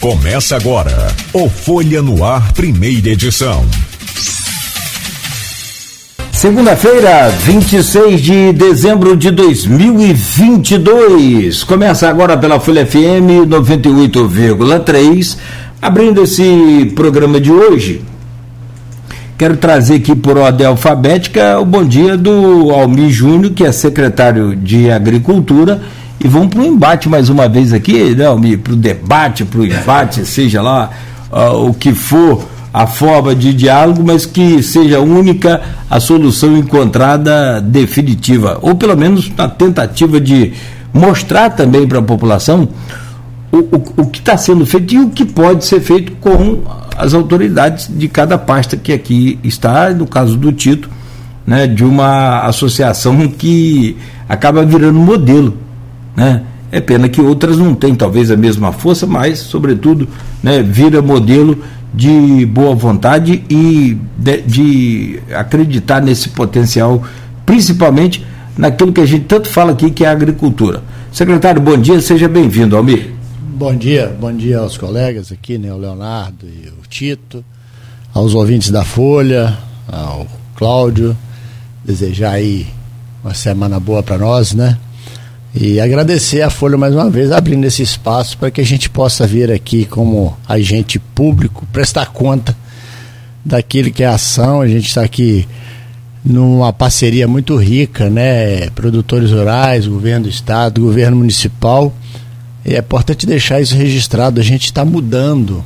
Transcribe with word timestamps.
Começa 0.00 0.54
agora 0.54 1.08
o 1.32 1.48
Folha 1.48 2.00
no 2.00 2.24
Ar, 2.24 2.52
primeira 2.52 3.08
edição. 3.08 3.66
Segunda-feira, 6.30 7.30
26 7.30 8.20
de 8.20 8.52
dezembro 8.52 9.16
de 9.16 9.32
2022. 9.32 11.64
Começa 11.64 12.08
agora 12.08 12.38
pela 12.38 12.60
Folha 12.60 12.86
FM 12.86 13.48
98,3. 13.48 15.36
Abrindo 15.82 16.22
esse 16.22 16.92
programa 16.94 17.40
de 17.40 17.50
hoje, 17.50 18.00
quero 19.36 19.56
trazer 19.56 19.96
aqui 19.96 20.14
por 20.14 20.38
ordem 20.38 20.64
alfabética 20.64 21.58
o 21.58 21.64
bom 21.64 21.84
dia 21.84 22.16
do 22.16 22.70
Almir 22.70 23.10
Júnior, 23.10 23.52
que 23.52 23.64
é 23.64 23.72
secretário 23.72 24.54
de 24.54 24.92
Agricultura 24.92 25.82
e 26.20 26.26
vamos 26.26 26.48
para 26.48 26.60
o 26.60 26.66
embate 26.66 27.08
mais 27.08 27.28
uma 27.28 27.48
vez 27.48 27.72
aqui, 27.72 28.14
né, 28.14 28.24
para 28.62 28.72
o 28.72 28.76
debate, 28.76 29.44
para 29.44 29.60
o 29.60 29.66
embate, 29.66 30.26
seja 30.26 30.60
lá 30.60 30.90
uh, 31.30 31.68
o 31.68 31.72
que 31.72 31.92
for 31.92 32.44
a 32.74 32.86
forma 32.86 33.34
de 33.34 33.54
diálogo, 33.54 34.02
mas 34.04 34.26
que 34.26 34.62
seja 34.62 35.00
única 35.00 35.60
a 35.88 36.00
solução 36.00 36.56
encontrada 36.56 37.60
definitiva, 37.60 38.58
ou 38.60 38.74
pelo 38.74 38.96
menos 38.96 39.30
na 39.36 39.48
tentativa 39.48 40.20
de 40.20 40.52
mostrar 40.92 41.50
também 41.50 41.86
para 41.86 42.00
a 42.00 42.02
população 42.02 42.68
o, 43.52 43.58
o, 43.58 44.02
o 44.02 44.06
que 44.06 44.18
está 44.18 44.36
sendo 44.36 44.66
feito 44.66 44.94
e 44.94 44.98
o 44.98 45.10
que 45.10 45.24
pode 45.24 45.64
ser 45.64 45.80
feito 45.80 46.12
com 46.20 46.62
as 46.96 47.14
autoridades 47.14 47.88
de 47.88 48.08
cada 48.08 48.36
pasta 48.36 48.76
que 48.76 48.92
aqui 48.92 49.38
está, 49.44 49.90
no 49.90 50.06
caso 50.06 50.36
do 50.36 50.52
Tito, 50.52 50.90
né, 51.46 51.66
de 51.66 51.84
uma 51.84 52.40
associação 52.40 53.28
que 53.28 53.96
acaba 54.28 54.64
virando 54.64 54.98
modelo 54.98 55.67
né? 56.16 56.42
É 56.70 56.80
pena 56.80 57.08
que 57.08 57.20
outras 57.20 57.56
não 57.56 57.74
têm 57.74 57.94
talvez 57.94 58.30
a 58.30 58.36
mesma 58.36 58.72
força, 58.72 59.06
mas, 59.06 59.38
sobretudo, 59.38 60.06
né, 60.42 60.62
vira 60.62 61.00
modelo 61.00 61.58
de 61.94 62.44
boa 62.44 62.74
vontade 62.74 63.42
e 63.48 63.96
de, 64.18 64.42
de, 64.42 65.20
acreditar 65.34 66.02
nesse 66.02 66.28
potencial, 66.28 67.02
principalmente 67.46 68.24
naquilo 68.56 68.92
que 68.92 69.00
a 69.00 69.06
gente 69.06 69.24
tanto 69.24 69.48
fala 69.48 69.72
aqui, 69.72 69.90
que 69.90 70.04
é 70.04 70.08
a 70.08 70.12
agricultura. 70.12 70.82
Secretário, 71.10 71.60
bom 71.60 71.78
dia, 71.78 71.98
seja 72.02 72.28
bem-vindo, 72.28 72.76
Almir. 72.76 73.14
Bom 73.40 73.74
dia, 73.74 74.14
bom 74.20 74.32
dia 74.32 74.58
aos 74.58 74.76
colegas 74.76 75.32
aqui, 75.32 75.56
né, 75.56 75.72
o 75.72 75.78
Leonardo 75.78 76.46
e 76.46 76.68
o 76.68 76.86
Tito, 76.86 77.42
aos 78.12 78.34
ouvintes 78.34 78.70
da 78.70 78.84
Folha, 78.84 79.56
ao 79.90 80.26
Cláudio, 80.54 81.16
desejar 81.82 82.32
aí 82.32 82.66
uma 83.24 83.32
semana 83.32 83.80
boa 83.80 84.02
para 84.02 84.18
nós, 84.18 84.52
né? 84.52 84.76
E 85.60 85.80
agradecer 85.80 86.40
a 86.42 86.50
Folha 86.50 86.78
mais 86.78 86.94
uma 86.94 87.10
vez, 87.10 87.32
abrindo 87.32 87.64
esse 87.64 87.82
espaço 87.82 88.38
para 88.38 88.48
que 88.48 88.60
a 88.60 88.64
gente 88.64 88.88
possa 88.88 89.26
vir 89.26 89.50
aqui 89.50 89.84
como 89.84 90.38
agente 90.48 91.00
público, 91.00 91.66
prestar 91.72 92.06
conta 92.12 92.56
daquilo 93.44 93.90
que 93.90 94.04
é 94.04 94.06
ação. 94.06 94.60
A 94.60 94.68
gente 94.68 94.86
está 94.86 95.02
aqui 95.02 95.48
numa 96.24 96.72
parceria 96.72 97.26
muito 97.26 97.56
rica, 97.56 98.08
né? 98.08 98.70
Produtores 98.70 99.32
rurais, 99.32 99.88
governo 99.88 100.26
do 100.26 100.30
estado, 100.30 100.80
governo 100.80 101.16
municipal. 101.16 101.92
E 102.64 102.76
é 102.76 102.78
importante 102.78 103.26
deixar 103.26 103.60
isso 103.60 103.74
registrado. 103.74 104.40
A 104.40 104.44
gente 104.44 104.66
está 104.66 104.84
mudando 104.84 105.64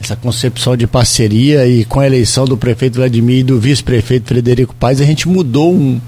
essa 0.00 0.14
concepção 0.14 0.76
de 0.76 0.86
parceria 0.86 1.66
e 1.66 1.84
com 1.84 1.98
a 1.98 2.06
eleição 2.06 2.44
do 2.44 2.56
prefeito 2.56 2.94
Vladimir 2.94 3.40
e 3.40 3.42
do 3.42 3.58
vice-prefeito 3.58 4.28
Frederico 4.28 4.72
Paes, 4.72 5.00
a 5.00 5.04
gente 5.04 5.26
mudou 5.26 5.74
um 5.74 6.00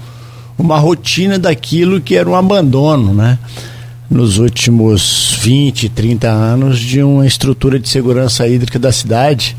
uma 0.57 0.79
rotina 0.79 1.37
daquilo 1.37 2.01
que 2.01 2.15
era 2.15 2.27
um 2.29 2.35
abandono, 2.35 3.13
né? 3.13 3.37
Nos 4.09 4.37
últimos 4.37 5.37
20, 5.41 5.89
30 5.89 6.29
anos 6.29 6.79
de 6.79 7.03
uma 7.03 7.27
estrutura 7.27 7.77
de 7.77 7.87
segurança 7.87 8.47
hídrica 8.47 8.79
da 8.79 8.91
cidade. 8.91 9.55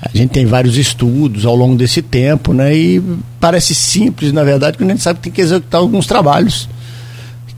A 0.00 0.16
gente 0.16 0.30
tem 0.30 0.46
vários 0.46 0.76
estudos 0.76 1.44
ao 1.44 1.56
longo 1.56 1.76
desse 1.76 2.00
tempo, 2.00 2.52
né? 2.52 2.74
E 2.74 3.02
parece 3.40 3.74
simples, 3.74 4.32
na 4.32 4.44
verdade, 4.44 4.78
quando 4.78 4.90
a 4.90 4.92
gente 4.92 5.02
sabe 5.02 5.18
que 5.18 5.24
tem 5.24 5.32
que 5.32 5.40
executar 5.40 5.80
alguns 5.80 6.06
trabalhos. 6.06 6.68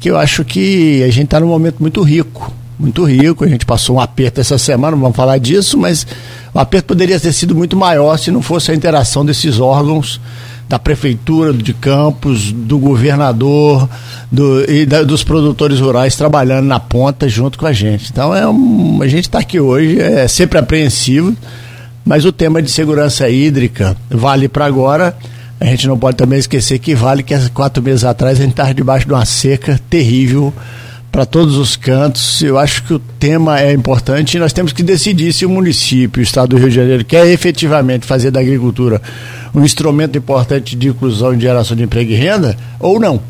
Que 0.01 0.11
eu 0.11 0.19
acho 0.19 0.45
que 0.45 1.03
a 1.03 1.11
gente 1.11 1.25
está 1.25 1.41
num 1.41 1.49
momento 1.49 1.81
muito 1.81 2.03
rico, 2.03 2.53
muito 2.79 3.05
rico. 3.05 3.45
A 3.45 3.49
gente 3.49 3.65
passou 3.67 3.97
um 3.97 4.01
aperto 4.01 4.41
essa 4.41 4.59
semana, 4.59 4.97
vamos 4.97 5.17
falar 5.17 5.39
disso, 5.39 5.79
mas 5.79 6.07
o 6.53 6.59
aperto 6.59 6.89
poderia 6.89 7.19
ter 7.19 7.33
sido 7.33 7.55
muito 7.55 7.77
maior 7.77 8.17
se 8.19 8.31
não 8.31 8.43
fosse 8.43 8.71
a 8.71 8.75
interação 8.75 9.25
desses 9.25 9.59
órgãos 9.59 10.21
da 10.69 10.79
prefeitura 10.79 11.53
de 11.53 11.73
Campos, 11.73 12.51
do 12.53 12.79
governador 12.79 13.89
do, 14.31 14.69
e 14.69 14.85
da, 14.85 15.03
dos 15.03 15.23
produtores 15.23 15.79
rurais 15.79 16.17
trabalhando 16.17 16.67
na 16.67 16.81
ponta 16.81 17.29
junto 17.29 17.59
com 17.59 17.67
a 17.67 17.73
gente. 17.73 18.11
Então 18.11 18.35
é 18.35 18.47
um, 18.49 19.01
a 19.01 19.07
gente 19.07 19.25
está 19.25 19.39
aqui 19.39 19.61
hoje, 19.61 20.01
é 20.01 20.27
sempre 20.27 20.59
apreensivo, 20.59 21.37
mas 22.05 22.25
o 22.25 22.33
tema 22.33 22.61
de 22.61 22.71
segurança 22.71 23.29
hídrica 23.29 23.97
vale 24.11 24.49
para 24.49 24.67
agora. 24.67 25.17
A 25.59 25.65
gente 25.65 25.87
não 25.87 25.99
pode 25.99 26.17
também 26.17 26.39
esquecer 26.39 26.79
que 26.79 26.95
vale 26.95 27.23
que 27.23 27.33
há 27.33 27.49
quatro 27.49 27.83
meses 27.83 28.05
atrás 28.05 28.39
a 28.39 28.43
gente 28.43 28.51
estava 28.51 28.75
debaixo 28.75 29.07
de 29.07 29.13
uma 29.13 29.25
seca 29.25 29.81
terrível 29.89 30.53
para 31.11 31.25
todos 31.25 31.57
os 31.57 31.77
cantos. 31.77 32.43
Eu 32.43 32.59
acho 32.59 32.83
que 32.85 32.95
o 32.95 32.99
tema 32.99 33.61
é 33.61 33.73
importante 33.73 34.37
e 34.37 34.41
nós 34.41 34.53
temos 34.53 34.73
que 34.73 34.83
decidir 34.83 35.33
se 35.33 35.47
o 35.47 35.51
município, 35.51 36.21
o 36.21 36.23
estado 36.23 36.51
do 36.51 36.59
Rio 36.59 36.69
de 36.69 36.75
Janeiro, 36.77 37.05
quer 37.05 37.27
efetivamente 37.27 38.07
fazer 38.07 38.31
da 38.31 38.41
agricultura 38.41 39.01
um 39.55 39.65
instrumento 39.65 40.19
importante 40.19 40.77
de 40.77 40.89
inclusão 40.89 41.35
e 41.35 41.41
geração 41.41 41.77
de 41.77 41.83
emprego 41.83 42.13
e 42.13 42.15
renda 42.15 42.57
ou 42.79 43.01
não. 43.01 43.21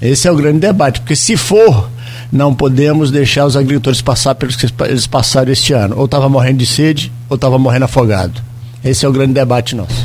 Esse 0.00 0.26
é 0.26 0.32
o 0.32 0.36
grande 0.36 0.60
debate, 0.60 1.00
porque 1.00 1.14
se 1.14 1.36
for, 1.36 1.90
não 2.32 2.54
podemos 2.54 3.10
deixar 3.10 3.44
os 3.44 3.56
agricultores 3.56 4.00
passar 4.00 4.34
pelos 4.34 4.56
que 4.56 4.66
eles 4.84 5.06
passaram 5.06 5.52
este 5.52 5.72
ano. 5.72 5.94
Ou 5.98 6.06
estava 6.06 6.28
morrendo 6.28 6.58
de 6.58 6.66
sede, 6.66 7.12
ou 7.28 7.34
estava 7.34 7.58
morrendo 7.58 7.84
afogado. 7.84 8.40
Esse 8.82 9.04
é 9.04 9.08
o 9.08 9.12
grande 9.12 9.34
debate 9.34 9.76
nosso. 9.76 9.99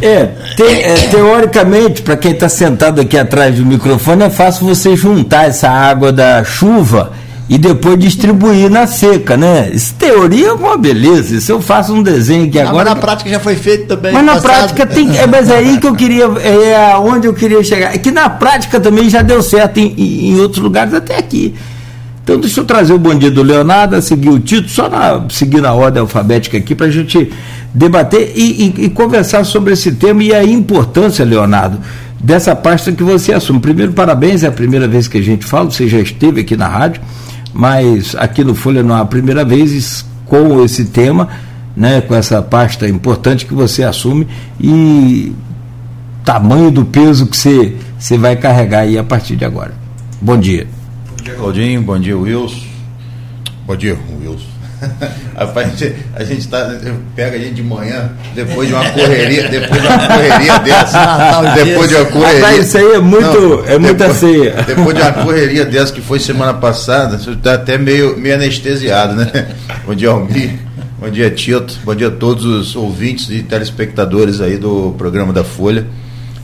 É, 0.00 0.26
te, 0.54 0.62
é 0.62 0.94
teoricamente, 1.10 2.02
para 2.02 2.16
quem 2.16 2.32
está 2.32 2.48
sentado 2.48 3.00
aqui 3.00 3.18
atrás 3.18 3.56
do 3.56 3.66
microfone, 3.66 4.24
é 4.24 4.30
fácil 4.30 4.66
você 4.66 4.96
juntar 4.96 5.48
essa 5.48 5.68
água 5.68 6.12
da 6.12 6.44
chuva 6.44 7.12
e 7.48 7.56
depois 7.56 7.98
distribuir 7.98 8.70
na 8.70 8.86
seca, 8.86 9.36
né? 9.36 9.70
Isso 9.72 9.94
teoria 9.94 10.48
é 10.48 10.52
uma 10.52 10.76
beleza. 10.76 11.36
Isso 11.36 11.50
eu 11.50 11.62
faço 11.62 11.94
um 11.94 12.02
desenho 12.02 12.50
que 12.50 12.58
agora. 12.58 12.76
Mas 12.76 12.84
na 12.84 12.96
prática 12.96 13.30
já 13.30 13.40
foi 13.40 13.56
feito 13.56 13.86
também. 13.86 14.12
Mas 14.12 14.24
na 14.24 14.34
passado. 14.34 14.50
prática 14.50 14.86
tem. 14.86 15.16
É, 15.16 15.26
mas 15.26 15.48
é 15.48 15.56
aí 15.56 15.78
que 15.78 15.86
eu 15.86 15.94
queria. 15.94 16.24
É 16.24 16.96
onde 16.98 17.26
eu 17.26 17.32
queria 17.32 17.62
chegar. 17.64 17.94
É 17.94 17.98
que 17.98 18.10
na 18.10 18.28
prática 18.28 18.78
também 18.78 19.08
já 19.08 19.22
deu 19.22 19.42
certo 19.42 19.78
em, 19.78 19.94
em 19.96 20.40
outros 20.40 20.62
lugares 20.62 20.92
até 20.92 21.16
aqui. 21.16 21.54
Então 22.22 22.38
deixa 22.38 22.60
eu 22.60 22.64
trazer 22.66 22.92
o 22.92 22.98
bom 22.98 23.14
dia 23.14 23.30
do 23.30 23.42
Leonardo, 23.42 23.96
a 23.96 24.02
seguir 24.02 24.28
o 24.28 24.38
título, 24.38 24.68
só 24.68 24.86
na, 24.86 25.24
seguir 25.30 25.62
na 25.62 25.72
ordem 25.72 26.02
alfabética 26.02 26.58
aqui, 26.58 26.74
para 26.74 26.84
a 26.84 26.90
gente 26.90 27.32
debater 27.72 28.32
e, 28.34 28.74
e, 28.78 28.84
e, 28.84 28.90
conversar 28.90 29.44
sobre 29.44 29.72
esse 29.72 29.92
tema 29.92 30.22
e 30.22 30.34
a 30.34 30.42
importância, 30.42 31.24
Leonardo, 31.24 31.78
dessa 32.18 32.54
pasta 32.56 32.92
que 32.92 33.02
você 33.02 33.32
assume. 33.32 33.60
Primeiro, 33.60 33.92
parabéns, 33.92 34.42
é 34.42 34.48
a 34.48 34.52
primeira 34.52 34.88
vez 34.88 35.06
que 35.06 35.18
a 35.18 35.22
gente 35.22 35.44
fala, 35.44 35.70
você 35.70 35.86
já 35.86 35.98
esteve 35.98 36.40
aqui 36.40 36.56
na 36.56 36.66
rádio, 36.66 37.02
mas 37.52 38.14
aqui 38.16 38.42
no 38.42 38.54
Folha 38.54 38.82
não 38.82 38.96
é 38.96 39.00
a 39.00 39.04
primeira 39.04 39.44
vez 39.44 40.04
com 40.24 40.62
esse 40.64 40.86
tema, 40.86 41.28
né, 41.76 42.00
com 42.00 42.14
essa 42.14 42.42
pasta 42.42 42.88
importante 42.88 43.46
que 43.46 43.54
você 43.54 43.84
assume 43.84 44.26
e 44.60 45.32
tamanho 46.24 46.70
do 46.70 46.84
peso 46.84 47.26
que 47.26 47.36
você, 47.36 47.76
você 47.98 48.18
vai 48.18 48.36
carregar 48.36 48.80
aí 48.80 48.98
a 48.98 49.04
partir 49.04 49.36
de 49.36 49.44
agora. 49.44 49.72
Bom 50.20 50.36
dia. 50.36 50.66
dia, 51.22 51.34
Claudinho. 51.34 51.82
Bom 51.82 51.98
dia, 51.98 52.18
Wilson. 52.18 52.66
Bom 53.66 53.76
dia, 53.76 53.98
Wilson. 54.20 54.57
Rapaz, 55.36 55.68
a 56.14 56.24
gente, 56.24 56.48
a 56.48 56.50
tá, 56.50 56.78
pega 57.14 57.36
a 57.36 57.38
gente 57.38 57.54
de 57.54 57.62
manhã, 57.62 58.10
depois 58.34 58.68
de 58.68 58.74
uma 58.74 58.88
correria, 58.90 59.48
depois 59.48 59.80
de 59.80 59.86
uma 59.86 59.98
correria 59.98 60.58
dessa. 60.64 61.54
Depois 61.54 61.88
de 61.88 61.94
uma 61.96 62.04
correria. 62.06 62.40
Rapaz, 62.40 62.66
isso 62.66 62.78
aí 62.78 62.92
é 62.92 62.98
muito, 62.98 63.40
não, 63.40 63.66
é 63.66 63.78
muita 63.78 64.08
depois, 64.08 64.16
ceia. 64.16 64.64
Depois 64.66 64.96
de 64.96 65.02
uma 65.02 65.12
correria 65.24 65.64
dessa 65.64 65.92
que 65.92 66.00
foi 66.00 66.18
semana 66.18 66.54
passada, 66.54 67.18
você 67.18 67.30
está 67.30 67.54
até 67.54 67.78
meio, 67.78 68.16
meio 68.18 68.34
anestesiado, 68.34 69.14
né? 69.14 69.48
Bom 69.84 69.94
dia, 69.94 70.10
Almir. 70.10 70.58
Bom 71.00 71.08
dia, 71.10 71.30
Tito. 71.30 71.78
Bom 71.84 71.94
dia 71.94 72.08
a 72.08 72.10
todos 72.10 72.44
os 72.44 72.74
ouvintes 72.74 73.30
e 73.30 73.42
telespectadores 73.42 74.40
aí 74.40 74.56
do 74.56 74.94
programa 74.98 75.32
da 75.32 75.44
Folha. 75.44 75.86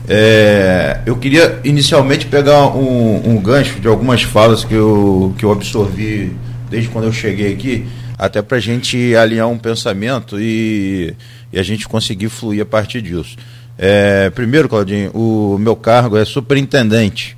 É, 0.07 0.99
eu 1.05 1.15
queria 1.15 1.59
inicialmente 1.63 2.27
pegar 2.27 2.67
um, 2.67 3.21
um, 3.25 3.37
gancho 3.41 3.79
de 3.79 3.87
algumas 3.87 4.21
falas 4.21 4.63
que 4.63 4.73
eu, 4.73 5.33
que 5.37 5.43
eu 5.43 5.51
absorvi 5.51 6.31
desde 6.69 6.89
quando 6.89 7.05
eu 7.05 7.11
cheguei 7.11 7.53
aqui, 7.53 7.85
até 8.17 8.41
para 8.41 8.57
a 8.57 8.59
gente 8.59 9.15
alinhar 9.15 9.47
um 9.47 9.57
pensamento 9.57 10.39
e, 10.39 11.13
e, 11.51 11.59
a 11.59 11.63
gente 11.63 11.87
conseguir 11.87 12.29
fluir 12.29 12.61
a 12.61 12.65
partir 12.65 13.01
disso. 13.01 13.35
É, 13.77 14.29
primeiro, 14.29 14.69
Claudinho, 14.69 15.11
o 15.11 15.57
meu 15.57 15.75
cargo 15.75 16.17
é 16.17 16.23
superintendente. 16.23 17.37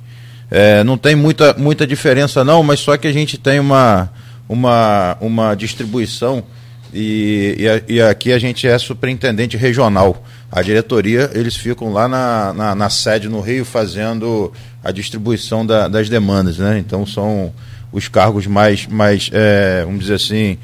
É, 0.50 0.82
não 0.84 0.96
tem 0.96 1.14
muita, 1.14 1.54
muita 1.54 1.86
diferença 1.86 2.44
não, 2.44 2.62
mas 2.62 2.80
só 2.80 2.96
que 2.96 3.06
a 3.06 3.12
gente 3.12 3.36
tem 3.36 3.58
uma, 3.60 4.10
uma, 4.48 5.16
uma 5.20 5.54
distribuição 5.54 6.44
e, 6.92 7.56
e, 7.88 7.94
e, 7.96 8.00
aqui 8.00 8.32
a 8.32 8.38
gente 8.38 8.66
é 8.66 8.78
superintendente 8.78 9.56
regional. 9.56 10.24
A 10.50 10.62
diretoria, 10.62 11.30
eles 11.34 11.54
ficam 11.54 11.92
lá 11.92 12.08
na, 12.08 12.54
na, 12.54 12.74
na 12.74 12.88
sede 12.88 13.28
no 13.28 13.40
Rio 13.40 13.64
fazendo 13.64 14.50
a 14.82 14.90
distribuição 14.90 15.66
da, 15.66 15.86
das 15.86 16.08
demandas, 16.08 16.56
né? 16.56 16.78
Então 16.78 17.04
são 17.04 17.52
os 17.92 18.08
cargos 18.08 18.46
mais, 18.46 18.86
mais 18.86 19.30
é, 19.32 19.82
vamos 19.84 20.00
dizer 20.00 20.14
assim, 20.14 20.58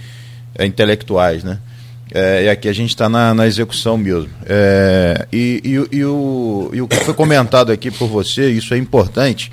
é, 0.55 0.67
intelectuais, 0.67 1.43
né? 1.43 1.59
É, 2.12 2.44
e 2.44 2.49
aqui 2.49 2.69
a 2.69 2.73
gente 2.73 2.91
está 2.91 3.09
na, 3.09 3.35
na, 3.35 3.47
execução 3.47 3.97
mesmo. 3.97 4.31
É, 4.47 5.26
e, 5.32 5.61
e, 5.65 5.97
e, 5.97 6.05
o, 6.05 6.71
e 6.73 6.81
o 6.81 6.87
que 6.87 6.97
foi 6.97 7.15
comentado 7.15 7.73
aqui 7.73 7.91
por 7.91 8.09
você, 8.09 8.50
isso 8.50 8.73
é 8.73 8.79
importante, 8.79 9.50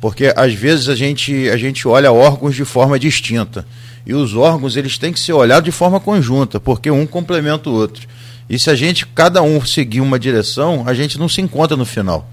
porque 0.00 0.32
às 0.34 0.52
vezes 0.52 0.88
a 0.88 0.96
gente, 0.96 1.48
a 1.48 1.56
gente 1.56 1.86
olha 1.86 2.10
órgãos 2.10 2.56
de 2.56 2.64
forma 2.64 2.98
distinta. 2.98 3.64
E 4.04 4.14
os 4.14 4.34
órgãos 4.34 4.76
eles 4.76 4.98
têm 4.98 5.12
que 5.12 5.20
ser 5.20 5.32
olhados 5.32 5.64
de 5.64 5.70
forma 5.70 6.00
conjunta, 6.00 6.58
porque 6.58 6.90
um 6.90 7.06
complementa 7.06 7.70
o 7.70 7.72
outro. 7.72 8.08
E 8.50 8.58
se 8.58 8.68
a 8.68 8.74
gente, 8.74 9.06
cada 9.06 9.40
um 9.42 9.64
seguir 9.64 10.00
uma 10.00 10.18
direção, 10.18 10.82
a 10.86 10.94
gente 10.94 11.18
não 11.18 11.28
se 11.28 11.40
encontra 11.40 11.76
no 11.76 11.84
final. 11.84 12.28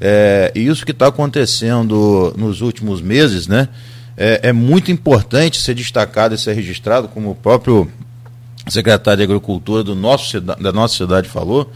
É, 0.00 0.50
e 0.54 0.66
isso 0.66 0.86
que 0.86 0.92
está 0.92 1.08
acontecendo 1.08 2.34
nos 2.38 2.62
últimos 2.62 3.02
meses, 3.02 3.46
né? 3.46 3.68
É, 4.22 4.50
é, 4.50 4.52
muito 4.52 4.92
importante 4.92 5.58
ser 5.58 5.72
destacado 5.72 6.34
e 6.34 6.38
ser 6.38 6.52
registrado, 6.52 7.08
como 7.08 7.30
o 7.30 7.34
próprio 7.34 7.90
secretário 8.68 9.16
de 9.16 9.24
Agricultura 9.24 9.82
do 9.82 9.94
nosso, 9.94 10.38
da 10.38 10.70
nossa 10.70 10.94
cidade 10.94 11.26
falou, 11.26 11.72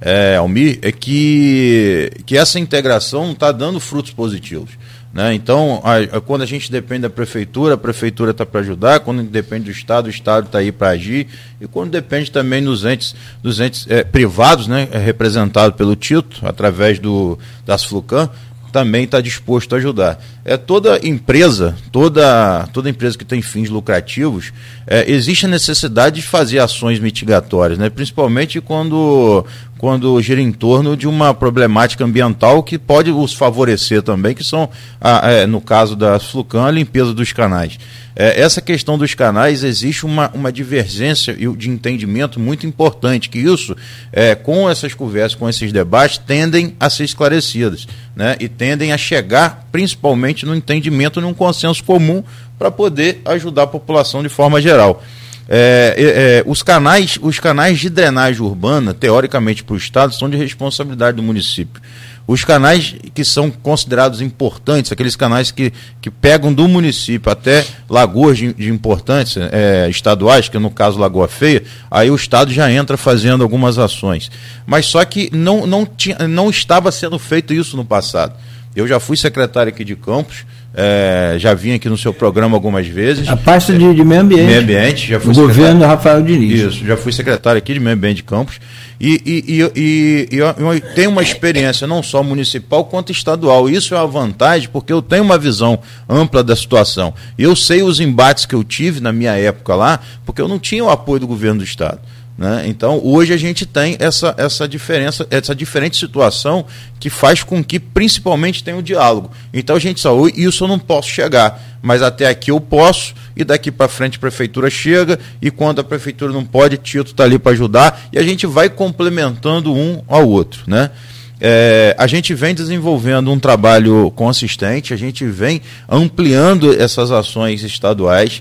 é, 0.00 0.36
Almir, 0.36 0.78
é 0.80 0.92
que, 0.92 2.12
que 2.24 2.38
essa 2.38 2.60
integração 2.60 3.32
está 3.32 3.50
dando 3.50 3.80
frutos 3.80 4.12
positivos. 4.12 4.70
Né? 5.12 5.34
Então, 5.34 5.80
a, 5.82 6.18
a, 6.18 6.20
quando 6.20 6.42
a 6.42 6.46
gente 6.46 6.70
depende 6.70 7.02
da 7.02 7.10
prefeitura, 7.10 7.74
a 7.74 7.78
prefeitura 7.78 8.30
está 8.30 8.46
para 8.46 8.60
ajudar, 8.60 9.00
quando 9.00 9.22
depende 9.24 9.64
do 9.64 9.70
Estado, 9.72 10.06
o 10.06 10.10
Estado 10.10 10.46
está 10.46 10.58
aí 10.58 10.70
para 10.70 10.90
agir, 10.90 11.26
e 11.60 11.66
quando 11.66 11.90
depende 11.90 12.30
também 12.30 12.62
dos 12.62 12.84
entes, 12.84 13.12
dos 13.42 13.58
entes 13.58 13.86
é, 13.88 14.04
privados, 14.04 14.68
né, 14.68 14.86
é 14.92 14.98
representado 14.98 15.72
pelo 15.74 15.96
Tito, 15.96 16.46
através 16.46 17.00
do, 17.00 17.36
das 17.66 17.82
Flucan, 17.82 18.30
também 18.72 19.04
está 19.04 19.20
disposto 19.20 19.74
a 19.74 19.78
ajudar. 19.78 20.22
É 20.44 20.56
toda 20.56 21.06
empresa, 21.06 21.76
toda, 21.90 22.68
toda 22.72 22.90
empresa 22.90 23.16
que 23.16 23.24
tem 23.24 23.42
fins 23.42 23.68
lucrativos, 23.68 24.52
é, 24.86 25.10
existe 25.10 25.46
a 25.46 25.48
necessidade 25.48 26.16
de 26.16 26.22
fazer 26.22 26.58
ações 26.58 26.98
mitigatórias, 26.98 27.78
né? 27.78 27.90
principalmente 27.90 28.60
quando, 28.60 29.44
quando 29.78 30.20
gira 30.20 30.40
em 30.40 30.50
torno 30.50 30.96
de 30.96 31.06
uma 31.06 31.32
problemática 31.32 32.04
ambiental 32.04 32.64
que 32.64 32.76
pode 32.76 33.12
os 33.12 33.32
favorecer 33.32 34.02
também, 34.02 34.34
que 34.34 34.42
são, 34.42 34.68
a, 35.00 35.30
é, 35.30 35.46
no 35.46 35.60
caso 35.60 35.94
da 35.94 36.18
Flucan, 36.18 36.64
a 36.64 36.70
limpeza 36.70 37.14
dos 37.14 37.32
canais. 37.32 37.78
É, 38.16 38.40
essa 38.40 38.60
questão 38.60 38.98
dos 38.98 39.14
canais, 39.14 39.62
existe 39.62 40.04
uma, 40.04 40.28
uma 40.34 40.50
divergência 40.50 41.32
de 41.32 41.70
entendimento 41.70 42.40
muito 42.40 42.66
importante, 42.66 43.28
que 43.28 43.38
isso, 43.38 43.76
é, 44.12 44.34
com 44.34 44.68
essas 44.68 44.92
conversas, 44.92 45.38
com 45.38 45.48
esses 45.48 45.72
debates, 45.72 46.18
tendem 46.18 46.74
a 46.80 46.90
ser 46.90 47.04
esclarecidas, 47.04 47.86
né? 48.16 48.34
e 48.40 48.48
tendem 48.48 48.92
a 48.92 48.98
chegar, 48.98 49.68
principalmente, 49.70 50.44
no 50.44 50.56
entendimento, 50.56 51.20
num 51.20 51.32
consenso 51.32 51.84
comum, 51.84 52.24
para 52.58 52.72
poder 52.72 53.22
ajudar 53.24 53.62
a 53.62 53.68
população 53.68 54.20
de 54.20 54.28
forma 54.28 54.60
geral. 54.60 55.00
É, 55.48 55.94
é, 55.96 56.02
é, 56.04 56.42
os, 56.46 56.62
canais, 56.62 57.18
os 57.22 57.38
canais 57.40 57.78
de 57.78 57.88
drenagem 57.88 58.42
urbana, 58.42 58.92
teoricamente 58.92 59.64
para 59.64 59.74
o 59.74 59.78
Estado, 59.78 60.14
são 60.14 60.28
de 60.28 60.36
responsabilidade 60.36 61.16
do 61.16 61.22
município. 61.22 61.80
Os 62.26 62.44
canais 62.44 62.94
que 63.14 63.24
são 63.24 63.50
considerados 63.50 64.20
importantes, 64.20 64.92
aqueles 64.92 65.16
canais 65.16 65.50
que, 65.50 65.72
que 65.98 66.10
pegam 66.10 66.52
do 66.52 66.68
município 66.68 67.32
até 67.32 67.64
lagoas 67.88 68.36
de, 68.36 68.52
de 68.52 68.68
importância 68.68 69.48
é, 69.50 69.88
estaduais, 69.88 70.46
que 70.46 70.58
no 70.58 70.70
caso 70.70 70.98
Lagoa 70.98 71.26
Feia, 71.26 71.62
aí 71.90 72.10
o 72.10 72.14
Estado 72.14 72.52
já 72.52 72.70
entra 72.70 72.98
fazendo 72.98 73.42
algumas 73.42 73.78
ações. 73.78 74.30
Mas 74.66 74.84
só 74.84 75.02
que 75.06 75.30
não, 75.34 75.66
não, 75.66 75.86
tinha, 75.86 76.18
não 76.28 76.50
estava 76.50 76.92
sendo 76.92 77.18
feito 77.18 77.54
isso 77.54 77.78
no 77.78 77.84
passado. 77.86 78.34
Eu 78.76 78.86
já 78.86 79.00
fui 79.00 79.16
secretário 79.16 79.70
aqui 79.70 79.82
de 79.82 79.96
Campos, 79.96 80.44
é, 80.80 81.34
já 81.40 81.54
vim 81.54 81.72
aqui 81.72 81.88
no 81.88 81.98
seu 81.98 82.14
programa 82.14 82.56
algumas 82.56 82.86
vezes. 82.86 83.28
A 83.28 83.36
pasta 83.36 83.72
de, 83.72 83.94
de 83.94 84.04
meio 84.04 84.20
ambiente. 84.20 84.44
Meio 84.44 84.60
ambiente, 84.60 85.08
já 85.08 85.18
fui 85.18 85.32
O 85.32 85.34
governo 85.34 85.84
Rafael 85.84 86.22
Diniz. 86.22 86.60
Isso, 86.60 86.86
já 86.86 86.96
fui 86.96 87.10
secretário 87.10 87.58
aqui 87.58 87.74
de 87.74 87.80
meio 87.80 87.96
ambiente 87.96 88.18
de 88.18 88.22
Campos. 88.22 88.60
E, 89.00 89.20
e, 89.26 89.60
e, 89.60 90.28
e, 90.32 90.38
e 90.38 90.80
tenho 90.94 91.10
uma 91.10 91.22
experiência 91.22 91.84
não 91.84 92.00
só 92.00 92.22
municipal 92.22 92.84
quanto 92.84 93.10
estadual. 93.10 93.68
Isso 93.68 93.92
é 93.92 93.98
uma 93.98 94.06
vantagem 94.06 94.68
porque 94.68 94.92
eu 94.92 95.02
tenho 95.02 95.24
uma 95.24 95.36
visão 95.36 95.80
ampla 96.08 96.44
da 96.44 96.54
situação. 96.54 97.12
Eu 97.36 97.56
sei 97.56 97.82
os 97.82 97.98
embates 97.98 98.46
que 98.46 98.54
eu 98.54 98.62
tive 98.62 99.00
na 99.00 99.12
minha 99.12 99.32
época 99.32 99.74
lá, 99.74 99.98
porque 100.24 100.40
eu 100.40 100.46
não 100.46 100.60
tinha 100.60 100.84
o 100.84 100.90
apoio 100.90 101.18
do 101.18 101.26
governo 101.26 101.58
do 101.58 101.64
Estado. 101.64 101.98
Né? 102.38 102.66
Então, 102.68 103.00
hoje 103.02 103.32
a 103.32 103.36
gente 103.36 103.66
tem 103.66 103.96
essa, 103.98 104.32
essa 104.38 104.68
diferença, 104.68 105.26
essa 105.28 105.52
diferente 105.56 105.96
situação 105.96 106.64
que 107.00 107.10
faz 107.10 107.42
com 107.42 107.64
que, 107.64 107.80
principalmente, 107.80 108.62
tenha 108.62 108.76
o 108.76 108.82
diálogo. 108.82 109.32
Então, 109.52 109.74
a 109.74 109.80
gente 109.80 109.98
só, 109.98 110.14
isso 110.28 110.62
eu 110.62 110.68
não 110.68 110.78
posso 110.78 111.08
chegar, 111.08 111.60
mas 111.82 112.00
até 112.00 112.28
aqui 112.28 112.52
eu 112.52 112.60
posso, 112.60 113.12
e 113.36 113.42
daqui 113.42 113.72
para 113.72 113.88
frente 113.88 114.18
a 114.18 114.20
prefeitura 114.20 114.70
chega, 114.70 115.18
e 115.42 115.50
quando 115.50 115.80
a 115.80 115.84
prefeitura 115.84 116.32
não 116.32 116.44
pode, 116.44 116.76
Tito 116.76 117.10
está 117.10 117.24
ali 117.24 117.40
para 117.40 117.50
ajudar, 117.50 118.08
e 118.12 118.18
a 118.18 118.22
gente 118.22 118.46
vai 118.46 118.70
complementando 118.70 119.74
um 119.74 120.00
ao 120.06 120.28
outro. 120.28 120.62
Né? 120.68 120.92
É, 121.40 121.96
a 121.98 122.06
gente 122.06 122.34
vem 122.34 122.54
desenvolvendo 122.54 123.32
um 123.32 123.38
trabalho 123.38 124.12
consistente, 124.12 124.94
a 124.94 124.96
gente 124.96 125.24
vem 125.26 125.60
ampliando 125.88 126.72
essas 126.72 127.10
ações 127.10 127.64
estaduais. 127.64 128.40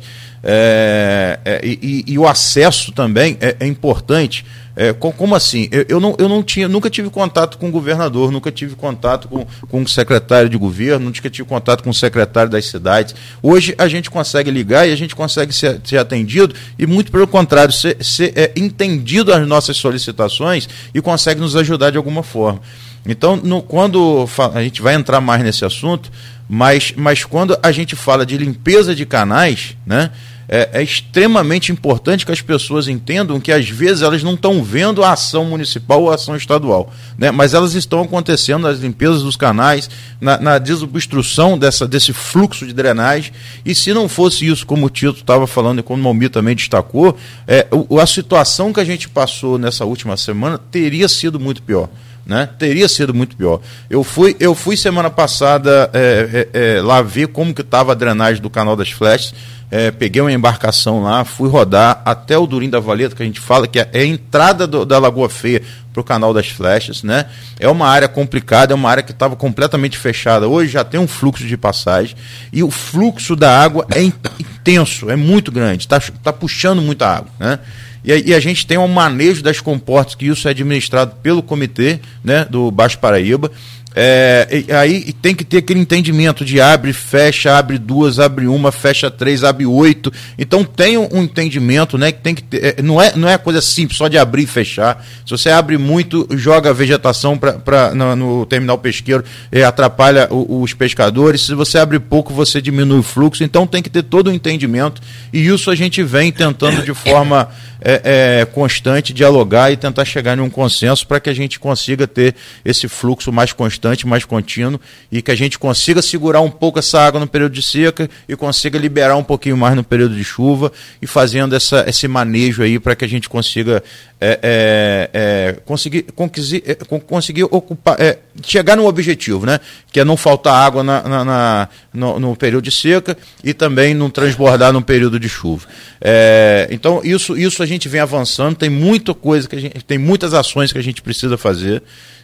É, 0.50 1.40
é, 1.44 1.60
e, 1.62 2.06
e, 2.08 2.18
o 2.18 2.26
acesso 2.26 2.94
também 2.94 3.38
é, 3.42 3.58
é 3.60 3.68
importante. 3.68 4.46
É, 4.78 4.94
como 4.94 5.36
assim? 5.36 5.68
Eu, 5.72 5.86
eu, 5.90 6.00
não, 6.00 6.16
eu 6.18 6.30
não 6.30 6.42
tinha, 6.42 6.70
nunca 6.70 6.90
tive 6.90 7.10
contato 7.10 7.58
com 7.58 7.68
o 7.68 7.72
governador, 7.72 8.32
nunca 8.32 8.50
tive 8.50 8.74
contato 8.74 9.28
com, 9.28 9.46
com 9.68 9.82
o 9.82 9.88
secretário 9.90 10.48
de 10.50 10.56
governo, 10.56 11.08
nunca 11.08 11.30
tive 11.30 11.46
contato 11.46 11.84
com 11.84 11.90
o 11.90 11.94
secretário 11.94 12.50
das 12.50 12.64
cidades. 12.64 13.14
Hoje 13.44 13.76
a 13.78 13.90
gente 13.90 14.10
consegue 14.10 14.50
ligar 14.50 14.88
e 14.88 14.94
a 14.94 14.96
gente 14.96 15.14
consegue 15.14 15.52
ser, 15.52 15.82
ser 15.84 15.98
atendido 15.98 16.56
e, 16.80 16.88
muito 16.88 17.12
pelo 17.12 17.28
contrário, 17.28 17.74
ser, 17.74 17.98
ser 18.02 18.32
é, 18.34 18.54
entendido 18.56 19.34
as 19.34 19.46
nossas 19.46 19.76
solicitações 19.76 20.70
e 20.94 21.02
consegue 21.02 21.42
nos 21.42 21.58
ajudar 21.58 21.90
de 21.90 21.98
alguma 21.98 22.24
forma. 22.24 22.62
Então, 23.06 23.36
no, 23.36 23.62
quando 23.62 24.26
a 24.54 24.62
gente 24.62 24.82
vai 24.82 24.94
entrar 24.94 25.20
mais 25.20 25.44
nesse 25.44 25.66
assunto, 25.66 26.10
mas, 26.48 26.94
mas 26.96 27.26
quando 27.26 27.58
a 27.62 27.72
gente 27.74 27.98
fala 27.98 28.26
de 28.26 28.38
limpeza 28.38 28.96
de 28.96 29.06
canais, 29.06 29.76
né, 29.86 30.10
é, 30.48 30.70
é, 30.74 30.84
extremamente 30.84 31.72
importante 31.72 32.26
que 32.26 32.32
as 32.32 32.42
pessoas 32.42 32.88
entendam 32.88 33.40
que 33.40 33.52
às 33.52 33.70
vezes 33.70 34.02
elas 34.02 34.24
não 34.24 34.34
estão 34.34 34.64
vendo 34.64 35.04
a 35.04 35.12
ação 35.12 35.46
municipal 35.46 36.02
ou 36.02 36.12
a 36.12 36.16
ação 36.16 36.36
estadual, 36.36 36.94
né, 37.18 37.32
mas 37.32 37.54
elas 37.54 37.74
estão 37.74 38.02
acontecendo 38.02 38.64
nas 38.64 38.80
limpezas 38.80 39.24
dos 39.24 39.36
canais, 39.36 39.90
na, 40.22 40.40
na 40.40 40.58
desobstrução 40.58 41.58
dessa, 41.58 41.88
desse 41.88 42.14
fluxo 42.14 42.66
de 42.66 42.74
drenagem. 42.74 43.34
E 43.66 43.76
se 43.76 43.94
não 43.94 44.08
fosse 44.08 44.48
isso, 44.48 44.66
como 44.66 44.86
o 44.86 44.90
Tito 44.90 45.20
estava 45.20 45.46
falando 45.48 45.80
e 45.80 45.84
como 45.84 46.00
o 46.00 46.04
Malmi 46.04 46.30
também 46.30 46.56
destacou, 46.56 47.18
é, 47.48 47.68
a 48.02 48.06
situação 48.06 48.72
que 48.72 48.80
a 48.80 48.86
gente 48.86 49.10
passou 49.10 49.58
nessa 49.58 49.86
última 49.86 50.16
semana 50.16 50.58
teria 50.58 51.08
sido 51.08 51.40
muito 51.40 51.62
pior 51.62 51.90
né? 52.28 52.50
Teria 52.60 52.90
sido 52.90 53.14
muito 53.14 53.38
pior. 53.38 53.62
Eu 53.90 54.04
fui, 54.04 54.36
eu 54.38 54.54
fui 54.54 54.76
semana 54.76 55.10
passada 55.10 55.90
é, 55.94 56.48
é, 56.54 56.76
é, 56.76 56.82
lá 56.82 57.02
ver 57.02 57.30
como 57.30 57.54
que 57.54 57.62
estava 57.62 57.94
a 57.94 57.96
drenagem 57.96 58.42
do 58.42 58.50
canal 58.50 58.76
das 58.76 58.92
Flechas. 58.92 59.34
É, 59.70 59.92
peguei 59.92 60.22
uma 60.22 60.32
embarcação 60.32 61.04
lá, 61.04 61.26
fui 61.26 61.50
rodar 61.50 62.02
até 62.06 62.38
o 62.38 62.48
Durim 62.48 62.70
da 62.70 62.80
Valeta, 62.80 63.16
que 63.16 63.22
a 63.22 63.26
gente 63.26 63.40
fala 63.40 63.68
que 63.68 63.80
é, 63.80 63.90
é 63.92 64.00
a 64.00 64.06
entrada 64.06 64.66
do, 64.66 64.86
da 64.86 64.98
Lagoa 64.98 65.30
Feia 65.30 65.62
para 65.92 66.00
o 66.00 66.04
canal 66.04 66.34
das 66.34 66.48
Flechas, 66.48 67.04
né? 67.04 67.26
É 67.60 67.68
uma 67.68 67.88
área 67.88 68.08
complicada, 68.08 68.72
é 68.72 68.76
uma 68.76 68.90
área 68.90 69.04
que 69.04 69.12
estava 69.12 69.36
completamente 69.36 69.98
fechada. 69.98 70.48
Hoje 70.48 70.72
já 70.72 70.86
tem 70.86 71.00
um 71.00 71.08
fluxo 71.08 71.46
de 71.46 71.58
passagem 71.58 72.16
e 72.54 72.64
o 72.64 72.72
fluxo 72.72 73.36
da 73.36 73.62
água 73.62 73.86
é 73.94 74.02
intenso, 74.02 75.10
é 75.10 75.18
muito 75.18 75.52
grande, 75.52 75.84
está 75.84 76.00
tá 76.00 76.32
puxando 76.32 76.82
muita 76.82 77.08
água, 77.08 77.32
né? 77.38 77.60
E, 78.08 78.34
a 78.34 78.40
gente 78.40 78.66
tem 78.66 78.78
um 78.78 78.88
manejo 78.88 79.44
das 79.44 79.60
comportas, 79.60 80.16
que 80.16 80.28
isso 80.28 80.48
é 80.48 80.52
administrado 80.52 81.16
pelo 81.22 81.44
comitê 81.44 82.00
né, 82.24 82.46
do 82.50 82.72
Baixo 82.72 82.98
Paraíba. 83.00 83.52
É, 84.00 84.48
aí 84.80 85.12
tem 85.12 85.34
que 85.34 85.44
ter 85.44 85.58
aquele 85.58 85.80
entendimento 85.80 86.46
de 86.46 86.62
abre, 86.62 86.94
fecha, 86.94 87.58
abre 87.58 87.80
duas, 87.80 88.20
abre 88.20 88.46
uma, 88.46 88.72
fecha 88.72 89.10
três, 89.10 89.44
abre 89.44 89.66
oito. 89.66 90.14
Então 90.38 90.64
tem 90.64 91.00
um, 91.00 91.24
entendimento, 91.24 91.98
né? 91.98 92.12
Que 92.12 92.20
tem 92.20 92.36
que 92.36 92.44
ter, 92.44 92.76
é, 92.78 92.82
não, 92.84 93.02
é, 93.02 93.16
não 93.16 93.28
é 93.28 93.40
coisa 93.40 93.60
simples 93.60 93.98
só 93.98 94.08
de 94.08 94.16
abrir 94.16 94.44
e 94.44 94.46
fechar. 94.46 95.04
Se 95.26 95.32
você 95.32 95.50
abre 95.50 95.80
muito, 95.80 96.28
joga 96.34 96.70
a 96.70 96.74
vegetação 96.74 97.36
pra, 97.40 97.96
no, 97.96 98.16
no 98.16 98.46
terminal 98.46 98.78
pesqueiro, 98.78 99.24
é, 99.52 99.64
atrapalha 99.64 100.28
o, 100.30 100.62
os 100.62 100.76
pescadores. 100.76 101.42
Se 101.42 101.56
você 101.56 101.80
abre 101.80 101.98
pouco, 101.98 102.32
você 102.32 102.62
diminui 102.62 103.00
o 103.00 103.04
fluxo. 103.04 103.44
Então 103.44 103.66
tem 103.66 103.82
que 103.82 103.90
ter 103.90 104.04
todo 104.04 104.28
o 104.28 104.30
um 104.30 104.34
entendimento. 104.34 105.02
E 105.34 105.48
isso 105.48 105.72
a 105.72 105.76
gente 105.76 106.04
vem 106.04 106.32
tentando 106.32 106.84
de 106.84 106.94
forma 106.94 107.50
é, 107.82 108.42
é, 108.42 108.46
constante 108.46 109.14
dialogar 109.14 109.72
e 109.72 109.78
tentar 109.78 110.06
chegar 110.06 110.38
em 110.38 110.42
um 110.42 110.50
consenso 110.50 111.08
para 111.08 111.20
que 111.20 111.30
a 111.30 111.34
gente 111.34 111.60
consiga 111.60 112.08
ter 112.08 112.36
esse 112.64 112.88
fluxo 112.88 113.32
mais 113.32 113.54
constante 113.54 113.87
constante, 113.88 114.08
mais 114.08 114.26
contínuo 114.26 114.80
e 115.12 115.22
que 115.22 115.32
a 115.32 115.36
gente 115.36 115.58
consiga 115.58 116.02
segurar 116.02 116.42
um 116.42 116.50
pouco 116.50 116.80
essa 116.80 117.00
água 117.00 117.20
no 117.20 117.28
período 117.28 117.54
de 117.54 117.64
seca 117.64 118.10
e 118.28 118.36
consiga 118.36 118.78
liberar 118.78 119.16
um 119.16 119.24
pouquinho 119.24 119.56
mais 119.56 119.76
no 119.76 119.84
período 119.84 120.16
de 120.16 120.24
chuva 120.24 120.72
e 121.02 121.08
fazendo 121.08 121.56
essa, 121.56 121.86
esse 121.88 122.08
manejo 122.08 122.64
aí 122.64 122.80
para 122.80 122.96
que 122.96 123.06
a 123.06 123.08
gente 123.08 123.30
consiga 123.30 123.84
é, 124.20 124.40
é, 124.42 125.10
é, 125.14 125.60
conseguir, 125.66 126.04
conseguir, 126.16 126.64
é, 126.66 126.76
conseguir 126.76 127.44
ocupar, 127.44 128.00
é, 128.00 128.20
chegar 128.44 128.76
no 128.76 128.86
objetivo, 128.88 129.46
né? 129.46 129.60
Que 129.92 130.00
é 130.00 130.04
não 130.04 130.18
faltar 130.18 130.54
água 130.54 130.84
na, 130.84 131.04
na, 131.04 131.26
na 131.26 131.70
no, 131.94 132.20
no, 132.20 132.36
período 132.36 132.64
de 132.64 132.72
seca 132.72 133.16
e 133.44 133.54
também 133.54 133.94
não 133.94 134.10
transbordar 134.10 134.74
no 134.74 134.82
período 134.82 135.20
de 135.20 135.30
chuva. 135.30 135.68
É, 136.02 136.68
então 136.72 137.02
isso, 137.04 137.38
isso 137.38 137.62
a 137.62 137.66
gente 137.66 137.88
vem 137.88 138.02
avançando. 138.02 138.56
Tem 138.56 138.70
muita 138.70 139.14
coisa 139.14 139.48
que 139.48 139.56
a 139.56 139.60
gente, 139.60 139.86
tem 139.86 139.98
muitas 139.98 140.34
ações 140.34 140.72
que 140.72 140.80
a 140.80 140.84
gente 140.84 141.02
precisa 141.02 141.38
fazer. 141.38 141.84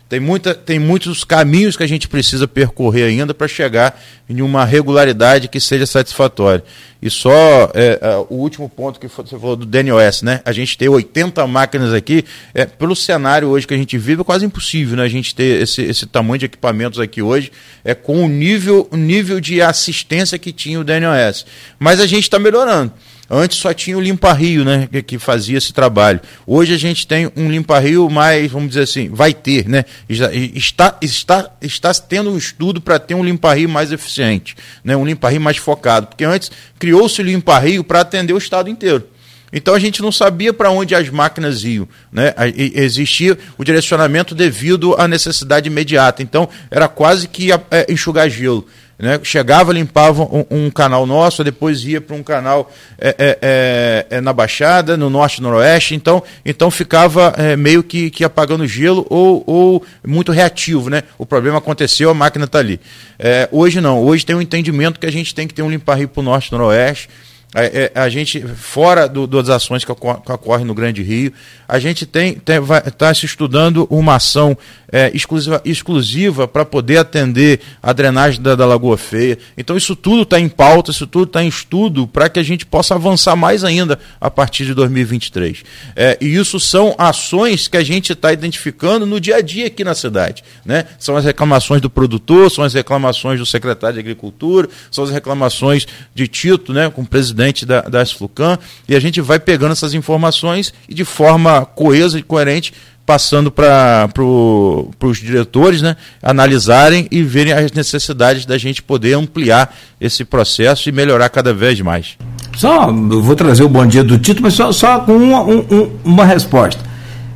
Tem, 0.09 0.19
muita, 0.19 0.53
tem 0.53 0.77
muitos 0.77 1.23
caminhos 1.23 1.75
que 1.75 1.83
a 1.83 1.87
gente 1.87 2.07
precisa 2.07 2.47
percorrer 2.47 3.05
ainda 3.05 3.33
para 3.33 3.47
chegar 3.47 3.99
em 4.29 4.41
uma 4.41 4.63
regularidade 4.63 5.47
que 5.47 5.59
seja 5.59 5.85
satisfatória. 5.85 6.63
E 7.01 7.09
só 7.09 7.71
é, 7.73 7.99
é, 8.01 8.15
o 8.29 8.35
último 8.35 8.69
ponto 8.69 8.99
que 8.99 9.07
você 9.07 9.37
falou 9.37 9.55
do 9.55 9.65
DNOS, 9.65 10.21
né? 10.21 10.41
A 10.45 10.51
gente 10.51 10.77
ter 10.77 10.87
80 10.87 11.45
máquinas 11.47 11.93
aqui, 11.93 12.23
é, 12.53 12.65
pelo 12.65 12.95
cenário 12.95 13.47
hoje 13.49 13.65
que 13.65 13.73
a 13.73 13.77
gente 13.77 13.97
vive, 13.97 14.21
é 14.21 14.23
quase 14.23 14.45
impossível 14.45 14.97
né? 14.97 15.03
a 15.03 15.07
gente 15.07 15.33
ter 15.33 15.61
esse, 15.61 15.81
esse 15.81 16.05
tamanho 16.05 16.39
de 16.39 16.45
equipamentos 16.45 16.99
aqui 16.99 17.21
hoje, 17.21 17.51
é 17.83 17.95
com 17.95 18.23
o 18.23 18.29
nível, 18.29 18.87
o 18.91 18.97
nível 18.97 19.39
de 19.39 19.61
assistência 19.61 20.37
que 20.37 20.53
tinha 20.53 20.79
o 20.79 20.83
DNOS. 20.83 21.45
Mas 21.79 21.99
a 21.99 22.05
gente 22.05 22.23
está 22.23 22.37
melhorando. 22.37 22.93
Antes 23.35 23.57
só 23.57 23.73
tinha 23.73 23.97
o 23.97 24.01
limpa-rio, 24.01 24.63
né, 24.63 24.87
que, 24.91 25.01
que, 25.01 25.17
fazia 25.17 25.57
esse 25.57 25.73
trabalho. 25.73 26.21
Hoje 26.45 26.71
a 26.71 26.77
gente 26.77 27.07
tem 27.07 27.31
um 27.35 27.49
limpa-rio 27.49 28.07
mais, 28.07 28.51
vamos 28.51 28.69
dizer 28.69 28.83
assim, 28.83 29.09
vai 29.09 29.33
ter, 29.33 29.67
né? 29.67 29.85
Está, 30.07 30.95
está, 31.01 31.49
está 31.59 31.91
tendo 31.95 32.29
um 32.29 32.37
estudo 32.37 32.79
para 32.79 32.99
ter 32.99 33.15
um 33.15 33.23
limpa-rio 33.23 33.67
mais 33.67 33.91
eficiente, 33.91 34.55
né? 34.83 34.95
um 34.95 35.03
limpa-rio 35.03 35.41
mais 35.41 35.57
focado. 35.57 36.05
Porque 36.05 36.23
antes 36.23 36.51
criou-se 36.77 37.19
o 37.19 37.25
limpa-rio 37.25 37.83
para 37.83 38.01
atender 38.01 38.33
o 38.33 38.37
estado 38.37 38.69
inteiro. 38.69 39.03
Então 39.51 39.73
a 39.73 39.79
gente 39.79 40.01
não 40.01 40.11
sabia 40.11 40.51
para 40.51 40.69
onde 40.69 40.93
as 40.93 41.09
máquinas 41.09 41.63
iam. 41.63 41.87
Né? 42.11 42.33
Existia 42.55 43.37
o 43.57 43.63
direcionamento 43.63 44.35
devido 44.35 44.95
à 44.95 45.07
necessidade 45.07 45.67
imediata. 45.67 46.21
Então 46.21 46.49
era 46.69 46.87
quase 46.87 47.27
que 47.27 47.51
é, 47.51 47.57
enxugar 47.87 48.29
gelo. 48.29 48.67
Né? 48.97 49.19
Chegava, 49.23 49.73
limpava 49.73 50.23
um, 50.23 50.45
um, 50.49 50.69
canal 50.69 51.05
nosso, 51.05 51.43
depois 51.43 51.83
ia 51.83 51.99
para 51.99 52.15
um 52.15 52.23
canal 52.23 52.71
é, 52.97 53.09
é, 53.09 53.37
é, 53.41 54.17
é, 54.17 54.21
na 54.21 54.31
Baixada, 54.31 54.95
no 54.95 55.09
Norte 55.09 55.41
Noroeste, 55.41 55.95
então, 55.95 56.23
então 56.45 56.69
ficava 56.69 57.33
é, 57.37 57.55
meio 57.55 57.83
que, 57.83 58.09
que 58.09 58.23
apagando 58.23 58.67
gelo 58.67 59.05
ou, 59.09 59.43
ou 59.47 59.85
muito 60.05 60.31
reativo. 60.31 60.89
Né? 60.89 61.03
O 61.17 61.25
problema 61.25 61.57
aconteceu, 61.57 62.09
a 62.09 62.13
máquina 62.13 62.45
está 62.45 62.59
ali. 62.59 62.79
É, 63.17 63.49
hoje 63.51 63.81
não, 63.81 64.01
hoje 64.03 64.25
tem 64.25 64.35
um 64.35 64.41
entendimento 64.41 64.99
que 64.99 65.07
a 65.07 65.11
gente 65.11 65.33
tem 65.33 65.47
que 65.47 65.53
ter 65.53 65.63
um 65.63 65.71
limpar-rio 65.71 66.07
para 66.07 66.21
o 66.21 66.23
Norte 66.23 66.51
Noroeste, 66.51 67.09
a, 67.53 67.63
é, 67.63 67.91
a, 67.93 68.09
gente, 68.09 68.41
fora 68.41 69.07
do, 69.07 69.27
das 69.27 69.49
ações 69.49 69.85
que, 69.85 69.91
ocorrem 69.91 70.65
no 70.65 70.73
Grande 70.73 71.03
Rio, 71.03 71.31
a 71.67 71.77
gente 71.77 72.05
tem 72.05 72.41
está 72.85 73.13
se 73.13 73.25
estudando 73.25 73.87
uma 73.91 74.15
ação 74.15 74.57
é, 74.91 75.11
exclusiva, 75.13 75.61
exclusiva 75.63 76.47
para 76.47 76.65
poder 76.65 76.97
atender 76.97 77.59
a 77.81 77.93
drenagem 77.93 78.41
da, 78.41 78.55
da 78.55 78.65
Lagoa 78.65 78.97
Feia. 78.97 79.37
Então 79.55 79.77
isso 79.77 79.95
tudo 79.95 80.23
está 80.23 80.39
em 80.39 80.49
pauta, 80.49 80.89
isso 80.89 81.05
tudo 81.05 81.25
está 81.25 81.43
em 81.43 81.47
estudo 81.47 82.07
para 82.07 82.27
que 82.27 82.39
a 82.39 82.43
gente 82.43 82.65
possa 82.65 82.95
avançar 82.95 83.35
mais 83.35 83.63
ainda 83.63 83.99
a 84.19 84.31
partir 84.31 84.65
de 84.65 84.73
2023. 84.73 85.63
É, 85.95 86.17
e 86.19 86.35
isso 86.35 86.59
são 86.59 86.95
ações 86.97 87.67
que 87.67 87.77
a 87.77 87.83
gente 87.83 88.13
está 88.13 88.33
identificando 88.33 89.05
no 89.05 89.19
dia 89.19 89.37
a 89.37 89.41
dia 89.41 89.67
aqui 89.67 89.83
na 89.83 89.93
cidade. 89.93 90.43
Né? 90.65 90.85
São 90.97 91.15
as 91.15 91.25
reclamações 91.25 91.81
do 91.81 91.89
produtor, 91.89 92.49
são 92.49 92.63
as 92.63 92.73
reclamações 92.73 93.39
do 93.39 93.45
secretário 93.45 93.95
de 93.95 93.99
Agricultura, 93.99 94.67
são 94.89 95.03
as 95.03 95.11
reclamações 95.11 95.87
de 96.15 96.27
Tito, 96.27 96.73
né, 96.73 96.89
com 96.89 97.01
o 97.01 97.05
presidente 97.05 97.42
da, 97.65 97.81
da 97.81 98.01
Asflucan, 98.01 98.57
e 98.87 98.95
a 98.95 98.99
gente 98.99 99.19
vai 99.21 99.39
pegando 99.39 99.71
essas 99.71 99.93
informações 99.93 100.73
e 100.87 100.93
de 100.93 101.03
forma 101.03 101.65
coesa 101.65 102.17
e 102.17 102.23
coerente 102.23 102.73
passando 103.05 103.51
para 103.51 104.07
pro, 104.13 104.89
os 105.01 105.17
diretores 105.17 105.81
né, 105.81 105.95
analisarem 106.21 107.07
e 107.11 107.21
verem 107.21 107.53
as 107.53 107.71
necessidades 107.71 108.45
da 108.45 108.57
gente 108.57 108.81
poder 108.81 109.13
ampliar 109.13 109.75
esse 109.99 110.23
processo 110.23 110.87
e 110.87 110.91
melhorar 110.91 111.29
cada 111.29 111.53
vez 111.53 111.79
mais. 111.81 112.17
Só, 112.55 112.91
vou 112.91 113.35
trazer 113.35 113.63
o 113.63 113.69
bom 113.69 113.85
dia 113.85 114.03
do 114.03 114.17
Tito, 114.17 114.41
mas 114.41 114.53
só, 114.53 114.71
só 114.71 114.99
com 114.99 115.13
uma, 115.13 115.41
um, 115.41 115.91
uma 116.03 116.25
resposta. 116.25 116.81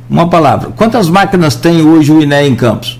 Uma 0.08 0.28
palavra. 0.30 0.70
Quantas 0.70 1.08
máquinas 1.08 1.54
tem 1.54 1.82
hoje 1.82 2.10
o 2.10 2.22
INE 2.22 2.48
em 2.48 2.56
Campos? 2.56 2.97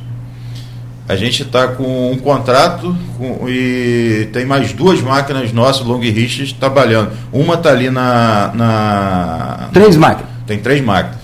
A 1.08 1.16
gente 1.16 1.42
está 1.42 1.68
com 1.68 2.12
um 2.12 2.18
contrato 2.18 2.94
com, 3.16 3.48
e 3.48 4.28
tem 4.30 4.44
mais 4.44 4.74
duas 4.74 5.00
máquinas 5.00 5.52
nossas, 5.54 5.86
Long 5.86 6.00
Richard, 6.00 6.54
trabalhando. 6.54 7.12
Uma 7.32 7.54
está 7.54 7.70
ali 7.70 7.88
na, 7.88 8.52
na. 8.54 9.68
Três 9.72 9.96
máquinas? 9.96 10.30
Tem 10.46 10.58
três 10.58 10.84
máquinas. 10.84 11.16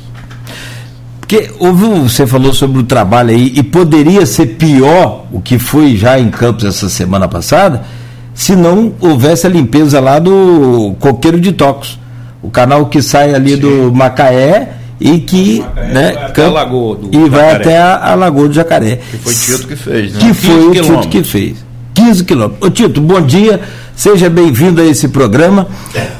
Porque 1.20 1.50
houve, 1.58 1.84
você 2.00 2.26
falou 2.26 2.54
sobre 2.54 2.78
o 2.78 2.82
trabalho 2.82 3.30
aí, 3.30 3.52
e 3.54 3.62
poderia 3.62 4.24
ser 4.24 4.46
pior 4.56 5.26
o 5.30 5.40
que 5.40 5.58
foi 5.58 5.96
já 5.96 6.18
em 6.18 6.30
Campos 6.30 6.64
essa 6.64 6.88
semana 6.88 7.28
passada, 7.28 7.82
se 8.32 8.56
não 8.56 8.94
houvesse 9.00 9.46
a 9.46 9.50
limpeza 9.50 10.00
lá 10.00 10.18
do 10.18 10.94
Coqueiro 10.98 11.38
de 11.38 11.52
Tocos. 11.52 11.98
O 12.42 12.50
canal 12.50 12.86
que 12.86 13.02
sai 13.02 13.34
ali 13.34 13.54
Sim. 13.54 13.60
do 13.60 13.92
Macaé 13.92 14.74
e 15.00 15.18
que 15.18 15.60
Macaé 15.60 15.92
né, 15.92 16.12
vai 16.12 16.24
até 16.24 16.44
a 16.44 16.50
Lagoa 16.50 16.96
do 16.96 17.08
e 17.08 17.12
Jacaré. 17.12 17.30
vai 17.30 17.54
até 17.54 17.78
a, 17.78 18.12
a, 18.12 18.14
Lagoa 18.14 18.48
do 18.48 18.54
Jacaré. 18.54 19.00
Que 19.10 19.18
foi 19.18 19.34
Tito 19.34 19.68
que 19.68 19.76
fez, 19.76 20.12
né? 20.12 20.20
Que 20.20 20.34
foi 20.34 20.68
o 20.68 20.72
Tito 20.72 21.08
que 21.08 21.24
fez. 21.24 21.64
15 21.94 22.24
quilômetros. 22.24 22.68
Ô 22.68 22.70
Tito, 22.70 23.00
bom 23.00 23.20
dia, 23.20 23.60
seja 23.94 24.28
bem-vindo 24.28 24.80
a 24.80 24.84
esse 24.84 25.08
programa. 25.08 25.68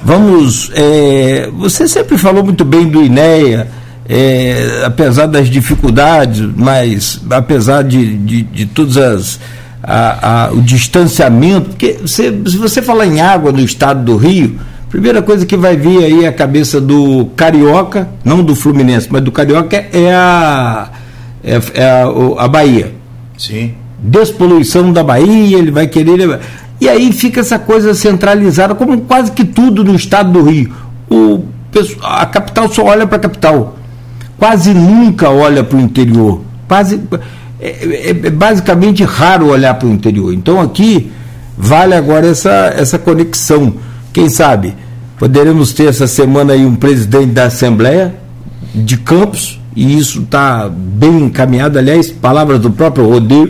Vamos. 0.03 0.71
É, 0.75 1.51
você 1.57 1.87
sempre 1.89 2.17
falou 2.19 2.45
muito 2.45 2.65
bem 2.65 2.89
do 2.89 3.03
INEA 3.03 3.69
é, 4.09 4.83
apesar 4.85 5.27
das 5.27 5.49
dificuldades, 5.49 6.41
mas 6.57 7.21
apesar 7.31 7.83
de, 7.83 8.17
de, 8.19 8.43
de 8.43 8.67
todas 8.67 8.97
as. 8.97 9.41
A, 9.87 10.47
a, 10.47 10.51
o 10.51 10.63
distanciamento, 10.63 11.69
porque 11.69 11.99
você, 12.01 12.33
se 12.47 12.57
você 12.57 12.81
falar 12.81 13.07
em 13.07 13.21
água 13.21 13.53
no 13.53 13.61
estado 13.61 14.03
do 14.03 14.17
Rio, 14.17 14.59
primeira 14.95 15.21
coisa 15.21 15.45
que 15.45 15.57
vai 15.57 15.77
vir 15.77 16.05
aí 16.05 16.25
a 16.25 16.33
cabeça 16.33 16.81
do 16.81 17.27
Carioca, 17.35 18.09
não 18.25 18.45
do 18.45 18.55
Fluminense, 18.55 19.09
mas 19.11 19.23
do 19.23 19.33
Carioca 19.33 19.77
é 19.93 20.15
a, 20.15 20.89
é, 21.43 21.61
é 21.75 21.85
a, 21.85 22.45
a 22.45 22.47
Bahia. 22.47 22.95
Sim. 23.37 23.75
Despoluição 23.99 24.93
da 24.93 25.03
Bahia, 25.03 25.59
ele 25.59 25.73
vai 25.73 25.89
querer. 25.89 26.39
E 26.81 26.89
aí 26.89 27.13
fica 27.13 27.41
essa 27.41 27.59
coisa 27.59 27.93
centralizada, 27.93 28.73
como 28.77 29.01
quase 29.01 29.33
que 29.33 29.45
tudo 29.45 29.83
no 29.83 29.97
estado 29.97 30.31
do 30.31 30.49
Rio. 30.49 30.73
O, 31.11 31.45
a 32.01 32.25
capital 32.27 32.73
só 32.73 32.85
olha 32.85 33.05
para 33.05 33.17
a 33.17 33.21
capital 33.21 33.77
quase 34.39 34.73
nunca 34.73 35.29
olha 35.29 35.65
para 35.65 35.77
o 35.77 35.81
interior. 35.81 36.41
Quase, 36.69 37.01
é, 37.61 37.69
é, 37.69 38.11
é, 38.11 38.31
basicamente 38.31 39.03
raro 39.03 39.49
olhar 39.49 39.75
para 39.75 39.89
o 39.89 39.91
interior. 39.91 40.33
Então 40.33 40.61
aqui 40.61 41.11
vale 41.59 41.95
agora 41.95 42.29
essa, 42.29 42.73
essa 42.77 42.97
conexão. 42.97 43.75
Quem 44.13 44.29
sabe 44.29 44.84
poderemos 45.19 45.73
ter 45.73 45.87
essa 45.87 46.07
semana 46.07 46.53
aí 46.53 46.65
um 46.65 46.75
presidente 46.75 47.33
da 47.33 47.47
Assembleia 47.47 48.15
de 48.75 48.97
Campos, 48.97 49.61
e 49.77 49.99
isso 49.99 50.23
está 50.23 50.69
bem 50.69 51.25
encaminhado, 51.25 51.79
aliás, 51.79 52.11
palavras 52.11 52.61
do 52.61 52.71
próprio 52.71 53.07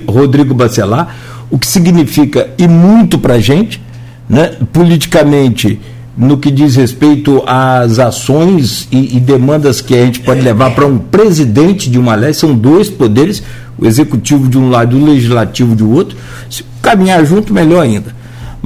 Rodrigo 0.06 0.54
Bacelar, 0.54 1.14
o 1.50 1.58
que 1.58 1.66
significa 1.66 2.50
e 2.58 2.66
muito 2.66 3.18
para 3.18 3.34
a 3.34 3.40
gente, 3.40 3.80
né, 4.28 4.56
politicamente 4.72 5.80
no 6.16 6.38
que 6.38 6.50
diz 6.50 6.76
respeito 6.76 7.42
às 7.46 7.98
ações 7.98 8.86
e, 8.90 9.16
e 9.16 9.20
demandas 9.20 9.80
que 9.80 9.94
a 9.94 10.04
gente 10.04 10.20
pode 10.20 10.40
levar 10.40 10.74
para 10.74 10.86
um 10.86 10.96
presidente 10.96 11.90
de 11.90 11.98
uma 11.98 12.14
lei, 12.14 12.32
são 12.32 12.54
dois 12.54 12.88
poderes, 12.88 13.42
o 13.76 13.84
executivo 13.84 14.48
de 14.48 14.56
um 14.56 14.70
lado 14.70 14.96
e 14.96 15.02
o 15.02 15.04
legislativo 15.04 15.74
de 15.74 15.82
outro. 15.82 16.16
Se 16.48 16.64
caminhar 16.80 17.24
junto, 17.24 17.52
melhor 17.52 17.82
ainda. 17.82 18.14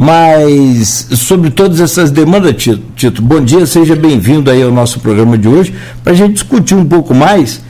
Mas 0.01 1.09
sobre 1.17 1.51
todas 1.51 1.81
essas 1.81 2.13
demandas, 2.13 2.55
Tito, 2.55 2.81
Tito 2.95 3.21
bom 3.21 3.41
dia, 3.41 3.67
seja 3.67 3.97
bem-vindo 3.97 4.49
aí 4.49 4.63
ao 4.63 4.71
nosso 4.71 5.01
programa 5.01 5.37
de 5.37 5.49
hoje, 5.49 5.75
para 6.05 6.13
a 6.13 6.15
gente 6.15 6.35
discutir 6.35 6.77
um 6.77 6.85
pouco 6.85 7.13
mais. 7.13 7.61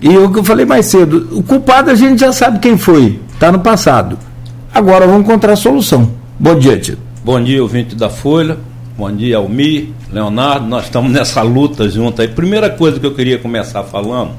E 0.00 0.08
o 0.16 0.32
que 0.32 0.38
eu 0.38 0.44
falei 0.44 0.64
mais 0.64 0.86
cedo, 0.86 1.28
o 1.32 1.42
culpado 1.42 1.90
a 1.90 1.94
gente 1.94 2.20
já 2.20 2.32
sabe 2.32 2.60
quem 2.60 2.78
foi, 2.78 3.20
está 3.34 3.52
no 3.52 3.58
passado. 3.58 4.18
Agora 4.72 5.06
vamos 5.06 5.20
encontrar 5.20 5.52
a 5.52 5.56
solução. 5.56 6.12
Bom 6.40 6.58
dia, 6.58 6.78
Tito. 6.78 6.98
Bom 7.22 7.38
dia, 7.44 7.60
ouvinte 7.62 7.94
da 7.94 8.08
Folha. 8.08 8.56
Bom 8.96 9.12
dia, 9.12 9.36
Almir, 9.36 9.88
Leonardo. 10.10 10.66
Nós 10.66 10.84
estamos 10.84 11.12
nessa 11.12 11.42
luta 11.42 11.90
junto 11.90 12.22
aí. 12.22 12.28
Primeira 12.28 12.70
coisa 12.70 12.98
que 12.98 13.04
eu 13.04 13.14
queria 13.14 13.38
começar 13.38 13.82
falando 13.82 14.30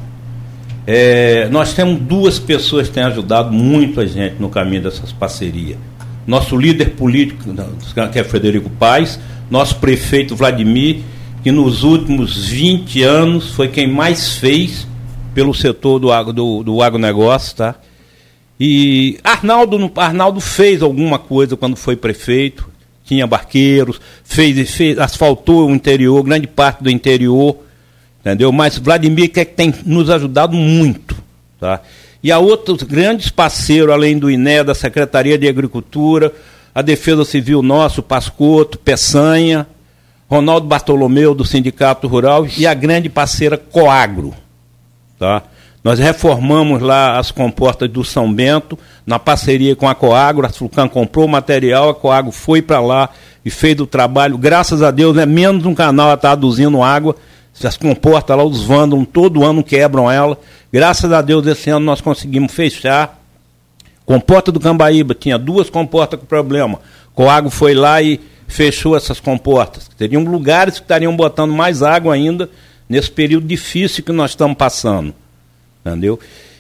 é, 0.88 1.50
nós 1.51 1.74
temos 1.74 2.00
duas 2.00 2.39
pessoas 2.39 2.88
que 2.88 2.94
têm 2.94 3.03
ajudado 3.03 3.51
muito 3.51 4.00
a 4.00 4.06
gente 4.06 4.38
no 4.39 4.50
caminho 4.50 4.84
dessas 4.84 5.12
parcerias. 5.12 5.77
Nosso 6.27 6.57
líder 6.57 6.91
político, 6.91 7.55
que 8.12 8.19
é 8.19 8.24
Frederico 8.24 8.69
Paes, 8.69 9.17
nosso 9.50 9.77
prefeito 9.77 10.36
Vladimir, 10.36 11.00
que 11.41 11.51
nos 11.51 11.84
últimos 11.84 12.48
20 12.50 13.01
anos 13.01 13.51
foi 13.51 13.69
quem 13.69 13.88
mais 13.89 14.38
fez 14.38 14.86
pelo 15.34 15.53
setor 15.53 16.00
do, 16.00 16.12
agro, 16.12 16.34
do, 16.34 16.63
do 16.63 16.81
agronegócio, 16.81 17.55
tá? 17.55 17.75
E 18.60 19.19
Arnaldo, 19.24 19.91
Arnaldo 19.96 20.41
fez 20.41 20.81
alguma 20.81 21.17
coisa 21.19 21.55
quando 21.55 21.77
foi 21.77 21.96
prefeito, 21.96 22.67
tinha 23.05 23.25
barqueiros, 23.25 24.01
fez, 24.24 24.69
fez 24.72 25.00
asfaltou 25.00 25.67
o 25.67 25.72
interior, 25.72 26.22
grande 26.24 26.48
parte 26.48 26.84
do 26.84 26.89
interior, 26.89 27.55
entendeu? 28.19 28.51
Mas 28.51 28.77
Vladimir 28.77 29.29
que, 29.29 29.39
é 29.39 29.46
que 29.46 29.53
tem 29.53 29.74
nos 29.86 30.10
ajudado 30.10 30.57
muito, 30.57 31.15
tá? 31.60 31.81
E 32.27 32.31
há 32.34 32.39
outros 32.39 32.84
grandes 32.84 33.29
parceiros, 33.29 33.89
além 33.89 34.19
do 34.19 34.29
INE, 34.29 34.62
da 34.62 34.75
Secretaria 34.75 35.38
de 35.38 35.48
Agricultura, 35.48 36.34
a 36.75 36.81
Defesa 36.81 37.24
Civil 37.24 37.62
Nosso, 37.62 38.03
Pascoto, 38.03 38.77
Peçanha, 38.77 39.65
Ronaldo 40.29 40.67
Bartolomeu, 40.67 41.34
do 41.34 41.46
Sindicato 41.46 42.05
Rural, 42.05 42.46
e 42.57 42.67
a 42.67 42.74
grande 42.74 43.07
parceira 43.07 43.57
Coagro, 43.57 44.34
tá? 45.17 45.41
Nós 45.81 46.00
reformamos 46.00 46.81
lá 46.81 47.17
as 47.17 47.31
comportas 47.31 47.89
do 47.89 48.03
São 48.03 48.34
Bento, 48.34 48.77
na 49.05 49.17
parceria 49.17 49.74
com 49.74 49.88
a 49.88 49.96
Coagro, 49.96 50.46
a 50.46 50.50
Fulcan 50.50 50.89
comprou 50.89 51.27
o 51.27 51.29
material, 51.29 51.88
a 51.88 51.96
Coagro 51.96 52.34
foi 52.34 52.62
para 52.62 52.81
lá 52.81 53.10
e 53.46 53.50
fez 53.50 53.79
o 53.79 53.88
trabalho. 53.88 54.38
Graças 54.38 54.84
a 54.84 54.91
Deus, 54.91 55.17
é 55.17 55.25
menos 55.25 55.65
um 55.65 55.74
canal 55.74 56.13
está 56.13 56.31
aduzindo 56.31 56.84
água. 56.84 57.15
As 57.63 57.75
comportas 57.75 58.37
lá, 58.37 58.43
os 58.43 58.63
vândalos, 58.63 59.07
todo 59.11 59.43
ano 59.43 59.63
quebram 59.63 60.11
ela. 60.11 60.37
Graças 60.71 61.11
a 61.11 61.21
Deus, 61.21 61.45
esse 61.47 61.69
ano 61.69 61.85
nós 61.85 62.01
conseguimos 62.01 62.53
fechar. 62.53 63.19
Comporta 64.05 64.51
do 64.51 64.59
Cambaíba, 64.59 65.15
tinha 65.15 65.37
duas 65.37 65.69
comportas 65.69 66.19
com 66.19 66.25
problema. 66.25 66.79
Coagro 67.13 67.49
foi 67.49 67.73
lá 67.73 68.01
e 68.01 68.21
fechou 68.47 68.95
essas 68.95 69.19
comportas. 69.19 69.89
Teriam 69.97 70.23
lugares 70.23 70.75
que 70.75 70.85
estariam 70.85 71.15
botando 71.15 71.51
mais 71.51 71.81
água 71.81 72.13
ainda 72.13 72.49
nesse 72.87 73.11
período 73.11 73.47
difícil 73.47 74.03
que 74.03 74.11
nós 74.11 74.31
estamos 74.31 74.55
passando. 74.55 75.13
Entendeu? 75.85 76.19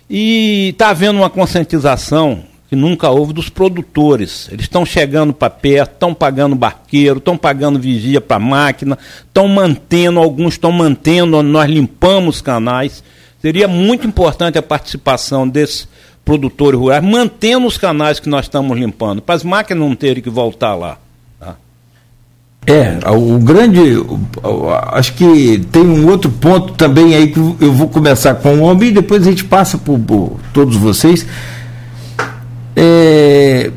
E 0.09 0.69
está 0.69 0.89
havendo 0.89 1.19
uma 1.19 1.29
conscientização 1.29 2.43
que 2.69 2.75
nunca 2.75 3.09
houve 3.09 3.33
dos 3.33 3.49
produtores. 3.49 4.49
Eles 4.51 4.65
estão 4.65 4.85
chegando 4.85 5.33
para 5.33 5.49
perto, 5.49 5.93
estão 5.93 6.13
pagando 6.13 6.55
barqueiro, 6.55 7.19
estão 7.19 7.37
pagando 7.37 7.79
vigia 7.79 8.19
para 8.19 8.39
máquina, 8.39 8.97
estão 9.25 9.47
mantendo, 9.47 10.19
alguns 10.19 10.55
estão 10.55 10.71
mantendo, 10.71 11.41
nós 11.41 11.69
limpamos 11.69 12.41
canais. 12.41 13.03
Seria 13.41 13.67
muito 13.67 14.05
importante 14.05 14.57
a 14.57 14.63
participação 14.63 15.47
desses 15.47 15.87
produtores 16.25 16.77
rurais, 16.77 17.03
mantendo 17.03 17.65
os 17.65 17.77
canais 17.77 18.19
que 18.19 18.27
nós 18.27 18.45
estamos 18.45 18.77
limpando, 18.77 19.21
para 19.21 19.35
as 19.35 19.43
máquinas 19.43 19.87
não 19.87 19.95
terem 19.95 20.21
que 20.21 20.29
voltar 20.29 20.75
lá. 20.75 20.97
É, 22.69 22.99
o 23.09 23.39
grande. 23.39 23.79
Acho 24.91 25.13
que 25.13 25.65
tem 25.71 25.83
um 25.83 26.05
outro 26.09 26.29
ponto 26.29 26.73
também 26.73 27.15
aí 27.15 27.27
que 27.27 27.39
eu 27.39 27.71
vou 27.71 27.87
começar 27.87 28.35
com 28.35 28.57
o 28.57 28.63
homem 28.63 28.89
e 28.89 28.91
depois 28.91 29.25
a 29.25 29.29
gente 29.29 29.45
passa 29.45 29.77
por 29.77 29.97
todos 30.51 30.75
vocês. 30.75 31.25
É, 32.79 33.71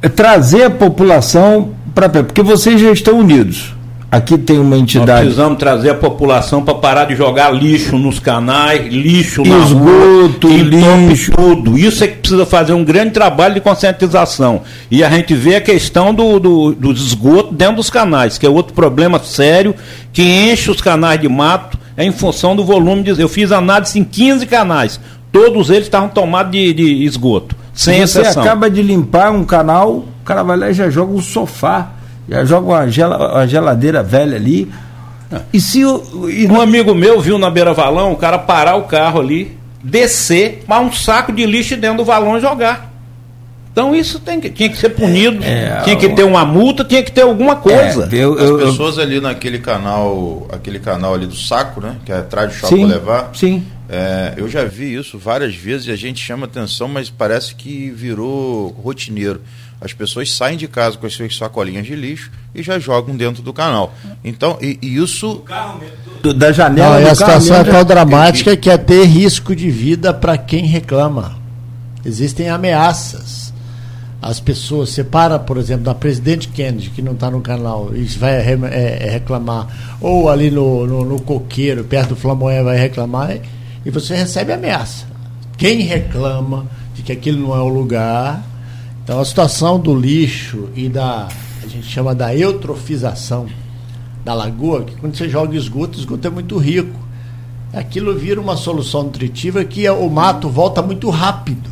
é 0.00 0.08
trazer 0.08 0.62
a 0.62 0.70
população 0.70 1.72
para 1.92 2.08
porque 2.08 2.42
vocês 2.42 2.80
já 2.80 2.92
estão 2.92 3.18
unidos. 3.18 3.74
Aqui 4.10 4.38
tem 4.38 4.58
uma 4.58 4.78
entidade. 4.78 5.10
Nós 5.10 5.20
precisamos 5.20 5.58
trazer 5.58 5.90
a 5.90 5.94
população 5.94 6.64
para 6.64 6.74
parar 6.74 7.04
de 7.04 7.14
jogar 7.14 7.52
lixo 7.52 7.98
nos 7.98 8.18
canais, 8.18 8.90
lixo 8.90 9.42
na 9.42 9.58
Esgoto, 9.58 10.48
rua, 10.48 11.06
lixo. 11.08 11.32
tudo. 11.32 11.76
Isso 11.76 12.04
é 12.04 12.06
que 12.06 12.16
precisa 12.16 12.46
fazer 12.46 12.72
um 12.72 12.82
grande 12.82 13.10
trabalho 13.10 13.52
de 13.52 13.60
conscientização. 13.60 14.62
E 14.90 15.04
a 15.04 15.10
gente 15.10 15.34
vê 15.34 15.56
a 15.56 15.60
questão 15.60 16.14
do, 16.14 16.40
do, 16.40 16.72
do 16.72 16.90
esgoto 16.90 17.52
dentro 17.52 17.76
dos 17.76 17.90
canais, 17.90 18.38
que 18.38 18.46
é 18.46 18.48
outro 18.48 18.72
problema 18.72 19.18
sério, 19.18 19.74
que 20.10 20.22
enche 20.22 20.70
os 20.70 20.80
canais 20.80 21.20
de 21.20 21.28
mato 21.28 21.76
é 21.98 22.04
em 22.04 22.12
função 22.12 22.54
do 22.54 22.64
volume 22.64 23.02
de. 23.02 23.20
Eu 23.20 23.28
fiz 23.28 23.50
análise 23.50 23.98
em 23.98 24.04
15 24.04 24.46
canais. 24.46 25.00
Todos 25.30 25.70
eles 25.70 25.84
estavam 25.84 26.08
tomados 26.08 26.52
de, 26.52 26.72
de 26.72 27.04
esgoto. 27.04 27.54
Sem 27.74 28.00
Você 28.00 28.20
exceção. 28.20 28.42
acaba 28.42 28.70
de 28.70 28.82
limpar 28.82 29.30
um 29.30 29.44
canal, 29.44 29.90
o 29.90 30.24
cara 30.24 30.42
vai 30.42 30.56
lá 30.56 30.70
e 30.70 30.74
já 30.74 30.90
joga 30.90 31.12
um 31.12 31.20
sofá 31.20 31.92
já 32.28 32.44
joga 32.44 32.66
uma, 32.66 32.88
gel, 32.88 33.10
uma 33.10 33.46
geladeira 33.48 34.02
velha 34.02 34.36
ali. 34.36 34.70
E 35.52 35.60
se 35.60 35.84
o, 35.84 36.28
e 36.28 36.46
um 36.46 36.60
amigo 36.60 36.94
meu 36.94 37.20
viu 37.20 37.38
na 37.38 37.50
beira 37.50 37.72
valão 37.72 38.12
o 38.12 38.16
cara 38.16 38.38
parar 38.38 38.76
o 38.76 38.82
carro 38.82 39.20
ali, 39.20 39.56
descer, 39.82 40.62
mas 40.66 40.86
um 40.86 40.92
saco 40.92 41.32
de 41.32 41.44
lixo 41.46 41.76
dentro 41.76 41.98
do 41.98 42.04
valão 42.04 42.36
e 42.36 42.40
jogar. 42.40 42.88
Então 43.72 43.94
isso 43.94 44.18
tem 44.18 44.40
que, 44.40 44.50
tinha 44.50 44.68
que 44.68 44.76
ser 44.76 44.90
punido, 44.90 45.42
é, 45.44 45.82
tinha 45.84 45.96
que 45.96 46.08
ter 46.08 46.24
uma 46.24 46.44
multa, 46.44 46.84
tinha 46.84 47.02
que 47.02 47.12
ter 47.12 47.22
alguma 47.22 47.56
coisa. 47.56 48.08
É, 48.10 48.16
eu, 48.16 48.36
eu, 48.38 48.56
As 48.56 48.70
pessoas 48.70 48.96
eu, 48.96 49.04
ali 49.04 49.20
naquele 49.20 49.58
canal, 49.58 50.48
aquele 50.50 50.80
canal 50.80 51.14
ali 51.14 51.26
do 51.26 51.36
saco, 51.36 51.80
né? 51.80 51.96
Que 52.04 52.10
é 52.10 52.16
atrás 52.16 52.50
do 52.50 52.54
shopping 52.54 52.86
levar. 52.86 53.30
Sim. 53.34 53.64
É, 53.88 54.34
eu 54.36 54.48
já 54.48 54.64
vi 54.64 54.94
isso 54.94 55.18
várias 55.18 55.54
vezes 55.54 55.86
e 55.86 55.90
a 55.90 55.96
gente 55.96 56.22
chama 56.22 56.44
atenção, 56.44 56.88
mas 56.88 57.08
parece 57.08 57.54
que 57.54 57.90
virou 57.90 58.68
rotineiro. 58.68 59.40
As 59.80 59.92
pessoas 59.92 60.32
saem 60.32 60.58
de 60.58 60.66
casa 60.66 60.98
com 60.98 61.06
as 61.06 61.14
suas 61.14 61.36
sacolinhas 61.36 61.86
de 61.86 61.94
lixo 61.94 62.30
e 62.54 62.62
já 62.62 62.78
jogam 62.78 63.16
dentro 63.16 63.42
do 63.42 63.52
canal. 63.52 63.94
Então, 64.24 64.58
e, 64.60 64.78
e 64.82 64.96
isso. 64.96 65.44
Do, 66.20 66.34
da 66.34 66.52
janela. 66.52 67.00
Não, 67.00 67.10
a 67.10 67.14
situação 67.14 67.56
é 67.56 67.64
tão 67.64 67.84
dramática 67.84 68.56
que 68.56 68.68
é 68.68 68.76
ter 68.76 69.04
risco 69.04 69.54
de 69.54 69.70
vida 69.70 70.12
para 70.12 70.36
quem 70.36 70.66
reclama. 70.66 71.38
Existem 72.04 72.48
ameaças. 72.48 73.52
As 74.20 74.40
pessoas, 74.40 74.90
separa, 74.90 75.38
por 75.38 75.56
exemplo, 75.58 75.84
da 75.84 75.94
presidente 75.94 76.48
Kennedy, 76.48 76.90
que 76.90 77.00
não 77.00 77.12
está 77.12 77.30
no 77.30 77.40
canal, 77.40 77.90
e 77.94 78.02
vai 78.02 78.32
é, 78.32 78.58
é, 79.04 79.10
reclamar, 79.10 79.96
ou 80.00 80.28
ali 80.28 80.50
no, 80.50 80.84
no, 80.88 81.04
no, 81.04 81.20
coqueiro, 81.20 81.84
perto 81.84 82.10
do 82.10 82.16
Flamoé, 82.16 82.60
vai 82.64 82.76
reclamar, 82.76 83.38
e 83.88 83.90
você 83.90 84.14
recebe 84.14 84.52
ameaça. 84.52 85.06
Quem 85.56 85.80
reclama 85.80 86.66
de 86.94 87.02
que 87.02 87.10
aquilo 87.10 87.48
não 87.48 87.56
é 87.56 87.60
o 87.60 87.68
lugar, 87.68 88.44
então 89.02 89.18
a 89.18 89.24
situação 89.24 89.80
do 89.80 89.98
lixo 89.98 90.68
e 90.76 90.90
da 90.90 91.26
a 91.64 91.66
gente 91.66 91.86
chama 91.86 92.14
da 92.14 92.36
eutrofização 92.36 93.46
da 94.22 94.34
lagoa, 94.34 94.84
que 94.84 94.94
quando 94.96 95.16
você 95.16 95.26
joga 95.26 95.56
esgoto, 95.56 95.96
o 95.96 96.00
esgoto 96.00 96.26
é 96.26 96.30
muito 96.30 96.58
rico. 96.58 96.98
Aquilo 97.72 98.14
vira 98.14 98.38
uma 98.38 98.58
solução 98.58 99.04
nutritiva 99.04 99.64
que 99.64 99.86
é, 99.86 99.92
o 99.92 100.08
mato 100.10 100.50
volta 100.50 100.82
muito 100.82 101.08
rápido. 101.08 101.70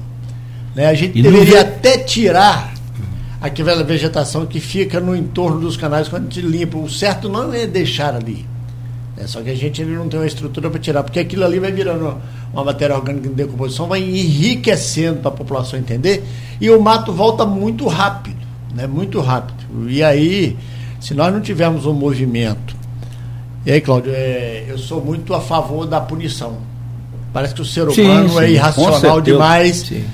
Né? 0.74 0.86
A 0.86 0.94
gente 0.94 1.18
e 1.18 1.22
deveria 1.22 1.60
até 1.60 1.98
tirar 1.98 2.72
aquela 3.42 3.84
vegetação 3.84 4.46
que 4.46 4.58
fica 4.58 5.00
no 5.00 5.14
entorno 5.14 5.60
dos 5.60 5.76
canais 5.76 6.08
quando 6.08 6.22
a 6.22 6.30
gente 6.30 6.40
limpa. 6.40 6.78
O 6.78 6.88
certo 6.88 7.28
não 7.28 7.52
é 7.52 7.66
deixar 7.66 8.14
ali. 8.14 8.55
Né? 9.16 9.26
Só 9.26 9.40
que 9.40 9.50
a 9.50 9.54
gente 9.54 9.82
ainda 9.82 9.94
não 9.94 10.08
tem 10.08 10.20
uma 10.20 10.26
estrutura 10.26 10.68
para 10.68 10.78
tirar, 10.78 11.02
porque 11.02 11.18
aquilo 11.18 11.44
ali 11.44 11.58
vai 11.58 11.72
virando 11.72 12.16
uma 12.52 12.64
matéria 12.64 12.94
orgânica 12.94 13.28
em 13.28 13.32
decomposição, 13.32 13.86
vai 13.86 14.02
enriquecendo 14.02 15.20
para 15.20 15.30
a 15.30 15.34
população 15.34 15.78
entender, 15.78 16.22
e 16.60 16.70
o 16.70 16.80
mato 16.80 17.12
volta 17.12 17.46
muito 17.46 17.86
rápido, 17.86 18.36
né? 18.74 18.86
muito 18.86 19.20
rápido. 19.20 19.88
E 19.88 20.02
aí, 20.02 20.56
se 21.00 21.14
nós 21.14 21.32
não 21.32 21.40
tivermos 21.40 21.86
um 21.86 21.92
movimento. 21.92 22.76
E 23.64 23.72
aí, 23.72 23.80
Cláudio, 23.80 24.12
é, 24.14 24.64
eu 24.68 24.78
sou 24.78 25.04
muito 25.04 25.34
a 25.34 25.40
favor 25.40 25.86
da 25.86 26.00
punição. 26.00 26.58
Parece 27.32 27.54
que 27.54 27.60
o 27.60 27.64
ser 27.64 27.82
humano 27.82 28.28
sim, 28.28 28.36
é 28.36 28.40
sim, 28.40 28.44
é 28.44 28.50
irracional 28.52 29.20
demais. 29.20 29.76
Sim. 29.78 30.04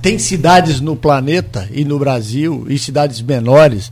Tem 0.00 0.18
cidades 0.18 0.80
no 0.80 0.94
planeta 0.94 1.68
e 1.72 1.84
no 1.84 1.98
Brasil, 1.98 2.64
e 2.68 2.78
cidades 2.78 3.20
menores, 3.20 3.90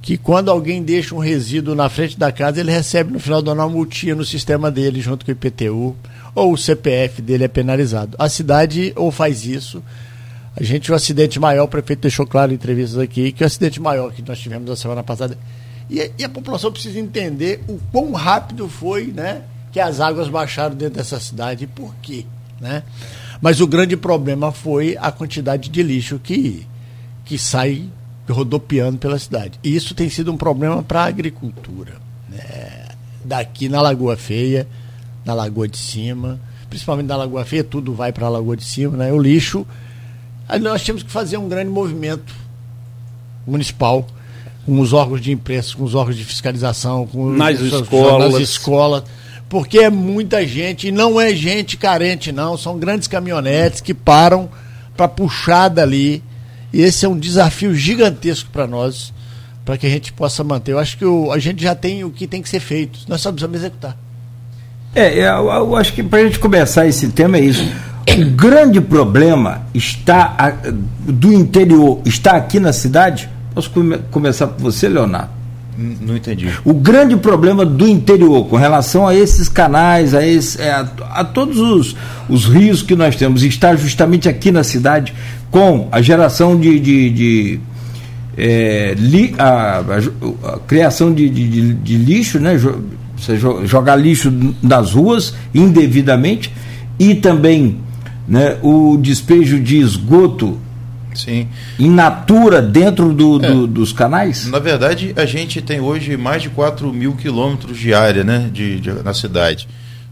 que 0.00 0.16
quando 0.16 0.50
alguém 0.50 0.82
deixa 0.82 1.14
um 1.14 1.18
resíduo 1.18 1.74
na 1.74 1.88
frente 1.88 2.18
da 2.18 2.30
casa, 2.30 2.60
ele 2.60 2.70
recebe 2.70 3.12
no 3.12 3.20
final 3.20 3.42
do 3.42 3.50
ano 3.50 3.62
uma 3.62 3.68
multinha 3.68 4.14
no 4.14 4.24
sistema 4.24 4.70
dele, 4.70 5.00
junto 5.00 5.24
com 5.24 5.30
o 5.30 5.34
IPTU 5.34 5.96
ou 6.34 6.52
o 6.52 6.56
CPF 6.56 7.20
dele 7.20 7.44
é 7.44 7.48
penalizado. 7.48 8.16
A 8.18 8.28
cidade 8.28 8.92
ou 8.94 9.10
faz 9.10 9.44
isso. 9.44 9.82
A 10.56 10.62
gente, 10.62 10.90
o 10.90 10.94
acidente 10.94 11.38
maior, 11.38 11.64
o 11.64 11.68
prefeito 11.68 12.00
deixou 12.00 12.26
claro 12.26 12.52
em 12.52 12.54
entrevistas 12.54 12.98
aqui, 12.98 13.32
que 13.32 13.42
o 13.42 13.46
acidente 13.46 13.80
maior 13.80 14.12
que 14.12 14.22
nós 14.22 14.38
tivemos 14.38 14.68
na 14.68 14.76
semana 14.76 15.02
passada. 15.02 15.36
E, 15.90 16.10
e 16.18 16.24
a 16.24 16.28
população 16.28 16.70
precisa 16.70 16.98
entender 16.98 17.60
o 17.68 17.78
quão 17.90 18.12
rápido 18.12 18.68
foi 18.68 19.06
né, 19.06 19.42
que 19.72 19.80
as 19.80 20.00
águas 20.00 20.28
baixaram 20.28 20.74
dentro 20.74 20.94
dessa 20.94 21.18
cidade 21.18 21.64
e 21.64 21.66
por 21.66 21.94
quê. 22.02 22.24
Né? 22.60 22.82
Mas 23.40 23.60
o 23.60 23.66
grande 23.66 23.96
problema 23.96 24.52
foi 24.52 24.96
a 25.00 25.10
quantidade 25.10 25.68
de 25.68 25.82
lixo 25.82 26.20
que, 26.22 26.66
que 27.24 27.38
sai 27.38 27.88
rodopiando 28.32 28.98
pela 28.98 29.18
cidade. 29.18 29.58
E 29.62 29.74
isso 29.74 29.94
tem 29.94 30.08
sido 30.08 30.32
um 30.32 30.36
problema 30.36 30.82
para 30.82 31.02
a 31.02 31.06
agricultura. 31.06 31.94
Né? 32.28 32.86
Daqui 33.24 33.68
na 33.68 33.80
Lagoa 33.80 34.16
Feia, 34.16 34.66
na 35.24 35.34
Lagoa 35.34 35.68
de 35.68 35.78
Cima, 35.78 36.38
principalmente 36.68 37.06
na 37.06 37.16
Lagoa 37.16 37.44
Feia, 37.44 37.64
tudo 37.64 37.92
vai 37.94 38.12
para 38.12 38.26
a 38.26 38.30
Lagoa 38.30 38.56
de 38.56 38.64
Cima, 38.64 38.96
né? 38.96 39.12
O 39.12 39.18
lixo. 39.18 39.66
Aí 40.48 40.58
nós 40.58 40.82
temos 40.82 41.02
que 41.02 41.10
fazer 41.10 41.36
um 41.36 41.48
grande 41.48 41.70
movimento 41.70 42.34
municipal 43.46 44.06
com 44.64 44.80
os 44.80 44.92
órgãos 44.92 45.20
de 45.20 45.32
imprensa, 45.32 45.74
com 45.76 45.84
os 45.84 45.94
órgãos 45.94 46.16
de 46.16 46.24
fiscalização, 46.24 47.06
com 47.06 47.30
nas 47.30 47.58
os, 47.60 47.72
escolas, 47.72 48.32
nas 48.32 48.42
escolas, 48.42 49.02
porque 49.48 49.78
é 49.78 49.90
muita 49.90 50.46
gente 50.46 50.88
e 50.88 50.92
não 50.92 51.18
é 51.20 51.34
gente 51.34 51.76
carente 51.76 52.30
não, 52.30 52.56
são 52.56 52.78
grandes 52.78 53.08
caminhonetes 53.08 53.80
que 53.80 53.94
param 53.94 54.48
para 54.96 55.08
puxar 55.08 55.68
dali. 55.68 56.22
E 56.72 56.82
esse 56.82 57.04
é 57.04 57.08
um 57.08 57.18
desafio 57.18 57.74
gigantesco 57.74 58.50
para 58.50 58.66
nós, 58.66 59.12
para 59.64 59.76
que 59.76 59.86
a 59.86 59.90
gente 59.90 60.12
possa 60.12 60.44
manter. 60.44 60.72
Eu 60.72 60.78
acho 60.78 60.96
que 60.98 61.04
o, 61.04 61.32
a 61.32 61.38
gente 61.38 61.62
já 61.62 61.74
tem 61.74 62.04
o 62.04 62.10
que 62.10 62.26
tem 62.26 62.42
que 62.42 62.48
ser 62.48 62.60
feito, 62.60 63.00
nós 63.08 63.20
só 63.20 63.30
precisamos 63.30 63.58
executar. 63.58 63.96
É, 64.94 65.14
eu, 65.14 65.46
eu 65.48 65.76
acho 65.76 65.92
que 65.92 66.02
para 66.02 66.20
a 66.20 66.24
gente 66.24 66.38
começar 66.38 66.86
esse 66.86 67.08
tema 67.08 67.36
é 67.36 67.42
isso. 67.42 67.62
O 68.16 68.30
grande 68.30 68.80
problema 68.80 69.66
está 69.74 70.34
a, 70.38 70.50
do 71.06 71.32
interior, 71.32 72.00
está 72.04 72.32
aqui 72.32 72.58
na 72.58 72.72
cidade? 72.72 73.28
Posso 73.54 73.70
come, 73.70 73.98
começar 74.10 74.46
por 74.46 74.62
você, 74.62 74.88
Leonardo? 74.88 75.37
Não 75.78 76.16
entendi. 76.16 76.48
O 76.64 76.74
grande 76.74 77.16
problema 77.16 77.64
do 77.64 77.86
interior 77.86 78.46
com 78.48 78.56
relação 78.56 79.06
a 79.06 79.14
esses 79.14 79.48
canais, 79.48 80.12
a, 80.12 80.26
esse, 80.26 80.60
é, 80.60 80.72
a, 80.72 80.80
a 81.12 81.24
todos 81.24 81.58
os, 81.58 81.94
os 82.28 82.46
rios 82.46 82.82
que 82.82 82.96
nós 82.96 83.14
temos, 83.14 83.44
está 83.44 83.76
justamente 83.76 84.28
aqui 84.28 84.50
na 84.50 84.64
cidade 84.64 85.14
com 85.52 85.86
a 85.92 86.02
geração 86.02 86.58
de, 86.58 86.80
de, 86.80 87.10
de 87.10 87.60
é, 88.36 88.94
li, 88.98 89.32
a, 89.38 89.78
a, 89.78 90.58
criação 90.66 91.14
de, 91.14 91.30
de, 91.30 91.74
de, 91.74 91.96
lixo, 91.96 92.40
né? 92.40 92.58
Você 93.16 93.36
jogar 93.64 93.94
lixo 93.94 94.32
nas 94.60 94.92
ruas 94.92 95.34
indevidamente 95.54 96.52
e 96.98 97.14
também 97.14 97.78
né, 98.26 98.56
o 98.62 98.96
despejo 98.96 99.60
de 99.60 99.78
esgoto 99.78 100.58
Sim. 101.18 101.48
in 101.78 101.90
natura 101.90 102.62
dentro 102.62 103.12
do, 103.12 103.44
é. 103.44 103.48
do, 103.48 103.66
dos 103.66 103.92
canais? 103.92 104.46
Na 104.46 104.58
verdade, 104.58 105.12
a 105.16 105.24
gente 105.24 105.60
tem 105.60 105.80
hoje 105.80 106.16
mais 106.16 106.42
de 106.42 106.50
4 106.50 106.92
mil 106.92 107.14
quilômetros 107.14 107.78
de 107.78 107.92
área 107.92 108.22
né, 108.22 108.48
de, 108.52 108.80
de, 108.80 108.92
na 108.92 109.12
cidade. 109.12 109.68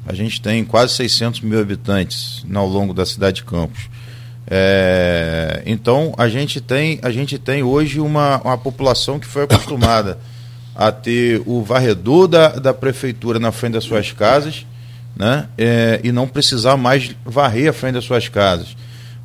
A 0.07 0.15
gente 0.15 0.41
tem 0.41 0.65
quase 0.65 0.95
600 0.95 1.41
mil 1.41 1.61
habitantes 1.61 2.45
ao 2.53 2.67
longo 2.67 2.95
da 2.95 3.05
cidade 3.05 3.37
de 3.37 3.45
Campos. 3.45 3.89
É, 4.49 5.63
então 5.67 6.15
a 6.17 6.29
gente 6.29 6.61
tem 6.61 7.01
a 7.03 7.11
gente 7.11 7.37
tem 7.37 7.65
hoje 7.65 7.99
uma, 7.99 8.41
uma 8.43 8.57
população 8.57 9.19
que 9.19 9.27
foi 9.27 9.43
acostumada 9.43 10.19
a 10.73 10.93
ter 10.93 11.43
o 11.47 11.63
varredor 11.63 12.29
da, 12.29 12.49
da 12.51 12.73
prefeitura 12.73 13.41
na 13.41 13.51
frente 13.51 13.73
das 13.73 13.83
suas 13.83 14.13
casas 14.13 14.65
né, 15.17 15.49
é, 15.59 16.01
e 16.05 16.13
não 16.13 16.29
precisar 16.29 16.77
mais 16.77 17.17
varrer 17.25 17.71
a 17.71 17.73
frente 17.73 17.95
das 17.95 18.05
suas 18.05 18.29
casas 18.29 18.77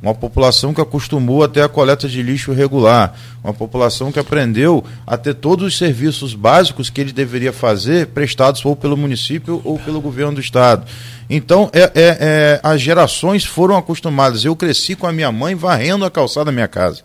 uma 0.02 0.14
população 0.14 0.74
que 0.74 0.80
acostumou 0.80 1.44
a 1.44 1.48
ter 1.48 1.62
a 1.62 1.68
coleta 1.68 2.08
de 2.08 2.20
lixo 2.22 2.52
regular, 2.52 3.14
uma 3.42 3.54
população 3.54 4.10
que 4.10 4.18
aprendeu 4.18 4.84
a 5.06 5.16
ter 5.16 5.34
todos 5.34 5.66
os 5.66 5.78
serviços 5.78 6.34
básicos 6.34 6.90
que 6.90 7.00
ele 7.00 7.12
deveria 7.12 7.52
fazer 7.52 8.08
prestados 8.08 8.64
ou 8.64 8.74
pelo 8.74 8.96
município 8.96 9.62
ou 9.64 9.78
pelo 9.78 10.00
governo 10.00 10.34
do 10.34 10.40
estado. 10.40 10.84
Então, 11.30 11.70
é, 11.72 11.82
é, 11.82 11.90
é, 11.94 12.60
as 12.62 12.80
gerações 12.80 13.44
foram 13.44 13.76
acostumadas. 13.76 14.44
Eu 14.44 14.56
cresci 14.56 14.96
com 14.96 15.06
a 15.06 15.12
minha 15.12 15.30
mãe 15.30 15.54
varrendo 15.54 16.04
a 16.04 16.10
calçada 16.10 16.46
da 16.46 16.52
minha 16.52 16.68
casa 16.68 17.04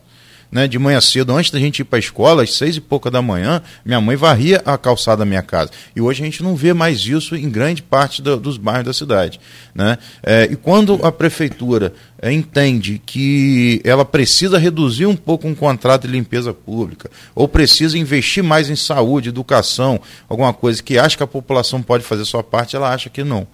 né, 0.52 0.68
de 0.68 0.80
manhã 0.80 1.02
cedo, 1.02 1.36
antes 1.36 1.52
da 1.52 1.60
gente 1.60 1.80
ir 1.80 1.84
para 1.84 1.98
a 1.98 2.00
escola, 2.00 2.44
às 2.44 2.54
seis 2.54 2.76
e 2.76 2.82
pouca 2.82 3.12
da 3.12 3.22
manhã, 3.22 3.62
minha 3.86 4.00
mãe 4.00 4.16
varria 4.16 4.62
a 4.66 4.78
calçada 4.78 5.18
da 5.18 5.26
minha 5.26 5.42
casa. 5.42 5.72
E 5.96 6.02
hoje 6.02 6.22
a 6.22 6.26
gente 6.26 6.42
não 6.42 6.56
vê 6.56 6.74
mais 6.74 7.02
isso 7.02 7.36
em 7.36 7.50
grande 7.50 7.82
parte 7.82 8.22
do, 8.22 8.38
dos 8.38 8.58
bairros 8.58 8.86
da 8.86 8.94
cidade. 8.94 9.40
Né? 9.76 9.98
É, 10.24 10.48
e 10.50 10.56
quando 10.56 11.06
a 11.06 11.12
prefeitura 11.12 11.94
é, 12.22 12.32
entende 12.32 13.02
que 13.06 13.82
ela 13.84 14.06
precisa 14.06 14.58
reduzir 14.58 15.06
um 15.06 15.16
pouco 15.16 15.48
um 15.48 15.56
contrato 15.56 16.08
de 16.08 16.14
limpeza 16.14 16.54
pública, 16.54 17.10
ou 17.36 17.48
precisa 17.48 17.98
investir 17.98 18.44
mais 18.44 18.70
em 18.70 18.76
saúde, 18.76 19.30
educação, 19.30 20.00
alguma 20.30 20.54
coisa 20.54 20.82
que 20.82 20.98
acha 20.98 21.18
que 21.18 21.24
a 21.24 21.28
população 21.28 21.82
pode 21.82 22.04
fazer 22.04 22.26
sua 22.26 22.44
parte, 22.44 22.76
ela 22.76 22.94
acha 22.94 23.10
que 23.10 23.24
não. 23.24 23.48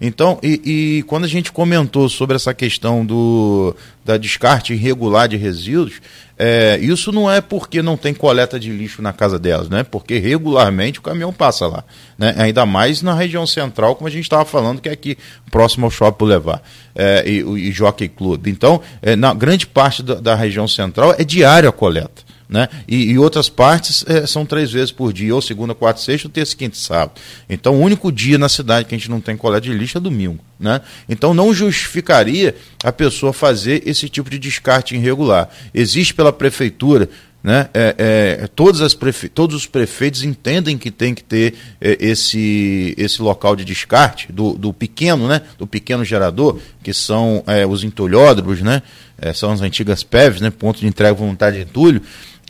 Então, 0.00 0.38
e, 0.42 0.60
e, 0.98 1.02
quando 1.04 1.24
a 1.24 1.28
gente 1.28 1.52
comentou 1.52 2.08
sobre 2.08 2.34
essa 2.36 2.52
questão 2.52 3.06
do, 3.06 3.74
da 4.04 4.16
descarte 4.16 4.72
irregular 4.72 5.28
de 5.28 5.36
resíduos, 5.36 6.00
é, 6.36 6.78
isso 6.82 7.12
não 7.12 7.30
é 7.30 7.40
porque 7.40 7.80
não 7.80 7.96
tem 7.96 8.12
coleta 8.12 8.58
de 8.58 8.70
lixo 8.70 9.00
na 9.00 9.12
casa 9.12 9.38
delas, 9.38 9.68
né? 9.68 9.84
Porque 9.84 10.18
regularmente 10.18 10.98
o 10.98 11.02
caminhão 11.02 11.32
passa 11.32 11.68
lá. 11.68 11.84
Né? 12.18 12.34
Ainda 12.36 12.66
mais 12.66 13.02
na 13.02 13.14
região 13.14 13.46
central, 13.46 13.94
como 13.94 14.08
a 14.08 14.10
gente 14.10 14.24
estava 14.24 14.44
falando, 14.44 14.80
que 14.80 14.88
é 14.88 14.92
aqui 14.92 15.16
próximo 15.50 15.86
ao 15.86 15.90
Shopping 15.90 16.24
Levar 16.24 16.60
é, 16.94 17.22
e, 17.24 17.68
e 17.68 17.72
Jockey 17.72 18.08
Club. 18.08 18.48
Então, 18.48 18.80
é, 19.00 19.14
na 19.14 19.32
grande 19.32 19.66
parte 19.66 20.02
da, 20.02 20.14
da 20.16 20.34
região 20.34 20.66
central 20.66 21.14
é 21.16 21.22
diária 21.22 21.68
a 21.68 21.72
coleta. 21.72 22.23
Né? 22.48 22.68
E, 22.86 23.10
e 23.12 23.18
outras 23.18 23.48
partes 23.48 24.04
é, 24.06 24.26
são 24.26 24.44
três 24.44 24.70
vezes 24.70 24.92
por 24.92 25.12
dia, 25.12 25.34
ou 25.34 25.40
segunda, 25.40 25.74
quarta, 25.74 26.00
sexta, 26.00 26.28
ou 26.28 26.32
terça, 26.32 26.54
quinta 26.54 26.76
e 26.76 26.80
sábado. 26.80 27.20
Então, 27.48 27.74
o 27.74 27.80
único 27.80 28.12
dia 28.12 28.36
na 28.36 28.48
cidade 28.48 28.86
que 28.86 28.94
a 28.94 28.98
gente 28.98 29.10
não 29.10 29.20
tem 29.20 29.36
coleta 29.36 29.62
de 29.62 29.72
lixo 29.72 29.98
é 29.98 30.00
domingo. 30.00 30.44
Né? 30.60 30.80
Então, 31.08 31.32
não 31.32 31.54
justificaria 31.54 32.54
a 32.82 32.92
pessoa 32.92 33.32
fazer 33.32 33.82
esse 33.86 34.08
tipo 34.08 34.28
de 34.28 34.38
descarte 34.38 34.94
irregular. 34.94 35.48
Existe 35.72 36.14
pela 36.14 36.32
prefeitura 36.32 37.08
né? 37.44 37.68
É, 37.74 37.94
é, 37.98 38.46
todas 38.46 38.80
as 38.80 38.94
prefe... 38.94 39.28
Todos 39.28 39.54
os 39.54 39.66
prefeitos 39.66 40.24
entendem 40.24 40.78
que 40.78 40.90
tem 40.90 41.14
que 41.14 41.22
ter 41.22 41.52
é, 41.78 41.98
esse, 42.00 42.94
esse 42.96 43.20
local 43.20 43.54
de 43.54 43.66
descarte 43.66 44.32
do, 44.32 44.54
do 44.54 44.72
pequeno, 44.72 45.28
né? 45.28 45.42
do 45.58 45.66
pequeno 45.66 46.02
gerador, 46.06 46.58
que 46.82 46.94
são 46.94 47.44
é, 47.46 47.66
os 47.66 47.84
entulhódromos, 47.84 48.62
né? 48.62 48.82
É, 49.18 49.34
são 49.34 49.52
as 49.52 49.60
antigas 49.60 50.02
PEVs, 50.02 50.40
né? 50.40 50.50
ponto 50.50 50.80
de 50.80 50.86
entrega 50.86 51.12
voluntária 51.12 51.58
de 51.58 51.68
entulho. 51.68 52.00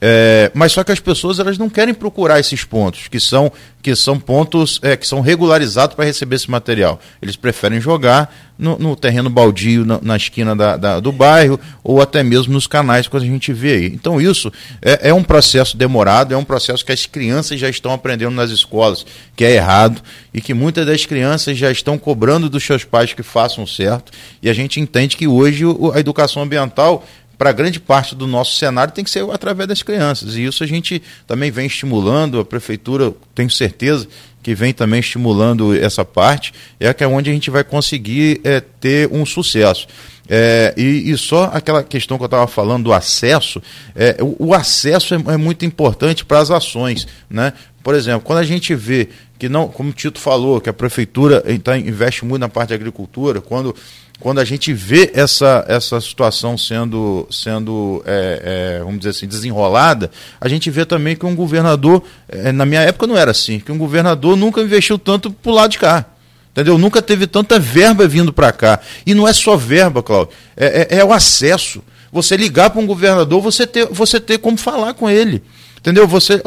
É, 0.07 0.51
mas 0.53 0.71
só 0.73 0.85
que 0.85 0.93
as 0.93 1.01
pessoas 1.01 1.38
elas 1.38 1.57
não 1.57 1.71
querem 1.71 1.95
procurar 1.95 2.38
esses 2.38 2.62
pontos, 2.62 3.09
que 3.09 3.19
são, 3.19 3.51
que 3.83 3.97
são 3.97 4.21
pontos 4.21 4.79
é, 4.83 4.99
que 4.99 5.07
são 5.09 5.23
regularizados 5.23 5.97
para 5.97 6.05
receber 6.05 6.37
esse 6.37 6.51
material. 6.51 7.01
Eles 7.23 7.37
preferem 7.37 7.81
jogar 7.81 8.31
no, 8.59 8.79
no 8.79 8.95
terreno 8.95 9.31
baldio, 9.31 9.83
na, 9.87 9.99
na 10.03 10.14
esquina 10.14 10.55
da, 10.55 10.77
da, 10.77 11.01
do 11.01 11.11
bairro, 11.11 11.59
ou 11.83 12.03
até 12.03 12.23
mesmo 12.23 12.53
nos 12.53 12.67
canais 12.67 13.09
que 13.09 13.17
a 13.17 13.21
gente 13.21 13.51
vê 13.51 13.77
aí. 13.77 13.87
Então, 13.87 14.21
isso 14.21 14.53
é, 14.83 15.09
é 15.09 15.14
um 15.14 15.25
processo 15.25 15.75
demorado, 15.75 16.35
é 16.35 16.37
um 16.37 16.45
processo 16.45 16.85
que 16.85 16.93
as 16.93 17.07
crianças 17.07 17.59
já 17.59 17.71
estão 17.71 17.90
aprendendo 17.90 18.35
nas 18.35 18.51
escolas, 18.51 19.07
que 19.35 19.43
é 19.43 19.53
errado, 19.53 20.03
e 20.35 20.40
que 20.43 20.53
muitas 20.53 20.85
das 20.85 21.07
crianças 21.07 21.57
já 21.57 21.71
estão 21.71 21.97
cobrando 21.97 22.51
dos 22.51 22.62
seus 22.62 22.85
pais 22.85 23.14
que 23.14 23.23
façam 23.23 23.67
certo. 23.67 24.12
E 24.43 24.51
a 24.51 24.53
gente 24.53 24.79
entende 24.79 25.17
que 25.17 25.27
hoje 25.27 25.64
a 25.95 25.99
educação 25.99 26.43
ambiental 26.43 27.07
para 27.37 27.53
grande 27.53 27.81
parte 27.81 28.14
do 28.14 28.27
nosso 28.27 28.57
cenário 28.57 28.92
tem 28.92 29.05
que 29.05 29.11
ser 29.11 29.29
através 29.31 29.68
das 29.68 29.83
crianças. 29.83 30.37
E 30.37 30.44
isso 30.44 30.62
a 30.62 30.66
gente 30.66 31.03
também 31.27 31.51
vem 31.51 31.66
estimulando, 31.66 32.40
a 32.40 32.44
prefeitura, 32.44 33.12
tenho 33.35 33.51
certeza, 33.51 34.07
que 34.42 34.55
vem 34.55 34.75
também 34.75 35.01
estimulando 35.01 35.75
essa 35.75 36.05
parte, 36.05 36.53
é 36.79 36.92
que 36.92 37.03
é 37.03 37.07
onde 37.07 37.31
a 37.31 37.33
gente 37.33 37.51
vai 37.51 37.64
conseguir 37.64 38.40
é, 38.44 38.61
ter 38.61 39.09
um 39.11 39.25
sucesso. 39.25 39.87
É, 40.29 40.73
e, 40.77 41.11
e, 41.11 41.18
só 41.18 41.51
aquela 41.53 41.83
questão 41.83 42.16
que 42.16 42.25
eu 42.25 42.27
estava 42.27 42.47
falando 42.47 42.85
do 42.85 42.92
acesso, 42.92 43.61
é, 43.94 44.16
o, 44.20 44.49
o 44.49 44.55
acesso 44.55 45.14
é, 45.14 45.18
é, 45.35 45.37
muito 45.37 45.64
importante 45.64 46.25
para 46.25 46.38
as 46.38 46.51
ações. 46.51 47.07
Né? 47.29 47.53
Por 47.83 47.94
exemplo, 47.94 48.23
quando 48.23 48.38
a 48.38 48.44
gente 48.44 48.75
vê 48.75 49.09
que 49.38 49.49
não, 49.49 49.68
como 49.68 49.90
o 49.90 49.92
Tito 49.92 50.18
falou, 50.18 50.61
que 50.61 50.70
a 50.70 50.73
prefeitura 50.73 51.42
então, 51.47 51.77
investe 51.77 52.25
muito 52.25 52.40
na 52.40 52.49
parte 52.49 52.68
de 52.68 52.75
agricultura, 52.75 53.40
quando 53.40 53.75
quando 54.20 54.38
a 54.38 54.44
gente 54.44 54.72
vê 54.72 55.11
essa, 55.14 55.64
essa 55.68 56.00
situação 56.00 56.57
sendo, 56.57 57.27
sendo 57.31 58.03
é, 58.07 58.77
é, 58.77 58.79
vamos 58.79 58.98
dizer 58.98 59.11
assim, 59.11 59.27
desenrolada, 59.27 60.11
a 60.40 60.48
gente 60.48 60.70
vê 60.70 60.85
também 60.85 61.16
que 61.16 61.27
um 61.27 61.35
governador, 61.35 62.03
é, 62.29 62.53
na 62.53 62.64
minha 62.64 62.81
época 62.81 63.07
não 63.07 63.16
era 63.16 63.33
assim, 63.33 63.59
que 63.59 63.72
um 63.72 63.79
governador 63.79 64.37
nunca 64.37 64.61
investiu 64.61 64.98
tanto 64.98 65.31
para 65.31 65.50
o 65.50 65.55
lado 65.55 65.72
de 65.72 65.79
cá. 65.79 66.07
Entendeu? 66.53 66.79
Nunca 66.79 67.03
teve 67.03 67.27
tanta 67.27 67.59
verba 67.59 68.07
vindo 68.07 68.33
para 68.33 68.53
cá. 68.53 68.79
E 69.05 69.12
não 69.12 69.27
é 69.27 69.33
só 69.33 69.57
verba, 69.57 70.05
Cláudio, 70.05 70.33
é, 70.57 70.87
é, 70.88 70.98
é 71.00 71.05
o 71.05 71.12
acesso. 71.12 71.83
Você 72.12 72.37
ligar 72.37 72.70
para 72.70 72.81
um 72.81 72.87
governador, 72.87 73.42
você 73.42 73.66
ter, 73.66 73.87
você 73.87 74.20
ter 74.20 74.38
como 74.38 74.57
falar 74.57 74.94
com 74.94 75.11
ele. 75.11 75.42
Entendeu? 75.85 76.09
Você, 76.09 76.40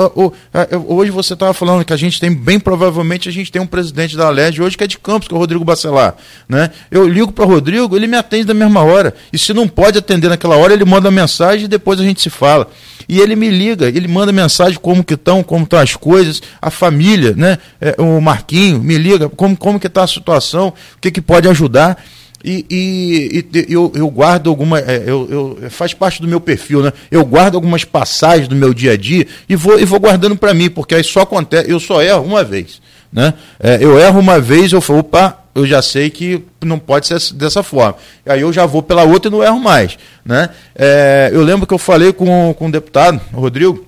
hoje 0.87 1.11
você 1.11 1.33
estava 1.33 1.53
falando 1.53 1.85
que 1.85 1.93
a 1.93 1.95
gente 1.95 2.19
tem, 2.19 2.33
bem 2.33 2.59
provavelmente, 2.59 3.29
a 3.29 3.31
gente 3.31 3.51
tem 3.51 3.61
um 3.61 3.67
presidente 3.67 4.17
da 4.17 4.25
Alerj 4.25 4.63
hoje 4.63 4.75
que 4.75 4.83
é 4.83 4.87
de 4.87 4.97
Campos, 4.97 5.27
que 5.27 5.33
é 5.35 5.37
o 5.37 5.39
Rodrigo 5.39 5.63
Bacelar. 5.63 6.15
Né? 6.49 6.71
Eu 6.89 7.07
ligo 7.07 7.31
para 7.31 7.45
o 7.45 7.47
Rodrigo, 7.47 7.95
ele 7.95 8.07
me 8.07 8.17
atende 8.17 8.45
da 8.45 8.55
mesma 8.55 8.81
hora. 8.81 9.13
E 9.31 9.37
se 9.37 9.53
não 9.53 9.67
pode 9.67 9.99
atender 9.99 10.27
naquela 10.27 10.55
hora, 10.57 10.73
ele 10.73 10.83
manda 10.83 11.11
mensagem 11.11 11.65
e 11.65 11.67
depois 11.67 11.99
a 11.99 12.03
gente 12.03 12.19
se 12.19 12.31
fala. 12.31 12.67
E 13.07 13.19
ele 13.19 13.35
me 13.35 13.51
liga, 13.51 13.87
ele 13.87 14.07
manda 14.07 14.31
mensagem 14.31 14.79
como 14.81 15.03
que 15.03 15.13
estão, 15.13 15.43
como 15.43 15.65
estão 15.65 15.77
as 15.77 15.95
coisas, 15.95 16.41
a 16.59 16.71
família, 16.71 17.35
né? 17.37 17.59
É, 17.79 17.93
o 17.99 18.19
Marquinho 18.19 18.81
me 18.81 18.97
liga, 18.97 19.29
como, 19.29 19.55
como 19.55 19.79
que 19.79 19.85
está 19.85 20.01
a 20.01 20.07
situação, 20.07 20.69
o 20.69 20.99
que, 20.99 21.11
que 21.11 21.21
pode 21.21 21.47
ajudar. 21.47 22.03
E, 22.43 22.65
e, 22.69 23.45
e, 23.53 23.73
eu, 23.73 23.91
eu 23.95 24.09
guardo 24.09 24.49
alguma. 24.49 24.79
É, 24.79 25.03
eu, 25.05 25.57
eu, 25.61 25.69
faz 25.69 25.93
parte 25.93 26.21
do 26.21 26.27
meu 26.27 26.39
perfil, 26.39 26.81
né? 26.81 26.93
Eu 27.09 27.25
guardo 27.25 27.55
algumas 27.55 27.83
passagens 27.83 28.47
do 28.47 28.55
meu 28.55 28.73
dia 28.73 28.93
a 28.93 28.97
dia 28.97 29.27
e 29.49 29.55
vou, 29.55 29.79
e 29.79 29.85
vou 29.85 29.99
guardando 29.99 30.35
para 30.35 30.53
mim, 30.53 30.69
porque 30.69 30.95
aí 30.95 31.03
só 31.03 31.21
acontece. 31.21 31.69
Eu 31.69 31.79
só 31.79 32.01
erro 32.01 32.23
uma 32.23 32.43
vez. 32.43 32.81
Né? 33.11 33.33
É, 33.59 33.77
eu 33.81 33.97
erro 33.97 34.19
uma 34.19 34.39
vez, 34.39 34.71
eu 34.71 34.81
falo, 34.81 34.99
opa, 34.99 35.37
eu 35.55 35.65
já 35.65 35.81
sei 35.81 36.09
que 36.09 36.43
não 36.63 36.77
pode 36.77 37.07
ser 37.07 37.33
dessa 37.33 37.63
forma. 37.63 37.95
Aí 38.25 38.41
eu 38.41 38.53
já 38.53 38.65
vou 38.65 38.83
pela 38.83 39.03
outra 39.03 39.29
e 39.29 39.31
não 39.31 39.43
erro 39.43 39.59
mais. 39.59 39.97
Né? 40.23 40.49
É, 40.75 41.29
eu 41.33 41.41
lembro 41.41 41.65
que 41.65 41.73
eu 41.73 41.79
falei 41.79 42.13
com, 42.13 42.53
com 42.53 42.67
o 42.67 42.71
deputado, 42.71 43.19
o 43.33 43.39
Rodrigo. 43.39 43.85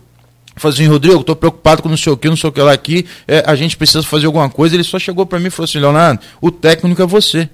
Falei 0.56 0.76
assim, 0.76 0.88
Rodrigo, 0.88 1.22
estou 1.22 1.36
preocupado 1.36 1.82
com 1.82 1.88
não 1.88 1.96
sei 1.96 2.12
o 2.12 2.18
que, 2.18 2.28
não 2.28 2.36
sei 2.36 2.50
o 2.50 2.52
que 2.52 2.60
lá 2.60 2.74
aqui, 2.74 3.06
é, 3.26 3.44
a 3.46 3.56
gente 3.56 3.78
precisa 3.78 4.04
fazer 4.04 4.26
alguma 4.26 4.50
coisa. 4.50 4.76
Ele 4.76 4.84
só 4.84 5.00
chegou 5.00 5.26
para 5.26 5.40
mim 5.40 5.48
e 5.48 5.50
falou 5.50 5.66
assim, 5.66 5.80
Leonardo, 5.80 6.20
o 6.42 6.52
técnico 6.52 7.02
é 7.02 7.06
você. 7.06 7.48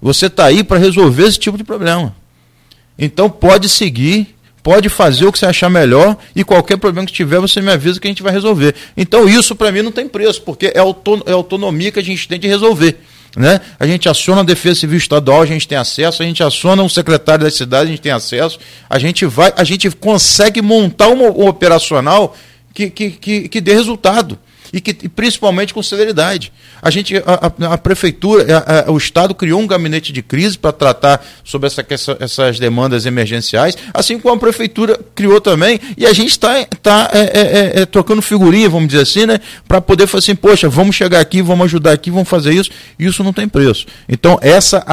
Você 0.00 0.26
está 0.26 0.46
aí 0.46 0.62
para 0.62 0.78
resolver 0.78 1.24
esse 1.24 1.38
tipo 1.38 1.58
de 1.58 1.64
problema. 1.64 2.14
Então 2.98 3.28
pode 3.28 3.68
seguir, 3.68 4.34
pode 4.62 4.88
fazer 4.88 5.26
o 5.26 5.32
que 5.32 5.38
você 5.38 5.46
achar 5.46 5.68
melhor 5.68 6.16
e 6.34 6.44
qualquer 6.44 6.76
problema 6.76 7.06
que 7.06 7.12
tiver 7.12 7.40
você 7.40 7.60
me 7.60 7.70
avisa 7.70 8.00
que 8.00 8.06
a 8.06 8.10
gente 8.10 8.22
vai 8.22 8.32
resolver. 8.32 8.74
Então 8.96 9.28
isso 9.28 9.54
para 9.54 9.70
mim 9.72 9.82
não 9.82 9.92
tem 9.92 10.08
preço, 10.08 10.42
porque 10.42 10.66
é, 10.66 10.78
é 10.78 11.32
autonomia 11.32 11.92
que 11.92 11.98
a 11.98 12.02
gente 12.02 12.26
tem 12.28 12.38
de 12.38 12.48
resolver. 12.48 12.98
né? 13.36 13.60
A 13.78 13.86
gente 13.86 14.08
aciona 14.08 14.40
a 14.40 14.44
Defesa 14.44 14.80
Civil 14.80 14.98
Estadual, 14.98 15.42
a 15.42 15.46
gente 15.46 15.66
tem 15.66 15.78
acesso, 15.78 16.22
a 16.22 16.26
gente 16.26 16.42
aciona 16.42 16.82
o 16.82 16.88
secretário 16.88 17.44
da 17.44 17.50
cidade, 17.50 17.84
a 17.84 17.90
gente 17.90 18.00
tem 18.00 18.12
acesso, 18.12 18.58
a 18.88 18.98
gente 18.98 19.26
vai, 19.26 19.52
a 19.56 19.64
gente 19.64 19.90
consegue 19.90 20.62
montar 20.62 21.08
um, 21.08 21.22
um 21.22 21.48
operacional 21.48 22.36
que, 22.72 22.90
que, 22.90 23.10
que, 23.10 23.48
que 23.48 23.60
dê 23.60 23.74
resultado 23.74 24.38
e 24.72 24.80
que 24.80 24.96
e 25.02 25.08
principalmente 25.08 25.72
com 25.72 25.82
celeridade. 25.82 26.52
A 26.80 26.90
gente, 26.90 27.16
a, 27.16 27.22
a, 27.68 27.74
a 27.74 27.78
prefeitura, 27.78 28.44
a, 28.86 28.90
o 28.90 28.96
Estado 28.96 29.34
criou 29.34 29.60
um 29.60 29.66
gabinete 29.66 30.12
de 30.12 30.22
crise 30.22 30.58
para 30.58 30.72
tratar 30.72 31.24
sobre 31.44 31.66
essa, 31.66 31.84
essa, 31.88 32.16
essas 32.20 32.58
demandas 32.58 33.06
emergenciais, 33.06 33.76
assim 33.92 34.18
como 34.18 34.34
a 34.34 34.38
prefeitura 34.38 34.98
criou 35.14 35.40
também, 35.40 35.80
e 35.96 36.06
a 36.06 36.12
gente 36.12 36.30
está 36.30 36.64
tá, 36.82 37.10
é, 37.12 37.20
é, 37.20 37.80
é, 37.82 37.86
trocando 37.86 38.22
figurinha, 38.22 38.68
vamos 38.68 38.88
dizer 38.88 39.02
assim, 39.02 39.26
né, 39.26 39.40
para 39.66 39.80
poder 39.80 40.06
falar 40.06 40.20
assim, 40.20 40.34
poxa, 40.34 40.68
vamos 40.68 40.94
chegar 40.94 41.20
aqui, 41.20 41.42
vamos 41.42 41.64
ajudar 41.66 41.92
aqui, 41.92 42.10
vamos 42.10 42.28
fazer 42.28 42.52
isso, 42.52 42.70
isso 42.98 43.24
não 43.24 43.32
tem 43.32 43.48
preço. 43.48 43.86
Então, 44.08 44.38
essa, 44.40 44.84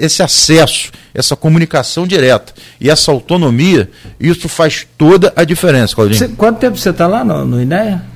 esse 0.00 0.22
acesso, 0.22 0.90
essa 1.14 1.36
comunicação 1.36 2.06
direta 2.06 2.52
e 2.80 2.90
essa 2.90 3.10
autonomia, 3.10 3.90
isso 4.18 4.48
faz 4.48 4.86
toda 4.96 5.32
a 5.36 5.44
diferença, 5.44 5.94
Claudinho. 5.94 6.36
quanto 6.36 6.58
tempo 6.58 6.76
você 6.76 6.90
está 6.90 7.06
lá 7.06 7.24
no, 7.24 7.44
no 7.44 7.60
INEA? 7.60 8.11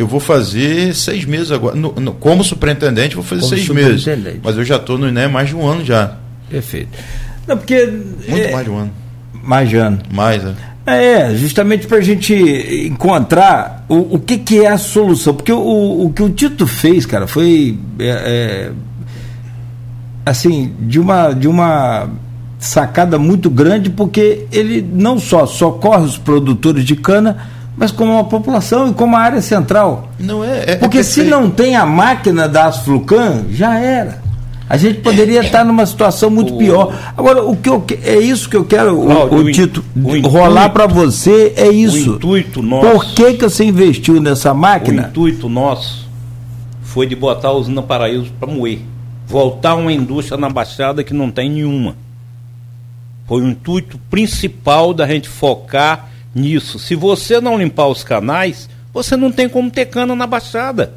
Eu 0.00 0.06
vou 0.06 0.18
fazer 0.18 0.94
seis 0.94 1.26
meses 1.26 1.52
agora. 1.52 1.76
No, 1.76 1.92
no, 1.92 2.14
como 2.14 2.42
superintendente, 2.42 3.14
vou 3.14 3.22
fazer 3.22 3.42
como 3.42 3.54
seis 3.54 3.68
meses. 3.68 4.06
Mas 4.42 4.56
eu 4.56 4.64
já 4.64 4.76
estou 4.76 4.96
no 4.96 5.06
INE 5.06 5.28
mais 5.28 5.50
de 5.50 5.54
um 5.54 5.66
ano 5.66 5.84
já. 5.84 6.16
Perfeito. 6.48 6.88
Não, 7.46 7.58
porque. 7.58 7.84
Muito 7.84 8.26
é, 8.30 8.50
mais 8.50 8.64
de 8.64 8.70
um 8.70 8.78
ano. 8.78 8.90
Mais 9.34 9.68
de 9.68 9.76
um 9.76 9.80
ano. 9.82 9.98
Mais, 10.10 10.42
é. 10.42 10.54
É, 10.86 11.34
justamente 11.34 11.86
para 11.86 11.98
a 11.98 12.00
gente 12.00 12.32
encontrar 12.86 13.84
o, 13.90 14.14
o 14.14 14.18
que, 14.18 14.38
que 14.38 14.64
é 14.64 14.68
a 14.68 14.78
solução. 14.78 15.34
Porque 15.34 15.52
o, 15.52 16.06
o 16.06 16.10
que 16.14 16.22
o 16.22 16.30
Tito 16.30 16.66
fez, 16.66 17.04
cara, 17.04 17.26
foi. 17.26 17.78
É, 17.98 18.08
é, 18.08 18.72
assim, 20.24 20.72
de 20.80 20.98
uma, 20.98 21.34
de 21.34 21.46
uma 21.46 22.08
sacada 22.58 23.18
muito 23.18 23.50
grande, 23.50 23.90
porque 23.90 24.46
ele 24.50 24.80
não 24.80 25.18
só 25.20 25.44
socorre 25.44 26.06
os 26.06 26.16
produtores 26.16 26.86
de 26.86 26.96
cana 26.96 27.59
mas 27.80 27.90
como 27.90 28.18
a 28.18 28.24
população 28.24 28.90
e 28.90 28.92
como 28.92 29.16
a 29.16 29.20
área 29.20 29.40
central. 29.40 30.10
Não 30.18 30.44
é. 30.44 30.58
é, 30.58 30.70
é 30.72 30.76
Porque 30.76 30.98
é 30.98 31.02
se 31.02 31.22
não 31.22 31.48
tem 31.48 31.76
a 31.76 31.86
máquina 31.86 32.46
da 32.46 32.66
Asflucan, 32.66 33.46
já 33.50 33.78
era. 33.78 34.20
A 34.68 34.76
gente 34.76 35.00
poderia 35.00 35.40
estar 35.40 35.64
numa 35.64 35.86
situação 35.86 36.28
muito 36.28 36.54
o... 36.54 36.58
pior. 36.58 36.94
Agora, 37.16 37.42
o 37.42 37.56
que 37.56 37.70
eu, 37.70 37.82
é 38.04 38.18
isso 38.18 38.50
que 38.50 38.56
eu 38.56 38.66
quero, 38.66 38.96
o, 38.96 39.34
o, 39.34 39.50
Tito, 39.50 39.82
o 39.96 40.28
rolar 40.28 40.68
para 40.68 40.86
você 40.86 41.54
é 41.56 41.70
isso. 41.70 42.12
O 42.12 42.16
intuito 42.16 42.62
nosso. 42.62 42.86
Por 42.86 43.06
que, 43.14 43.32
que 43.32 43.44
você 43.44 43.64
investiu 43.64 44.20
nessa 44.20 44.52
máquina? 44.52 45.04
O 45.04 45.08
intuito 45.08 45.48
nosso 45.48 46.06
foi 46.82 47.06
de 47.06 47.16
botar 47.16 47.48
a 47.48 47.52
usina 47.52 47.80
Paraíso 47.80 48.30
para 48.38 48.52
moer. 48.52 48.80
Voltar 49.26 49.74
uma 49.74 49.92
indústria 49.92 50.36
na 50.36 50.50
Baixada 50.50 51.02
que 51.02 51.14
não 51.14 51.30
tem 51.30 51.48
nenhuma. 51.48 51.96
Foi 53.26 53.40
o 53.40 53.48
intuito 53.48 53.98
principal 54.10 54.92
da 54.92 55.06
gente 55.06 55.30
focar 55.30 56.09
nisso. 56.34 56.78
Se 56.78 56.94
você 56.94 57.40
não 57.40 57.58
limpar 57.58 57.88
os 57.88 58.04
canais, 58.04 58.68
você 58.92 59.16
não 59.16 59.30
tem 59.30 59.48
como 59.48 59.70
ter 59.70 59.86
cana 59.86 60.14
na 60.14 60.26
Baixada. 60.26 60.94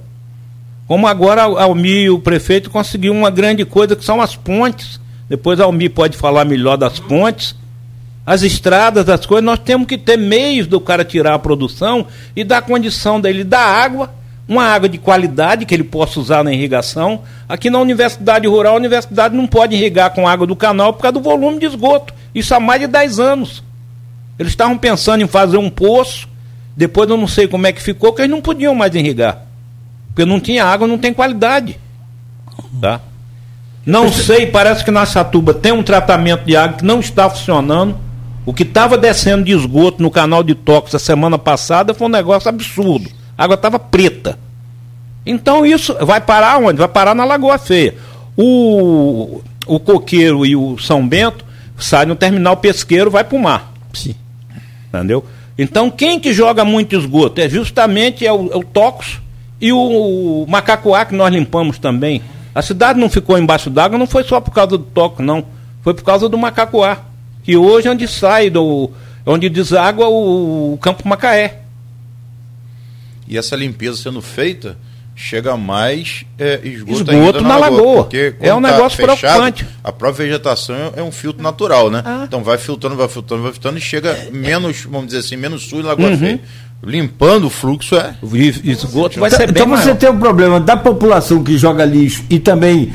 Como 0.88 1.08
agora 1.08 1.44
Almi, 1.44 2.10
o 2.10 2.20
prefeito, 2.20 2.70
conseguiu 2.70 3.14
uma 3.14 3.30
grande 3.30 3.66
coisa 3.66 3.96
que 3.96 4.04
são 4.04 4.22
as 4.22 4.36
pontes. 4.36 5.00
Depois 5.30 5.60
Almi 5.60 5.90
pode 5.90 6.18
falar 6.18 6.46
melhor 6.46 6.78
das 6.78 7.00
pontes. 7.00 7.56
As 8.26 8.42
estradas, 8.42 9.10
as 9.10 9.26
coisas, 9.26 9.44
nós 9.44 9.60
temos 9.60 9.88
que 9.88 9.98
ter 9.98 10.18
meios 10.18 10.68
do 10.68 10.80
cara 10.80 11.04
tirar 11.04 11.34
a 11.34 11.40
produção 11.40 12.08
e 12.36 12.44
dar 12.44 12.62
condição 12.62 13.20
dele 13.20 13.44
dar 13.44 13.66
água, 13.66 14.14
uma 14.48 14.64
água 14.64 14.88
de 14.88 14.98
qualidade 14.98 15.66
que 15.66 15.74
ele 15.74 15.84
possa 15.84 16.20
usar 16.20 16.44
na 16.44 16.54
irrigação. 16.54 17.22
Aqui 17.48 17.70
na 17.70 17.80
Universidade 17.80 18.48
Rural, 18.48 18.74
a 18.74 18.78
universidade 18.78 19.36
não 19.36 19.48
pode 19.48 19.76
irrigar 19.76 20.12
com 20.12 20.28
água 20.28 20.48
do 20.48 20.56
canal 20.56 20.94
por 20.94 21.02
causa 21.02 21.14
do 21.14 21.22
volume 21.22 21.60
de 21.60 21.66
esgoto. 21.66 22.14
Isso 22.34 22.54
há 22.56 22.60
mais 22.60 22.82
de 22.82 22.88
10 22.88 23.20
anos. 23.20 23.64
Eles 24.38 24.52
estavam 24.52 24.78
pensando 24.78 25.22
em 25.22 25.28
fazer 25.28 25.58
um 25.58 25.70
poço, 25.70 26.28
depois 26.76 27.10
eu 27.10 27.18
não 27.18 27.28
sei 27.28 27.48
como 27.48 27.68
é 27.68 27.72
que 27.72 27.82
ficou, 27.82 28.14
que 28.14 28.22
eles 28.22 28.32
não 28.32 28.42
podiam 28.42 28.74
mais 28.74 28.94
irrigar. 28.96 29.46
Porque 30.08 30.26
não 30.26 30.40
tinha 30.40 30.66
água, 30.66 30.88
não 30.88 30.98
tem 30.98 31.14
qualidade. 31.14 31.80
Tá? 32.80 33.02
Não 33.86 34.12
sei, 34.12 34.48
parece 34.48 34.84
que 34.84 34.92
na 34.92 35.06
Satuba 35.06 35.54
tem 35.54 35.72
um 35.72 35.84
tratamento 35.84 36.46
de 36.46 36.56
água 36.56 36.78
que 36.78 36.86
não 36.86 37.00
está 37.00 37.30
funcionando. 37.30 37.98
O 38.46 38.54
que 38.54 38.64
estava 38.64 38.98
descendo 38.98 39.44
de 39.44 39.52
esgoto 39.52 40.02
no 40.02 40.12
canal 40.12 40.44
de 40.44 40.54
Tox 40.54 40.94
a 40.96 41.00
semana 41.00 41.38
passada 41.38 41.94
foi 41.94 42.08
um 42.08 42.12
negócio 42.12 42.50
absurdo. 42.50 43.10
A 43.38 43.44
água 43.44 43.56
estava 43.56 43.80
preta. 43.80 44.38
Então 45.26 45.66
isso 45.66 45.96
vai 46.06 46.20
parar 46.20 46.58
onde? 46.58 46.80
Vai 46.80 46.88
parar 46.88 47.16
na 47.16 47.24
Lagoa 47.24 47.58
Feia. 47.58 47.96
O, 48.38 49.42
o 49.66 49.80
Coqueiro 49.80 50.46
e 50.46 50.56
o 50.56 50.78
São 50.78 51.08
Bento 51.08 51.46
saem 51.78 52.08
no 52.08 52.16
terminal 52.16 52.58
pesqueiro, 52.58 53.12
vai 53.12 53.24
para 53.24 53.38
o 53.38 53.42
mar. 53.42 53.74
Sim. 53.94 54.16
Entendeu? 54.94 55.26
Então, 55.58 55.90
quem 55.90 56.20
que 56.20 56.32
joga 56.32 56.64
muito 56.64 56.96
esgoto? 56.96 57.42
É 57.42 57.50
justamente 57.50 58.26
é 58.26 58.32
o, 58.32 58.52
é 58.52 58.56
o 58.56 58.64
Tocos 58.64 59.20
e 59.60 59.74
o, 59.74 60.44
o 60.44 60.46
Macacoá, 60.48 61.06
que 61.06 61.16
nós 61.16 61.34
limpamos 61.34 61.80
também. 61.80 62.22
A 62.54 62.62
cidade 62.62 63.00
não 63.00 63.10
ficou 63.10 63.38
embaixo 63.38 63.72
d'água, 63.72 63.98
não 63.98 64.06
foi 64.06 64.24
só 64.24 64.40
por 64.40 64.52
causa 64.52 64.78
do 64.78 64.80
Toco, 64.80 65.24
não. 65.24 65.46
Foi 65.82 65.96
por 65.96 66.04
causa 66.04 66.30
do 66.30 66.38
Macacoá. 66.38 67.00
Que 67.44 67.58
hoje 67.58 67.88
é 67.88 67.92
onde 67.92 68.08
sai, 68.08 68.52
do, 68.52 68.92
onde 69.26 69.50
deságua 69.50 70.08
o, 70.08 70.74
o 70.74 70.78
Campo 70.78 71.08
Macaé. 71.08 71.62
E 73.28 73.38
essa 73.38 73.56
limpeza 73.56 73.98
sendo 73.98 74.22
feita, 74.22 74.78
chega 75.16 75.56
mais 75.56 76.26
é, 76.38 76.60
esgoto, 76.64 77.12
esgoto 77.12 77.42
na, 77.42 77.50
na, 77.50 77.58
lagoa. 77.58 78.04
Porque 78.04 78.36
é 78.40 78.54
um 78.54 78.62
tá 78.62 78.72
negócio 78.72 78.98
fechado, 78.98 79.18
preocupante. 79.18 79.68
A 79.84 79.92
própria 79.92 80.26
vegetação 80.26 80.94
é 80.96 81.04
um 81.04 81.12
filtro 81.12 81.42
natural, 81.42 81.90
né? 81.90 82.02
Ah. 82.06 82.24
Então 82.28 82.44
vai 82.44 82.58
filtrando, 82.58 82.96
vai 82.96 83.08
filtrando, 83.08 83.44
vai 83.44 83.52
filtrando 83.52 83.78
e 83.78 83.82
chega 83.82 84.18
menos, 84.32 84.84
vamos 84.84 85.08
dizer 85.08 85.20
assim, 85.20 85.36
menos 85.36 85.64
sujo 85.64 85.84
na 85.84 85.90
lagoa 85.90 86.10
uhum. 86.10 86.18
feia. 86.18 86.42
Limpando 86.86 87.48
o 87.48 87.50
fluxo 87.50 87.96
é. 87.96 88.14
Esgoto 88.64 89.20
vai 89.20 89.30
ser 89.30 89.50
então, 89.50 89.66
bem 89.66 89.76
Então 89.76 89.78
você 89.78 89.96
tem 89.96 90.10
o 90.10 90.14
um 90.14 90.20
problema 90.20 90.60
da 90.60 90.76
população 90.76 91.42
que 91.42 91.58
joga 91.58 91.86
lixo 91.86 92.26
e 92.30 92.40
também 92.40 92.92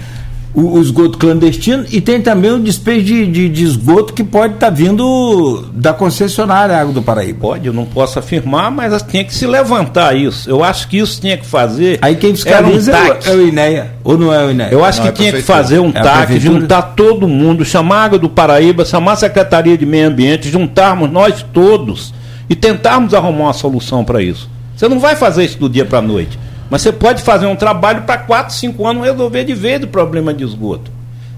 o, 0.55 0.79
o, 0.79 0.81
esgoto 0.81 1.19
clandestino 1.19 1.85
e 1.91 2.01
tem 2.01 2.21
também 2.21 2.51
o 2.51 2.59
despejo 2.59 3.05
de, 3.05 3.27
de, 3.27 3.49
de 3.49 3.65
esgoto 3.65 4.13
que 4.13 4.25
pode 4.25 4.55
estar 4.55 4.69
tá 4.69 4.73
vindo 4.73 5.67
da 5.73 5.93
concessionária 5.93 6.77
Água 6.77 6.93
do 6.93 7.03
Paraíba. 7.03 7.39
Pode, 7.41 7.67
eu 7.67 7.73
não 7.73 7.85
posso 7.85 8.19
afirmar, 8.19 8.71
mas 8.71 9.01
tinha 9.03 9.25
que 9.25 9.35
se 9.35 9.47
levantar 9.47 10.17
isso. 10.17 10.49
Eu 10.49 10.65
acho 10.65 10.89
que 10.89 10.99
isso 10.99 11.21
tinha 11.21 11.37
que 11.37 11.47
fazer. 11.47 11.99
Aí 12.01 12.17
quem 12.17 12.35
fiscaliza 12.35 12.93
um 12.93 13.31
é, 13.31 13.35
o, 13.35 13.49
INEA, 13.49 13.93
ou 14.03 14.17
não 14.17 14.33
é 14.33 14.45
o 14.45 14.51
INEA? 14.51 14.69
Eu 14.71 14.85
acho 14.85 14.99
não, 14.99 15.07
que 15.07 15.11
é 15.11 15.13
tinha 15.13 15.33
que 15.33 15.43
fazer 15.43 15.79
um 15.79 15.91
é 15.91 16.01
TAC, 16.01 16.41
juntar 16.41 16.83
todo 16.83 17.29
mundo, 17.29 17.65
chamar 17.65 17.97
a 17.97 18.05
Água 18.05 18.19
do 18.19 18.29
Paraíba, 18.29 18.85
chamar 18.85 19.13
a 19.13 19.17
Secretaria 19.17 19.77
de 19.77 19.85
Meio 19.85 20.09
Ambiente, 20.09 20.51
juntarmos 20.51 21.11
nós 21.11 21.45
todos 21.53 22.15
e 22.49 22.57
tentarmos 22.57 23.13
arrumar 23.15 23.45
uma 23.45 23.53
solução 23.53 24.05
para 24.05 24.23
isso. 24.23 24.49
Você 24.75 24.89
não 24.89 24.99
vai 24.99 25.17
fazer 25.17 25.45
isso 25.45 25.59
do 25.59 25.69
dia 25.69 25.85
para 25.85 25.99
a 25.99 26.03
noite. 26.03 26.39
Mas 26.71 26.83
você 26.83 26.93
pode 26.93 27.23
fazer 27.23 27.47
um 27.47 27.57
trabalho 27.57 28.03
para 28.03 28.19
4, 28.19 28.55
5 28.55 28.87
anos 28.87 29.05
resolver 29.05 29.45
de 29.45 29.55
vez 29.55 29.83
o 29.83 29.87
problema 29.87 30.35
de 30.35 30.45
esgoto. 30.45 30.91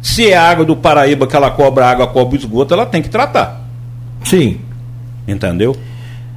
Se 0.02 0.30
é 0.30 0.36
água 0.36 0.64
do 0.64 0.76
Paraíba 0.76 1.26
que 1.26 1.36
ela 1.36 1.50
cobra 1.50 1.86
água, 1.86 2.06
cobra 2.06 2.36
esgoto, 2.36 2.74
ela 2.74 2.86
tem 2.86 3.02
que 3.02 3.08
tratar. 3.08 3.60
Sim. 4.24 4.60
Entendeu? 5.28 5.76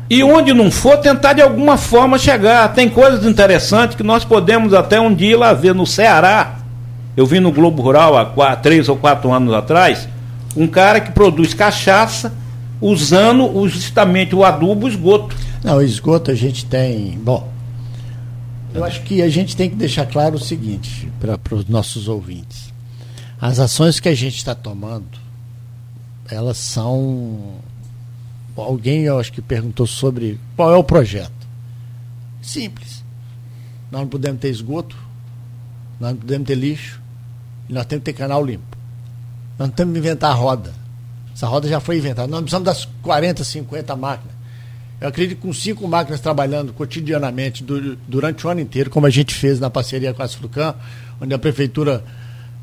E 0.10 0.24
onde 0.24 0.54
não 0.54 0.70
for, 0.70 0.98
tentar 0.98 1.34
de 1.34 1.42
alguma 1.42 1.78
forma 1.78 2.18
chegar. 2.18 2.74
Tem 2.74 2.90
coisas 2.90 3.26
interessantes 3.26 3.96
que 3.96 4.04
nós 4.04 4.24
podemos 4.24 4.74
até 4.74 5.00
um 5.00 5.14
dia 5.14 5.32
ir 5.32 5.36
lá 5.36 5.54
ver 5.54 5.74
no 5.74 5.88
Ceará. 5.88 6.56
Eu 7.16 7.26
vi 7.26 7.40
no 7.40 7.52
Globo 7.52 7.82
Rural 7.82 8.18
há 8.18 8.26
quatro, 8.26 8.64
três 8.64 8.90
ou 8.90 8.98
quatro 8.98 9.32
anos 9.32 9.54
atrás 9.54 10.08
um 10.56 10.68
cara 10.68 11.00
que 11.00 11.12
produz 11.12 11.54
cachaça 11.54 12.34
usando 12.80 13.68
justamente 13.68 14.36
o 14.36 14.44
adubo 14.44 14.86
o 14.86 14.90
esgoto. 14.90 15.36
Não, 15.64 15.78
o 15.78 15.82
esgoto 15.82 16.32
a 16.32 16.36
gente 16.36 16.66
tem. 16.66 17.18
Bom, 17.24 17.50
eu 18.74 18.84
acho 18.84 19.04
que 19.04 19.22
a 19.22 19.30
gente 19.30 19.56
tem 19.56 19.70
que 19.70 19.76
deixar 19.76 20.06
claro 20.06 20.36
o 20.36 20.40
seguinte 20.40 21.12
para 21.20 21.56
os 21.56 21.66
nossos 21.66 22.08
ouvintes. 22.08 22.74
As 23.40 23.60
ações 23.60 24.00
que 24.00 24.10
a 24.10 24.16
gente 24.16 24.38
está 24.38 24.56
tomando, 24.56 25.20
elas 26.30 26.58
são. 26.58 27.56
Alguém, 28.56 29.02
eu 29.02 29.20
acho 29.20 29.34
que 29.34 29.42
perguntou 29.42 29.86
sobre 29.86 30.40
qual 30.56 30.72
é 30.74 30.78
o 30.78 30.84
projeto. 30.84 31.32
Simples. 32.42 33.04
Nós 33.92 34.02
não 34.02 34.08
podemos 34.08 34.40
ter 34.40 34.50
esgoto, 34.50 34.96
nós 36.00 36.12
não 36.12 36.18
podemos 36.18 36.48
ter 36.48 36.56
lixo, 36.56 37.02
e 37.70 37.74
nós 37.74 37.86
temos 37.86 38.04
que 38.04 38.12
ter 38.12 38.18
canal 38.18 38.44
limpo. 38.46 38.78
Nós 39.58 39.70
não 39.70 39.76
temos 39.76 39.94
que 39.94 40.00
inventar 40.00 40.32
a 40.32 40.36
roda. 40.36 40.74
Essa 41.34 41.48
roda 41.48 41.68
já 41.68 41.80
foi 41.80 41.98
inventada. 41.98 42.28
Nós 42.28 42.42
precisamos 42.42 42.66
das 42.66 42.86
40, 43.02 43.44
50 43.44 43.96
máquinas. 43.96 44.33
Eu 45.04 45.10
acredito 45.10 45.36
que 45.36 45.48
com 45.48 45.52
cinco 45.52 45.86
máquinas 45.86 46.22
trabalhando 46.22 46.72
cotidianamente 46.72 47.62
durante 48.08 48.48
o 48.48 48.50
ano 48.50 48.62
inteiro, 48.62 48.90
como 48.90 49.06
a 49.06 49.10
gente 49.10 49.36
fez 49.36 49.60
na 49.60 49.70
parceria 49.70 50.14
com 50.14 50.22
a 50.22 50.26
Asflucan, 50.26 50.76
onde 51.20 51.34
a 51.34 51.38
prefeitura. 51.38 52.06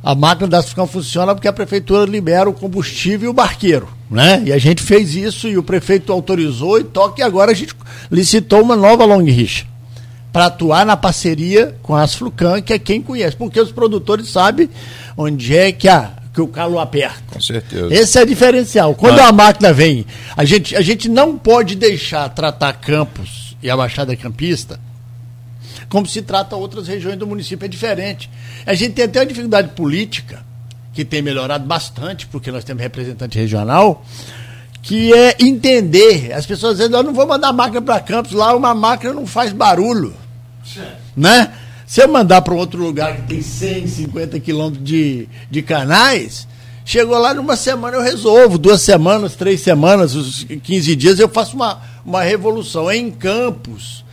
A 0.03 0.15
máquina 0.15 0.49
da 0.49 0.57
Asflucan 0.57 0.87
funciona 0.87 1.35
porque 1.35 1.47
a 1.49 1.53
prefeitura 1.53 2.11
libera 2.11 2.49
o 2.49 2.55
combustível 2.55 3.27
e 3.27 3.31
o 3.31 3.35
barqueiro. 3.35 3.91
Né? 4.11 4.43
E 4.47 4.55
a 4.55 4.57
gente 4.57 4.83
fez 4.83 5.15
isso 5.15 5.49
e 5.49 5.59
o 5.59 5.63
prefeito 5.63 6.11
autorizou 6.15 6.81
e 6.81 6.85
toque, 6.85 7.21
e 7.21 7.23
agora 7.23 7.51
a 7.51 7.55
gente 7.55 7.77
licitou 8.11 8.63
uma 8.63 8.75
nova 8.75 9.05
long 9.05 9.23
rixa. 9.23 9.67
para 10.33 10.47
atuar 10.47 10.87
na 10.87 10.97
parceria 10.97 11.77
com 11.83 11.95
a 11.95 12.01
Asflucan, 12.01 12.63
que 12.63 12.73
é 12.73 12.79
quem 12.79 13.03
conhece, 13.03 13.37
porque 13.37 13.61
os 13.61 13.71
produtores 13.71 14.31
sabem 14.31 14.71
onde 15.15 15.55
é 15.55 15.71
que, 15.73 15.89
a, 15.91 16.11
que 16.47 16.51
o 16.51 16.53
calo 16.53 16.79
aperta. 16.79 17.23
Com 17.35 17.41
certeza. 17.41 17.93
Esse 17.93 18.19
é 18.19 18.23
o 18.23 18.27
diferencial. 18.27 18.95
Quando 18.95 19.21
a 19.21 19.33
máquina 19.33 19.73
vem, 19.73 20.07
a 20.37 20.45
gente, 20.45 20.75
a 20.75 20.81
gente 20.81 21.09
não 21.09 21.37
pode 21.37 21.75
deixar 21.75 22.29
tratar 22.31 22.73
Campos 22.75 23.57
e 23.63 23.69
a 23.69 23.77
Baixada 23.77 24.15
Campista 24.17 24.81
como 25.91 26.07
se 26.07 26.23
trata 26.23 26.57
outras 26.57 26.87
regiões 26.87 27.19
do 27.19 27.27
município. 27.27 27.67
É 27.67 27.69
diferente. 27.69 28.31
A 28.65 28.75
gente 28.75 28.95
tem 28.95 29.05
até 29.05 29.21
uma 29.21 29.27
dificuldade 29.27 29.71
política, 29.71 30.43
que 30.95 31.05
tem 31.05 31.21
melhorado 31.21 31.67
bastante, 31.67 32.27
porque 32.29 32.51
nós 32.51 32.65
temos 32.65 32.83
representante 32.83 33.39
regional, 33.39 34.05
que 34.81 35.13
é 35.13 35.37
entender. 35.41 36.33
As 36.33 36.47
pessoas 36.47 36.79
dizem, 36.79 36.95
eu 36.95 37.03
não 37.03 37.13
vou 37.13 37.27
mandar 37.27 37.53
máquina 37.53 37.83
para 37.83 38.01
Campos, 38.01 38.33
lá 38.33 38.55
uma 38.55 38.73
máquina 38.75 39.13
não 39.13 39.27
faz 39.27 39.53
barulho. 39.53 40.15
Né? 41.17 41.53
Se 41.91 42.01
eu 42.01 42.07
mandar 42.07 42.41
para 42.43 42.55
outro 42.55 42.81
lugar 42.81 43.17
que 43.17 43.23
tem 43.23 43.43
150 43.43 44.39
quilômetros 44.39 44.85
de, 44.85 45.29
de 45.51 45.61
canais, 45.61 46.47
chegou 46.85 47.19
lá 47.19 47.35
numa 47.35 47.57
semana 47.57 47.97
eu 47.97 48.01
resolvo, 48.01 48.59
duas 48.59 48.81
semanas, 48.81 49.35
três 49.35 49.61
semanas, 49.61 50.15
os 50.15 50.45
15 50.45 50.95
dias 50.95 51.19
eu 51.19 51.29
faço 51.29 51.57
uma, 51.57 51.81
uma 52.07 52.23
revolução. 52.23 52.89
É 52.89 52.97
em 52.97 53.11
Campos. 53.11 54.05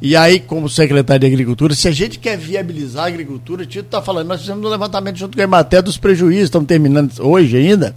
E 0.00 0.16
aí, 0.16 0.40
como 0.40 0.66
secretário 0.66 1.20
de 1.20 1.26
Agricultura, 1.26 1.74
se 1.74 1.86
a 1.86 1.90
gente 1.90 2.18
quer 2.18 2.38
viabilizar 2.38 3.04
a 3.04 3.08
agricultura, 3.08 3.64
o 3.64 3.66
Tito 3.66 3.84
está 3.84 4.00
falando, 4.00 4.28
nós 4.28 4.40
fizemos 4.40 4.64
um 4.64 4.70
levantamento 4.70 5.18
junto 5.18 5.36
com 5.36 5.40
a 5.42 5.44
Ematé 5.44 5.82
dos 5.82 5.98
prejuízos, 5.98 6.44
estamos 6.44 6.66
terminando 6.66 7.12
hoje 7.20 7.58
ainda. 7.58 7.94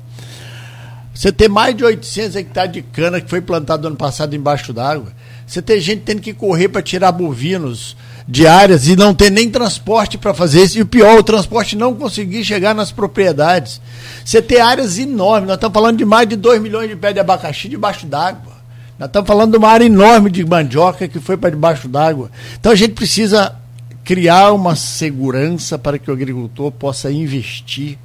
Você 1.13 1.32
ter 1.32 1.47
mais 1.47 1.73
de 1.73 1.86
800 1.86 2.36
hectares 2.36 2.73
de 2.73 2.82
cana 2.82 3.21
que 3.21 3.30
foi 3.30 3.39
plantado 3.39 3.88
ano 3.88 3.95
passado 3.95 4.36
embaixo 4.36 4.73
d'água. 4.73 5.13
Você 5.47 5.62
ter 5.62 5.80
gente 5.80 6.02
tendo 6.02 6.21
que 6.21 6.34
correr 6.34 6.67
para 6.67 6.82
tirar 6.82 7.13
bovinos 7.13 7.95
de 8.30 8.46
áreas 8.46 8.88
e 8.88 8.96
não 8.96 9.12
ter 9.12 9.32
nem 9.32 9.50
transporte 9.50 10.15
para 10.15 10.36
fazer 10.36 10.63
isso. 10.63 10.78
E 10.78 10.84
o 10.84 10.86
pior, 10.86 11.18
o 11.18 11.24
transporte 11.24 11.76
não 11.76 11.96
conseguir 11.96 12.46
chegar 12.46 12.76
nas 12.76 12.92
propriedades. 12.92 13.82
Você 14.24 14.39
ter 14.39 14.62
áreas 14.62 15.00
enormes. 15.00 15.48
Nós 15.48 15.58
estamos 15.58 15.74
falando 15.74 15.98
de 15.98 16.06
mais 16.06 16.30
de 16.30 16.36
2 16.36 16.62
milhões 16.62 16.88
de 16.88 16.96
pés 16.96 17.15
de 17.15 17.20
abacaxi 17.20 17.68
debaixo 17.68 18.06
d'água. 18.06 18.54
Nós 19.00 19.10
estamos 19.10 19.28
falando 19.28 19.54
de 19.54 19.58
uma 19.58 19.70
área 19.70 19.86
enorme 19.86 20.30
de 20.30 20.46
mandioca 20.46 21.08
que 21.08 21.20
foi 21.20 21.38
para 21.38 21.50
debaixo 21.50 21.88
d'água. 21.88 22.30
Então 22.60 22.72
a 22.72 22.76
gente 22.76 22.94
precisa 22.94 23.56
criar 24.04 24.52
uma 24.52 24.76
segurança 24.76 25.80
para 25.80 25.98
que 25.98 26.12
o 26.12 26.13
agricultor 26.13 26.72
possa 26.72 27.12
investir 27.12 27.98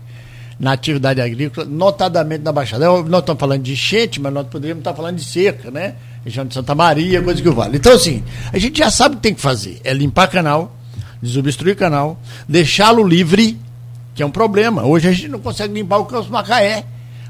na 0.58 0.72
atividade 0.72 1.20
agrícola, 1.20 1.66
notadamente 1.66 2.42
na 2.42 2.52
Baixada. 2.52 2.86
Nós 2.86 3.20
estamos 3.20 3.40
falando 3.40 3.62
de 3.62 3.72
enchente, 3.72 4.22
mas 4.22 4.32
nós 4.32 4.46
poderíamos 4.46 4.80
estar 4.80 4.94
falando 4.94 5.16
de 5.16 5.24
seca, 5.24 5.70
né? 5.70 5.96
Região 6.24 6.46
de 6.46 6.54
Santa 6.54 6.74
Maria, 6.74 7.22
coisa 7.22 7.42
que 7.42 7.50
vale. 7.50 7.76
Então, 7.76 7.92
assim, 7.92 8.24
a 8.52 8.58
gente 8.58 8.78
já 8.78 8.90
sabe 8.90 9.14
o 9.14 9.18
que 9.18 9.22
tem 9.22 9.34
que 9.34 9.40
fazer. 9.40 9.80
É 9.84 9.92
limpar 9.92 10.28
canal, 10.28 10.74
desobstruir 11.20 11.76
canal, 11.76 12.18
deixá-lo 12.48 13.06
livre, 13.06 13.58
que 14.14 14.22
é 14.22 14.26
um 14.26 14.30
problema. 14.30 14.84
Hoje 14.84 15.08
a 15.08 15.12
gente 15.12 15.28
não 15.28 15.38
consegue 15.38 15.74
limpar 15.74 15.98
o 15.98 16.06
Campos 16.06 16.30
Macaé 16.30 16.84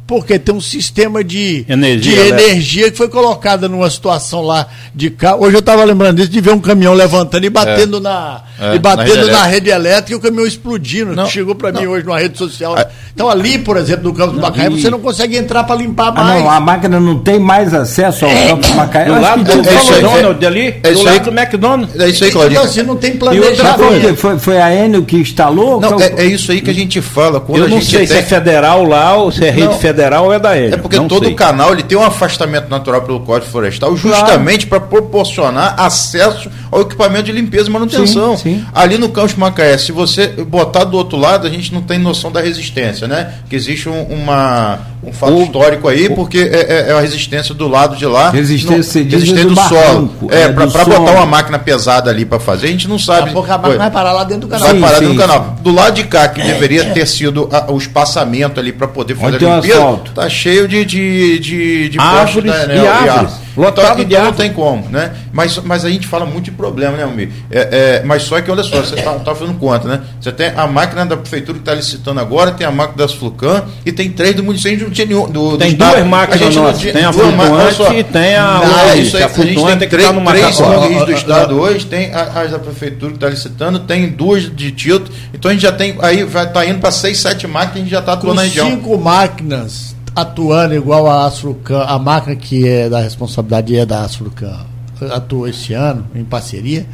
porque 0.07 0.39
tem 0.39 0.55
um 0.55 0.61
sistema 0.61 1.25
de 1.25 1.65
energia, 1.67 2.15
de 2.15 2.29
energia 2.29 2.91
que 2.91 2.97
foi 2.97 3.09
colocada 3.09 3.69
numa 3.69 3.89
situação 3.89 4.43
lá 4.43 4.67
de 4.95 5.09
carro. 5.09 5.45
Hoje 5.45 5.57
eu 5.57 5.61
estava 5.61 5.83
lembrando 5.83 6.17
disso, 6.17 6.29
de 6.29 6.41
ver 6.41 6.53
um 6.53 6.61
caminhão 6.61 6.93
levantando 6.93 7.45
e 7.45 7.51
batendo, 7.51 7.97
é. 7.97 8.01
na, 8.01 8.43
é, 8.61 8.75
e 8.75 8.79
batendo 8.79 9.27
na, 9.29 9.45
rede, 9.45 9.71
elétrica 9.71 10.13
e 10.13 10.15
o 10.15 10.21
caminhão 10.21 10.47
explodindo. 10.47 11.15
Não, 11.15 11.27
chegou 11.27 11.55
para 11.55 11.73
mim 11.73 11.87
hoje 11.87 12.05
numa 12.05 12.19
rede 12.19 12.37
social. 12.37 12.77
Ah. 12.77 12.87
Então 13.15 13.31
ali, 13.31 13.59
por 13.59 13.79
exemplo, 13.79 14.05
no 14.05 14.15
Campos 14.15 14.35
do 14.35 14.43
Macaé, 14.43 14.69
você 14.69 14.91
não 14.91 15.01
consegue 15.01 15.39
entrar 15.39 15.65
para 15.65 15.77
limpar 15.77 16.13
mais. 16.13 16.37
Ah, 16.37 16.41
não, 16.41 16.51
a 16.51 16.61
máquina 16.61 17.01
não 17.01 17.19
tem 17.21 17.39
mais 17.39 17.73
acesso 17.73 18.27
ao 18.27 18.31
é. 18.31 18.49
Campos 18.49 18.69
do 18.69 18.77
Macaé. 18.77 19.05
Do 19.07 19.21
lado 19.21 19.45
do 19.45 19.53
McDonald's 19.53 20.47
ali, 20.47 20.81
é 20.83 20.93
do 20.93 21.03
lado 21.03 21.31
do 21.31 21.39
McDonald's. 21.39 22.01
É 22.01 22.09
isso 22.09 22.25
aí, 22.25 22.31
Claudinho. 22.31 22.59
Então, 22.59 22.71
assim, 22.71 22.83
não 22.83 22.97
tem 22.97 23.17
planejamento. 23.17 24.17
Foi, 24.17 24.39
foi 24.39 24.61
a 24.61 24.75
Enel 24.75 25.03
que 25.05 25.17
instalou? 25.17 25.81
Não, 25.81 25.99
é, 25.99 26.13
é, 26.19 26.25
isso 26.27 26.53
aí 26.53 26.61
que 26.61 26.71
a 26.71 26.75
gente 26.75 27.01
fala. 27.01 27.41
Quando 27.41 27.63
eu 27.63 27.69
não 27.69 27.81
sei 27.81 28.07
se 28.07 28.15
é 28.15 28.23
federal 28.23 28.85
lá 28.85 29.17
ou 29.17 29.33
se 29.33 29.43
é 29.43 29.51
rede 29.51 29.79
federal 29.79 29.94
federal 29.95 30.33
é 30.33 30.39
da 30.39 30.57
Enel. 30.57 30.75
É 30.75 30.77
porque 30.77 31.01
todo 31.01 31.29
o 31.29 31.35
canal 31.35 31.73
ele 31.73 31.83
tem 31.83 31.97
um 31.97 32.03
afastamento 32.03 32.69
natural 32.69 33.03
pelo 33.03 33.21
Código 33.21 33.51
Florestal 33.51 33.97
justamente 33.97 34.67
claro. 34.67 34.83
para 34.83 34.91
proporcionar 34.91 35.75
acesso 35.79 36.51
ao 36.71 36.81
equipamento 36.81 37.25
de 37.25 37.33
limpeza 37.33 37.69
e 37.69 37.73
manutenção. 37.73 38.37
Sim, 38.37 38.57
sim. 38.57 38.67
Ali 38.75 38.99
no 38.99 39.09
Campos 39.09 39.35
Macaé, 39.35 39.79
se 39.79 39.93
você 39.93 40.27
botar 40.29 40.85
do 40.85 40.97
outro 40.97 41.17
lado, 41.17 41.47
a 41.47 41.51
gente 41.51 41.73
não 41.73 41.83
tem 41.83 41.99
noção 41.99 42.33
da 42.33 42.41
resistência, 42.41 43.07
né? 43.07 43.35
Que 43.49 43.55
existe 43.55 43.89
um, 43.89 44.03
uma, 44.03 44.81
um 45.03 45.13
fato 45.13 45.35
o, 45.35 45.43
histórico 45.43 45.89
aí, 45.89 46.07
o, 46.07 46.15
porque 46.15 46.39
é, 46.39 46.89
é, 46.89 46.93
a 46.93 47.01
resistência 47.01 47.55
do 47.55 47.69
lado 47.69 47.97
de 47.97 48.07
lá. 48.07 48.31
Resistência, 48.31 49.05
no, 49.05 49.11
resistência 49.11 49.45
do, 49.45 49.55
do 49.55 49.61
solo. 49.61 50.15
É, 50.31 50.43
é 50.43 50.49
para 50.49 50.85
botar 50.85 51.13
uma 51.13 51.27
máquina 51.27 51.59
pesada 51.59 52.11
ali 52.11 52.25
para 52.25 52.41
fazer, 52.41 52.67
a 52.67 52.71
gente 52.71 52.89
não 52.89 52.99
sabe. 52.99 53.33
Daqui 53.33 53.51
a 53.51 53.59
máquina 53.59 53.79
vai 53.79 53.91
parar 53.91 54.13
lá 54.13 54.25
dentro 54.25 54.43
do 54.43 54.49
canal. 54.49 54.69
Vai 54.69 54.81
parar 54.81 54.95
sim, 54.95 55.01
dentro 55.01 55.15
do 55.15 55.21
canal. 55.21 55.57
Do 55.61 55.73
lado 55.73 55.95
de 55.95 56.05
cá, 56.05 56.29
que 56.29 56.43
deveria 56.43 56.91
ter 56.93 57.07
sido 57.07 57.49
a, 57.53 57.71
o 57.71 57.79
espaçamento 57.79 58.59
ali 58.59 58.73
para 58.73 58.89
poder 58.89 59.15
fazer 59.15 59.47
a 59.47 59.57
limpeza, 59.57 59.84
tá 60.15 60.29
cheio 60.29 60.69
de, 60.69 60.85
de, 60.85 61.39
de, 61.39 61.89
de 61.91 61.99
árvores, 61.99 62.51
postos, 62.53 62.69
né, 62.69 62.77
e, 62.77 62.87
árvores. 62.87 63.45
Lotado 63.57 64.03
então, 64.03 64.19
então 64.19 64.25
não 64.25 64.33
tem 64.33 64.53
como, 64.53 64.89
né? 64.91 65.13
Mas, 65.33 65.57
mas 65.59 65.85
a 65.85 65.91
gente 65.91 66.09
fala 66.09 66.27
muito 66.27 66.47
de 66.47 66.51
problema, 66.51 66.97
né, 66.97 67.05
Almir? 67.05 67.31
É, 67.51 68.01
é, 68.01 68.03
mas 68.05 68.25
só 68.25 68.41
que, 68.41 68.51
olha 68.51 68.65
só, 68.65 68.81
você 68.81 68.97
está 68.97 69.13
tá 69.13 69.35
fazendo 69.35 69.57
conta, 69.59 69.87
né? 69.87 70.01
Você 70.21 70.33
tem 70.33 70.49
a 70.57 70.67
máquina 70.67 71.07
da 71.07 71.17
prefeitura 71.17 71.55
que 71.59 71.63
está 71.63 71.73
licitando 71.73 72.19
agora, 72.19 72.51
tem 72.51 72.67
a 72.67 72.73
máquina 72.73 72.99
das 72.99 73.13
Flucan 73.13 73.65
e 73.87 73.93
tem 73.93 74.11
três 74.11 74.35
do 74.35 74.43
município, 74.43 74.71
a 74.71 74.75
gente 74.75 74.85
não 74.85 74.91
tinha 74.91 75.07
nenhum. 75.07 75.31
Do, 75.31 75.57
tem 75.57 75.71
do 75.71 75.79
duas 75.79 75.91
estado. 75.91 76.07
máquinas 76.07 76.57
nossas, 76.57 76.81
tinha, 76.81 76.93
tem 76.93 77.05
a 77.05 77.13
flutuante 77.13 77.83
e 77.95 78.05
tem 78.05 78.35
a. 78.35 78.61
Não, 78.65 78.79
é 78.79 78.99
isso 78.99 79.17
aí, 79.17 79.23
a, 79.23 79.27
a 79.27 79.31
gente 79.31 79.65
tem, 79.65 79.79
tem 79.79 79.89
três, 79.89 80.09
três 80.09 81.07
do 81.07 81.13
estado 81.13 81.61
hoje, 81.61 81.87
tem 81.87 82.13
as 82.13 82.51
da 82.51 82.59
prefeitura 82.59 83.13
que 83.13 83.19
está 83.19 83.29
licitando, 83.29 83.79
tem 83.79 84.09
duas 84.09 84.55
de 84.55 84.73
Tito, 84.73 85.11
então 85.33 85.51
a 85.51 85.55
gente 85.55 85.63
já 85.63 85.73
tem, 85.73 85.97
aí 86.01 86.25
vai 86.25 86.51
tá 86.51 86.67
indo 86.67 86.81
para 86.81 86.91
seis, 86.91 87.21
sete 87.21 87.47
máquinas, 87.47 87.77
a 87.77 87.79
gente 87.79 87.91
já 87.91 88.01
está 88.01 88.15
atuando 88.15 88.37
na 88.37 88.43
região. 88.43 88.69
cinco 88.69 88.99
máquinas 88.99 89.74
atuando 90.15 90.75
igual 90.75 91.07
a 91.09 91.27
Asflucan, 91.27 91.83
a 91.83 91.99
máquina 91.99 92.37
que 92.37 92.69
é 92.69 92.89
da 92.89 93.01
responsabilidade 93.01 93.77
é 93.77 93.85
da 93.85 94.03
Asflucan, 94.03 94.65
atua 95.13 95.51
esse 95.51 95.73
ano 95.73 96.07
em 96.15 96.25
parceria, 96.25 96.87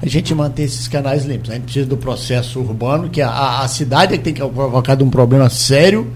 a 0.00 0.08
gente 0.08 0.34
mantém 0.34 0.64
esses 0.64 0.88
canais 0.88 1.24
limpos. 1.24 1.50
A 1.50 1.54
gente 1.54 1.64
precisa 1.64 1.86
do 1.86 1.96
processo 1.96 2.58
urbano, 2.60 3.08
que 3.08 3.20
a, 3.20 3.60
a 3.60 3.68
cidade 3.68 4.14
é 4.14 4.18
que 4.18 4.24
tem 4.24 4.34
que 4.34 4.40
provocar 4.40 5.00
um 5.02 5.10
problema 5.10 5.48
sério 5.48 6.10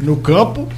no 0.00 0.16
campo, 0.16 0.68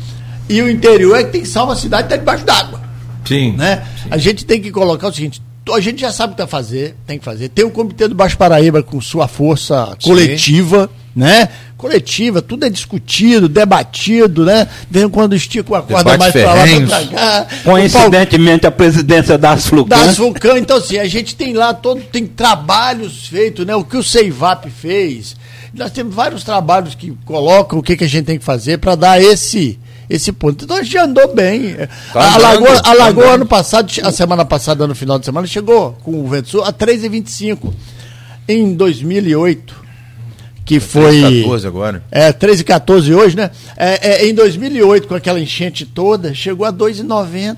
e 0.48 0.60
o 0.60 0.70
interior 0.70 1.18
é 1.18 1.24
que 1.24 1.30
tem 1.30 1.40
que 1.40 1.48
salvar 1.48 1.76
a 1.76 1.78
cidade 1.78 2.04
está 2.04 2.16
debaixo 2.16 2.44
d'água. 2.44 2.82
Sim, 3.24 3.52
né? 3.52 3.82
Sim. 4.02 4.08
A 4.10 4.18
gente 4.18 4.44
tem 4.44 4.60
que 4.60 4.70
colocar 4.70 5.08
o 5.08 5.12
seguinte, 5.12 5.40
a 5.72 5.80
gente 5.80 6.00
já 6.00 6.12
sabe 6.12 6.34
o 6.34 6.36
que 6.36 6.42
que 6.42 6.50
fazer, 6.50 6.94
tem 7.06 7.18
que 7.18 7.24
fazer. 7.24 7.48
Tem 7.48 7.64
o 7.64 7.70
Comitê 7.70 8.06
do 8.06 8.14
Baixo 8.14 8.36
Paraíba 8.36 8.82
com 8.82 9.00
sua 9.00 9.26
força 9.26 9.96
coletiva, 10.02 10.90
Sim. 10.92 11.03
Né? 11.14 11.48
Coletiva, 11.76 12.40
tudo 12.40 12.64
é 12.64 12.70
discutido, 12.70 13.48
debatido, 13.48 14.44
né? 14.44 14.66
Vem 14.90 15.08
quando 15.08 15.34
estica 15.34 15.78
a 15.78 15.82
corda 15.82 16.16
mais 16.18 16.32
para 16.32 16.54
lá, 16.54 16.64
pra 16.86 17.06
cá. 17.06 17.46
Coincidentemente, 17.62 18.66
a 18.66 18.70
presidência 18.70 19.36
da 19.36 19.52
Asflucan. 19.52 19.88
Da 19.88 20.02
Asflucan, 20.02 20.58
então 20.58 20.78
assim, 20.78 20.98
a 20.98 21.06
gente 21.06 21.36
tem 21.36 21.52
lá 21.52 21.74
todo, 21.74 22.00
tem 22.00 22.26
trabalhos 22.26 23.28
feitos, 23.28 23.66
né? 23.66 23.76
O 23.76 23.84
que 23.84 23.96
o 23.96 24.02
Seivap 24.02 24.68
fez. 24.70 25.36
Nós 25.74 25.90
temos 25.90 26.14
vários 26.14 26.44
trabalhos 26.44 26.94
que 26.94 27.12
colocam 27.24 27.78
o 27.78 27.82
que, 27.82 27.96
que 27.96 28.04
a 28.04 28.08
gente 28.08 28.24
tem 28.24 28.38
que 28.38 28.44
fazer 28.44 28.78
para 28.78 28.94
dar 28.94 29.20
esse 29.20 29.78
esse 30.08 30.32
ponto. 30.32 30.64
Então 30.64 30.76
a 30.76 30.82
gente 30.82 30.98
andou 30.98 31.34
bem. 31.34 31.76
Tá 32.12 32.34
a 32.34 32.36
Lagoa, 32.36 32.80
a 32.84 32.94
Lagoa 32.94 33.24
tá 33.24 33.30
ano 33.32 33.46
passado, 33.46 33.92
a 34.02 34.12
semana 34.12 34.44
passada, 34.44 34.86
no 34.86 34.94
final 34.94 35.18
de 35.18 35.24
semana, 35.24 35.46
chegou 35.46 35.96
com 36.04 36.24
o 36.24 36.28
vento 36.28 36.48
sul 36.48 36.62
a 36.62 36.72
3,25. 36.72 37.72
Em 38.46 38.74
2008, 38.74 39.83
que 40.64 40.80
foi. 40.80 41.20
3,14 41.20 41.66
agora. 41.66 42.02
É, 42.10 42.32
3,14 42.32 43.14
hoje, 43.14 43.36
né? 43.36 43.50
É, 43.76 44.24
é, 44.24 44.28
em 44.28 44.34
2008, 44.34 45.06
com 45.06 45.14
aquela 45.14 45.38
enchente 45.38 45.84
toda, 45.84 46.34
chegou 46.34 46.66
a 46.66 46.72
2,90. 46.72 47.56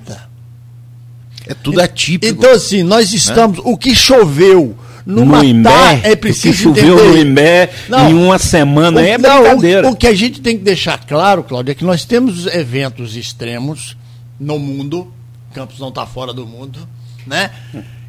É 1.46 1.54
tudo 1.54 1.80
atípico. 1.80 2.32
Então, 2.32 2.52
assim, 2.52 2.82
nós 2.82 3.12
estamos. 3.12 3.58
Né? 3.58 3.64
O 3.66 3.76
que 3.76 3.94
choveu 3.94 4.76
numa 5.06 5.38
no 5.38 5.44
Imbé, 5.44 6.00
é 6.02 6.16
preciso 6.16 6.64
choveu 6.64 6.98
entender. 6.98 7.10
no 7.10 7.18
Imbé 7.18 7.70
não, 7.88 8.10
em 8.10 8.14
uma 8.14 8.38
semana, 8.38 9.00
o, 9.00 9.04
é 9.04 9.16
brincadeira. 9.16 9.82
Não, 9.82 9.90
o, 9.90 9.92
o, 9.92 9.96
que 9.96 10.08
a 10.08 10.14
gente 10.14 10.40
tem 10.40 10.58
que 10.58 10.64
deixar 10.64 10.98
claro, 11.06 11.44
Cláudio, 11.44 11.70
é 11.70 11.74
que 11.76 11.84
nós 11.84 12.04
temos 12.04 12.46
eventos 12.46 13.14
extremos 13.14 13.96
no 14.38 14.58
mundo, 14.58 15.12
Campos 15.54 15.78
não 15.78 15.90
está 15.90 16.04
fora 16.04 16.34
do 16.34 16.44
mundo, 16.44 16.86
né? 17.24 17.50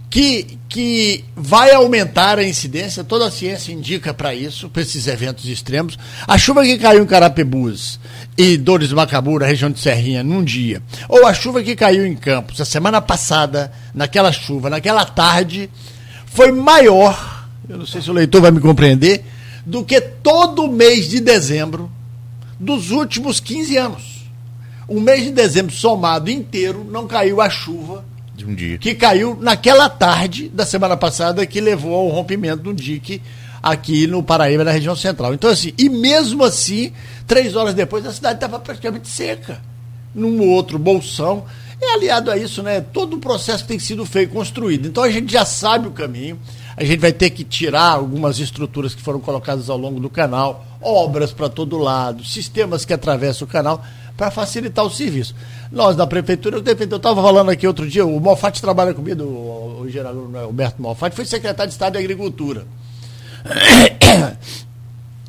Que, 0.10 0.58
que 0.70 1.26
vai 1.36 1.74
aumentar 1.74 2.40
a 2.40 2.44
incidência, 2.44 3.04
toda 3.04 3.28
a 3.28 3.32
ciência 3.32 3.74
indica 3.74 4.14
para 4.14 4.34
isso, 4.34 4.70
para 4.70 4.82
esses 4.82 5.06
eventos 5.06 5.46
extremos. 5.46 5.98
A 6.26 6.38
chuva 6.38 6.64
que 6.64 6.78
caiu 6.78 7.04
em 7.04 7.06
Carapebus 7.06 8.00
e 8.38 8.56
Dores 8.58 8.94
Macabura, 8.94 9.46
região 9.46 9.70
de 9.70 9.80
Serrinha, 9.80 10.24
num 10.24 10.44
dia, 10.44 10.82
ou 11.10 11.26
a 11.26 11.34
chuva 11.34 11.62
que 11.62 11.76
caiu 11.76 12.06
em 12.06 12.16
Campos 12.16 12.62
a 12.62 12.66
semana 12.66 13.02
passada, 13.02 13.72
naquela 13.94 14.32
chuva, 14.32 14.70
naquela 14.70 15.04
tarde, 15.04 15.70
foi 16.26 16.52
maior, 16.52 17.48
eu 17.68 17.78
não 17.78 17.86
sei 17.86 18.02
se 18.02 18.10
o 18.10 18.14
leitor 18.14 18.42
vai 18.42 18.52
me 18.52 18.62
compreender, 18.62 19.26
do 19.66 19.84
que 19.84 20.00
todo 20.00 20.72
mês 20.72 21.10
de 21.10 21.20
dezembro 21.20 21.92
dos 22.58 22.92
últimos 22.92 23.40
15 23.40 23.78
anos. 23.78 24.18
O 24.88 25.02
mês 25.02 25.24
de 25.24 25.32
dezembro 25.32 25.74
somado 25.76 26.30
inteiro 26.30 26.88
não 26.90 27.06
caiu 27.06 27.42
a 27.42 27.50
chuva 27.50 28.06
dique. 28.54 28.78
Que 28.78 28.96
caiu 28.96 29.38
naquela 29.40 29.90
tarde 29.90 30.50
da 30.50 30.66
semana 30.66 30.96
passada 30.98 31.46
que 31.46 31.62
levou 31.62 31.94
ao 31.94 32.08
rompimento 32.08 32.70
um 32.70 32.74
dique 32.74 33.22
aqui 33.62 34.08
no 34.08 34.24
Paraíba, 34.24 34.64
na 34.64 34.72
região 34.72 34.96
central. 34.96 35.34
Então, 35.34 35.50
assim, 35.50 35.74
e 35.78 35.90
mesmo 35.90 36.44
assim, 36.44 36.92
três 37.26 37.56
horas 37.56 37.74
depois, 37.74 38.06
a 38.06 38.12
cidade 38.12 38.36
estava 38.36 38.60
praticamente 38.60 39.08
seca. 39.10 39.62
Num 40.14 40.50
outro 40.50 40.80
bolsão. 40.80 41.46
É 41.80 41.94
aliado 41.94 42.32
a 42.32 42.38
isso, 42.38 42.64
né? 42.64 42.82
Todo 42.82 43.18
o 43.18 43.20
processo 43.20 43.66
tem 43.68 43.78
sido 43.78 44.04
feito, 44.04 44.34
construído. 44.34 44.88
Então 44.88 45.04
a 45.04 45.12
gente 45.12 45.32
já 45.32 45.46
sabe 45.46 45.88
o 45.88 45.92
caminho. 45.92 46.40
A 46.76 46.84
gente 46.84 47.00
vai 47.00 47.12
ter 47.12 47.30
que 47.30 47.44
tirar 47.44 47.92
algumas 47.92 48.40
estruturas 48.40 48.96
que 48.96 49.02
foram 49.02 49.20
colocadas 49.20 49.70
ao 49.70 49.78
longo 49.78 50.00
do 50.00 50.10
canal, 50.10 50.66
obras 50.82 51.32
para 51.32 51.50
todo 51.50 51.78
lado, 51.78 52.24
sistemas 52.24 52.86
que 52.86 52.94
atravessam 52.94 53.48
o 53.48 53.50
canal 53.50 53.84
para 54.18 54.32
facilitar 54.32 54.84
o 54.84 54.90
serviço. 54.90 55.36
Nós 55.72 55.96
da 55.96 56.08
prefeitura, 56.08 56.58
eu 56.58 56.98
estava 56.98 57.22
falando 57.22 57.52
aqui 57.52 57.68
outro 57.68 57.88
dia, 57.88 58.06
o 58.06 58.20
Malfatti 58.20 58.60
trabalha 58.60 58.94
comigo, 58.94 59.24
o, 59.24 59.82
o 59.84 59.90
general 59.90 60.16
Alberto 60.44 60.82
Malfatti, 60.82 61.16
foi 61.16 61.24
secretário 61.24 61.70
de 61.70 61.76
Estado 61.76 61.94
de 61.94 62.00
Agricultura. 62.00 62.66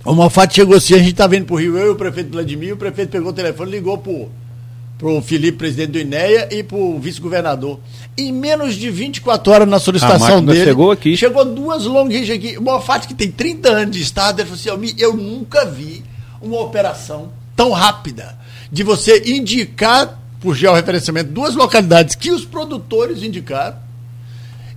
O 0.05 0.15
Malfatti 0.15 0.55
chegou 0.55 0.75
assim, 0.75 0.95
a 0.95 0.99
gente 0.99 1.11
estava 1.11 1.37
indo 1.37 1.45
para 1.45 1.55
o 1.55 1.59
Rio, 1.59 1.77
eu 1.77 1.89
e 1.89 1.91
o 1.91 1.95
prefeito 1.95 2.31
Vladimir, 2.31 2.73
o 2.73 2.77
prefeito 2.79 3.11
pegou 3.11 3.31
o 3.31 3.33
telefone, 3.33 3.73
ligou 3.73 3.99
para 3.99 5.09
o 5.09 5.21
Felipe, 5.21 5.59
presidente 5.59 5.91
do 5.91 5.99
INEA, 5.99 6.49
e 6.51 6.63
para 6.63 6.79
o 6.79 6.99
vice-governador. 6.99 7.79
Em 8.17 8.33
menos 8.33 8.77
de 8.77 8.89
24 8.91 9.53
horas 9.53 9.69
na 9.69 9.79
solicitação 9.79 10.43
dele. 10.43 10.65
Chegou 10.65 10.91
aqui. 10.91 11.15
Chegou 11.15 11.45
duas 11.45 11.85
longas 11.85 12.31
aqui. 12.31 12.57
O 12.57 12.63
Malfatti, 12.63 13.09
que 13.09 13.13
tem 13.13 13.31
30 13.31 13.69
anos 13.69 13.97
de 13.97 14.03
Estado, 14.03 14.41
ele 14.41 14.49
falou 14.49 14.77
assim: 14.77 14.95
eu 14.99 15.15
nunca 15.15 15.67
vi 15.67 16.03
uma 16.41 16.61
operação 16.61 17.29
tão 17.55 17.73
rápida 17.73 18.38
de 18.71 18.83
você 18.83 19.23
indicar, 19.27 20.19
por 20.41 20.55
georreferenciamento, 20.55 21.31
duas 21.31 21.55
localidades 21.55 22.15
que 22.15 22.31
os 22.31 22.45
produtores 22.45 23.23
indicaram, 23.23 23.77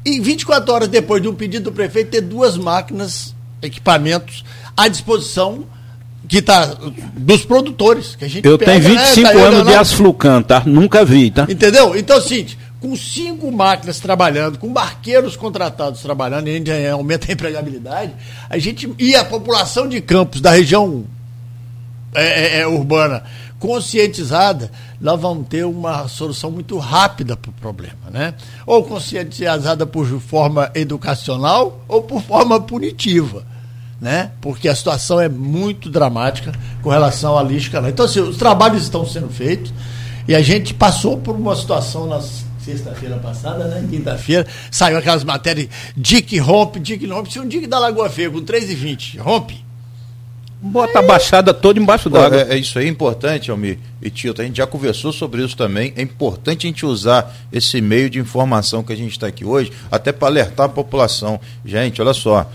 e 0.03 0.19
24 0.19 0.73
horas 0.73 0.87
depois 0.87 1.21
de 1.21 1.27
um 1.27 1.35
pedido 1.35 1.65
do 1.65 1.71
prefeito, 1.71 2.11
ter 2.11 2.21
duas 2.21 2.57
máquinas, 2.57 3.35
equipamentos 3.61 4.43
à 4.75 4.87
disposição 4.87 5.65
que 6.27 6.41
tá 6.41 6.77
dos 7.13 7.43
produtores 7.43 8.15
que 8.15 8.25
a 8.25 8.27
gente 8.27 8.47
Eu 8.47 8.57
pega, 8.57 8.71
tenho 8.71 8.97
25 8.97 9.27
né? 9.27 9.33
tá 9.33 9.39
anos 9.39 9.67
de 9.67 9.75
Asflucan, 9.75 10.41
tá? 10.41 10.63
Nunca 10.65 11.03
vi, 11.03 11.29
tá? 11.29 11.45
Entendeu? 11.49 11.95
Então, 11.95 12.17
assim, 12.17 12.47
com 12.79 12.95
cinco 12.95 13.51
máquinas 13.51 13.99
trabalhando, 13.99 14.57
com 14.57 14.71
barqueiros 14.71 15.35
contratados 15.35 16.01
trabalhando, 16.01 16.47
e 16.47 16.51
a 16.51 16.53
gente 16.53 16.87
aumenta 16.87 17.29
a 17.29 17.33
empregabilidade, 17.33 18.13
a 18.49 18.57
gente 18.57 18.91
e 18.97 19.15
a 19.15 19.25
população 19.25 19.87
de 19.87 19.99
campos 19.99 20.41
da 20.41 20.51
região 20.51 21.05
é, 22.15 22.59
é, 22.59 22.59
é 22.61 22.67
urbana 22.67 23.23
conscientizada, 23.61 24.71
nós 24.99 25.21
vamos 25.21 25.47
ter 25.47 25.63
uma 25.63 26.07
solução 26.07 26.49
muito 26.49 26.79
rápida 26.79 27.37
para 27.37 27.51
o 27.51 27.53
problema, 27.53 28.09
né? 28.09 28.33
Ou 28.65 28.83
conscientizada 28.83 29.85
por 29.85 30.07
forma 30.19 30.71
educacional 30.73 31.79
ou 31.87 32.01
por 32.01 32.23
forma 32.23 32.59
punitiva, 32.59 33.45
né? 34.01 34.31
Porque 34.41 34.67
a 34.67 34.75
situação 34.75 35.21
é 35.21 35.29
muito 35.29 35.91
dramática 35.91 36.51
com 36.81 36.89
relação 36.89 37.37
à 37.37 37.43
lixo. 37.43 37.71
Então, 37.87 38.05
assim, 38.07 38.19
os 38.19 38.35
trabalhos 38.35 38.81
estão 38.81 39.05
sendo 39.05 39.29
feitos 39.29 39.71
e 40.27 40.33
a 40.33 40.41
gente 40.41 40.73
passou 40.73 41.19
por 41.19 41.35
uma 41.35 41.55
situação 41.55 42.07
nas 42.07 42.43
sexta-feira 42.65 43.17
passada, 43.17 43.65
né? 43.65 43.85
Quinta-feira, 43.87 44.47
saiu 44.71 44.97
aquelas 44.97 45.23
matérias, 45.23 45.69
dique 45.95 46.37
rompe, 46.39 46.79
não 47.05 47.17
rompe. 47.17 47.31
Se 47.31 47.39
um 47.39 47.47
dique 47.47 47.67
da 47.67 47.77
Lagoa 47.77 48.09
Feia 48.09 48.29
com 48.29 48.41
3,20 48.41 49.19
rompe, 49.19 49.63
Bota 50.63 50.99
a 50.99 51.01
baixada 51.01 51.55
toda 51.55 51.79
embaixo 51.79 52.07
d'água. 52.07 52.41
É, 52.41 52.53
é, 52.53 52.57
isso 52.57 52.77
aí 52.77 52.85
é 52.85 52.87
importante, 52.87 53.49
Almir 53.49 53.79
e 53.99 54.11
Tito. 54.11 54.43
A 54.43 54.45
gente 54.45 54.57
já 54.57 54.67
conversou 54.67 55.11
sobre 55.11 55.43
isso 55.43 55.57
também. 55.57 55.91
É 55.95 56.03
importante 56.03 56.67
a 56.67 56.69
gente 56.69 56.85
usar 56.85 57.35
esse 57.51 57.81
meio 57.81 58.11
de 58.11 58.19
informação 58.19 58.83
que 58.83 58.93
a 58.93 58.95
gente 58.95 59.11
está 59.11 59.25
aqui 59.25 59.43
hoje, 59.43 59.71
até 59.89 60.11
para 60.11 60.27
alertar 60.27 60.67
a 60.67 60.69
população. 60.69 61.39
Gente, 61.65 61.99
olha 61.99 62.13
só. 62.13 62.47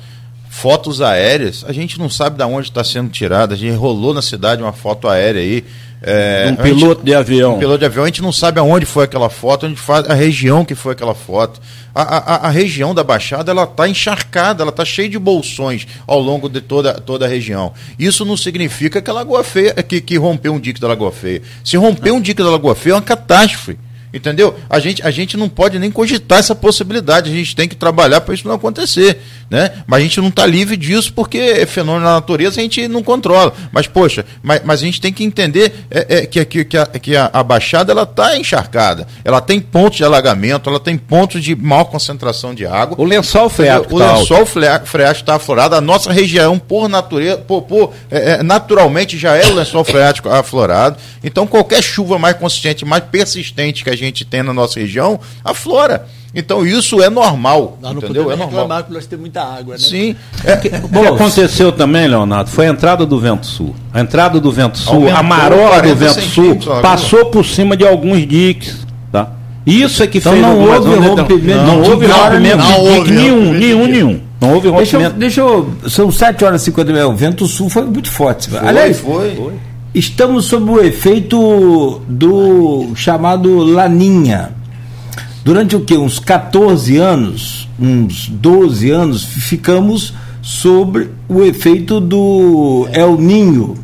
Fotos 0.49 1.01
aéreas, 1.01 1.65
a 1.67 1.73
gente 1.73 1.99
não 1.99 2.09
sabe 2.09 2.39
de 2.39 2.45
onde 2.45 2.69
está 2.69 2.85
sendo 2.85 3.11
tirada. 3.11 3.55
A 3.55 3.59
gente 3.59 3.75
rolou 3.75 4.15
na 4.15 4.23
cidade 4.23 4.63
uma 4.63 4.73
foto 4.73 5.09
aérea 5.09 5.43
aí. 5.43 5.65
É, 6.07 6.49
um 6.53 6.57
piloto 6.57 7.01
gente, 7.01 7.05
de 7.05 7.15
avião. 7.15 7.57
Um 7.57 7.59
piloto 7.59 7.79
de 7.79 7.85
avião, 7.85 8.05
a 8.05 8.07
gente 8.07 8.23
não 8.23 8.33
sabe 8.33 8.61
aonde 8.61 8.87
foi 8.87 9.05
aquela 9.05 9.29
foto, 9.29 9.67
onde 9.67 9.77
faz, 9.77 10.09
a 10.09 10.15
região 10.15 10.65
que 10.65 10.75
foi 10.75 10.93
aquela 10.93 11.15
foto 11.15 11.61
a, 11.97 12.03
a, 12.03 12.47
a 12.49 12.51
região 12.51 12.95
da 12.95 13.03
Baixada 13.03 13.51
ela 13.51 13.65
está 13.65 13.89
encharcada, 13.89 14.63
ela 14.63 14.69
está 14.71 14.85
cheia 14.85 15.09
de 15.09 15.19
bolsões 15.19 15.87
ao 16.07 16.21
longo 16.21 16.47
de 16.47 16.61
toda, 16.61 16.93
toda 17.01 17.25
a 17.25 17.29
região. 17.29 17.73
Isso 17.99 18.23
não 18.23 18.37
significa 18.37 19.01
que 19.01 19.09
a 19.09 19.15
Lagoa 19.15 19.43
Feia, 19.43 19.73
que, 19.83 20.03
que 20.03 20.19
rompeu 20.19 20.53
um 20.53 20.61
dique 20.61 20.79
da 20.79 20.89
Lagoa 20.89 21.11
Feia. 21.11 21.41
Se 21.65 21.79
romper 21.79 22.11
um 22.11 22.21
dique 22.21 22.43
da 22.43 22.51
Lagoa 22.51 22.75
Feia 22.75 22.93
é 22.93 22.97
uma 22.97 23.03
catástrofe. 23.03 23.79
Entendeu? 24.17 24.55
A 24.69 24.79
gente, 24.79 25.03
a 25.03 25.11
gente 25.11 25.37
não 25.37 25.49
pode 25.49 25.79
nem 25.79 25.91
cogitar 25.91 26.39
essa 26.39 26.55
possibilidade, 26.55 27.31
a 27.31 27.35
gente 27.35 27.55
tem 27.55 27.69
que 27.69 27.77
trabalhar 27.77 28.23
para 28.23 28.35
isso 28.35 28.49
não 28.49 28.55
acontecer. 28.55 29.21
Né? 29.49 29.71
Mas 29.87 30.01
a 30.01 30.03
gente 30.03 30.21
não 30.21 30.29
está 30.29 30.45
livre 30.45 30.77
disso 30.77 31.13
porque 31.13 31.39
é 31.39 31.67
fenômeno 31.67 32.05
da 32.05 32.15
natureza, 32.15 32.59
a 32.59 32.63
gente 32.63 32.89
não 32.89 33.03
controla. 33.03 33.53
Mas, 33.71 33.87
poxa, 33.87 34.25
mas, 34.43 34.63
mas 34.65 34.81
a 34.81 34.85
gente 34.85 35.01
tem 35.01 35.13
que 35.13 35.23
entender 35.23 35.87
é, 35.91 36.19
é, 36.19 36.27
que, 36.27 36.45
que, 36.45 36.65
que, 36.65 36.77
a, 36.77 36.87
que 36.87 37.17
a, 37.17 37.31
a 37.33 37.43
Baixada 37.43 37.93
ela 37.93 38.03
está 38.03 38.37
encharcada. 38.37 39.07
Ela 39.25 39.41
tem 39.41 39.61
pontos 39.61 39.99
de 39.99 40.05
alagamento, 40.05 40.69
ela 40.69 40.81
tem 40.81 40.97
pontos 40.97 41.45
de 41.45 41.55
maior 41.55 41.85
concentração 41.85 42.55
de 42.55 42.67
água. 42.67 42.97
O 42.99 43.05
lençol 43.05 43.49
freático. 43.49 43.95
O 43.95 43.99
tá 43.99 44.17
lençol 44.17 44.47
freático 44.47 45.23
está 45.23 45.37
aflorado. 45.37 45.77
A 45.77 45.81
nossa 45.81 46.11
região, 46.13 46.59
por 46.59 46.89
natureza, 46.89 47.39
por, 47.39 47.63
por 47.63 47.93
é, 48.11 48.33
é, 48.33 48.43
naturalmente, 48.43 49.17
já 49.17 49.37
é 49.37 49.47
o 49.47 49.55
lençol 49.55 49.85
freático 49.85 50.29
aflorado. 50.29 50.97
Então, 51.23 51.47
qualquer 51.47 51.83
chuva 51.83 52.19
mais 52.19 52.37
consistente, 52.37 52.85
mais 52.85 53.05
persistente 53.05 53.85
que 53.85 53.91
a 53.91 53.97
gente 53.97 54.06
tem 54.25 54.43
na 54.43 54.53
nossa 54.53 54.79
região, 54.81 55.19
aflora. 55.45 56.07
Então 56.37 56.67
isso 56.67 57.03
é 57.03 57.09
normal. 57.09 57.79
Nós 57.81 57.93
não 57.95 58.03
entendeu? 58.03 58.31
É 58.31 58.37
normal. 58.37 58.85
que 58.85 58.93
nós 58.93 59.07
temos 59.07 59.23
muita 59.23 59.43
água, 59.43 59.75
né? 59.75 59.81
Sim. 59.81 60.15
É, 60.45 60.55
o 60.55 60.61
que 60.61 60.69
aconteceu 61.09 61.73
também, 61.73 62.07
Leonardo, 62.07 62.51
foi 62.51 62.67
a 62.67 62.71
entrada 62.71 63.07
do 63.07 63.19
vento 63.19 63.47
sul. 63.47 63.75
A 63.93 64.01
entrada 64.01 64.39
do 64.39 64.53
vento 64.53 64.77
sul, 64.77 64.95
Aumentou 64.95 65.17
a 65.19 65.23
marola 65.23 65.83
do 65.83 65.97
vento 65.97 66.21
sul, 66.21 66.59
passou 66.83 67.27
por 67.27 67.45
cima 67.45 67.75
de 67.75 67.87
alguns 67.87 68.27
diques. 68.27 68.87
Tá? 69.11 69.31
Isso 69.65 70.03
é 70.03 70.07
que 70.07 70.19
então 70.19 70.33
fez 70.33 70.45
não 70.45 70.61
houve 70.61 70.95
rompimento. 70.95 71.59
Não, 71.59 71.67
não 71.67 71.91
houve 71.91 72.07
rompimento 72.07 72.63
de 72.63 73.01
dique 73.01 73.11
nenhum, 73.13 73.53
nenhum, 73.55 73.87
nenhum. 73.87 74.21
Não 74.39 74.53
houve 74.53 74.69
rompimento. 74.69 75.17
Deixa 75.17 75.41
eu, 75.41 75.63
deixa 75.81 75.89
eu 75.89 75.91
são 75.91 76.11
7 76.11 76.45
horas 76.45 76.61
e 76.61 76.65
50 76.67 76.93
minutos. 76.93 77.15
O 77.15 77.17
vento 77.17 77.47
sul 77.47 77.71
foi 77.71 77.85
muito 77.87 78.11
forte. 78.11 78.51
Foi, 78.51 78.59
Aliás, 78.59 79.01
foi. 79.01 79.35
foi. 79.35 79.55
Estamos 79.97 80.45
sob 80.45 80.73
o 80.73 80.79
efeito 80.79 82.03
do 82.07 82.95
chamado 82.95 83.65
Laninha. 83.65 84.51
Durante 85.43 85.75
o 85.75 85.87
que? 85.87 85.97
Uns 85.97 86.19
14 86.19 86.99
anos, 86.99 87.67
uns 87.81 88.29
12 88.29 88.91
anos, 88.91 89.25
ficamos 89.25 90.13
sobre 90.43 91.09
o 91.27 91.43
efeito 91.43 91.99
do 91.99 92.87
El 92.93 93.17
Ninho. 93.17 93.75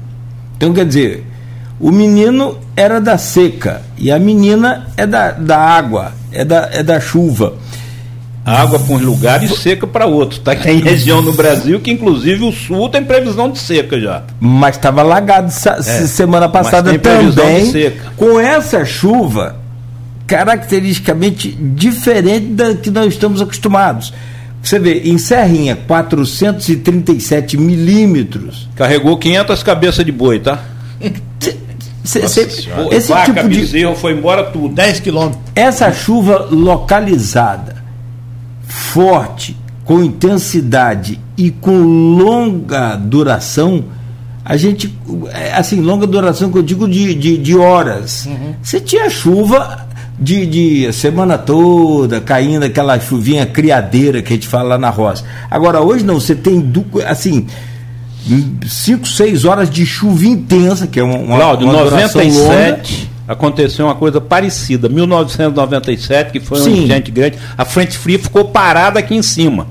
Então, 0.54 0.74
quer 0.74 0.84
dizer, 0.84 1.24
o 1.80 1.90
menino 1.90 2.58
era 2.76 3.00
da 3.00 3.16
seca 3.16 3.80
e 3.96 4.12
a 4.12 4.18
menina 4.18 4.88
é 4.98 5.06
da, 5.06 5.30
da 5.30 5.58
água, 5.58 6.12
é 6.30 6.44
da, 6.44 6.68
é 6.74 6.82
da 6.82 7.00
chuva. 7.00 7.54
Água 8.44 8.78
para 8.78 8.94
uns 8.94 9.02
lugares 9.02 9.50
e 9.50 9.56
seca 9.56 9.86
para 9.86 10.06
outros. 10.06 10.40
Tá? 10.40 10.54
Tem 10.54 10.78
região 10.82 11.22
no 11.22 11.32
Brasil 11.32 11.80
que, 11.80 11.90
inclusive, 11.90 12.44
o 12.44 12.52
sul 12.52 12.88
tem 12.88 13.04
previsão 13.04 13.50
de 13.50 13.58
seca 13.58 14.00
já. 14.00 14.22
Mas 14.40 14.76
estava 14.76 15.00
alagado 15.00 15.48
é, 15.48 15.80
semana 15.80 16.48
passada 16.48 16.98
também. 16.98 17.72
Com 18.16 18.40
essa 18.40 18.84
chuva, 18.84 19.56
caracteristicamente 20.26 21.50
diferente 21.50 22.46
da 22.46 22.74
que 22.74 22.90
nós 22.90 23.12
estamos 23.12 23.40
acostumados. 23.40 24.12
Você 24.62 24.78
vê, 24.78 25.02
em 25.04 25.18
Serrinha, 25.18 25.76
437 25.76 27.56
milímetros. 27.56 28.68
Carregou 28.76 29.18
500 29.18 29.62
cabeças 29.62 30.04
de 30.04 30.12
boi, 30.12 30.38
tá? 30.38 30.62
Cê, 32.04 32.28
cê, 32.28 32.48
esse 32.90 33.08
Vaca, 33.08 33.32
tipo 33.32 33.48
de 33.48 33.60
bezerro, 33.60 33.94
foi 33.94 34.12
embora 34.12 34.44
tudo. 34.44 34.74
10 34.74 35.00
quilômetros. 35.00 35.42
Essa 35.54 35.92
chuva 35.92 36.48
localizada, 36.50 37.81
forte, 38.66 39.56
com 39.84 40.02
intensidade 40.02 41.18
e 41.36 41.50
com 41.50 41.82
longa 42.16 42.96
duração, 42.96 43.84
a 44.44 44.56
gente, 44.56 44.92
é, 45.32 45.52
assim, 45.54 45.80
longa 45.80 46.06
duração 46.06 46.50
que 46.50 46.58
eu 46.58 46.62
digo 46.62 46.88
de, 46.88 47.14
de, 47.14 47.38
de 47.38 47.56
horas. 47.56 48.26
Uhum. 48.26 48.54
Você 48.62 48.80
tinha 48.80 49.08
chuva 49.08 49.86
de, 50.18 50.46
de 50.46 50.92
semana 50.92 51.38
toda, 51.38 52.20
caindo 52.20 52.64
aquela 52.64 52.98
chuvinha 52.98 53.46
criadeira 53.46 54.22
que 54.22 54.32
a 54.32 54.36
gente 54.36 54.48
fala 54.48 54.70
lá 54.70 54.78
na 54.78 54.90
roça. 54.90 55.24
Agora, 55.50 55.80
hoje 55.80 56.04
não, 56.04 56.14
você 56.14 56.34
tem, 56.34 56.72
assim, 57.06 57.46
5, 58.66 59.06
6 59.06 59.44
horas 59.44 59.70
de 59.70 59.84
chuva 59.84 60.24
intensa, 60.26 60.86
que 60.86 60.98
é 61.00 61.02
uma, 61.02 61.18
uma, 61.18 61.36
Cláudio, 61.36 61.68
uma 61.68 61.84
97 61.84 63.11
aconteceu 63.32 63.86
uma 63.86 63.94
coisa 63.94 64.20
parecida. 64.20 64.88
1997, 64.88 66.32
que 66.32 66.40
foi 66.40 66.60
um 66.60 66.68
enchente 66.68 67.10
grande, 67.10 67.38
a 67.56 67.64
frente 67.64 67.96
fria 67.96 68.18
ficou 68.18 68.46
parada 68.46 68.98
aqui 68.98 69.14
em 69.14 69.22
cima. 69.22 69.66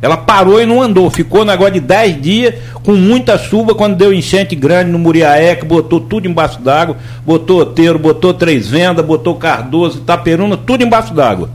Ela 0.00 0.16
parou 0.16 0.60
e 0.60 0.66
não 0.66 0.82
andou, 0.82 1.10
ficou 1.10 1.40
um 1.40 1.44
negócio 1.44 1.72
de 1.74 1.80
10 1.80 2.20
dias 2.20 2.54
com 2.82 2.92
muita 2.92 3.38
chuva, 3.38 3.74
quando 3.74 3.96
deu 3.96 4.12
enchente 4.12 4.54
grande 4.54 4.90
no 4.90 4.98
Muriaé, 4.98 5.56
que 5.56 5.64
botou 5.64 5.98
tudo 5.98 6.28
embaixo 6.28 6.60
d'água, 6.60 6.96
botou 7.24 7.60
Oteiro, 7.60 7.98
botou 7.98 8.34
Três 8.34 8.68
Vendas, 8.68 9.04
botou 9.04 9.34
Cardoso, 9.36 9.98
Itaperuna, 9.98 10.56
tudo 10.56 10.84
embaixo 10.84 11.14
d'água. 11.14 11.50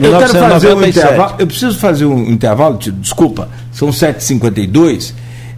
Eu 0.00 0.18
quero 0.18 0.32
fazer 0.32 0.74
um 0.74 0.84
intervalo. 0.84 1.34
Eu 1.38 1.46
preciso 1.46 1.78
fazer 1.78 2.04
um 2.04 2.30
intervalo, 2.30 2.78
desculpa, 2.78 3.48
são 3.72 3.88
7h52. 3.88 5.14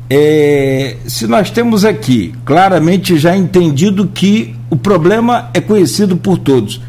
É, 0.09 0.97
se 1.07 1.27
nós 1.27 1.51
temos 1.51 1.85
aqui 1.85 2.33
claramente 2.45 3.19
já 3.19 3.37
entendido 3.37 4.07
que 4.07 4.55
o 4.71 4.77
problema 4.77 5.51
é 5.53 5.61
conhecido 5.61 6.17
por 6.17 6.39
todos, 6.39 6.81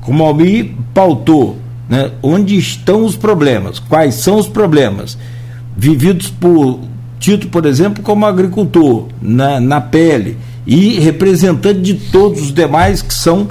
como 0.00 0.24
Almir 0.24 0.72
pautou, 0.94 1.58
né, 1.88 2.12
onde 2.22 2.56
estão 2.56 3.04
os 3.04 3.16
problemas, 3.16 3.78
quais 3.78 4.14
são 4.14 4.36
os 4.36 4.48
problemas, 4.48 5.18
vividos 5.76 6.30
por 6.30 6.80
Tito, 7.18 7.48
por 7.48 7.66
exemplo, 7.66 8.02
como 8.02 8.26
agricultor, 8.26 9.08
na, 9.20 9.58
na 9.58 9.80
pele, 9.80 10.36
e 10.66 11.00
representante 11.00 11.80
de 11.80 11.94
todos 11.94 12.42
os 12.42 12.52
demais 12.52 13.02
que 13.02 13.14
são 13.14 13.48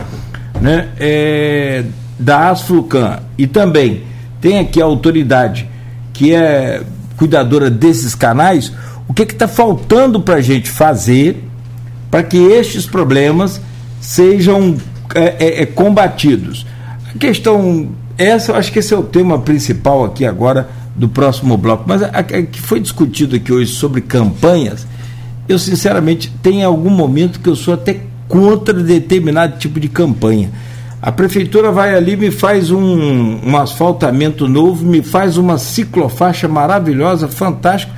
né, 0.61 0.89
é, 0.99 1.83
da 2.19 2.49
Asflucan. 2.49 3.19
E 3.37 3.47
também 3.47 4.03
tem 4.39 4.59
aqui 4.59 4.81
a 4.81 4.85
autoridade 4.85 5.67
que 6.13 6.33
é 6.33 6.83
cuidadora 7.17 7.69
desses 7.69 8.15
canais, 8.15 8.71
o 9.07 9.13
que 9.13 9.23
está 9.23 9.47
faltando 9.47 10.19
para 10.19 10.35
a 10.35 10.41
gente 10.41 10.69
fazer 10.69 11.43
para 12.09 12.23
que 12.23 12.37
estes 12.37 12.85
problemas 12.85 13.59
sejam 13.99 14.77
é, 15.13 15.35
é, 15.39 15.61
é, 15.61 15.65
combatidos. 15.65 16.65
A 17.13 17.17
questão, 17.17 17.89
essa, 18.17 18.51
eu 18.51 18.55
acho 18.55 18.71
que 18.71 18.79
esse 18.79 18.93
é 18.93 18.97
o 18.97 19.03
tema 19.03 19.39
principal 19.39 20.05
aqui 20.05 20.25
agora 20.25 20.69
do 20.95 21.09
próximo 21.09 21.57
bloco, 21.57 21.83
mas 21.85 22.01
a, 22.01 22.07
a, 22.07 22.23
que 22.23 22.61
foi 22.61 22.79
discutido 22.79 23.35
aqui 23.35 23.51
hoje 23.51 23.73
sobre 23.73 24.01
campanhas, 24.01 24.87
eu 25.47 25.59
sinceramente 25.59 26.31
tem 26.41 26.63
algum 26.63 26.89
momento 26.89 27.39
que 27.39 27.49
eu 27.49 27.55
sou 27.55 27.73
até 27.73 27.99
contra 28.27 28.73
determinado 28.73 29.57
tipo 29.57 29.79
de 29.79 29.89
campanha. 29.89 30.49
A 31.05 31.11
prefeitura 31.11 31.71
vai 31.71 31.93
ali, 31.93 32.17
me 32.17 32.31
faz 32.31 32.71
um, 32.71 33.39
um 33.45 33.55
asfaltamento 33.55 34.47
novo, 34.47 34.83
me 34.83 35.03
faz 35.03 35.37
uma 35.37 35.59
ciclofaixa 35.59 36.47
maravilhosa, 36.47 37.27
fantástica, 37.27 37.93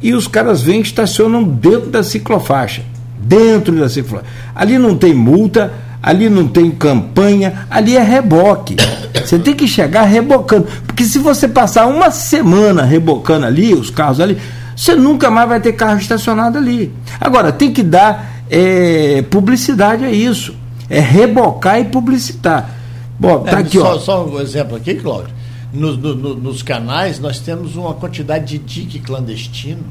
e 0.00 0.14
os 0.14 0.26
caras 0.26 0.62
vêm 0.62 0.78
e 0.78 0.82
estacionam 0.82 1.44
dentro 1.44 1.90
da 1.90 2.02
ciclofaixa. 2.02 2.80
Dentro 3.18 3.78
da 3.78 3.90
ciclofaixa. 3.90 4.30
Ali 4.54 4.78
não 4.78 4.96
tem 4.96 5.12
multa, 5.12 5.70
ali 6.02 6.30
não 6.30 6.48
tem 6.48 6.70
campanha, 6.70 7.66
ali 7.70 7.94
é 7.94 8.02
reboque. 8.02 8.76
Você 9.22 9.38
tem 9.38 9.52
que 9.52 9.68
chegar 9.68 10.04
rebocando. 10.04 10.66
Porque 10.86 11.04
se 11.04 11.18
você 11.18 11.46
passar 11.46 11.84
uma 11.84 12.10
semana 12.10 12.84
rebocando 12.84 13.44
ali, 13.44 13.74
os 13.74 13.90
carros 13.90 14.18
ali, 14.18 14.38
você 14.74 14.94
nunca 14.94 15.30
mais 15.30 15.46
vai 15.46 15.60
ter 15.60 15.74
carro 15.74 15.98
estacionado 15.98 16.56
ali. 16.56 16.90
Agora, 17.20 17.52
tem 17.52 17.70
que 17.70 17.82
dar 17.82 18.40
é, 18.48 19.22
publicidade 19.28 20.06
a 20.06 20.10
isso 20.10 20.54
é 20.88 21.00
rebocar 21.00 21.80
e 21.80 21.84
publicitar. 21.84 22.70
Bom, 23.18 23.40
tá 23.40 23.58
é, 23.58 23.60
aqui, 23.60 23.78
só, 23.78 23.94
ó. 23.94 23.98
Só 23.98 24.26
um 24.26 24.40
exemplo 24.40 24.76
aqui, 24.76 24.94
Cláudio. 24.94 25.34
No, 25.72 25.96
no, 25.96 26.34
nos 26.36 26.62
canais 26.62 27.18
nós 27.18 27.38
temos 27.40 27.76
uma 27.76 27.94
quantidade 27.94 28.46
de 28.46 28.58
dique 28.58 28.98
clandestino 28.98 29.84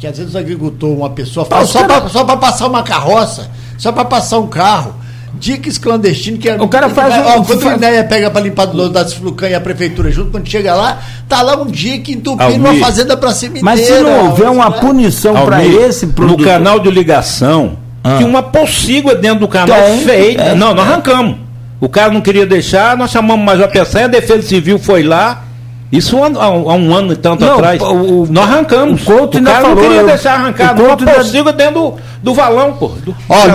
que 0.00 0.06
às 0.06 0.16
vezes 0.16 0.34
o 0.34 0.38
agricultor, 0.38 0.88
uma 0.88 1.10
pessoa 1.10 1.44
fala 1.44 1.66
só 1.66 2.24
para 2.24 2.36
passar 2.38 2.66
uma 2.66 2.82
carroça, 2.82 3.50
só 3.76 3.92
para 3.92 4.06
passar 4.06 4.38
um 4.38 4.46
carro. 4.46 4.94
Diques 5.34 5.78
clandestino 5.78 6.38
que 6.38 6.48
é. 6.48 6.60
O 6.60 6.66
cara 6.66 6.88
faz. 6.88 7.14
Ó, 7.14 7.38
um, 7.38 7.44
quando 7.44 7.60
faz... 7.60 7.74
a 7.74 7.76
ideia 7.76 8.04
pega 8.04 8.30
para 8.30 8.40
limpar 8.40 8.66
do 8.66 8.88
das 8.88 9.12
Flucan 9.12 9.48
e 9.48 9.54
a 9.54 9.60
prefeitura 9.60 10.10
junto, 10.10 10.32
quando 10.32 10.48
chega 10.48 10.74
lá, 10.74 11.00
tá 11.28 11.40
lá 11.40 11.56
um 11.56 11.66
dique 11.66 12.12
entupindo 12.12 12.56
uma 12.56 12.74
fazenda 12.74 13.16
para 13.16 13.32
cima 13.32 13.56
Mas 13.62 13.80
se 13.80 14.00
não 14.00 14.26
houver 14.26 14.50
uma 14.50 14.70
punição 14.72 15.34
para 15.44 15.64
esse 15.64 16.08
produto. 16.08 16.38
No 16.40 16.44
canal 16.44 16.80
de 16.80 16.90
ligação, 16.90 17.78
ah. 18.02 18.16
Tinha 18.16 18.28
uma 18.28 18.42
pocígua 18.42 19.14
dentro 19.14 19.40
do 19.40 19.48
canal 19.48 19.80
Tem, 19.80 20.00
feita. 20.00 20.42
É, 20.42 20.54
não, 20.54 20.74
nós 20.74 20.86
é. 20.86 20.90
arrancamos. 20.90 21.36
O 21.80 21.88
cara 21.88 22.12
não 22.12 22.20
queria 22.20 22.44
deixar, 22.44 22.96
nós 22.96 23.10
chamamos 23.10 23.44
mais 23.44 23.58
uma 23.58 23.68
peça, 23.68 24.04
a 24.04 24.06
Defesa 24.06 24.42
Civil 24.42 24.78
foi 24.78 25.02
lá. 25.02 25.44
Isso 25.90 26.16
há, 26.22 26.28
há 26.44 26.50
um 26.50 26.94
ano 26.94 27.12
e 27.12 27.16
tanto 27.16 27.44
não, 27.44 27.54
atrás. 27.54 27.82
O, 27.82 28.26
nós 28.30 28.48
arrancamos. 28.48 29.02
O, 29.02 29.04
Couto 29.04 29.38
o 29.38 29.42
cara 29.42 29.60
falou, 29.62 29.74
não 29.74 29.82
queria 29.82 30.04
deixar 30.04 30.34
arrancar 30.34 30.80
uma 30.80 30.96
pocígua 30.96 31.52
dentro 31.52 31.74
do, 31.74 31.94
do 32.22 32.34
valão, 32.34 32.74
pô. 32.74 32.88
Do, 32.88 33.12
Olha, 33.28 33.54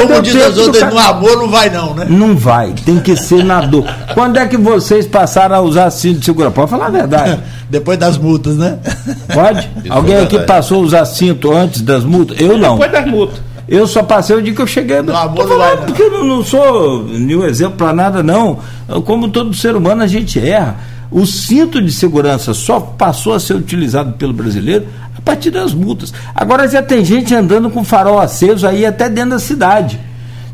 como 0.00 0.22
diz 0.22 0.36
as 0.36 0.56
outras, 0.56 0.90
no 0.90 0.98
amor 0.98 1.36
não 1.36 1.48
vai 1.50 1.68
não, 1.68 1.92
né? 1.92 2.06
Não 2.08 2.34
vai, 2.34 2.72
tem 2.86 2.98
que 3.00 3.14
ser 3.14 3.44
na 3.44 3.60
dor. 3.60 3.84
Quando 4.14 4.38
é 4.38 4.46
que 4.46 4.56
vocês 4.56 5.06
passaram 5.06 5.56
a 5.56 5.60
usar 5.60 5.90
cinto 5.90 6.20
de 6.20 6.24
segurança? 6.24 6.54
Pode 6.54 6.70
falar 6.70 6.86
a 6.86 6.90
verdade. 6.90 7.40
Depois 7.68 7.98
das 7.98 8.16
multas, 8.16 8.56
né? 8.56 8.78
Pode? 9.34 9.68
Isso 9.84 9.92
Alguém 9.92 10.16
aqui 10.16 10.38
passou 10.38 10.78
a 10.78 10.86
usar 10.86 11.04
cinto 11.04 11.52
antes 11.52 11.82
das 11.82 12.02
multas? 12.02 12.40
Eu 12.40 12.56
não. 12.56 12.78
Depois 12.78 12.92
das 12.92 13.06
multas. 13.06 13.40
Eu 13.68 13.86
só 13.86 14.02
passei 14.02 14.36
o 14.36 14.42
dia 14.42 14.54
que 14.54 14.60
eu 14.60 14.66
cheguei. 14.66 15.00
No 15.00 15.16
amor 15.16 15.48
falando, 15.48 15.86
porque 15.86 16.02
eu 16.02 16.10
não, 16.10 16.24
não 16.24 16.44
sou 16.44 17.04
nenhum 17.04 17.44
exemplo 17.44 17.78
para 17.78 17.92
nada, 17.92 18.22
não. 18.22 18.58
Como 19.04 19.28
todo 19.28 19.54
ser 19.54 19.74
humano, 19.74 20.02
a 20.02 20.06
gente 20.06 20.38
erra. 20.38 20.76
O 21.10 21.24
cinto 21.26 21.80
de 21.80 21.92
segurança 21.92 22.52
só 22.52 22.80
passou 22.80 23.34
a 23.34 23.40
ser 23.40 23.54
utilizado 23.54 24.12
pelo 24.14 24.32
brasileiro 24.32 24.86
a 25.16 25.20
partir 25.20 25.50
das 25.50 25.72
multas. 25.72 26.12
Agora 26.34 26.68
já 26.68 26.82
tem 26.82 27.04
gente 27.04 27.34
andando 27.34 27.70
com 27.70 27.84
farol 27.84 28.18
aceso 28.18 28.66
aí 28.66 28.84
até 28.84 29.08
dentro 29.08 29.30
da 29.30 29.38
cidade 29.38 29.98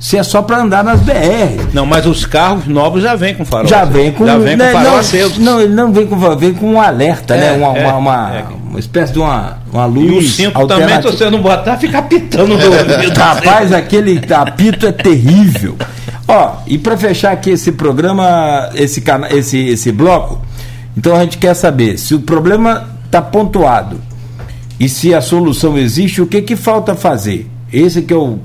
se 0.01 0.17
é 0.17 0.23
só 0.23 0.41
para 0.41 0.63
andar 0.63 0.83
nas 0.83 1.01
BR. 1.01 1.69
Não, 1.75 1.85
mas 1.85 2.07
os 2.07 2.25
carros 2.25 2.67
novos 2.67 3.03
já 3.03 3.15
vêm 3.15 3.35
com 3.35 3.45
farol. 3.45 3.69
Já 3.69 3.85
vem 3.85 4.11
com, 4.11 4.25
já 4.25 4.39
vem 4.39 4.57
né, 4.57 4.69
com 4.69 4.79
farol 4.79 4.93
não, 4.93 4.99
aceso. 4.99 5.41
Não, 5.41 5.61
ele 5.61 5.75
não 5.75 5.93
vem 5.93 6.07
com 6.07 6.37
vem 6.37 6.55
com 6.55 6.73
um 6.73 6.81
alerta, 6.81 7.37
né? 7.37 7.49
é, 7.49 7.51
né? 7.51 7.57
Uma, 7.59 7.79
é, 7.79 7.87
uma, 7.87 7.97
uma, 7.99 8.35
é. 8.35 8.45
uma, 8.71 8.81
espécie 8.81 9.13
de 9.13 9.19
uma, 9.19 9.59
uma 9.71 9.85
luz. 9.85 10.11
E 10.11 10.17
o 10.17 10.23
cinto 10.23 10.67
também, 10.67 10.97
se 10.97 11.03
você 11.03 11.29
não 11.29 11.43
botar, 11.43 11.77
fica 11.77 11.99
apitando 11.99 12.49
no 12.49 12.55
ouvido. 12.55 13.13
Rapaz, 13.21 13.75
aquele 13.75 14.19
apito 14.33 14.87
é 14.87 14.93
terrível. 14.93 15.77
Ó, 16.27 16.55
e 16.67 16.79
para 16.79 16.97
fechar 16.97 17.33
aqui 17.33 17.51
esse 17.51 17.71
programa, 17.73 18.71
esse, 18.75 19.05
esse, 19.33 19.69
esse 19.69 19.93
bloco, 19.93 20.41
então 20.97 21.15
a 21.15 21.21
gente 21.21 21.37
quer 21.37 21.53
saber 21.53 21.99
se 21.99 22.15
o 22.15 22.21
problema 22.21 22.89
está 23.05 23.21
pontuado 23.21 24.01
e 24.79 24.89
se 24.89 25.13
a 25.13 25.21
solução 25.21 25.77
existe, 25.77 26.23
o 26.23 26.27
que, 26.27 26.41
que 26.41 26.57
falta 26.57 26.95
fazer? 26.95 27.51
Esse 27.71 28.01
que 28.01 28.15
é 28.15 28.17
o 28.17 28.39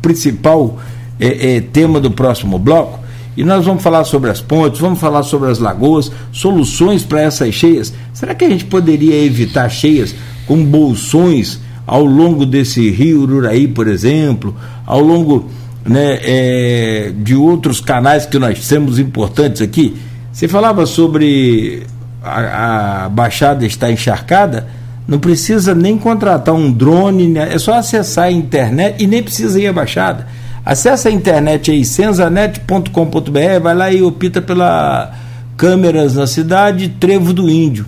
principal 0.00 0.78
é, 1.18 1.56
é, 1.56 1.60
tema 1.60 2.00
do 2.00 2.10
próximo 2.10 2.58
bloco. 2.58 3.00
E 3.36 3.44
nós 3.44 3.64
vamos 3.64 3.82
falar 3.82 4.04
sobre 4.04 4.30
as 4.30 4.40
pontes, 4.40 4.80
vamos 4.80 4.98
falar 4.98 5.22
sobre 5.22 5.50
as 5.50 5.58
lagoas, 5.58 6.10
soluções 6.32 7.04
para 7.04 7.20
essas 7.20 7.54
cheias. 7.54 7.92
Será 8.12 8.34
que 8.34 8.44
a 8.44 8.48
gente 8.48 8.64
poderia 8.64 9.24
evitar 9.24 9.68
cheias 9.68 10.14
com 10.46 10.64
bolsões 10.64 11.60
ao 11.86 12.04
longo 12.04 12.44
desse 12.44 12.90
rio 12.90 13.22
Ururaí, 13.22 13.68
por 13.68 13.86
exemplo, 13.86 14.54
ao 14.84 15.00
longo 15.00 15.48
né, 15.84 16.18
é, 16.22 17.12
de 17.16 17.34
outros 17.34 17.80
canais 17.80 18.26
que 18.26 18.38
nós 18.38 18.66
temos 18.66 18.98
importantes 18.98 19.62
aqui? 19.62 19.96
Você 20.32 20.48
falava 20.48 20.86
sobre 20.86 21.84
a, 22.22 23.04
a 23.04 23.08
Baixada 23.08 23.64
estar 23.64 23.90
encharcada, 23.90 24.68
não 25.10 25.18
precisa 25.18 25.74
nem 25.74 25.98
contratar 25.98 26.54
um 26.54 26.72
drone, 26.72 27.28
né? 27.28 27.52
é 27.52 27.58
só 27.58 27.74
acessar 27.74 28.26
a 28.26 28.30
internet 28.30 29.02
e 29.02 29.06
nem 29.06 29.22
precisa 29.22 29.60
ir 29.60 29.66
à 29.66 29.72
Baixada 29.72 30.26
Acesse 30.64 31.08
a 31.08 31.10
internet 31.10 31.70
aí, 31.70 31.84
senzanet.com.br, 31.84 33.60
vai 33.62 33.74
lá 33.74 33.90
e 33.90 34.02
opta 34.02 34.42
pela 34.42 35.12
câmeras 35.56 36.14
na 36.14 36.26
cidade, 36.26 36.88
Trevo 36.88 37.32
do 37.32 37.48
Índio. 37.48 37.86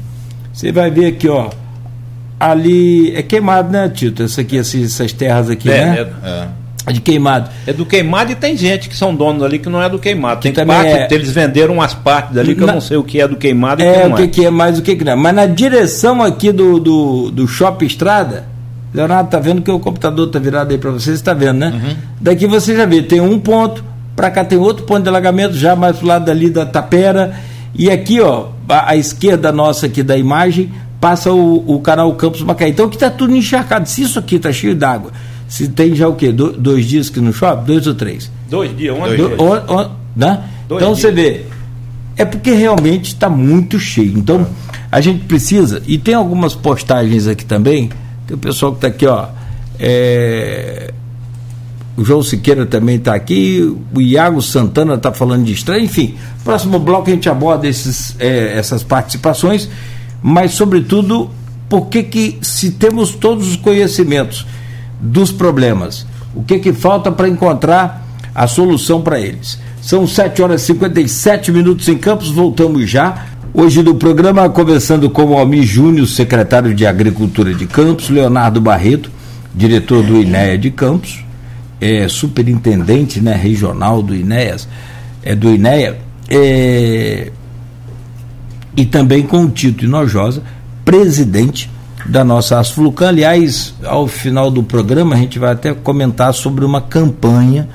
Você 0.52 0.72
vai 0.72 0.90
ver 0.90 1.06
aqui, 1.06 1.28
ó. 1.28 1.50
Ali 2.40 3.14
é 3.14 3.22
queimado, 3.22 3.70
né, 3.70 3.88
Tito? 3.88 4.22
Essa 4.22 4.40
aqui, 4.40 4.58
essas 4.58 5.12
terras 5.12 5.48
aqui, 5.48 5.70
é, 5.70 5.84
né? 5.84 5.98
É, 6.00 6.28
é. 6.28 6.48
De 6.90 7.00
queimado. 7.00 7.48
É 7.66 7.72
do 7.72 7.86
queimado 7.86 8.32
e 8.32 8.34
tem 8.34 8.56
gente 8.56 8.88
que 8.88 8.96
são 8.96 9.14
donos 9.14 9.42
ali 9.42 9.58
que 9.58 9.68
não 9.68 9.80
é 9.80 9.88
do 9.88 9.98
queimado. 9.98 10.40
Tem 10.40 10.52
que 10.52 10.64
parte, 10.64 10.88
é... 10.88 11.08
eles 11.12 11.30
venderam 11.30 11.74
umas 11.74 11.94
partes 11.94 12.36
ali 12.36 12.54
que 12.54 12.60
na... 12.62 12.72
eu 12.72 12.74
não 12.74 12.80
sei 12.80 12.96
o 12.96 13.04
que 13.04 13.20
é 13.20 13.28
do 13.28 13.36
queimado 13.36 13.82
e 13.82 13.86
é, 13.86 14.06
o 14.06 14.14
que, 14.14 14.22
é. 14.22 14.26
que 14.26 14.44
é 14.46 14.50
mais 14.50 14.78
o 14.78 14.82
que, 14.82 14.96
que 14.96 15.04
não 15.04 15.12
é. 15.12 15.14
Mas 15.14 15.34
na 15.34 15.46
direção 15.46 16.22
aqui 16.22 16.50
do, 16.50 16.80
do, 16.80 17.30
do 17.30 17.46
Shopping 17.46 17.86
Estrada, 17.86 18.46
Leonardo, 18.92 19.30
tá 19.30 19.38
vendo 19.38 19.62
que 19.62 19.70
o 19.70 19.78
computador 19.78 20.28
tá 20.28 20.38
virado 20.38 20.72
aí 20.72 20.78
para 20.78 20.90
vocês, 20.90 21.16
está 21.16 21.32
vendo, 21.32 21.58
né? 21.58 21.72
Uhum. 21.72 21.96
Daqui 22.20 22.46
você 22.46 22.76
já 22.76 22.84
vê, 22.84 23.00
tem 23.02 23.20
um 23.20 23.38
ponto, 23.38 23.84
para 24.16 24.30
cá 24.30 24.44
tem 24.44 24.58
outro 24.58 24.84
ponto 24.84 25.02
de 25.02 25.08
alagamento, 25.08 25.54
já 25.54 25.76
mais 25.76 25.96
pro 25.96 26.06
lado 26.06 26.24
dali 26.24 26.50
da 26.50 26.66
tapera. 26.66 27.34
E 27.74 27.90
aqui, 27.90 28.20
ó, 28.20 28.48
à 28.68 28.96
esquerda 28.96 29.50
nossa 29.50 29.86
aqui 29.86 30.02
da 30.02 30.16
imagem, 30.16 30.70
passa 31.00 31.32
o, 31.32 31.64
o 31.66 31.80
canal 31.80 32.12
Campos 32.14 32.42
Macaé. 32.42 32.68
Então 32.68 32.88
que 32.88 32.98
tá 32.98 33.08
tudo 33.08 33.34
encharcado. 33.34 33.88
Se 33.88 34.02
isso 34.02 34.18
aqui 34.18 34.38
tá 34.38 34.52
cheio 34.52 34.74
d'água, 34.74 35.10
se 35.52 35.68
tem 35.68 35.94
já 35.94 36.08
o 36.08 36.14
quê? 36.14 36.32
Do, 36.32 36.50
dois 36.50 36.86
dias 36.86 37.10
que 37.10 37.20
não 37.20 37.30
chove? 37.30 37.66
Dois 37.66 37.86
ou 37.86 37.94
três? 37.94 38.30
Dois 38.48 38.74
dias, 38.74 38.96
um 38.96 39.00
dois 39.00 39.16
dias. 39.16 39.38
O, 39.38 39.44
o, 39.44 39.90
né? 40.16 40.44
Dois 40.66 40.82
então 40.82 40.94
dias. 40.94 41.00
você 41.00 41.12
vê, 41.12 41.44
é 42.16 42.24
porque 42.24 42.52
realmente 42.52 43.08
está 43.08 43.28
muito 43.28 43.78
cheio. 43.78 44.16
Então 44.16 44.46
a 44.90 44.98
gente 45.02 45.26
precisa, 45.26 45.82
e 45.86 45.98
tem 45.98 46.14
algumas 46.14 46.54
postagens 46.54 47.26
aqui 47.26 47.44
também 47.44 47.90
tem 48.26 48.34
o 48.34 48.38
pessoal 48.38 48.72
que 48.72 48.78
está 48.78 48.88
aqui, 48.88 49.06
ó. 49.06 49.26
É, 49.78 50.90
o 51.98 52.02
João 52.02 52.22
Siqueira 52.22 52.64
também 52.64 52.96
está 52.96 53.14
aqui, 53.14 53.76
o 53.94 54.00
Iago 54.00 54.40
Santana 54.40 54.94
está 54.94 55.12
falando 55.12 55.44
de 55.44 55.52
estranho, 55.52 55.84
enfim. 55.84 56.14
Próximo 56.42 56.78
bloco 56.78 57.10
a 57.10 57.12
gente 57.12 57.28
aborda 57.28 57.68
esses, 57.68 58.16
é, 58.18 58.56
essas 58.56 58.82
participações, 58.82 59.68
mas 60.22 60.52
sobretudo, 60.52 61.30
por 61.68 61.88
que 61.88 62.04
que 62.04 62.38
se 62.40 62.70
temos 62.70 63.14
todos 63.14 63.48
os 63.48 63.56
conhecimentos 63.56 64.46
dos 65.02 65.32
problemas, 65.32 66.06
o 66.32 66.44
que 66.44 66.60
que 66.60 66.72
falta 66.72 67.10
para 67.10 67.28
encontrar 67.28 68.06
a 68.32 68.46
solução 68.46 69.02
para 69.02 69.20
eles? 69.20 69.58
São 69.82 70.06
7 70.06 70.40
horas 70.40 70.62
e 70.62 70.66
57 70.66 71.50
minutos 71.50 71.88
em 71.88 71.98
Campos, 71.98 72.30
voltamos 72.30 72.88
já. 72.88 73.26
Hoje 73.52 73.82
no 73.82 73.96
programa, 73.96 74.48
conversando 74.48 75.10
com 75.10 75.24
o 75.24 75.36
Almir 75.36 75.64
Júnior, 75.64 76.06
secretário 76.06 76.72
de 76.72 76.86
Agricultura 76.86 77.52
de 77.52 77.66
Campos, 77.66 78.08
Leonardo 78.08 78.60
Barreto, 78.60 79.10
diretor 79.52 80.04
do 80.04 80.16
INEA 80.16 80.56
de 80.56 80.70
Campos, 80.70 81.24
é, 81.80 82.06
superintendente 82.06 83.20
né, 83.20 83.34
regional 83.34 84.00
do 84.00 84.14
INEAS, 84.14 84.68
é, 85.22 85.34
do 85.34 85.52
INEA, 85.52 85.98
é, 86.30 87.32
e 88.76 88.86
também 88.86 89.24
com 89.24 89.44
o 89.44 89.50
Tito 89.50 89.84
Inojosa, 89.84 90.42
presidente 90.84 91.68
da 92.06 92.24
nossa 92.24 92.58
Asflucan. 92.58 93.08
Aliás, 93.08 93.74
ao 93.84 94.06
final 94.06 94.50
do 94.50 94.62
programa, 94.62 95.14
a 95.14 95.18
gente 95.18 95.38
vai 95.38 95.52
até 95.52 95.72
comentar 95.72 96.32
sobre 96.34 96.64
uma 96.64 96.80
campanha 96.80 97.68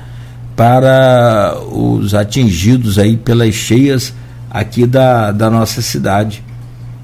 para 0.54 1.56
os 1.70 2.14
atingidos 2.14 2.98
aí 2.98 3.16
pelas 3.16 3.54
cheias 3.54 4.12
aqui 4.50 4.86
da, 4.86 5.30
da 5.30 5.48
nossa 5.48 5.80
cidade. 5.80 6.42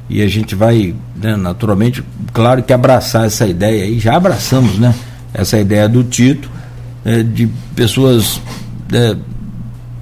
E 0.08 0.20
a 0.20 0.28
gente 0.28 0.54
vai, 0.54 0.94
né, 1.16 1.36
naturalmente, 1.36 2.02
claro 2.32 2.62
que 2.62 2.72
abraçar 2.72 3.26
essa 3.26 3.46
ideia 3.46 3.84
aí, 3.84 3.98
já 3.98 4.16
abraçamos, 4.16 4.78
né? 4.78 4.94
Essa 5.32 5.58
ideia 5.58 5.88
do 5.88 6.04
Tito, 6.04 6.50
é, 7.04 7.22
de 7.22 7.48
pessoas 7.74 8.40
é, 8.92 9.16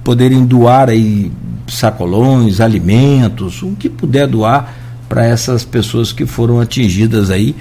poderem 0.03 0.45
doar 0.45 0.89
aí 0.89 1.31
sacolões, 1.67 2.59
alimentos, 2.59 3.61
o 3.61 3.71
que 3.71 3.89
puder 3.89 4.27
doar 4.27 4.82
para 5.13 5.25
essas 5.25 5.63
pessoas 5.63 6.11
que 6.11 6.25
foram 6.25 6.59
atingidas 6.59 7.29
aí 7.29 7.55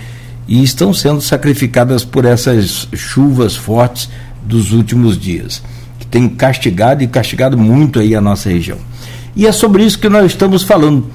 e 0.48 0.64
estão 0.64 0.94
sendo 0.94 1.20
sacrificadas 1.20 2.05
por 2.05 2.24
essas 2.24 2.88
chuvas 2.94 3.55
fortes 3.55 4.09
dos 4.42 4.72
últimos 4.72 5.18
dias 5.18 5.62
tem 6.12 6.28
castigado 6.28 7.03
e 7.03 7.07
castigado 7.07 7.57
muito 7.57 7.98
aí 7.98 8.14
a 8.14 8.20
nossa 8.20 8.50
região. 8.50 8.76
E 9.34 9.46
é 9.46 9.50
sobre 9.50 9.82
isso 9.82 9.98
que 9.98 10.11
nós 10.11 10.26
estamos 10.26 10.62
falando. 10.62 11.07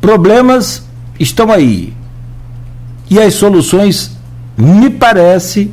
Problemas 0.00 0.82
estão 1.18 1.52
aí. 1.52 1.94
E 3.08 3.20
as 3.20 3.34
soluções, 3.34 4.10
me 4.58 4.90
parece 4.90 5.70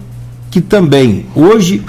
que 0.52 0.62
também. 0.62 1.26
Hoje, 1.36 1.84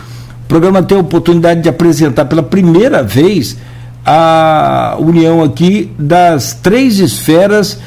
o 0.44 0.48
programa 0.48 0.82
tem 0.82 0.96
a 0.96 1.02
oportunidade 1.02 1.60
de 1.60 1.68
apresentar 1.68 2.24
pela 2.24 2.42
primeira 2.42 3.02
vez 3.02 3.58
a 4.06 4.96
união 4.98 5.42
aqui 5.42 5.90
das 5.98 6.54
três 6.54 6.98
esferas 6.98 7.78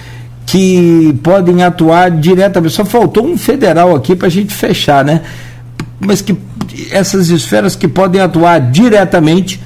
que 0.48 1.14
podem 1.22 1.62
atuar 1.62 2.10
diretamente. 2.10 2.74
Só 2.74 2.86
faltou 2.86 3.28
um 3.28 3.38
federal 3.38 3.93
aqui 3.93 4.16
para 4.16 4.28
a 4.28 4.32
gente 4.32 4.54
fechar, 4.54 5.04
né? 5.04 5.22
Mas 6.00 6.22
que 6.22 6.36
essas 6.89 7.30
esferas 7.30 7.76
que 7.76 7.88
podem 7.88 8.22
atuar 8.22 8.60
diretamente 8.60 9.62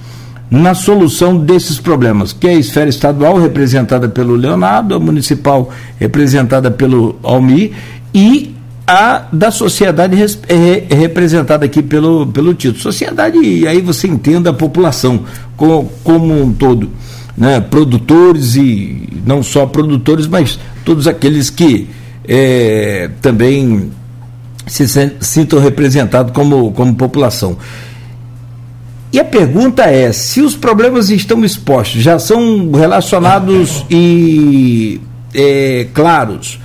na 0.50 0.74
solução 0.74 1.38
desses 1.38 1.80
problemas, 1.80 2.34
que 2.34 2.48
é 2.48 2.52
a 2.52 2.56
esfera 2.56 2.90
estadual 2.90 3.40
representada 3.40 4.10
pelo 4.10 4.36
Leonardo, 4.36 4.96
a 4.96 5.00
municipal 5.00 5.70
representada 5.98 6.70
pelo 6.72 7.18
Almi 7.24 7.72
e 8.14 8.54
a 8.86 9.28
da 9.32 9.52
sociedade 9.52 10.18
é, 10.50 10.96
representada 10.96 11.64
aqui 11.64 11.82
pelo, 11.84 12.26
pelo 12.28 12.56
Tito. 12.56 12.80
Sociedade, 12.80 13.38
e 13.38 13.68
aí 13.68 13.82
você 13.82 14.08
entenda 14.08 14.50
a 14.50 14.54
população 14.54 15.22
como, 15.56 15.90
como 16.04 16.42
um 16.42 16.52
todo. 16.52 16.90
Né? 17.38 17.62
Produtores 17.62 18.56
e 18.56 19.08
não 19.26 19.42
só 19.42 19.66
produtores, 19.66 20.28
mas 20.28 20.60
todos 20.84 21.08
aqueles 21.08 21.50
que 21.50 21.88
é, 22.28 23.10
também 23.22 23.92
se 24.68 24.86
sintam 25.20 25.60
representados 25.60 26.34
como, 26.34 26.72
como 26.72 26.96
população. 26.96 27.58
E 29.12 29.20
a 29.20 29.26
pergunta 29.26 29.84
é: 29.84 30.12
se 30.12 30.42
os 30.42 30.56
problemas 30.56 31.10
estão 31.10 31.44
expostos, 31.44 32.02
já 32.02 32.18
são 32.18 32.72
relacionados 32.72 33.86
e 33.90 35.02
é, 35.34 35.88
claros, 35.94 36.60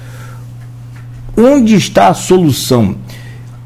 onde 1.36 1.74
está 1.74 2.08
a 2.08 2.14
solução? 2.14 2.96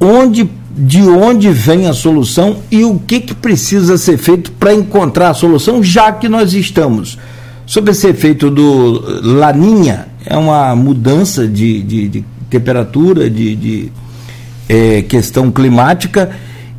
Onde, 0.00 0.48
de 0.76 1.02
onde 1.02 1.50
vem 1.50 1.86
a 1.86 1.92
solução 1.92 2.58
e 2.70 2.84
o 2.84 2.98
que, 2.98 3.20
que 3.20 3.34
precisa 3.34 3.98
ser 3.98 4.16
feito 4.16 4.52
para 4.52 4.72
encontrar 4.72 5.30
a 5.30 5.34
solução, 5.34 5.82
já 5.82 6.12
que 6.12 6.28
nós 6.28 6.54
estamos 6.54 7.18
sob 7.66 7.90
esse 7.90 8.08
efeito 8.08 8.50
do 8.50 9.02
Laninha, 9.22 10.08
é 10.26 10.36
uma 10.36 10.74
mudança 10.74 11.46
de, 11.46 11.82
de, 11.82 12.08
de 12.08 12.24
temperatura, 12.48 13.30
de, 13.30 13.54
de 13.54 13.92
é, 14.68 15.02
questão 15.02 15.50
climática 15.50 16.30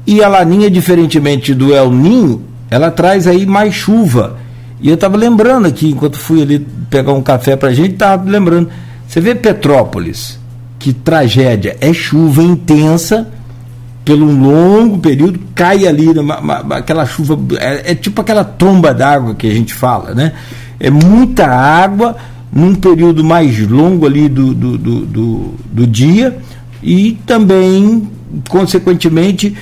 e 0.05 0.23
a 0.23 0.27
laninha, 0.27 0.69
diferentemente 0.69 1.53
do 1.53 1.73
El 1.73 1.91
Ninho, 1.91 2.43
ela 2.69 2.89
traz 2.91 3.27
aí 3.27 3.45
mais 3.45 3.73
chuva. 3.73 4.37
E 4.81 4.89
eu 4.89 4.95
estava 4.95 5.15
lembrando 5.15 5.67
aqui, 5.67 5.89
enquanto 5.89 6.17
fui 6.17 6.41
ali 6.41 6.59
pegar 6.89 7.13
um 7.13 7.21
café 7.21 7.55
para 7.55 7.69
a 7.69 7.73
gente, 7.73 7.93
estava 7.93 8.29
lembrando. 8.29 8.69
Você 9.07 9.21
vê 9.21 9.35
Petrópolis, 9.35 10.39
que 10.79 10.91
tragédia, 10.91 11.77
é 11.79 11.93
chuva 11.93 12.41
intensa, 12.41 13.27
pelo 14.03 14.25
longo 14.25 14.97
período, 14.97 15.39
cai 15.53 15.85
ali, 15.87 16.09
uma, 16.09 16.39
uma, 16.39 16.77
aquela 16.77 17.05
chuva, 17.05 17.37
é, 17.59 17.91
é 17.91 17.95
tipo 17.95 18.21
aquela 18.21 18.43
tromba 18.43 18.93
d'água 18.93 19.35
que 19.35 19.47
a 19.47 19.53
gente 19.53 19.73
fala, 19.73 20.13
né? 20.13 20.33
É 20.79 20.89
muita 20.89 21.45
água 21.45 22.15
num 22.51 22.75
período 22.75 23.23
mais 23.23 23.57
longo 23.67 24.05
ali 24.05 24.27
do, 24.27 24.53
do, 24.53 24.77
do, 24.77 25.05
do, 25.05 25.53
do 25.71 25.87
dia, 25.87 26.37
e 26.83 27.17
também, 27.25 28.09
consequentemente, 28.49 29.55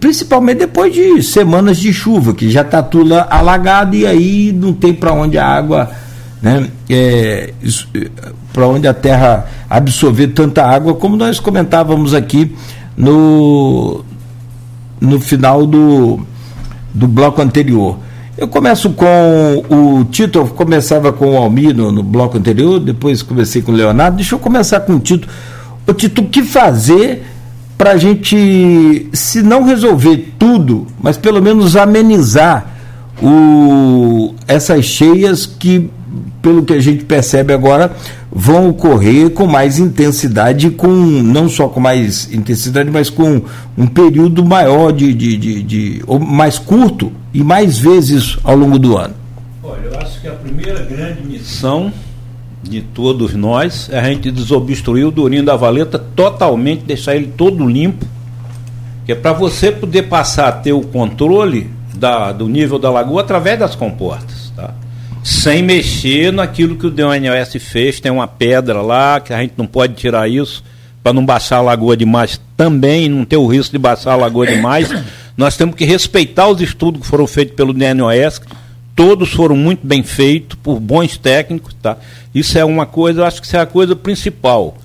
principalmente 0.00 0.58
depois 0.58 0.92
de 0.92 1.22
semanas 1.22 1.78
de 1.78 1.92
chuva, 1.92 2.34
que 2.34 2.50
já 2.50 2.62
está 2.62 2.82
tudo 2.82 3.14
alagado 3.14 3.94
e 3.94 4.06
aí 4.06 4.52
não 4.52 4.72
tem 4.72 4.92
para 4.92 5.12
onde 5.12 5.38
a 5.38 5.46
água, 5.46 5.90
né, 6.42 6.68
é, 6.90 7.52
para 8.52 8.66
onde 8.66 8.88
a 8.88 8.92
terra 8.92 9.46
absorver 9.70 10.28
tanta 10.28 10.64
água, 10.64 10.94
como 10.94 11.16
nós 11.16 11.38
comentávamos 11.38 12.14
aqui 12.14 12.54
no, 12.96 14.04
no 15.00 15.20
final 15.20 15.66
do, 15.66 16.20
do 16.92 17.08
bloco 17.08 17.40
anterior. 17.40 17.98
Eu 18.36 18.48
começo 18.48 18.90
com 18.90 19.64
o 19.68 20.04
Tito, 20.04 20.38
eu 20.38 20.46
começava 20.46 21.12
com 21.12 21.32
o 21.32 21.36
Almir 21.36 21.74
no, 21.74 22.02
bloco 22.02 22.38
anterior, 22.38 22.80
depois 22.80 23.22
comecei 23.22 23.60
com 23.62 23.72
o 23.72 23.74
Leonardo. 23.74 24.16
Deixa 24.16 24.34
eu 24.34 24.38
começar 24.38 24.80
com 24.80 24.94
o 24.94 25.00
Tito. 25.00 25.28
Ô 25.86 25.92
Tito, 25.92 26.22
o 26.22 26.26
que 26.26 26.42
fazer 26.42 27.24
para 27.76 27.92
a 27.92 27.96
gente, 27.96 29.08
se 29.12 29.42
não 29.42 29.64
resolver 29.64 30.34
tudo, 30.38 30.86
mas 31.02 31.16
pelo 31.16 31.42
menos 31.42 31.76
amenizar 31.76 32.66
o, 33.20 34.34
essas 34.46 34.84
cheias 34.84 35.46
que, 35.46 35.90
pelo 36.40 36.64
que 36.64 36.72
a 36.72 36.80
gente 36.80 37.04
percebe 37.04 37.52
agora, 37.52 37.92
vão 38.30 38.70
ocorrer 38.70 39.30
com 39.30 39.46
mais 39.46 39.78
intensidade, 39.78 40.70
com 40.70 40.88
não 40.88 41.48
só 41.48 41.68
com 41.68 41.80
mais 41.80 42.32
intensidade, 42.32 42.90
mas 42.90 43.10
com 43.10 43.42
um 43.76 43.86
período 43.86 44.44
maior 44.44 44.92
de, 44.92 45.12
de, 45.12 45.36
de, 45.36 45.62
de 45.62 46.02
mais 46.20 46.58
curto 46.58 47.12
e 47.32 47.42
mais 47.42 47.78
vezes 47.78 48.38
ao 48.42 48.56
longo 48.56 48.78
do 48.78 48.96
ano. 48.96 49.14
Olha, 49.62 49.80
eu 49.84 49.98
acho 50.00 50.20
que 50.20 50.28
a 50.28 50.32
primeira 50.32 50.82
grande 50.84 51.24
missão 51.26 51.92
de 52.62 52.80
todos 52.80 53.34
nós 53.34 53.88
é 53.90 53.98
a 53.98 54.04
gente 54.04 54.30
desobstruir 54.30 55.06
o 55.06 55.10
Durinho 55.10 55.44
da 55.44 55.56
Valeta 55.56 55.98
totalmente, 55.98 56.84
deixar 56.84 57.16
ele 57.16 57.32
todo 57.36 57.66
limpo, 57.66 58.06
que 59.04 59.12
é 59.12 59.14
para 59.14 59.32
você 59.32 59.72
poder 59.72 60.02
passar 60.02 60.48
a 60.48 60.52
ter 60.52 60.72
o 60.72 60.80
controle 60.80 61.68
da, 61.94 62.32
do 62.32 62.48
nível 62.48 62.78
da 62.78 62.90
lagoa 62.90 63.20
através 63.20 63.58
das 63.58 63.74
comportas? 63.74 64.41
Sem 65.22 65.62
mexer 65.62 66.32
naquilo 66.32 66.76
que 66.76 66.86
o 66.86 66.90
DNOS 66.90 67.56
fez. 67.60 68.00
Tem 68.00 68.10
uma 68.10 68.26
pedra 68.26 68.80
lá 68.82 69.20
que 69.20 69.32
a 69.32 69.40
gente 69.40 69.54
não 69.56 69.66
pode 69.66 69.94
tirar 69.94 70.28
isso 70.28 70.64
para 71.02 71.12
não 71.12 71.24
baixar 71.24 71.56
a 71.56 71.62
lagoa 71.62 71.96
demais 71.96 72.40
também, 72.56 73.08
não 73.08 73.24
ter 73.24 73.36
o 73.36 73.46
risco 73.46 73.72
de 73.72 73.78
baixar 73.78 74.12
a 74.12 74.16
lagoa 74.16 74.46
demais. 74.46 74.88
Nós 75.36 75.56
temos 75.56 75.74
que 75.74 75.84
respeitar 75.84 76.48
os 76.48 76.60
estudos 76.60 77.00
que 77.00 77.06
foram 77.06 77.26
feitos 77.26 77.56
pelo 77.56 77.72
DNOS, 77.72 78.40
todos 78.94 79.32
foram 79.32 79.56
muito 79.56 79.86
bem 79.86 80.02
feitos 80.02 80.58
por 80.62 80.78
bons 80.78 81.16
técnicos, 81.16 81.74
tá? 81.80 81.96
Isso 82.34 82.58
é 82.58 82.64
uma 82.64 82.84
coisa, 82.84 83.20
eu 83.20 83.24
acho 83.24 83.40
que 83.40 83.46
isso 83.46 83.56
é 83.56 83.60
a 83.60 83.66
coisa 83.66 83.96
principal. 83.96 84.76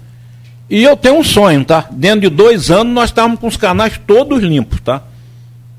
E 0.69 0.83
eu 0.83 0.95
tenho 0.95 1.19
um 1.19 1.23
sonho, 1.23 1.63
tá? 1.63 1.87
Dentro 1.91 2.21
de 2.21 2.29
dois 2.29 2.71
anos 2.71 2.93
nós 2.93 3.09
estamos 3.09 3.39
com 3.39 3.47
os 3.47 3.57
canais 3.57 3.99
todos 4.07 4.41
limpos, 4.41 4.79
tá? 4.79 5.03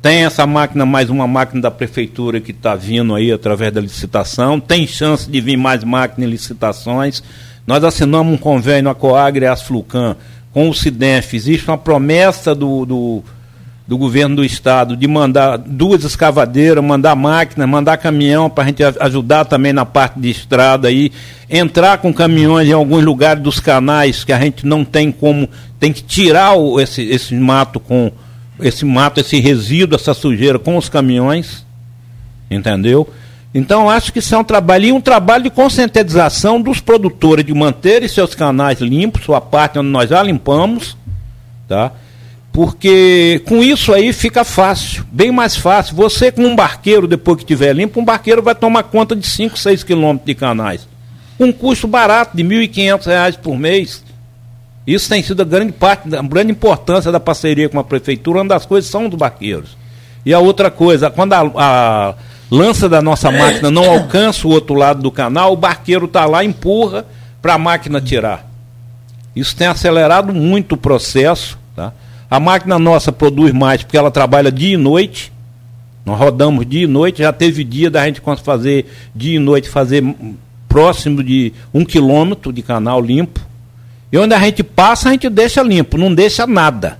Tem 0.00 0.24
essa 0.24 0.46
máquina, 0.46 0.86
mais 0.86 1.10
uma 1.10 1.26
máquina 1.26 1.60
da 1.60 1.70
prefeitura 1.70 2.40
que 2.40 2.52
está 2.52 2.76
vindo 2.76 3.14
aí 3.14 3.32
através 3.32 3.72
da 3.72 3.80
licitação. 3.80 4.60
Tem 4.60 4.86
chance 4.86 5.28
de 5.28 5.40
vir 5.40 5.56
mais 5.56 5.82
máquinas 5.82 6.28
em 6.28 6.32
licitações. 6.32 7.22
Nós 7.66 7.82
assinamos 7.82 8.32
um 8.32 8.36
convênio 8.36 8.90
a 8.90 8.94
Coagre 8.94 9.44
e 9.44 9.48
a 9.48 9.52
Asflucan 9.52 10.16
com 10.52 10.68
o 10.68 10.74
Cidef. 10.74 11.34
Existe 11.34 11.68
uma 11.68 11.76
promessa 11.76 12.54
do, 12.54 12.86
do 12.86 13.24
do 13.88 13.96
governo 13.96 14.36
do 14.36 14.44
estado 14.44 14.94
de 14.94 15.08
mandar 15.08 15.56
duas 15.56 16.04
escavadeiras, 16.04 16.84
mandar 16.84 17.16
máquina, 17.16 17.66
mandar 17.66 17.96
caminhão 17.96 18.50
para 18.50 18.64
a 18.64 18.66
gente 18.66 18.82
ajudar 18.84 19.46
também 19.46 19.72
na 19.72 19.86
parte 19.86 20.20
de 20.20 20.28
estrada 20.28 20.88
aí, 20.88 21.10
entrar 21.48 21.96
com 21.96 22.12
caminhões 22.12 22.68
em 22.68 22.72
alguns 22.72 23.02
lugares 23.02 23.42
dos 23.42 23.58
canais 23.58 24.24
que 24.24 24.32
a 24.32 24.38
gente 24.38 24.66
não 24.66 24.84
tem 24.84 25.10
como, 25.10 25.48
tem 25.80 25.90
que 25.90 26.02
tirar 26.02 26.52
o, 26.52 26.78
esse, 26.78 27.02
esse 27.02 27.34
mato 27.34 27.80
com 27.80 28.12
esse 28.60 28.84
mato, 28.84 29.20
esse 29.20 29.38
resíduo, 29.40 29.96
essa 29.96 30.14
sujeira 30.14 30.58
com 30.58 30.76
os 30.76 30.88
caminhões, 30.88 31.64
Entendeu? 32.50 33.08
Então 33.52 33.88
acho 33.88 34.12
que 34.12 34.18
isso 34.18 34.34
é 34.34 34.38
um 34.38 34.44
trabalho 34.44 34.86
e 34.86 34.92
um 34.92 35.00
trabalho 35.00 35.44
de 35.44 35.50
conscientização 35.50 36.60
dos 36.60 36.80
produtores 36.80 37.44
de 37.44 37.54
manterem 37.54 38.08
seus 38.08 38.34
canais 38.34 38.80
limpos, 38.80 39.24
sua 39.24 39.40
parte 39.40 39.78
onde 39.78 39.88
nós 39.88 40.10
já 40.10 40.22
limpamos, 40.22 40.96
tá? 41.66 41.92
Porque 42.52 43.42
com 43.46 43.62
isso 43.62 43.92
aí 43.92 44.12
fica 44.12 44.44
fácil, 44.44 45.04
bem 45.12 45.30
mais 45.30 45.56
fácil. 45.56 45.94
Você 45.96 46.32
com 46.32 46.42
um 46.42 46.56
barqueiro, 46.56 47.06
depois 47.06 47.38
que 47.38 47.44
tiver 47.44 47.74
limpo, 47.74 48.00
um 48.00 48.04
barqueiro 48.04 48.42
vai 48.42 48.54
tomar 48.54 48.82
conta 48.84 49.14
de 49.14 49.26
5, 49.26 49.58
6 49.58 49.82
quilômetros 49.84 50.26
de 50.26 50.34
canais. 50.34 50.88
Um 51.38 51.52
custo 51.52 51.86
barato 51.86 52.36
de 52.36 52.42
R$ 52.42 52.68
1.500 52.68 53.38
por 53.38 53.56
mês. 53.56 54.02
Isso 54.88 55.06
tem 55.06 55.22
sido 55.22 55.42
a 55.42 55.44
grande 55.44 55.70
parte, 55.70 56.16
a 56.16 56.22
grande 56.22 56.50
importância 56.50 57.12
da 57.12 57.20
parceria 57.20 57.68
com 57.68 57.78
a 57.78 57.84
prefeitura, 57.84 58.38
uma 58.38 58.48
das 58.48 58.64
coisas 58.64 58.90
são 58.90 59.06
dos 59.06 59.18
barqueiros. 59.18 59.76
E 60.24 60.32
a 60.32 60.38
outra 60.38 60.70
coisa, 60.70 61.10
quando 61.10 61.34
a, 61.34 61.42
a 61.54 62.14
lança 62.50 62.88
da 62.88 63.02
nossa 63.02 63.30
máquina 63.30 63.70
não 63.70 63.84
alcança 63.90 64.48
o 64.48 64.50
outro 64.50 64.74
lado 64.74 65.02
do 65.02 65.10
canal, 65.10 65.52
o 65.52 65.56
barqueiro 65.58 66.06
está 66.06 66.24
lá, 66.24 66.42
empurra 66.42 67.04
para 67.42 67.52
a 67.52 67.58
máquina 67.58 68.00
tirar. 68.00 68.50
Isso 69.36 69.54
tem 69.54 69.66
acelerado 69.66 70.32
muito 70.32 70.74
o 70.74 70.78
processo. 70.78 71.58
Tá? 71.76 71.92
A 72.30 72.40
máquina 72.40 72.78
nossa 72.78 73.12
produz 73.12 73.52
mais 73.52 73.82
porque 73.82 73.98
ela 73.98 74.10
trabalha 74.10 74.50
dia 74.50 74.72
e 74.72 74.78
noite. 74.78 75.30
Nós 76.02 76.18
rodamos 76.18 76.64
dia 76.66 76.84
e 76.84 76.86
noite, 76.86 77.18
já 77.18 77.30
teve 77.30 77.62
dia 77.62 77.90
da 77.90 78.06
gente 78.06 78.22
fazer 78.42 78.90
dia 79.14 79.36
e 79.36 79.38
noite, 79.38 79.68
fazer 79.68 80.02
próximo 80.66 81.22
de 81.22 81.52
um 81.74 81.84
quilômetro 81.84 82.54
de 82.54 82.62
canal 82.62 83.02
limpo. 83.02 83.48
E 84.10 84.18
onde 84.18 84.34
a 84.34 84.38
gente 84.38 84.62
passa, 84.62 85.08
a 85.08 85.12
gente 85.12 85.28
deixa 85.28 85.62
limpo, 85.62 85.98
não 85.98 86.14
deixa 86.14 86.46
nada. 86.46 86.98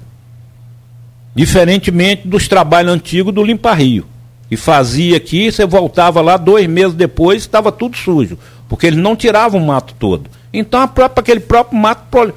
Diferentemente 1.35 2.27
dos 2.27 2.49
trabalhos 2.49 2.93
antigos 2.93 3.33
do 3.33 3.43
Limpa 3.43 3.73
Rio 3.73 4.07
e 4.51 4.57
fazia 4.57 5.17
aqui, 5.17 5.51
você 5.51 5.67
voltava 5.67 6.21
lá 6.21 6.37
dois 6.37 6.67
meses 6.67 6.95
depois, 6.95 7.43
estava 7.43 7.71
tudo 7.71 7.97
sujo, 7.97 8.39
porque 8.69 8.87
eles 8.87 8.99
não 8.99 9.15
tiravam 9.15 9.63
o 9.63 9.67
mato 9.67 9.95
todo. 9.99 10.29
Então 10.53 10.87
própria, 10.89 11.21
aquele 11.21 11.41
próprio 11.41 11.79
mato 11.79 12.35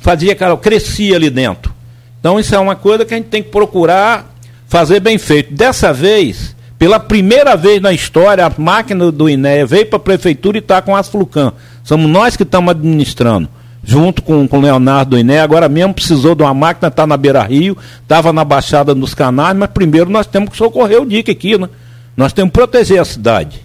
fazia, 0.00 0.36
crescia 0.60 1.16
ali 1.16 1.30
dentro. 1.30 1.74
Então 2.20 2.38
isso 2.38 2.54
é 2.54 2.58
uma 2.58 2.76
coisa 2.76 3.04
que 3.04 3.12
a 3.14 3.16
gente 3.16 3.28
tem 3.28 3.42
que 3.42 3.50
procurar 3.50 4.34
fazer 4.66 5.00
bem 5.00 5.18
feito. 5.18 5.52
Dessa 5.52 5.92
vez, 5.92 6.54
pela 6.78 7.00
primeira 7.00 7.56
vez 7.56 7.80
na 7.80 7.92
história, 7.92 8.46
a 8.46 8.52
máquina 8.56 9.10
do 9.10 9.28
INEA 9.28 9.66
veio 9.66 9.86
para 9.86 9.96
a 9.96 10.00
prefeitura 10.00 10.58
e 10.58 10.60
está 10.60 10.80
com 10.80 10.94
as 10.94 11.08
Flucan. 11.08 11.52
Somos 11.82 12.10
nós 12.10 12.36
que 12.36 12.42
estamos 12.42 12.70
administrando 12.70 13.48
junto 13.84 14.22
com, 14.22 14.48
o 14.50 14.60
Leonardo 14.60 15.18
Iné, 15.18 15.40
agora 15.40 15.68
mesmo 15.68 15.94
precisou 15.94 16.34
de 16.34 16.42
uma 16.42 16.54
máquina, 16.54 16.88
está 16.88 17.06
na 17.06 17.16
Beira 17.16 17.42
Rio, 17.42 17.76
estava 18.02 18.32
na 18.32 18.44
Baixada 18.44 18.94
dos 18.94 19.14
Canais, 19.14 19.56
mas 19.56 19.70
primeiro 19.70 20.08
nós 20.10 20.26
temos 20.26 20.50
que 20.50 20.56
socorrer 20.56 21.00
o 21.00 21.06
dique 21.06 21.30
aqui, 21.30 21.58
né? 21.58 21.68
Nós 22.16 22.32
temos 22.32 22.50
que 22.50 22.58
proteger 22.58 23.00
a 23.00 23.04
cidade. 23.04 23.60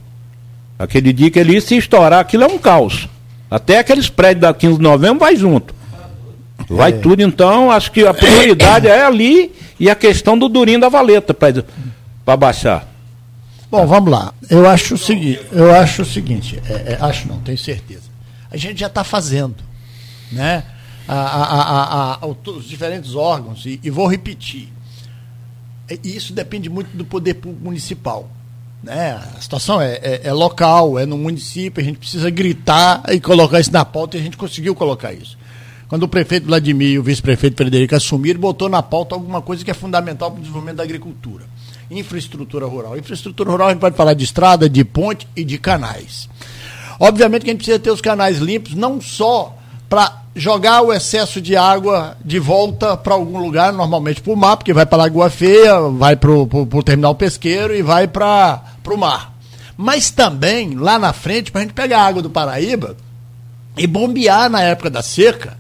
Aquele 0.77 1.13
dique 1.13 1.39
ali, 1.39 1.61
se 1.61 1.77
estourar, 1.77 2.19
aquilo 2.19 2.43
é 2.43 2.47
um 2.47 2.57
caos. 2.57 3.07
Até 3.49 3.79
aqueles 3.79 4.09
prédios 4.09 4.41
da 4.41 4.53
15 4.53 4.77
de 4.77 4.83
novembro 4.83 5.19
vai 5.19 5.35
junto. 5.35 5.73
Vai 6.69 6.91
é. 6.91 6.97
tudo, 6.97 7.21
então, 7.21 7.71
acho 7.71 7.91
que 7.91 8.05
a 8.05 8.13
prioridade 8.13 8.87
é 8.87 9.03
ali 9.03 9.51
e 9.79 9.89
a 9.89 9.95
questão 9.95 10.37
do 10.37 10.49
durinho 10.49 10.79
da 10.79 10.89
valeta 10.89 11.33
para 11.33 12.37
baixar. 12.37 12.87
Bom, 13.71 13.85
vamos 13.87 14.11
lá. 14.11 14.33
Eu 14.49 14.67
acho 14.67 14.95
o 14.95 14.97
seguinte, 14.97 15.39
eu 15.51 15.73
acho 15.73 16.01
o 16.01 16.05
seguinte, 16.05 16.59
é, 16.67 16.93
é, 16.93 16.97
acho 16.99 17.27
não, 17.27 17.39
tenho 17.39 17.57
certeza. 17.57 18.09
A 18.51 18.57
gente 18.57 18.79
já 18.79 18.87
está 18.87 19.03
fazendo 19.03 19.68
né, 20.31 20.63
a, 21.07 21.15
a, 21.15 22.19
a, 22.21 22.27
os 22.27 22.65
diferentes 22.65 23.15
órgãos, 23.15 23.65
e, 23.65 23.79
e 23.83 23.89
vou 23.89 24.07
repetir, 24.07 24.69
e 26.03 26.15
isso 26.15 26.33
depende 26.33 26.69
muito 26.69 26.95
do 26.95 27.03
poder 27.03 27.39
municipal. 27.61 28.29
Né? 28.83 29.19
A 29.35 29.41
situação 29.41 29.81
é, 29.81 29.95
é, 29.95 30.21
é, 30.25 30.33
local, 30.33 30.97
é 30.97 31.05
no 31.05 31.17
município, 31.17 31.81
a 31.81 31.85
gente 31.85 31.97
precisa 31.97 32.29
gritar 32.29 33.03
e 33.09 33.19
colocar 33.19 33.59
isso 33.59 33.73
na 33.73 33.83
pauta 33.83 34.15
e 34.15 34.19
a 34.19 34.23
gente 34.23 34.37
conseguiu 34.37 34.73
colocar 34.75 35.11
isso. 35.11 35.37
Quando 35.87 36.03
o 36.03 36.07
prefeito 36.07 36.45
Vladimir 36.45 36.89
e 36.91 36.99
o 36.99 37.03
vice-prefeito 37.03 37.57
Frederico 37.57 37.95
assumiram, 37.95 38.39
botou 38.39 38.69
na 38.69 38.81
pauta 38.81 39.15
alguma 39.15 39.41
coisa 39.41 39.65
que 39.65 39.71
é 39.71 39.73
fundamental 39.73 40.29
para 40.29 40.37
o 40.37 40.41
desenvolvimento 40.41 40.77
da 40.77 40.83
agricultura. 40.83 41.45
Infraestrutura 41.89 42.67
rural. 42.67 42.95
Infraestrutura 42.95 43.49
rural 43.49 43.69
a 43.69 43.71
gente 43.71 43.81
pode 43.81 43.97
falar 43.97 44.13
de 44.13 44.23
estrada, 44.23 44.69
de 44.69 44.85
ponte 44.85 45.27
e 45.35 45.43
de 45.43 45.57
canais. 45.57 46.29
Obviamente 46.99 47.43
que 47.43 47.49
a 47.49 47.53
gente 47.53 47.63
precisa 47.63 47.79
ter 47.79 47.89
os 47.89 48.01
canais 48.01 48.37
limpos, 48.37 48.75
não 48.75 49.01
só 49.01 49.57
para 49.89 50.21
jogar 50.35 50.83
o 50.83 50.93
excesso 50.93 51.41
de 51.41 51.55
água 51.57 52.15
de 52.23 52.37
volta 52.37 52.95
para 52.95 53.15
algum 53.15 53.39
lugar, 53.39 53.73
normalmente 53.73 54.21
para 54.21 54.31
o 54.31 54.37
mar, 54.37 54.55
porque 54.55 54.71
vai 54.71 54.85
para 54.85 54.99
a 54.99 55.03
Lagoa 55.03 55.29
Feia, 55.29 55.79
vai 55.79 56.15
para 56.15 56.31
o 56.31 56.83
terminal 56.83 57.15
pesqueiro 57.15 57.75
e 57.75 57.81
vai 57.81 58.07
para 58.07 58.61
o 58.87 58.97
mar. 58.97 59.33
Mas 59.75 60.11
também, 60.11 60.75
lá 60.75 60.99
na 60.99 61.11
frente, 61.11 61.51
para 61.51 61.61
a 61.61 61.63
gente 61.63 61.73
pegar 61.73 62.01
a 62.01 62.05
água 62.05 62.21
do 62.21 62.29
Paraíba 62.29 62.95
e 63.77 63.87
bombear 63.87 64.49
na 64.49 64.61
época 64.61 64.89
da 64.89 65.01
seca, 65.01 65.57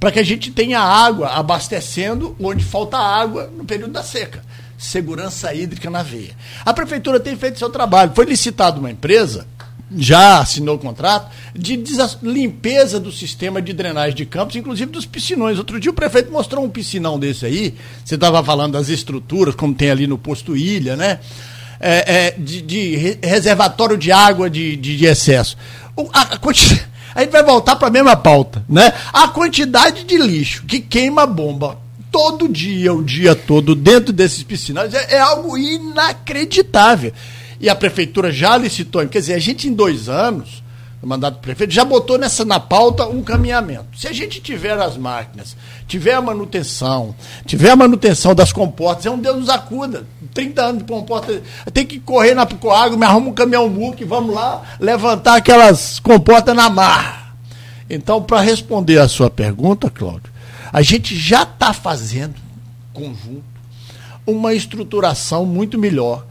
para 0.00 0.10
que 0.10 0.18
a 0.18 0.24
gente 0.24 0.50
tenha 0.50 0.80
água 0.80 1.28
abastecendo 1.28 2.34
onde 2.40 2.64
falta 2.64 2.96
água 2.98 3.50
no 3.56 3.64
período 3.64 3.92
da 3.92 4.02
seca. 4.02 4.42
Segurança 4.76 5.52
hídrica 5.52 5.90
na 5.90 6.02
veia. 6.02 6.36
A 6.64 6.72
prefeitura 6.72 7.18
tem 7.18 7.36
feito 7.36 7.58
seu 7.58 7.68
trabalho. 7.68 8.12
Foi 8.14 8.24
licitada 8.24 8.78
uma 8.78 8.90
empresa 8.90 9.46
já 9.96 10.40
assinou 10.40 10.76
o 10.76 10.78
contrato 10.78 11.30
de 11.54 11.82
limpeza 12.22 13.00
do 13.00 13.10
sistema 13.10 13.60
de 13.62 13.72
drenagem 13.72 14.14
de 14.14 14.26
campos, 14.26 14.56
inclusive 14.56 14.90
dos 14.90 15.06
piscinões. 15.06 15.58
Outro 15.58 15.80
dia 15.80 15.90
o 15.90 15.94
prefeito 15.94 16.30
mostrou 16.30 16.64
um 16.64 16.68
piscinão 16.68 17.18
desse 17.18 17.46
aí. 17.46 17.74
Você 18.04 18.16
estava 18.16 18.42
falando 18.44 18.72
das 18.72 18.88
estruturas, 18.88 19.54
como 19.54 19.74
tem 19.74 19.90
ali 19.90 20.06
no 20.06 20.18
posto 20.18 20.56
Ilha, 20.56 20.96
né? 20.96 21.20
É, 21.80 22.26
é, 22.26 22.30
de, 22.32 22.60
de, 22.60 23.18
reservatório 23.22 23.96
de 23.96 24.10
água 24.10 24.50
de, 24.50 24.76
de, 24.76 24.96
de 24.96 25.06
excesso. 25.06 25.56
O, 25.96 26.08
a, 26.12 26.22
a, 26.22 26.38
a 27.14 27.20
gente 27.22 27.30
vai 27.30 27.44
voltar 27.44 27.76
para 27.76 27.88
a 27.88 27.90
mesma 27.90 28.16
pauta, 28.16 28.64
né? 28.68 28.92
A 29.12 29.28
quantidade 29.28 30.04
de 30.04 30.18
lixo 30.18 30.64
que 30.66 30.80
queima 30.80 31.24
bomba 31.24 31.78
todo 32.10 32.48
dia, 32.48 32.92
o 32.92 33.02
dia 33.02 33.34
todo, 33.34 33.74
dentro 33.74 34.12
desses 34.12 34.42
piscinões, 34.42 34.92
é, 34.92 35.14
é 35.14 35.18
algo 35.20 35.56
inacreditável 35.56 37.12
e 37.60 37.68
a 37.68 37.74
prefeitura 37.74 38.32
já 38.32 38.56
licitou. 38.56 39.06
Quer 39.06 39.18
dizer, 39.18 39.34
a 39.34 39.38
gente 39.38 39.68
em 39.68 39.72
dois 39.72 40.08
anos, 40.08 40.62
no 41.02 41.08
mandato 41.08 41.34
do 41.34 41.40
prefeito, 41.40 41.72
já 41.72 41.84
botou 41.84 42.18
nessa 42.18 42.44
na 42.44 42.58
pauta 42.58 43.06
um 43.06 43.22
caminhamento. 43.22 43.86
Se 43.96 44.08
a 44.08 44.12
gente 44.12 44.40
tiver 44.40 44.78
as 44.78 44.96
máquinas, 44.96 45.56
tiver 45.86 46.14
a 46.14 46.20
manutenção, 46.20 47.14
tiver 47.46 47.70
a 47.70 47.76
manutenção 47.76 48.34
das 48.34 48.52
comportas, 48.52 49.06
é 49.06 49.10
um 49.10 49.18
Deus 49.18 49.36
nos 49.36 49.48
acuda. 49.48 50.06
30 50.34 50.62
anos 50.62 50.78
de 50.78 50.84
comporta, 50.84 51.42
tem 51.72 51.86
que 51.86 51.98
correr 51.98 52.34
na 52.34 52.46
Picoágua, 52.46 52.96
me 52.96 53.04
arruma 53.04 53.28
um 53.28 53.34
caminhão 53.34 53.68
muque, 53.68 54.04
vamos 54.04 54.34
lá 54.34 54.62
levantar 54.80 55.36
aquelas 55.36 55.98
comportas 55.98 56.54
na 56.54 56.68
mar. 56.68 57.36
Então, 57.90 58.22
para 58.22 58.40
responder 58.40 58.98
a 58.98 59.08
sua 59.08 59.30
pergunta, 59.30 59.88
Cláudio, 59.88 60.30
a 60.72 60.82
gente 60.82 61.16
já 61.16 61.44
está 61.44 61.72
fazendo 61.72 62.34
conjunto 62.92 63.44
uma 64.26 64.52
estruturação 64.52 65.46
muito 65.46 65.78
melhor 65.78 66.27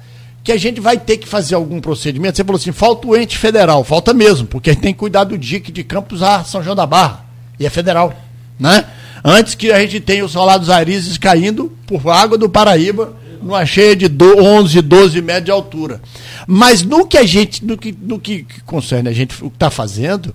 que 0.47 0.51
a 0.53 0.57
gente 0.57 0.79
vai 0.79 0.97
ter 0.97 1.17
que 1.17 1.27
fazer 1.27 1.55
algum 1.55 1.81
procedimento. 1.81 2.37
Você 2.37 2.43
falou 2.45 2.57
assim, 2.57 2.71
falta 2.71 3.05
o 3.05 3.17
ente 3.17 3.37
federal. 3.37 3.83
Falta 3.83 4.13
mesmo, 4.13 4.47
porque 4.47 4.73
tem 4.73 4.93
que 4.93 4.99
cuidar 4.99 5.25
do 5.25 5.37
DIC 5.37 5.73
de 5.73 5.83
Campos 5.83 6.23
a 6.23 6.41
São 6.45 6.63
João 6.63 6.73
da 6.73 6.85
Barra. 6.85 7.25
E 7.59 7.65
é 7.65 7.69
federal. 7.69 8.15
Né? 8.57 8.85
Antes 9.21 9.55
que 9.55 9.73
a 9.73 9.81
gente 9.81 9.99
tenha 9.99 10.23
os 10.23 10.31
Solados 10.31 10.69
Arizes 10.69 11.17
caindo 11.17 11.69
por 11.85 12.07
água 12.07 12.37
do 12.37 12.47
Paraíba, 12.47 13.13
numa 13.43 13.65
cheia 13.65 13.93
de 13.93 14.09
11, 14.09 14.81
12 14.81 15.21
metros 15.21 15.43
de 15.43 15.51
altura. 15.51 16.01
Mas 16.47 16.81
no 16.81 17.05
que 17.05 17.17
a 17.17 17.25
gente, 17.25 17.65
no 17.65 17.77
que, 17.77 17.91
no 17.91 18.17
que 18.17 18.45
concerne 18.65 19.09
a 19.09 19.11
gente, 19.11 19.35
o 19.43 19.49
que 19.49 19.57
está 19.57 19.69
fazendo, 19.69 20.33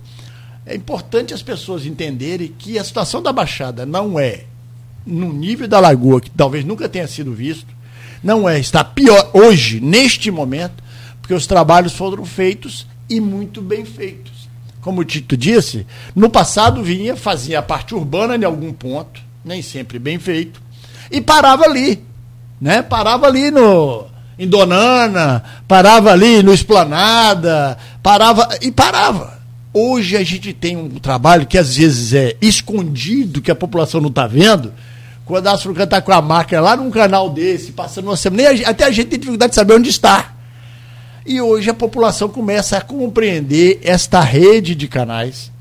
é 0.63 0.75
importante 0.75 1.33
as 1.33 1.41
pessoas 1.41 1.87
entenderem 1.87 2.53
que 2.55 2.77
a 2.77 2.83
situação 2.83 3.19
da 3.19 3.33
Baixada 3.33 3.83
não 3.83 4.19
é 4.19 4.43
no 5.07 5.33
nível 5.33 5.67
da 5.67 5.79
lagoa, 5.79 6.21
que 6.21 6.29
talvez 6.29 6.63
nunca 6.63 6.87
tenha 6.87 7.07
sido 7.07 7.33
visto, 7.33 7.73
não 8.23 8.47
é, 8.47 8.59
está 8.59 8.83
pior 8.83 9.29
hoje, 9.33 9.79
neste 9.79 10.31
momento, 10.31 10.83
porque 11.21 11.33
os 11.33 11.45
trabalhos 11.45 11.93
foram 11.93 12.25
feitos 12.25 12.87
e 13.09 13.19
muito 13.19 13.61
bem 13.61 13.83
feitos. 13.83 14.49
Como 14.81 15.01
o 15.01 15.05
Tito 15.05 15.37
disse, 15.37 15.85
no 16.15 16.29
passado 16.29 16.83
vinha, 16.83 17.15
fazia 17.15 17.59
a 17.59 17.63
parte 17.63 17.93
urbana 17.93 18.35
em 18.35 18.43
algum 18.43 18.71
ponto, 18.73 19.21
nem 19.43 19.61
sempre 19.61 19.99
bem 19.99 20.19
feito, 20.19 20.61
e 21.11 21.21
parava 21.21 21.65
ali, 21.65 22.03
né? 22.59 22.81
Parava 22.81 23.27
ali 23.27 23.51
no 23.51 24.05
em 24.37 24.47
Donana, 24.47 25.43
parava 25.67 26.11
ali 26.11 26.41
no 26.41 26.53
Esplanada, 26.53 27.77
parava 28.01 28.49
e 28.61 28.71
parava. 28.71 29.39
Hoje 29.73 30.17
a 30.17 30.23
gente 30.23 30.53
tem 30.53 30.75
um 30.75 30.89
trabalho 30.89 31.45
que 31.45 31.57
às 31.57 31.77
vezes 31.77 32.13
é 32.13 32.35
escondido, 32.41 33.41
que 33.41 33.51
a 33.51 33.55
população 33.55 34.01
não 34.01 34.09
está 34.09 34.27
vendo, 34.27 34.73
quando 35.25 35.47
a 35.47 35.53
Açúcar 35.53 35.83
está 35.83 36.01
com 36.01 36.11
a 36.11 36.21
máquina 36.21 36.61
lá 36.61 36.75
num 36.75 36.91
canal 36.91 37.29
desse, 37.29 37.71
passando 37.71 38.05
uma 38.05 38.17
semana, 38.17 38.49
a, 38.49 38.69
até 38.69 38.83
a 38.85 38.91
gente 38.91 39.07
tem 39.07 39.19
dificuldade 39.19 39.51
de 39.51 39.55
saber 39.55 39.75
onde 39.75 39.89
está. 39.89 40.33
E 41.25 41.39
hoje 41.39 41.69
a 41.69 41.73
população 41.73 42.27
começa 42.27 42.77
a 42.77 42.81
compreender 42.81 43.79
esta 43.81 44.19
rede 44.19 44.75
de 44.75 44.87
canais. 44.87 45.51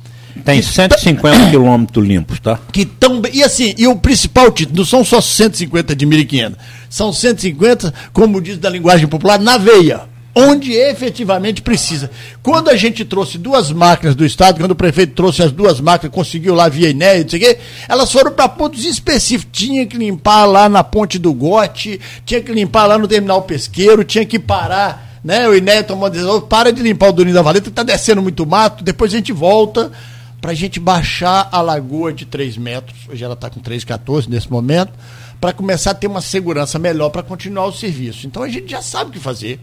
Tem 0.45 0.63
150 0.63 1.51
quilômetros 1.51 2.07
limpos, 2.07 2.41
tá? 2.41 2.59
Que 2.73 2.87
tão 2.87 3.23
E 3.33 3.43
assim, 3.43 3.75
e 3.77 3.87
o 3.87 3.97
principal 3.97 4.51
título, 4.51 4.79
não 4.79 4.85
são 4.85 5.05
só 5.05 5.21
150 5.21 5.95
de 5.95 6.07
1.500, 6.07 6.57
são 6.89 7.13
150, 7.13 7.93
como 8.13 8.41
diz 8.41 8.57
da 8.59 8.71
linguagem 8.71 9.07
popular, 9.07 9.39
na 9.39 9.59
veia. 9.59 10.12
Onde 10.35 10.73
efetivamente 10.73 11.61
precisa. 11.63 12.11
Quando 12.43 12.71
a 12.71 12.77
gente 12.77 13.05
trouxe 13.05 13.37
duas 13.37 13.71
máquinas 13.71 14.15
do 14.15 14.25
Estado, 14.25 14.59
quando 14.59 14.71
o 14.71 14.77
prefeito 14.77 15.15
trouxe 15.15 15.43
as 15.43 15.53
duas 15.53 15.81
máquinas, 15.81 16.15
conseguiu 16.15 16.55
lá 16.55 16.69
via 16.69 16.91
INEA, 16.91 17.23
não 17.23 17.29
sei 17.29 17.39
o 17.39 17.43
quê, 17.43 17.59
elas 17.89 18.11
foram 18.11 18.33
para 18.33 18.49
pontos 18.49 18.85
específicos. 18.85 19.59
Tinha 19.59 19.87
que 19.87 19.97
limpar 19.97 20.45
lá 20.47 20.69
na 20.69 20.83
ponte 20.83 21.19
do 21.19 21.33
Gote, 21.33 22.01
tinha 22.25 22.41
que 22.41 22.53
limpar 22.53 22.87
lá 22.87 22.97
no 22.97 23.07
terminal 23.07 23.43
pesqueiro, 23.43 24.05
tinha 24.05 24.25
que 24.25 24.39
parar. 24.39 25.21
Né? 25.23 25.49
O 25.49 25.55
INEA 25.55 25.85
tomou 25.85 26.07
a 26.07 26.09
decisão, 26.09 26.41
para 26.41 26.73
de 26.73 26.83
limpar 26.83 27.11
o 27.11 27.13
Duninho 27.13 27.35
da 27.35 27.43
Valeta, 27.43 27.69
está 27.69 27.83
descendo 27.83 28.23
muito 28.23 28.45
mato, 28.47 28.83
depois 28.83 29.13
a 29.13 29.17
gente 29.17 29.33
volta 29.33 29.93
para 30.41 30.51
a 30.51 30.55
gente 30.55 30.81
baixar 30.81 31.49
a 31.53 31.61
lagoa 31.61 32.13
de 32.13 32.27
3 32.27 32.57
metros, 32.57 32.99
hoje 33.09 33.23
ela 33.23 33.35
está 33.35 33.49
com 33.49 33.61
3,14 33.61 34.27
nesse 34.29 34.51
momento, 34.51 34.93
para 35.41 35.53
começar 35.53 35.93
a 35.93 35.95
ter 35.95 36.09
uma 36.09 36.21
segurança 36.21 36.81
melhor 36.81 37.11
para 37.11 37.23
continuar 37.23 37.67
o 37.67 37.73
serviço. 37.73 38.27
Então 38.27 38.43
a 38.43 38.49
gente 38.49 38.69
já 38.69 38.83
sabe 38.83 39.11
o 39.11 39.13
que 39.13 39.21
fazer. 39.21 39.61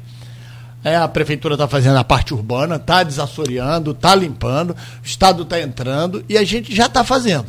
É, 0.83 0.95
a 0.95 1.07
prefeitura 1.07 1.55
está 1.55 1.67
fazendo 1.67 1.97
a 1.97 2.03
parte 2.03 2.33
urbana, 2.33 2.77
está 2.77 3.03
desassoreando, 3.03 3.91
está 3.91 4.15
limpando, 4.15 4.71
o 4.71 5.05
Estado 5.05 5.43
está 5.43 5.59
entrando 5.59 6.23
e 6.29 6.37
a 6.37 6.43
gente 6.43 6.73
já 6.73 6.85
está 6.85 7.03
fazendo. 7.03 7.47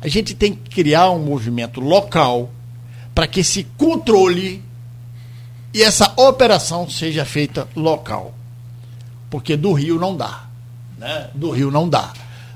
A 0.00 0.08
gente 0.08 0.34
tem 0.34 0.54
que 0.54 0.70
criar 0.70 1.10
um 1.10 1.18
movimento 1.18 1.80
local 1.80 2.50
para 3.14 3.26
que 3.26 3.40
esse 3.40 3.64
controle 3.78 4.62
e 5.72 5.82
essa 5.82 6.12
operação 6.16 6.88
seja 6.88 7.24
feita 7.24 7.66
local. 7.74 8.34
Porque 9.30 9.56
do 9.56 9.72
Rio 9.72 9.98
não 9.98 10.14
dá. 10.14 10.44
Né? 10.98 11.28
Do 11.34 11.50
Rio 11.50 11.70
não 11.70 11.88
dá. 11.88 12.12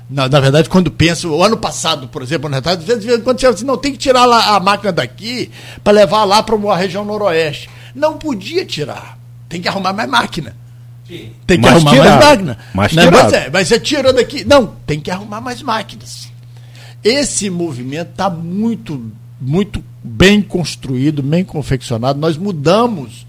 Na, 0.07 0.27
na, 0.27 0.39
verdade, 0.39 0.69
quando 0.69 0.91
penso, 0.91 1.29
o 1.29 1.43
ano 1.43 1.57
passado, 1.57 2.07
por 2.07 2.21
exemplo, 2.21 2.49
às 2.53 2.83
vezes, 2.83 3.23
quando 3.23 3.39
você 3.39 3.47
assim, 3.47 3.65
não 3.65 3.77
tem 3.77 3.91
que 3.91 3.97
tirar 3.97 4.25
lá 4.25 4.55
a 4.55 4.59
máquina 4.59 4.91
daqui 4.91 5.49
para 5.83 5.93
levar 5.93 6.25
lá 6.25 6.43
para 6.43 6.55
a 6.55 6.75
região 6.75 7.03
noroeste. 7.03 7.69
Não 7.95 8.17
podia 8.17 8.65
tirar 8.65 9.20
tem 9.51 9.61
que 9.61 9.67
arrumar 9.67 9.93
mais 9.93 10.09
máquina. 10.09 10.55
Sim. 11.07 11.29
Tem 11.45 11.59
que 11.59 11.63
mais 11.63 11.75
arrumar 11.75 11.91
tirado. 11.91 12.09
mais 12.09 12.25
máquina. 12.25 12.57
Mais 12.73 12.93
Não, 12.93 13.11
mas, 13.11 13.33
é, 13.33 13.49
mas 13.51 13.67
você 13.67 13.79
tirou 13.79 14.13
daqui. 14.13 14.45
Não, 14.45 14.67
tem 14.87 14.99
que 14.99 15.11
arrumar 15.11 15.41
mais 15.41 15.61
máquinas. 15.61 16.31
Esse 17.03 17.49
movimento 17.49 18.11
está 18.11 18.29
muito, 18.29 19.11
muito 19.39 19.83
bem 20.01 20.41
construído, 20.41 21.21
bem 21.21 21.43
confeccionado. 21.43 22.17
Nós 22.17 22.37
mudamos 22.37 23.27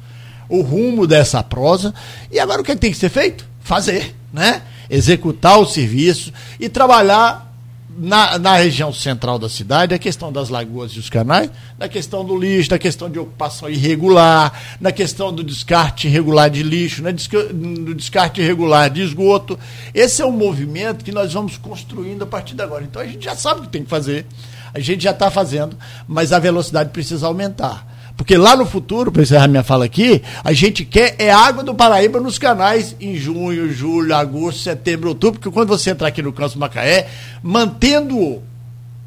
o 0.48 0.60
rumo 0.60 1.06
dessa 1.06 1.42
prosa. 1.42 1.92
E 2.30 2.38
agora 2.38 2.60
o 2.60 2.64
que 2.64 2.76
tem 2.76 2.92
que 2.92 2.98
ser 2.98 3.08
feito? 3.08 3.48
Fazer, 3.60 4.14
né? 4.32 4.62
Executar 4.88 5.58
o 5.58 5.66
serviço 5.66 6.32
e 6.60 6.68
trabalhar 6.68 7.51
na, 7.96 8.38
na 8.38 8.56
região 8.56 8.92
central 8.92 9.38
da 9.38 9.48
cidade, 9.48 9.94
a 9.94 9.98
questão 9.98 10.32
das 10.32 10.48
lagoas 10.48 10.92
e 10.92 10.98
os 10.98 11.10
canais, 11.10 11.50
na 11.78 11.88
questão 11.88 12.24
do 12.24 12.36
lixo, 12.36 12.70
na 12.70 12.78
questão 12.78 13.10
de 13.10 13.18
ocupação 13.18 13.68
irregular, 13.68 14.52
na 14.80 14.92
questão 14.92 15.32
do 15.32 15.44
descarte 15.44 16.06
irregular 16.06 16.48
de 16.48 16.62
lixo, 16.62 17.02
né, 17.02 17.14
no 17.52 17.94
descarte 17.94 18.40
irregular 18.40 18.90
de 18.90 19.02
esgoto. 19.02 19.58
Esse 19.94 20.22
é 20.22 20.26
um 20.26 20.32
movimento 20.32 21.04
que 21.04 21.12
nós 21.12 21.32
vamos 21.32 21.56
construindo 21.56 22.22
a 22.22 22.26
partir 22.26 22.54
de 22.54 22.62
agora. 22.62 22.84
Então 22.84 23.02
a 23.02 23.06
gente 23.06 23.24
já 23.24 23.36
sabe 23.36 23.60
o 23.60 23.64
que 23.64 23.70
tem 23.70 23.84
que 23.84 23.90
fazer, 23.90 24.26
a 24.72 24.80
gente 24.80 25.04
já 25.04 25.10
está 25.10 25.30
fazendo, 25.30 25.76
mas 26.08 26.32
a 26.32 26.38
velocidade 26.38 26.90
precisa 26.90 27.26
aumentar. 27.26 27.91
Porque 28.16 28.36
lá 28.36 28.54
no 28.54 28.66
futuro, 28.66 29.10
para 29.10 29.22
encerrar 29.22 29.48
minha 29.48 29.62
fala 29.62 29.84
aqui, 29.84 30.22
a 30.44 30.52
gente 30.52 30.84
quer 30.84 31.16
é 31.18 31.30
água 31.30 31.62
do 31.62 31.74
Paraíba 31.74 32.20
nos 32.20 32.38
canais 32.38 32.94
em 33.00 33.16
junho, 33.16 33.72
julho, 33.72 34.14
agosto, 34.14 34.60
setembro, 34.60 35.08
outubro, 35.08 35.40
porque 35.40 35.52
quando 35.52 35.68
você 35.68 35.90
entrar 35.90 36.08
aqui 36.08 36.22
no 36.22 36.32
Campos 36.32 36.54
Macaé, 36.54 37.08
mantendo-o 37.42 38.42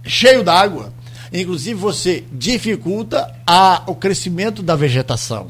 cheio 0.03 0.43
d'água, 0.43 0.91
inclusive 1.31 1.79
você 1.79 2.23
dificulta 2.31 3.33
a, 3.45 3.83
o 3.87 3.95
crescimento 3.95 4.63
da 4.63 4.75
vegetação. 4.75 5.49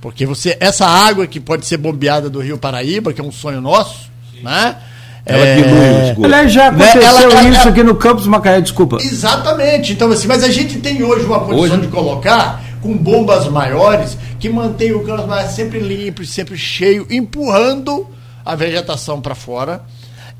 Porque 0.00 0.26
você 0.26 0.56
essa 0.58 0.86
água 0.86 1.26
que 1.26 1.40
pode 1.40 1.66
ser 1.66 1.76
bombeada 1.76 2.28
do 2.28 2.40
Rio 2.40 2.58
Paraíba, 2.58 3.12
que 3.12 3.20
é 3.20 3.24
um 3.24 3.32
sonho 3.32 3.60
nosso, 3.60 4.10
Sim. 4.32 4.42
né? 4.42 4.76
Ela 5.24 5.44
é... 5.44 5.56
dilui 5.56 5.72
o 5.72 6.08
esgoto. 6.08 6.26
Ela 6.26 6.48
já 6.48 6.70
né, 6.70 6.84
aconteceu 6.84 7.02
ela, 7.02 7.22
ela, 7.22 7.48
isso 7.48 7.60
ela, 7.60 7.70
aqui 7.70 7.82
no 7.82 7.94
Campos 7.94 8.26
Macaé, 8.26 8.60
desculpa. 8.60 8.98
Exatamente. 9.00 9.92
Então, 9.92 10.10
assim, 10.10 10.26
mas 10.26 10.42
a 10.42 10.50
gente 10.50 10.78
tem 10.78 11.02
hoje 11.02 11.24
uma 11.24 11.40
condição 11.40 11.78
hoje... 11.78 11.86
de 11.86 11.88
colocar 11.88 12.62
com 12.80 12.96
bombas 12.96 13.46
maiores 13.48 14.16
que 14.38 14.48
mantém 14.48 14.92
o 14.92 15.04
Campos 15.04 15.26
Macaé 15.26 15.48
sempre 15.48 15.78
limpo, 15.78 16.24
sempre 16.24 16.56
cheio, 16.58 17.06
empurrando 17.10 18.06
a 18.44 18.54
vegetação 18.56 19.20
para 19.20 19.34
fora 19.34 19.82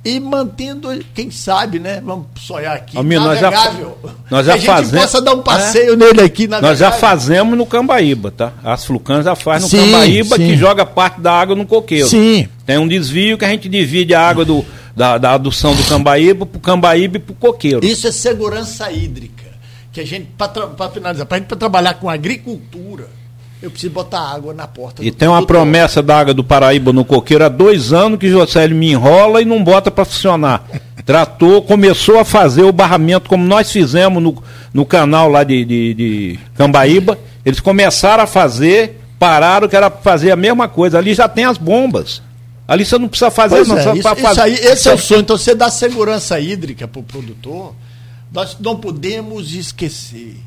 e 0.05 0.19
mantendo, 0.19 0.89
quem 1.15 1.31
sabe, 1.31 1.79
né? 1.79 2.03
Vamos 2.05 2.27
sonhar 2.41 2.75
aqui. 2.75 2.99
Amigo, 2.99 3.23
nós 3.23 3.39
já, 3.39 3.51
nós 4.29 4.47
já 4.47 4.53
que 4.55 4.59
a 4.59 4.61
gente 4.61 4.67
fazemos, 4.67 5.05
possa 5.05 5.23
dar 5.23 5.33
um 5.35 5.43
passeio 5.43 5.93
é? 5.93 5.97
nele 5.97 6.23
aqui 6.23 6.49
na 6.49 6.61
Nós 6.61 6.79
já 6.79 6.91
fazemos 6.91 7.57
no 7.57 7.65
Cambaíba, 7.65 8.33
tá? 8.33 8.53
As 8.65 8.85
Flucãs 8.85 9.25
já 9.25 9.37
faz 9.37 9.63
no 9.63 9.69
sim, 9.69 9.79
Cambaíba 9.79 10.37
sim. 10.37 10.49
que 10.49 10.57
joga 10.57 10.85
parte 10.85 11.21
da 11.21 11.33
água 11.33 11.55
no 11.55 11.65
coqueiro. 11.65 12.09
Sim. 12.09 12.49
Tem 12.65 12.79
um 12.79 12.87
desvio 12.87 13.37
que 13.37 13.45
a 13.45 13.49
gente 13.49 13.69
divide 13.69 14.15
a 14.15 14.21
água 14.21 14.45
do, 14.45 14.65
da, 14.95 15.19
da 15.19 15.33
adução 15.33 15.75
do 15.75 15.85
Cambaíba 15.85 16.47
para 16.47 16.59
o 16.59 16.61
Cambaíba 16.61 17.17
e 17.17 17.21
para 17.21 17.33
o 17.33 17.37
coqueiro. 17.37 17.85
Isso 17.85 18.07
é 18.07 18.13
segurança 18.13 18.91
hídrica. 18.91 19.43
Que 19.93 20.01
a 20.01 20.07
gente, 20.07 20.29
para 20.37 20.91
finalizar, 20.91 21.27
para 21.27 21.37
a 21.37 21.41
gente 21.41 21.49
pra 21.49 21.57
trabalhar 21.57 21.95
com 21.95 22.09
agricultura 22.09 23.09
eu 23.63 23.71
preciso 23.71 23.93
botar 23.93 24.19
água 24.19 24.53
na 24.53 24.67
porta. 24.67 25.05
E 25.05 25.13
tem 25.13 25.29
uma 25.29 25.47
promessa 25.47 26.03
da 26.03 26.19
água 26.19 26.35
do 26.35 26.43
Paraíba 26.43 26.93
no 26.93 27.05
coqueiro 27.05 27.45
há 27.45 27.49
dois 27.49 27.93
anos 27.93 28.19
que 28.19 28.29
José 28.29 28.67
me 28.67 28.91
enrola 28.91 29.41
e 29.41 29.45
não 29.45 29.63
bota 29.63 29.89
para 29.89 30.05
funcionar. 30.05 30.65
Tratou, 31.07 31.63
começou 31.63 32.19
a 32.19 32.25
fazer 32.25 32.65
o 32.65 32.73
barramento 32.73 33.29
como 33.29 33.45
nós 33.45 33.71
fizemos 33.71 34.21
no, 34.21 34.43
no 34.75 34.85
canal 34.85 35.29
lá 35.29 35.45
de, 35.45 35.65
de, 35.65 35.95
de 35.95 36.39
Cambaíba. 36.57 37.17
Eles 37.45 37.61
começaram 37.61 38.25
a 38.25 38.27
fazer, 38.27 39.01
pararam 39.17 39.69
que 39.69 39.77
era 39.77 39.89
fazer 39.91 40.33
a 40.33 40.37
mesma 40.37 40.67
coisa. 40.67 40.99
Ali 40.99 41.15
já 41.15 41.29
tem 41.29 41.45
as 41.45 41.57
bombas. 41.57 42.21
Ali 42.73 42.87
você 42.87 42.97
não 42.97 43.07
precisa 43.07 43.31
fazer, 43.31 43.57
pois 43.57 43.69
não 43.69 43.77
é, 43.77 43.93
isso, 43.99 44.03
fazer. 44.03 44.31
Isso 44.31 44.41
aí, 44.41 44.55
esse 44.55 44.89
é 44.89 44.95
o 44.95 44.99
sonho. 44.99 45.21
Então 45.21 45.37
você 45.37 45.55
dá 45.55 45.71
segurança 45.71 46.41
hídrica 46.41 46.89
para 46.89 47.01
o 47.01 47.03
produtor. 47.03 47.75
Nós 48.33 48.57
não 48.59 48.77
podemos 48.77 49.53
esquecer. 49.53 50.41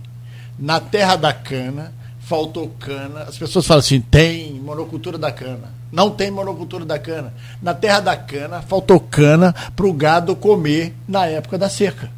Na 0.57 0.79
terra 0.79 1.17
da 1.17 1.31
cana, 1.31 1.93
faltou 2.19 2.67
cana. 2.79 3.25
As 3.27 3.37
pessoas 3.37 3.67
falam 3.67 3.79
assim: 3.81 4.01
tem 4.01 4.53
monocultura 4.53 5.19
da 5.19 5.31
cana. 5.31 5.71
Não 5.91 6.09
tem 6.09 6.31
monocultura 6.31 6.83
da 6.83 6.97
cana. 6.97 7.31
Na 7.61 7.75
terra 7.75 7.99
da 7.99 8.17
cana, 8.17 8.59
faltou 8.63 8.99
cana 8.99 9.53
para 9.75 9.85
o 9.85 9.93
gado 9.93 10.35
comer 10.35 10.95
na 11.07 11.27
época 11.27 11.59
da 11.59 11.69
seca. 11.69 12.09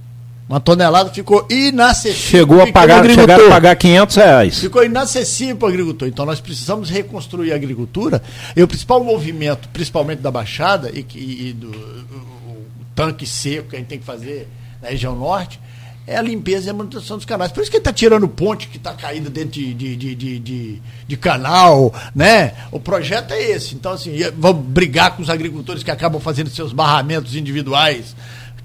Uma 0.50 0.62
tonelada 0.62 1.10
ficou 1.10 1.46
inacessível. 1.50 2.16
Chegou 2.16 2.62
a 2.62 2.72
pagar, 2.72 3.06
chegaram 3.06 3.48
a 3.48 3.50
pagar 3.50 3.76
500 3.76 4.16
reais. 4.16 4.60
Ficou 4.60 4.84
inacessível 4.84 5.58
para 5.58 5.66
o 5.66 5.70
agricultor. 5.70 6.08
Então 6.08 6.26
nós 6.26 6.40
precisamos 6.40 6.90
reconstruir 6.90 7.52
a 7.52 7.56
agricultura. 7.56 8.22
E 8.56 8.64
o 8.64 8.68
principal 8.68 9.04
movimento, 9.04 9.68
principalmente 9.70 10.20
da 10.20 10.32
Baixada 10.32 10.90
e, 10.94 11.06
e 11.14 11.54
do 11.54 11.70
o, 11.70 12.66
tanque 12.96 13.26
seco 13.26 13.70
que 13.70 13.76
a 13.76 13.80
gente 13.80 13.90
tem 13.90 14.00
que 14.00 14.06
fazer 14.06 14.48
na 14.82 14.88
região 14.88 15.18
norte, 15.18 15.60
é 16.08 16.16
a 16.16 16.22
limpeza 16.22 16.68
e 16.68 16.70
a 16.70 16.74
manutenção 16.74 17.18
dos 17.18 17.26
canais. 17.26 17.52
Por 17.52 17.62
isso 17.62 17.70
que 17.70 17.76
ele 17.76 17.82
está 17.82 17.92
tirando 17.92 18.26
ponte 18.30 18.70
que 18.70 18.78
está 18.78 18.94
caída 18.94 19.30
dentro 19.30 19.52
de, 19.52 19.74
de, 19.74 19.96
de, 19.98 20.40
de, 20.40 20.82
de, 21.06 21.18
canal, 21.18 21.94
né? 22.16 22.54
O 22.72 22.80
projeto 22.80 23.34
é 23.34 23.52
esse. 23.52 23.76
Então, 23.76 23.92
assim, 23.92 24.18
vamos 24.38 24.66
brigar 24.66 25.18
com 25.18 25.22
os 25.22 25.30
agricultores 25.30 25.84
que 25.84 25.92
acabam 25.92 26.22
fazendo 26.22 26.50
seus 26.50 26.72
barramentos 26.72 27.36
individuais, 27.36 28.16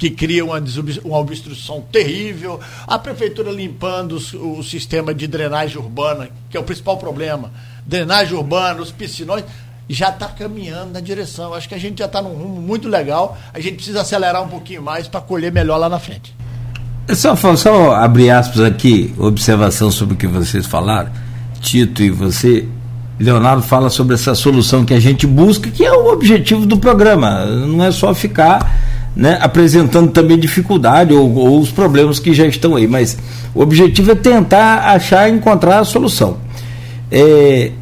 que 0.02 0.10
criam 0.10 0.48
uma, 0.48 0.60
uma 1.04 1.18
obstrução 1.18 1.80
terrível. 1.92 2.58
A 2.88 2.98
prefeitura 2.98 3.52
limpando 3.52 4.18
o, 4.34 4.58
o 4.58 4.64
sistema 4.64 5.14
de 5.14 5.28
drenagem 5.28 5.78
urbana, 5.78 6.28
que 6.50 6.56
é 6.56 6.60
o 6.60 6.64
principal 6.64 6.96
problema. 6.96 7.52
Drenagem 7.86 8.36
urbana, 8.36 8.82
os 8.82 8.90
piscinões 8.90 9.44
já 9.88 10.08
está 10.08 10.26
caminhando 10.26 10.94
na 10.94 10.98
direção. 10.98 11.54
Acho 11.54 11.68
que 11.68 11.76
a 11.76 11.78
gente 11.78 12.00
já 12.00 12.06
está 12.06 12.20
num 12.20 12.34
rumo 12.34 12.60
muito 12.60 12.88
legal. 12.88 13.38
A 13.54 13.60
gente 13.60 13.76
precisa 13.76 14.00
acelerar 14.00 14.42
um 14.42 14.48
pouquinho 14.48 14.82
mais 14.82 15.06
para 15.06 15.20
colher 15.20 15.52
melhor 15.52 15.76
lá 15.76 15.88
na 15.88 16.00
frente. 16.00 16.34
Só, 17.10 17.36
só 17.36 17.94
abrir 17.94 18.30
aspas 18.30 18.60
aqui, 18.62 19.14
observação 19.16 19.88
sobre 19.92 20.14
o 20.14 20.16
que 20.16 20.26
vocês 20.26 20.66
falaram, 20.66 21.12
Tito 21.60 22.02
e 22.02 22.10
você. 22.10 22.66
Leonardo 23.20 23.62
fala 23.62 23.88
sobre 23.88 24.14
essa 24.14 24.34
solução 24.34 24.84
que 24.84 24.94
a 24.94 24.98
gente 24.98 25.28
busca, 25.28 25.70
que 25.70 25.84
é 25.84 25.92
o 25.92 26.12
objetivo 26.12 26.66
do 26.66 26.76
programa. 26.76 27.46
Não 27.46 27.84
é 27.84 27.92
só 27.92 28.12
ficar 28.12 28.91
né, 29.14 29.38
apresentando 29.40 30.10
também 30.10 30.38
dificuldade 30.38 31.12
ou, 31.12 31.34
ou, 31.34 31.60
os 31.60 31.70
problemas 31.70 32.18
que 32.18 32.32
já 32.32 32.46
estão 32.46 32.76
aí, 32.76 32.86
mas 32.86 33.18
o 33.54 33.60
objetivo 33.60 34.12
é 34.12 34.14
tentar 34.14 34.90
achar 34.90 35.28
e 35.28 35.32
encontrar 35.32 35.80
a 35.80 35.84
solução. 35.84 36.38
É, 37.10 37.72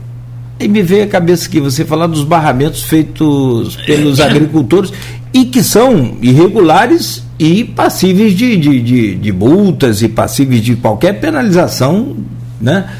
e 0.59 0.69
me 0.69 0.83
veio 0.83 1.05
a 1.05 1.07
cabeça 1.07 1.49
que 1.49 1.61
você 1.61 1.85
falar 1.85 2.07
dos 2.07 2.25
barramentos 2.25 2.83
feitos 2.83 3.77
pelos 3.87 4.19
agricultores 4.21 4.93
e 5.33 5.45
que 5.45 5.63
são 5.63 6.17
irregulares 6.21 7.23
e 7.39 7.65
passíveis 7.65 8.35
de, 8.35 8.57
de, 8.57 8.81
de, 8.83 9.15
de 9.15 9.33
multas 9.33 10.03
e 10.03 10.09
passíveis 10.09 10.63
de 10.63 10.77
qualquer 10.77 11.21
penalização 11.21 12.17
né, 12.61 12.91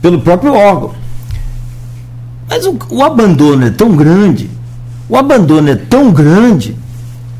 pelo 0.00 0.20
próprio 0.20 0.54
órgão. 0.54 0.92
Mas 2.48 2.64
o, 2.64 2.78
o 2.90 3.02
abandono 3.02 3.66
é 3.66 3.70
tão 3.70 3.96
grande, 3.96 4.48
o 5.08 5.16
abandono 5.16 5.68
é 5.68 5.76
tão 5.76 6.12
grande, 6.12 6.76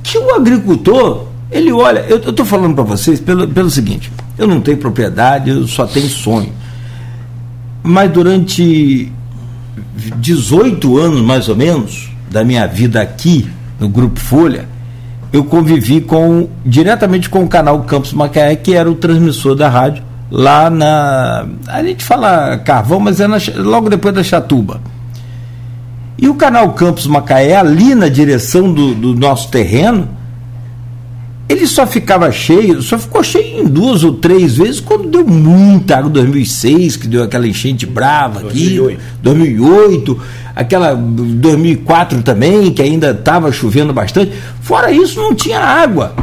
que 0.03 0.19
o 0.19 0.35
agricultor, 0.35 1.27
ele 1.51 1.73
olha, 1.73 2.01
eu 2.01 2.17
estou 2.19 2.45
falando 2.45 2.75
para 2.75 2.85
vocês 2.85 3.21
pelo, 3.21 3.47
pelo 3.49 3.71
seguinte, 3.71 4.13
eu 4.39 4.47
não 4.47 4.61
tenho 4.61 4.79
propriedade, 4.79 5.51
eu 5.51 5.67
só 5.67 5.87
tenho 5.87 6.09
sonho. 6.09 6.53
Mas 7.83 8.11
durante 8.11 9.11
18 10.17 10.99
anos 10.99 11.21
mais 11.21 11.49
ou 11.49 11.57
menos 11.57 12.11
da 12.31 12.45
minha 12.45 12.67
vida 12.67 13.01
aqui 13.01 13.49
no 13.79 13.89
Grupo 13.89 14.19
Folha, 14.21 14.69
eu 15.33 15.45
convivi 15.45 16.01
com 16.01 16.49
diretamente 16.65 17.29
com 17.29 17.43
o 17.43 17.49
canal 17.49 17.83
Campos 17.83 18.13
Macaé, 18.13 18.55
que 18.55 18.75
era 18.75 18.91
o 18.91 18.95
transmissor 18.95 19.55
da 19.55 19.69
rádio 19.69 20.03
lá 20.31 20.71
na. 20.71 21.47
A 21.69 21.83
gente 21.83 22.03
fala 22.05 22.59
Carvão, 22.59 22.99
mas 22.99 23.21
é 23.21 23.27
na, 23.27 23.37
logo 23.57 23.91
depois 23.91 24.15
da 24.15 24.23
Chatuba. 24.23 24.81
E 26.19 26.29
o 26.29 26.35
canal 26.35 26.73
Campos 26.73 27.07
Macaé, 27.07 27.57
ali 27.57 27.95
na 27.95 28.09
direção 28.09 28.73
do, 28.73 28.95
do 28.95 29.15
nosso 29.15 29.51
terreno, 29.51 30.09
ele 31.49 31.67
só 31.67 31.87
ficava 31.87 32.31
cheio, 32.31 32.81
só 32.81 32.99
ficou 32.99 33.23
cheio 33.23 33.63
em 33.63 33.67
duas 33.67 34.05
ou 34.05 34.15
três 34.15 34.57
vezes 34.57 34.81
quando 34.81 35.09
deu 35.09 35.27
muita 35.27 35.99
água, 35.99 36.11
2006, 36.11 36.97
que 36.97 37.09
deu 37.09 37.23
aquela 37.23 37.47
enchente 37.47 37.85
brava 37.85 38.41
aqui, 38.41 38.77
2008, 38.77 39.01
2008 39.23 40.21
aquela 40.55 40.95
2004 40.95 42.23
também, 42.23 42.73
que 42.73 42.83
ainda 42.83 43.11
estava 43.11 43.51
chovendo 43.51 43.93
bastante. 43.93 44.33
Fora 44.61 44.91
isso, 44.91 45.21
não 45.21 45.35
tinha 45.35 45.59
água. 45.59 46.15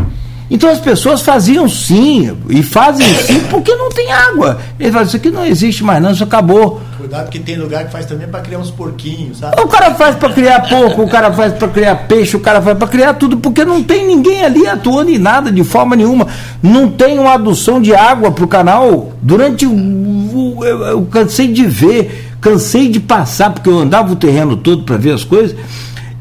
Então 0.49 0.69
as 0.69 0.79
pessoas 0.79 1.21
faziam 1.21 1.69
sim, 1.69 2.35
e 2.49 2.63
fazem 2.63 3.07
sim, 3.23 3.39
porque 3.51 3.73
não 3.75 3.89
tem 3.89 4.11
água. 4.11 4.59
Eles 4.79 4.91
falam, 4.91 5.07
isso 5.07 5.15
aqui 5.15 5.29
não 5.29 5.45
existe 5.45 5.83
mais, 5.83 6.01
não, 6.01 6.11
isso 6.11 6.23
acabou. 6.23 6.81
Cuidado 6.99 7.29
que 7.29 7.39
tem 7.39 7.55
lugar 7.55 7.85
que 7.85 7.93
faz 7.93 8.05
também 8.05 8.27
para 8.27 8.41
criar 8.41 8.59
uns 8.59 8.69
porquinhos, 8.69 9.37
sabe? 9.37 9.61
O 9.61 9.67
cara 9.67 9.95
faz 9.95 10.17
para 10.17 10.33
criar 10.33 10.67
porco, 10.67 11.01
o 11.01 11.09
cara 11.09 11.31
faz 11.31 11.53
para 11.53 11.69
criar 11.69 11.95
peixe, 11.95 12.35
o 12.35 12.41
cara 12.41 12.61
faz 12.61 12.77
para 12.77 12.87
criar 12.89 13.13
tudo, 13.13 13.37
porque 13.37 13.63
não 13.63 13.81
tem 13.81 14.05
ninguém 14.05 14.43
ali 14.43 14.67
atuando 14.67 15.09
em 15.09 15.17
nada, 15.17 15.49
de 15.49 15.63
forma 15.63 15.95
nenhuma. 15.95 16.27
Não 16.61 16.89
tem 16.89 17.17
uma 17.17 17.35
adução 17.35 17.81
de 17.81 17.95
água 17.95 18.31
para 18.31 18.43
o 18.43 18.47
canal. 18.49 19.13
Durante 19.21 19.65
o. 19.65 20.57
Eu, 20.61 20.81
eu 20.87 21.01
cansei 21.05 21.47
de 21.47 21.65
ver, 21.65 22.31
cansei 22.41 22.89
de 22.89 22.99
passar, 22.99 23.51
porque 23.51 23.69
eu 23.69 23.79
andava 23.79 24.11
o 24.11 24.17
terreno 24.17 24.57
todo 24.57 24.83
para 24.83 24.97
ver 24.97 25.13
as 25.13 25.23
coisas. 25.23 25.55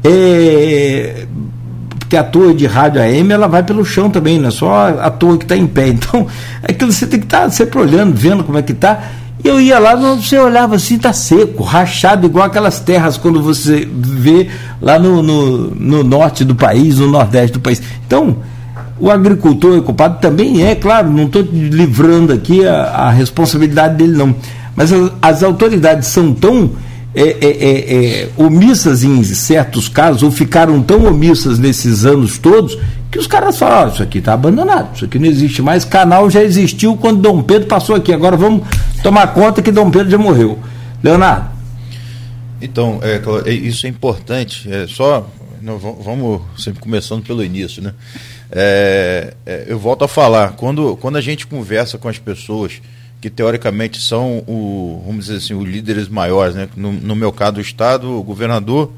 É, 0.01 1.25
porque 2.09 2.15
a 2.15 2.23
torre 2.23 2.53
de 2.53 2.65
rádio 2.65 3.01
AM 3.01 3.31
ela 3.31 3.47
vai 3.47 3.63
pelo 3.63 3.85
chão 3.85 4.09
também, 4.09 4.39
não 4.39 4.47
é 4.47 4.51
só 4.51 4.97
a, 4.99 5.11
torre 5.11 5.39
que 5.39 5.43
está 5.43 5.57
em 5.57 5.67
pé. 5.67 5.89
Então, 5.99 6.25
é 6.63 6.71
que 6.71 6.85
você 6.85 7.05
tem 7.05 7.19
que 7.19 7.25
estar 7.25 7.41
tá 7.41 7.49
sempre 7.49 7.79
olhando, 7.79 8.15
vendo 8.15 8.45
como 8.45 8.57
é 8.57 8.61
que 8.61 8.71
está. 8.71 9.03
E 9.43 9.47
eu 9.47 9.59
ia 9.59 9.79
lá, 9.79 9.95
você 9.95 10.37
olhava 10.37 10.75
assim, 10.75 10.95
está 10.95 11.13
seco, 11.13 11.63
rachado, 11.63 12.27
igual 12.27 12.45
aquelas 12.45 12.79
terras 12.79 13.17
quando 13.17 13.41
você 13.41 13.87
vê 13.89 14.49
lá 14.81 14.99
no, 14.99 15.23
no, 15.23 15.75
no 15.75 16.03
norte 16.03 16.43
do 16.43 16.55
país, 16.55 16.99
no 16.99 17.07
nordeste 17.09 17.53
do 17.53 17.61
país. 17.61 17.81
Então, 18.05 18.37
o 18.99 19.09
agricultor 19.09 19.77
ocupado 19.77 20.19
também 20.19 20.65
é, 20.65 20.75
claro, 20.75 21.09
não 21.09 21.25
estou 21.25 21.41
livrando 21.41 22.33
aqui 22.33 22.67
a, 22.67 22.83
a, 22.83 23.11
responsabilidade 23.11 23.95
dele, 23.95 24.17
não. 24.17 24.35
Mas 24.75 24.91
as, 24.91 25.11
as 25.21 25.43
autoridades 25.43 26.09
são 26.09 26.33
tão 26.33 26.71
é, 27.15 27.21
é, 27.21 27.47
é, 27.47 27.95
é, 28.23 28.29
omissas 28.35 29.03
em 29.03 29.23
certos 29.23 29.87
casos, 29.87 30.21
ou 30.21 30.31
ficaram 30.31 30.81
tão 30.81 31.05
omissas 31.05 31.57
nesses 31.57 32.05
anos 32.05 32.37
todos, 32.37 32.77
que 33.11 33.17
os 33.17 33.25
caras 33.25 33.57
falam, 33.57 33.87
oh, 33.87 33.93
isso 33.93 34.03
aqui 34.03 34.19
está 34.19 34.33
abandonado, 34.33 34.95
isso 34.95 35.05
aqui 35.05 35.17
não 35.17 35.25
existe 35.25 35.61
mais, 35.61 35.83
canal 35.83 36.29
já 36.29 36.43
existiu 36.43 36.95
quando 36.95 37.21
Dom 37.21 37.41
Pedro 37.41 37.67
passou 37.67 37.95
aqui, 37.95 38.13
agora 38.13 38.37
vamos 38.37 38.67
tomar 39.01 39.33
conta 39.33 39.61
que 39.61 39.71
Dom 39.71 39.89
Pedro 39.89 40.11
já 40.11 40.17
morreu. 40.17 40.59
Leonardo. 41.01 41.49
Então, 42.61 42.99
é, 43.01 43.21
é 43.49 43.53
isso 43.53 43.85
é 43.85 43.89
importante, 43.89 44.71
é 44.71 44.85
só, 44.85 45.27
não, 45.61 45.79
vamos 45.79 46.41
sempre 46.57 46.81
começando 46.81 47.23
pelo 47.23 47.43
início, 47.43 47.81
né? 47.81 47.93
É, 48.51 49.33
eu 49.67 49.79
volto 49.79 50.03
a 50.03 50.07
falar, 50.07 50.51
quando, 50.51 50.95
quando 50.97 51.15
a 51.15 51.21
gente 51.21 51.47
conversa 51.47 51.97
com 51.97 52.09
as 52.09 52.17
pessoas, 52.17 52.81
que 53.21 53.29
teoricamente 53.29 54.01
são 54.01 54.43
o, 54.47 55.01
vamos 55.05 55.25
dizer 55.25 55.37
assim, 55.37 55.53
os 55.53 55.67
líderes 55.67 56.07
maiores, 56.07 56.55
né? 56.55 56.69
No, 56.75 56.91
no 56.93 57.15
meu 57.15 57.31
caso, 57.31 57.57
o 57.57 57.61
Estado, 57.61 58.09
o 58.09 58.23
governador, 58.23 58.91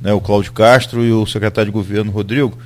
né, 0.00 0.12
o 0.12 0.20
Cláudio 0.20 0.52
Castro 0.52 1.04
e 1.04 1.12
o 1.12 1.26
secretário 1.26 1.70
de 1.70 1.74
governo 1.74 2.10
Rodrigo 2.12 2.56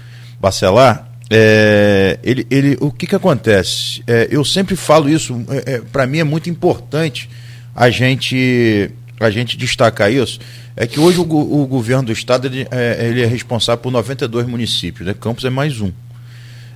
Bacelar, 0.42 1.08
é, 1.30 2.18
ele, 2.24 2.44
ele, 2.50 2.76
o 2.80 2.90
que, 2.90 3.06
que 3.06 3.14
acontece? 3.14 4.02
É, 4.08 4.26
eu 4.28 4.44
sempre 4.44 4.74
falo 4.74 5.08
isso, 5.08 5.40
é, 5.48 5.74
é 5.74 5.80
para 5.80 6.04
mim 6.04 6.18
é 6.18 6.24
muito 6.24 6.50
importante 6.50 7.30
a 7.76 7.88
gente, 7.90 8.90
a 9.20 9.30
gente 9.30 9.56
destacar 9.56 10.12
isso, 10.12 10.40
é 10.76 10.84
que 10.84 10.98
hoje 10.98 11.20
o, 11.20 11.22
o 11.22 11.64
governo 11.64 12.06
do 12.06 12.12
estado 12.12 12.48
ele 12.48 12.66
é, 12.72 13.06
ele 13.08 13.22
é, 13.22 13.26
responsável 13.26 13.80
por 13.80 13.92
92 13.92 14.44
municípios, 14.48 15.06
né? 15.06 15.14
Campos 15.14 15.44
é 15.44 15.50
mais 15.50 15.80
um. 15.80 15.92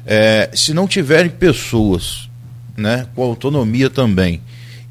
É, 0.07 0.49
se 0.55 0.73
não 0.73 0.87
tiverem 0.87 1.29
pessoas 1.29 2.31
né, 2.77 3.09
com 3.17 3.25
autonomia 3.25 3.91
também. 3.91 4.41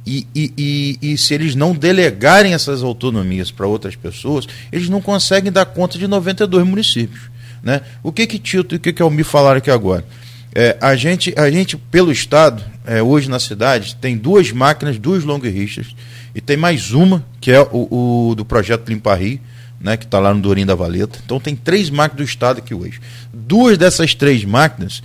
E, 0.05 0.27
e, 0.35 0.53
e, 0.57 1.13
e, 1.13 1.17
se 1.17 1.33
eles 1.33 1.55
não 1.55 1.73
delegarem 1.73 2.53
essas 2.53 2.83
autonomias 2.83 3.51
para 3.51 3.65
outras 3.65 3.95
pessoas, 3.95 4.45
eles 4.69 4.89
não 4.89 5.01
conseguem 5.01 5.51
dar 5.51 5.65
conta 5.65 5.97
de 5.97 6.07
92 6.07 6.67
municípios. 6.67 7.34
Né? 7.65 7.81
O 8.03 8.11
que 8.11 8.27
que 8.27 8.37
Tito 8.37 8.75
e 8.75 8.77
o 8.77 8.79
que 8.79 8.93
que 8.93 9.01
Almir 9.01 9.25
falaram 9.25 9.57
aqui 9.57 9.71
agora? 9.71 10.05
É, 10.53 10.77
a, 10.79 10.95
gente, 10.95 11.33
a 11.35 11.49
gente, 11.49 11.75
pelo 11.75 12.11
Estado, 12.11 12.63
é, 12.85 13.01
hoje 13.01 13.27
na 13.27 13.39
cidade, 13.39 13.95
tem 13.95 14.15
duas 14.15 14.51
máquinas, 14.51 14.99
duas 14.99 15.23
long 15.23 15.39
richas, 15.39 15.87
e 16.33 16.39
tem 16.39 16.55
mais 16.55 16.91
uma, 16.91 17.25
que 17.41 17.51
é 17.51 17.59
o, 17.59 18.29
o 18.29 18.35
do 18.35 18.45
projeto 18.45 18.87
Limpa 18.87 19.15
Rio, 19.15 19.41
né, 19.81 19.97
que 19.97 20.05
está 20.05 20.19
lá 20.19 20.33
no 20.33 20.39
Dourinho 20.39 20.67
da 20.67 20.75
Valeta. 20.75 21.19
Então 21.25 21.39
tem 21.39 21.55
três 21.55 21.89
máquinas 21.89 22.25
do 22.25 22.29
Estado 22.29 22.59
aqui 22.59 22.73
hoje. 22.73 23.01
Duas 23.33 23.77
dessas 23.77 24.13
três 24.13 24.45
máquinas 24.45 25.01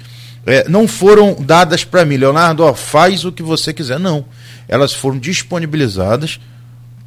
é, 0.47 0.69
não 0.69 0.87
foram 0.87 1.35
dadas 1.41 1.83
para 1.83 2.05
mim, 2.05 2.17
Leonardo, 2.17 2.63
ó, 2.63 2.75
faz 2.75 3.25
o 3.25 3.33
que 3.33 3.43
você 3.43 3.73
quiser. 3.73 3.99
Não. 3.99 4.25
Elas 4.69 4.93
foram 4.93 5.19
disponibilizadas 5.19 6.39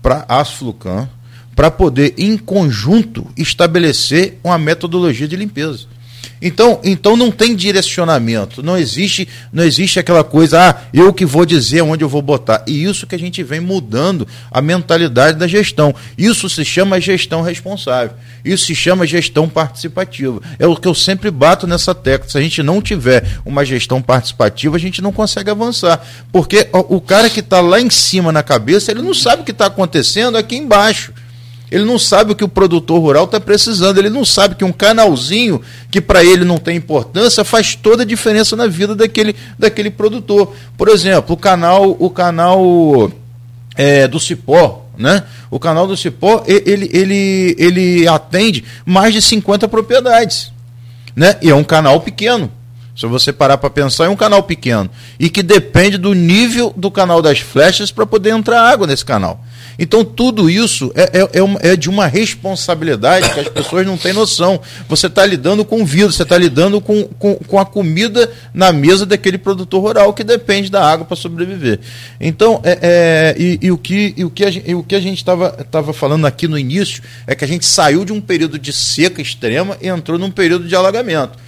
para 0.01 0.25
a 0.27 0.41
Asflucan 0.41 1.07
para 1.55 1.69
poder, 1.71 2.13
em 2.17 2.37
conjunto, 2.37 3.27
estabelecer 3.37 4.39
uma 4.43 4.57
metodologia 4.57 5.27
de 5.27 5.35
limpeza. 5.35 5.93
Então, 6.43 6.81
então 6.83 7.15
não 7.15 7.31
tem 7.31 7.55
direcionamento, 7.55 8.61
não 8.61 8.77
existe, 8.77 9.25
não 9.51 9.63
existe 9.63 9.97
aquela 9.97 10.25
coisa, 10.25 10.69
ah, 10.69 10.81
eu 10.93 11.13
que 11.13 11.25
vou 11.25 11.45
dizer 11.45 11.81
onde 11.81 12.03
eu 12.03 12.09
vou 12.09 12.21
botar. 12.21 12.65
E 12.67 12.83
isso 12.83 13.07
que 13.07 13.15
a 13.15 13.19
gente 13.19 13.41
vem 13.41 13.61
mudando 13.61 14.27
a 14.51 14.61
mentalidade 14.61 15.37
da 15.37 15.47
gestão. 15.47 15.95
Isso 16.17 16.49
se 16.49 16.65
chama 16.65 16.99
gestão 16.99 17.41
responsável. 17.41 18.17
Isso 18.43 18.65
se 18.65 18.75
chama 18.75 19.07
gestão 19.07 19.47
participativa. 19.47 20.41
É 20.59 20.67
o 20.67 20.75
que 20.75 20.87
eu 20.87 20.93
sempre 20.93 21.31
bato 21.31 21.65
nessa 21.65 21.95
tecla. 21.95 22.29
Se 22.29 22.37
a 22.37 22.41
gente 22.41 22.61
não 22.61 22.81
tiver 22.81 23.25
uma 23.45 23.63
gestão 23.63 24.01
participativa, 24.01 24.75
a 24.75 24.79
gente 24.79 25.01
não 25.01 25.13
consegue 25.13 25.49
avançar. 25.49 26.05
Porque 26.29 26.67
o 26.73 26.99
cara 26.99 27.29
que 27.29 27.39
está 27.39 27.61
lá 27.61 27.79
em 27.79 27.89
cima 27.89 28.33
na 28.33 28.43
cabeça, 28.43 28.91
ele 28.91 29.01
não 29.01 29.13
sabe 29.13 29.43
o 29.43 29.45
que 29.45 29.51
está 29.51 29.67
acontecendo 29.67 30.37
aqui 30.37 30.57
embaixo. 30.57 31.13
Ele 31.73 31.85
não 31.85 31.97
sabe 31.97 32.31
o 32.31 32.35
que 32.35 32.43
o 32.43 32.47
produtor 32.47 33.01
rural 33.01 33.25
está 33.25 33.39
precisando. 33.39 33.97
Ele 33.97 34.11
não 34.11 34.23
sabe 34.23 34.53
que 34.53 34.63
um 34.63 34.71
canalzinho 34.71 35.59
que 35.89 35.99
para 35.99 36.23
ele 36.23 36.45
não 36.45 36.59
tem 36.59 36.77
importância 36.77 37.43
faz 37.43 37.73
toda 37.73 38.03
a 38.03 38.05
diferença 38.05 38.55
na 38.55 38.67
vida 38.67 38.93
daquele, 38.93 39.35
daquele 39.57 39.89
produtor. 39.89 40.53
Por 40.77 40.87
exemplo, 40.87 41.33
o 41.33 41.37
canal, 41.37 41.97
o 41.97 42.11
canal 42.11 43.11
é, 43.75 44.07
do 44.07 44.19
Cipó, 44.19 44.85
né? 44.95 45.23
O 45.49 45.59
canal 45.59 45.87
do 45.87 45.97
Cipó, 45.97 46.43
ele, 46.45 46.91
ele, 46.93 47.55
ele 47.57 48.07
atende 48.07 48.63
mais 48.85 49.11
de 49.11 49.19
50 49.19 49.67
propriedades. 49.67 50.51
Né? 51.15 51.37
E 51.41 51.49
é 51.49 51.55
um 51.55 51.63
canal 51.63 51.99
pequeno. 52.01 52.51
Se 52.95 53.07
você 53.07 53.33
parar 53.33 53.57
para 53.57 53.71
pensar, 53.71 54.05
é 54.05 54.09
um 54.09 54.15
canal 54.15 54.43
pequeno. 54.43 54.91
E 55.19 55.27
que 55.27 55.41
depende 55.41 55.97
do 55.97 56.13
nível 56.13 56.71
do 56.77 56.91
canal 56.91 57.19
das 57.19 57.39
flechas 57.39 57.89
para 57.89 58.05
poder 58.05 58.29
entrar 58.29 58.61
água 58.61 58.85
nesse 58.85 59.03
canal. 59.03 59.43
Então, 59.77 60.03
tudo 60.03 60.49
isso 60.49 60.91
é, 60.95 61.03
é, 61.03 61.21
é, 61.21 61.71
é, 61.71 61.75
de 61.75 61.89
uma 61.89 62.07
responsabilidade 62.07 63.33
que 63.33 63.39
as 63.39 63.49
pessoas 63.49 63.85
não 63.85 63.97
têm 63.97 64.13
noção. 64.13 64.59
Você 64.87 65.07
está 65.07 65.25
lidando 65.25 65.65
com 65.65 65.85
vida, 65.85 66.11
você 66.11 66.23
está 66.23 66.37
lidando 66.37 66.79
com, 66.79 67.03
com, 67.19 67.35
com, 67.35 67.59
a 67.59 67.65
comida 67.65 68.31
na 68.53 68.71
mesa 68.71 69.05
daquele 69.05 69.37
produtor 69.37 69.81
rural 69.81 70.13
que 70.13 70.23
depende 70.23 70.69
da 70.69 70.85
água 70.85 71.05
para 71.05 71.15
sobreviver. 71.15 71.79
Então, 72.19 72.61
é, 72.63 72.79
é, 72.81 73.35
e, 73.37 73.59
e, 73.61 73.71
o 73.71 73.77
que, 73.77 74.13
e 74.15 74.23
o 74.23 74.29
que 74.29 74.51
gente, 74.51 74.73
o 74.73 74.83
que 74.83 74.95
a 74.95 75.01
gente 75.01 75.17
estava 75.17 75.93
falando 75.93 76.25
aqui 76.25 76.47
no 76.47 76.57
início 76.57 77.01
é 77.25 77.35
que 77.35 77.43
a 77.43 77.47
gente 77.47 77.65
saiu 77.65 78.05
de 78.05 78.13
um 78.13 78.21
período 78.21 78.59
de 78.59 78.71
seca 78.71 79.21
extrema 79.21 79.77
e 79.81 79.87
entrou 79.87 80.19
num 80.19 80.31
período 80.31 80.67
de 80.67 80.75
alagamento. 80.75 81.42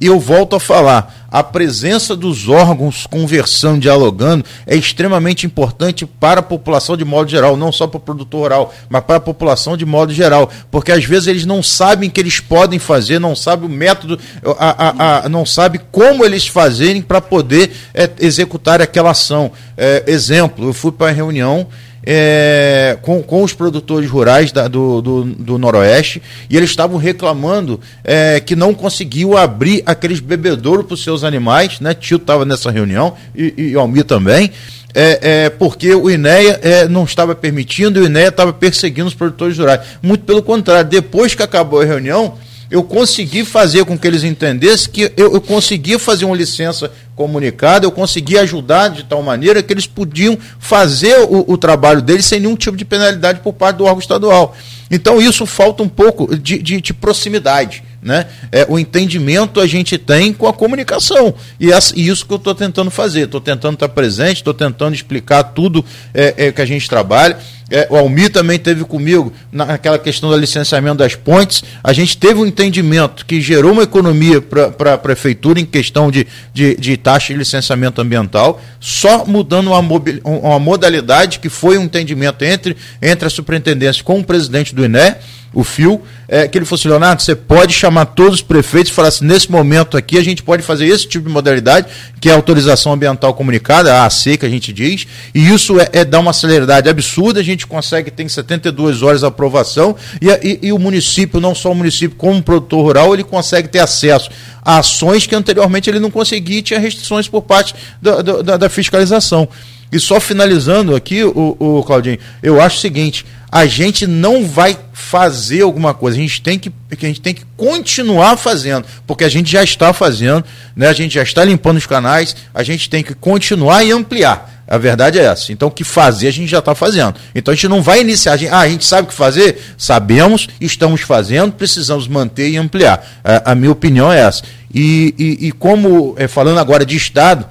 E 0.00 0.06
eu 0.06 0.20
volto 0.20 0.54
a 0.54 0.60
falar, 0.60 1.26
a 1.30 1.42
presença 1.42 2.14
dos 2.14 2.48
órgãos 2.48 3.06
conversando, 3.06 3.80
dialogando, 3.80 4.44
é 4.66 4.76
extremamente 4.76 5.46
importante 5.46 6.04
para 6.04 6.40
a 6.40 6.42
população 6.42 6.96
de 6.96 7.04
modo 7.04 7.30
geral, 7.30 7.56
não 7.56 7.72
só 7.72 7.86
para 7.86 7.96
o 7.96 8.00
produtor 8.00 8.40
rural, 8.42 8.74
mas 8.90 9.02
para 9.02 9.16
a 9.16 9.20
população 9.20 9.76
de 9.76 9.86
modo 9.86 10.12
geral, 10.12 10.50
porque 10.70 10.92
às 10.92 11.04
vezes 11.04 11.28
eles 11.28 11.46
não 11.46 11.62
sabem 11.62 12.08
o 12.08 12.12
que 12.12 12.20
eles 12.20 12.40
podem 12.40 12.78
fazer, 12.78 13.18
não 13.18 13.34
sabem 13.34 13.68
o 13.68 13.72
método, 13.72 14.18
a, 14.58 14.88
a, 14.88 15.26
a, 15.26 15.28
não 15.28 15.46
sabem 15.46 15.80
como 15.90 16.24
eles 16.24 16.46
fazerem 16.46 17.00
para 17.00 17.20
poder 17.20 17.72
é, 17.94 18.10
executar 18.20 18.82
aquela 18.82 19.10
ação. 19.10 19.50
É, 19.76 20.04
exemplo, 20.06 20.68
eu 20.68 20.74
fui 20.74 20.92
para 20.92 21.08
a 21.08 21.14
reunião 21.14 21.66
é, 22.06 22.96
com, 23.02 23.20
com 23.20 23.42
os 23.42 23.52
produtores 23.52 24.08
rurais 24.08 24.52
da, 24.52 24.68
do, 24.68 25.02
do, 25.02 25.24
do, 25.24 25.58
Noroeste 25.58 26.22
e 26.48 26.56
eles 26.56 26.70
estavam 26.70 26.96
reclamando 26.96 27.80
é, 28.04 28.38
que 28.38 28.54
não 28.54 28.72
conseguiu 28.72 29.36
abrir 29.36 29.82
aqueles 29.84 30.20
bebedouros 30.20 30.86
para 30.86 30.94
os 30.94 31.02
seus 31.02 31.24
animais, 31.24 31.80
né? 31.80 31.92
Tio 31.92 32.16
estava 32.16 32.44
nessa 32.44 32.70
reunião 32.70 33.14
e, 33.34 33.54
e 33.56 33.74
Almir 33.74 34.04
também. 34.04 34.52
é, 34.94 35.44
é, 35.44 35.50
porque 35.50 35.94
o 35.94 36.08
INEA 36.08 36.58
é, 36.62 36.88
não 36.88 37.04
estava 37.04 37.34
permitindo 37.34 38.00
o 38.00 38.06
INEA 38.06 38.28
estava 38.28 38.52
perseguindo 38.52 39.08
os 39.08 39.14
produtores 39.14 39.58
rurais. 39.58 39.80
Muito 40.00 40.24
pelo 40.24 40.42
contrário, 40.42 40.88
depois 40.88 41.34
que 41.34 41.42
acabou 41.42 41.80
a 41.80 41.84
reunião, 41.84 42.38
eu 42.70 42.82
consegui 42.82 43.44
fazer 43.44 43.84
com 43.84 43.96
que 43.98 44.06
eles 44.06 44.24
entendessem 44.24 44.90
que 44.90 45.12
eu, 45.16 45.34
eu 45.34 45.40
conseguia 45.40 45.98
fazer 45.98 46.24
uma 46.24 46.36
licença 46.36 46.90
comunicada, 47.14 47.86
eu 47.86 47.92
conseguia 47.92 48.42
ajudar 48.42 48.88
de 48.88 49.04
tal 49.04 49.22
maneira 49.22 49.62
que 49.62 49.72
eles 49.72 49.86
podiam 49.86 50.36
fazer 50.58 51.18
o, 51.20 51.52
o 51.52 51.56
trabalho 51.56 52.02
deles 52.02 52.26
sem 52.26 52.40
nenhum 52.40 52.56
tipo 52.56 52.76
de 52.76 52.84
penalidade 52.84 53.40
por 53.40 53.52
parte 53.52 53.76
do 53.76 53.84
órgão 53.84 54.00
estadual. 54.00 54.54
Então 54.90 55.20
isso 55.20 55.46
falta 55.46 55.82
um 55.82 55.88
pouco 55.88 56.36
de, 56.36 56.58
de, 56.58 56.80
de 56.80 56.94
proximidade. 56.94 57.82
Né? 58.02 58.24
É, 58.52 58.64
o 58.68 58.78
entendimento 58.78 59.60
a 59.60 59.66
gente 59.66 59.98
tem 59.98 60.32
com 60.32 60.46
a 60.46 60.52
comunicação. 60.52 61.34
E, 61.58 61.72
essa, 61.72 61.92
e 61.96 62.06
isso 62.06 62.24
que 62.24 62.32
eu 62.32 62.36
estou 62.36 62.54
tentando 62.54 62.88
fazer. 62.88 63.22
Estou 63.22 63.40
tentando 63.40 63.74
estar 63.74 63.88
presente, 63.88 64.36
estou 64.36 64.54
tentando 64.54 64.94
explicar 64.94 65.42
tudo 65.42 65.84
é, 66.14 66.34
é, 66.36 66.52
que 66.52 66.62
a 66.62 66.64
gente 66.64 66.88
trabalha. 66.88 67.36
É, 67.68 67.88
o 67.90 67.96
Almir 67.96 68.30
também 68.30 68.58
teve 68.60 68.84
comigo 68.84 69.32
naquela 69.50 69.98
questão 69.98 70.30
do 70.30 70.36
licenciamento 70.36 70.98
das 70.98 71.16
pontes. 71.16 71.64
A 71.82 71.92
gente 71.92 72.16
teve 72.16 72.38
um 72.38 72.46
entendimento 72.46 73.26
que 73.26 73.40
gerou 73.40 73.72
uma 73.72 73.82
economia 73.82 74.40
para 74.40 74.94
a 74.94 74.98
prefeitura 74.98 75.58
em 75.58 75.64
questão 75.64 76.08
de, 76.08 76.26
de, 76.54 76.76
de, 76.76 76.96
taxa 76.96 77.32
de 77.32 77.38
licenciamento 77.38 78.00
ambiental, 78.00 78.62
só 78.78 79.24
mudando 79.26 79.72
uma, 79.72 79.80
uma 80.24 80.58
modalidade 80.60 81.40
que 81.40 81.48
foi 81.48 81.76
um 81.76 81.82
entendimento 81.82 82.44
entre, 82.44 82.76
entre 83.02 83.26
a 83.26 83.30
superintendência 83.30 84.04
com 84.04 84.20
o 84.20 84.24
presidente 84.24 84.72
do 84.72 84.84
INE 84.84 85.16
o 85.56 85.64
fio, 85.64 86.02
é, 86.28 86.46
que 86.46 86.58
ele 86.58 86.66
falou 86.66 86.78
assim, 86.78 86.88
Leonardo, 86.88 87.22
você 87.22 87.34
pode 87.34 87.72
chamar 87.72 88.04
todos 88.04 88.34
os 88.34 88.42
prefeitos 88.42 88.92
e 88.92 88.94
falar 88.94 89.08
assim, 89.08 89.24
nesse 89.24 89.50
momento 89.50 89.96
aqui 89.96 90.18
a 90.18 90.22
gente 90.22 90.42
pode 90.42 90.62
fazer 90.62 90.86
esse 90.86 91.08
tipo 91.08 91.28
de 91.28 91.32
modalidade, 91.32 91.86
que 92.20 92.28
é 92.28 92.32
autorização 92.34 92.92
ambiental 92.92 93.32
comunicada, 93.32 93.94
a 93.94 94.04
AC 94.04 94.36
que 94.38 94.44
a 94.44 94.50
gente 94.50 94.70
diz, 94.70 95.06
e 95.34 95.48
isso 95.48 95.80
é, 95.80 95.88
é 95.94 96.04
dar 96.04 96.20
uma 96.20 96.34
celeridade 96.34 96.90
absurda, 96.90 97.40
a 97.40 97.42
gente 97.42 97.55
consegue, 97.64 98.10
tem 98.10 98.28
72 98.28 99.02
horas 99.02 99.20
de 99.20 99.26
aprovação, 99.26 99.94
e, 100.20 100.26
e, 100.26 100.66
e 100.66 100.72
o 100.72 100.78
município, 100.78 101.40
não 101.40 101.54
só 101.54 101.70
o 101.70 101.74
município, 101.76 102.16
como 102.16 102.40
o 102.40 102.42
produtor 102.42 102.82
rural, 102.82 103.14
ele 103.14 103.22
consegue 103.22 103.68
ter 103.68 103.78
acesso 103.78 104.28
a 104.62 104.78
ações 104.78 105.26
que 105.26 105.34
anteriormente 105.36 105.88
ele 105.88 106.00
não 106.00 106.10
conseguia 106.10 106.60
tinha 106.60 106.80
restrições 106.80 107.28
por 107.28 107.42
parte 107.42 107.72
da, 108.02 108.20
da, 108.20 108.56
da 108.56 108.68
fiscalização. 108.68 109.48
E 109.90 110.00
só 110.00 110.18
finalizando 110.18 110.96
aqui, 110.96 111.22
o, 111.22 111.56
o 111.58 111.84
Claudinho, 111.84 112.18
eu 112.42 112.60
acho 112.60 112.78
o 112.78 112.80
seguinte: 112.80 113.24
a 113.50 113.66
gente 113.66 114.06
não 114.06 114.44
vai 114.44 114.76
fazer 114.92 115.62
alguma 115.62 115.94
coisa, 115.94 116.18
a 116.18 116.20
gente 116.20 116.42
tem 116.42 116.58
que, 116.58 116.72
a 116.90 117.06
gente 117.06 117.20
tem 117.20 117.32
que 117.32 117.44
continuar 117.56 118.36
fazendo, 118.36 118.84
porque 119.06 119.22
a 119.22 119.28
gente 119.28 119.50
já 119.50 119.62
está 119.62 119.92
fazendo, 119.92 120.44
né? 120.74 120.88
a 120.88 120.92
gente 120.92 121.14
já 121.14 121.22
está 121.22 121.44
limpando 121.44 121.76
os 121.76 121.86
canais, 121.86 122.34
a 122.52 122.62
gente 122.62 122.90
tem 122.90 123.04
que 123.04 123.14
continuar 123.14 123.84
e 123.84 123.92
ampliar. 123.92 124.55
A 124.68 124.78
verdade 124.78 125.18
é 125.18 125.24
essa. 125.24 125.52
Então, 125.52 125.68
o 125.68 125.70
que 125.70 125.84
fazer 125.84 126.28
a 126.28 126.32
gente 126.32 126.48
já 126.48 126.58
está 126.58 126.74
fazendo. 126.74 127.14
Então, 127.34 127.52
a 127.52 127.54
gente 127.54 127.68
não 127.68 127.82
vai 127.82 128.00
iniciar. 128.00 128.32
A 128.32 128.36
gente, 128.36 128.50
ah, 128.50 128.60
a 128.60 128.68
gente 128.68 128.84
sabe 128.84 129.06
o 129.06 129.10
que 129.10 129.14
fazer? 129.14 129.60
Sabemos, 129.78 130.48
estamos 130.60 131.02
fazendo, 131.02 131.52
precisamos 131.52 132.08
manter 132.08 132.48
e 132.50 132.56
ampliar. 132.56 133.06
A, 133.22 133.52
a 133.52 133.54
minha 133.54 133.70
opinião 133.70 134.12
é 134.12 134.20
essa. 134.20 134.42
E, 134.74 135.14
e, 135.18 135.46
e 135.48 135.52
como, 135.52 136.14
é, 136.18 136.26
falando 136.26 136.58
agora 136.58 136.84
de 136.84 136.96
Estado, 136.96 137.46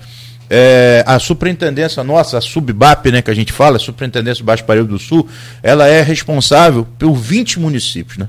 é, 0.49 1.03
a 1.07 1.17
superintendência 1.17 2.03
nossa, 2.03 2.37
a 2.37 2.41
SUBBAP, 2.41 3.11
né, 3.11 3.21
que 3.21 3.31
a 3.31 3.33
gente 3.33 3.51
fala, 3.51 3.77
a 3.77 3.79
Superintendência 3.79 4.43
do 4.43 4.45
Baixo 4.45 4.63
Paraíba 4.63 4.87
do 4.87 4.99
Sul, 4.99 5.27
ela 5.63 5.87
é 5.87 6.01
responsável 6.01 6.85
por 6.99 7.15
20 7.15 7.59
municípios, 7.59 8.17
né? 8.17 8.27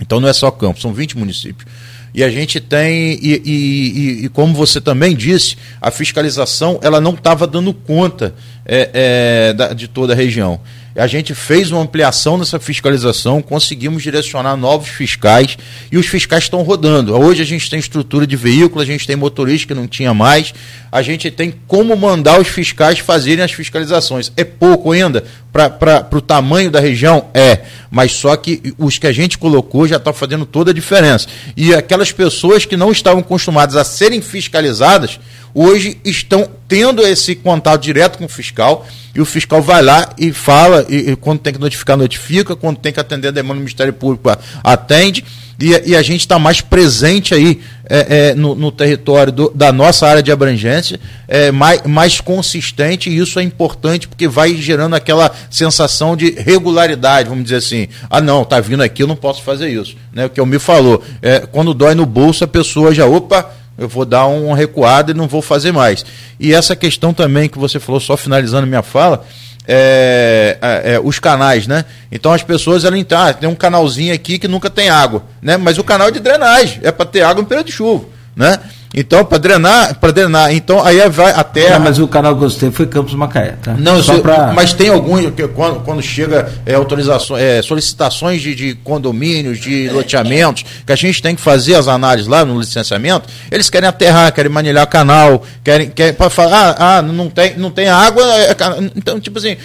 Então 0.00 0.20
não 0.20 0.28
é 0.28 0.32
só 0.32 0.50
Campos, 0.50 0.82
são 0.82 0.92
20 0.92 1.16
municípios. 1.16 1.70
E 2.14 2.22
a 2.22 2.30
gente 2.30 2.60
tem, 2.60 3.18
e, 3.22 3.42
e, 3.44 4.24
e, 4.24 4.28
como 4.28 4.54
você 4.54 4.80
também 4.80 5.16
disse, 5.16 5.56
a 5.80 5.90
fiscalização 5.90 6.78
ela 6.82 7.00
não 7.00 7.14
estava 7.14 7.46
dando 7.46 7.72
conta 7.72 8.34
é, 8.66 8.90
é, 8.92 9.52
da, 9.54 9.72
de 9.72 9.88
toda 9.88 10.12
a 10.12 10.16
região. 10.16 10.60
A 10.94 11.06
gente 11.06 11.34
fez 11.34 11.70
uma 11.70 11.80
ampliação 11.80 12.36
nessa 12.36 12.60
fiscalização, 12.60 13.40
conseguimos 13.40 14.02
direcionar 14.02 14.56
novos 14.56 14.88
fiscais 14.88 15.56
e 15.90 15.96
os 15.96 16.06
fiscais 16.06 16.44
estão 16.44 16.62
rodando. 16.62 17.16
Hoje 17.16 17.40
a 17.40 17.46
gente 17.46 17.70
tem 17.70 17.78
estrutura 17.78 18.26
de 18.26 18.36
veículo, 18.36 18.82
a 18.82 18.84
gente 18.84 19.06
tem 19.06 19.16
motorista 19.16 19.68
que 19.68 19.74
não 19.74 19.86
tinha 19.86 20.12
mais, 20.12 20.52
a 20.90 21.00
gente 21.00 21.30
tem 21.30 21.54
como 21.66 21.96
mandar 21.96 22.38
os 22.38 22.48
fiscais 22.48 22.98
fazerem 22.98 23.42
as 23.42 23.52
fiscalizações. 23.52 24.30
É 24.36 24.44
pouco 24.44 24.92
ainda 24.92 25.24
para 25.50 26.08
o 26.12 26.20
tamanho 26.20 26.70
da 26.70 26.80
região? 26.80 27.26
É, 27.32 27.60
mas 27.90 28.12
só 28.12 28.36
que 28.36 28.74
os 28.76 28.98
que 28.98 29.06
a 29.06 29.12
gente 29.12 29.38
colocou 29.38 29.88
já 29.88 29.96
está 29.96 30.12
fazendo 30.12 30.44
toda 30.44 30.70
a 30.70 30.74
diferença. 30.74 31.26
E 31.56 31.74
aquelas 31.74 32.12
pessoas 32.12 32.66
que 32.66 32.76
não 32.76 32.92
estavam 32.92 33.20
acostumadas 33.20 33.76
a 33.76 33.84
serem 33.84 34.20
fiscalizadas, 34.20 35.18
hoje 35.54 35.98
estão 36.04 36.48
tendo 36.72 37.06
esse 37.06 37.34
contato 37.34 37.82
direto 37.82 38.16
com 38.16 38.24
o 38.24 38.28
fiscal 38.28 38.86
e 39.14 39.20
o 39.20 39.26
fiscal 39.26 39.60
vai 39.60 39.82
lá 39.82 40.08
e 40.16 40.32
fala, 40.32 40.86
e, 40.88 41.10
e 41.10 41.16
quando 41.16 41.40
tem 41.40 41.52
que 41.52 41.60
notificar, 41.60 41.98
notifica, 41.98 42.56
quando 42.56 42.78
tem 42.78 42.90
que 42.90 42.98
atender 42.98 43.28
a 43.28 43.30
demanda 43.30 43.56
do 43.56 43.60
Ministério 43.60 43.92
Público, 43.92 44.30
atende, 44.64 45.22
e, 45.60 45.90
e 45.90 45.94
a 45.94 46.00
gente 46.00 46.20
está 46.20 46.38
mais 46.38 46.62
presente 46.62 47.34
aí 47.34 47.60
é, 47.90 48.30
é, 48.30 48.34
no, 48.34 48.54
no, 48.54 48.72
território 48.72 49.30
do, 49.30 49.50
da 49.54 49.70
nossa 49.70 50.08
área 50.08 50.22
de 50.22 50.32
abrangência, 50.32 50.98
é, 51.28 51.52
mais, 51.52 51.82
mais 51.82 52.22
consistente, 52.22 53.10
e 53.10 53.18
isso 53.18 53.38
é 53.38 53.42
importante 53.42 54.08
porque 54.08 54.26
vai 54.26 54.54
gerando 54.54 54.96
aquela 54.96 55.30
sensação 55.50 56.16
de 56.16 56.30
regularidade, 56.30 57.28
vamos 57.28 57.44
dizer 57.44 57.56
assim. 57.56 57.86
Ah, 58.08 58.22
não, 58.22 58.46
tá 58.46 58.60
vindo 58.60 58.82
aqui, 58.82 59.02
eu 59.02 59.06
não 59.06 59.16
posso 59.16 59.42
fazer 59.42 59.68
isso. 59.68 59.94
Né? 60.10 60.24
O 60.24 60.30
que 60.30 60.40
eu 60.40 60.46
me 60.46 60.58
falou, 60.58 61.04
é, 61.20 61.40
quando 61.40 61.74
dói 61.74 61.94
no 61.94 62.06
bolso, 62.06 62.44
a 62.44 62.48
pessoa 62.48 62.94
já, 62.94 63.04
opa, 63.04 63.60
eu 63.84 63.88
vou 63.88 64.04
dar 64.04 64.26
um 64.26 64.52
recuado 64.52 65.10
e 65.10 65.14
não 65.14 65.26
vou 65.28 65.42
fazer 65.42 65.72
mais. 65.72 66.04
E 66.38 66.52
essa 66.52 66.74
questão 66.76 67.12
também 67.12 67.48
que 67.48 67.58
você 67.58 67.78
falou, 67.78 68.00
só 68.00 68.16
finalizando 68.16 68.66
minha 68.66 68.82
fala, 68.82 69.24
é, 69.66 70.58
é, 70.60 70.94
é, 70.94 71.00
os 71.00 71.18
canais, 71.18 71.66
né? 71.66 71.84
Então 72.10 72.32
as 72.32 72.42
pessoas 72.42 72.84
elas 72.84 73.04
ah, 73.12 73.32
tem 73.32 73.48
um 73.48 73.54
canalzinho 73.54 74.12
aqui 74.12 74.38
que 74.38 74.48
nunca 74.48 74.68
tem 74.68 74.88
água, 74.88 75.24
né? 75.40 75.56
Mas 75.56 75.78
o 75.78 75.84
canal 75.84 76.08
é 76.08 76.10
de 76.10 76.20
drenagem, 76.20 76.80
é 76.82 76.90
para 76.90 77.06
ter 77.06 77.22
água 77.22 77.42
em 77.42 77.46
período 77.46 77.66
de 77.66 77.72
chuva, 77.72 78.04
né? 78.34 78.58
Então, 78.94 79.24
para 79.24 79.38
drenar, 79.38 79.94
para 79.98 80.12
drenar, 80.12 80.52
então 80.52 80.84
aí 80.84 81.08
vai 81.08 81.32
a 81.32 81.42
terra. 81.42 81.78
Não, 81.78 81.84
mas 81.86 81.98
o 81.98 82.06
canal 82.06 82.32
que 82.32 82.38
eu 82.38 82.48
gostei 82.48 82.70
foi 82.70 82.86
Campos 82.86 83.14
Macaé, 83.14 83.54
tá? 83.62 83.74
Não, 83.74 84.02
Só 84.02 84.18
pra... 84.18 84.52
mas 84.52 84.74
tem 84.74 84.90
alguns 84.90 85.30
que 85.30 85.48
quando, 85.48 85.80
quando 85.80 86.02
chega 86.02 86.52
é, 86.66 86.74
autorizações, 86.74 87.42
é, 87.42 87.62
solicitações 87.62 88.42
de, 88.42 88.54
de, 88.54 88.74
condomínios, 88.74 89.58
de 89.58 89.88
loteamentos, 89.88 90.64
que 90.84 90.92
a 90.92 90.96
gente 90.96 91.22
tem 91.22 91.34
que 91.34 91.40
fazer 91.40 91.74
as 91.74 91.88
análises 91.88 92.28
lá 92.28 92.44
no 92.44 92.60
licenciamento, 92.60 93.28
eles 93.50 93.70
querem 93.70 93.88
aterrar, 93.88 94.30
querem 94.32 94.52
manilhar 94.52 94.86
canal, 94.86 95.42
querem, 95.64 95.88
querem 95.88 96.12
para 96.12 96.28
falar, 96.28 96.76
ah, 96.78 96.98
ah, 96.98 97.02
não 97.02 97.30
tem, 97.30 97.56
não 97.56 97.70
tem 97.70 97.88
água, 97.88 98.22
é, 98.34 98.50
é 98.50 98.56
então 98.94 99.18
tipo 99.18 99.38
assim, 99.38 99.56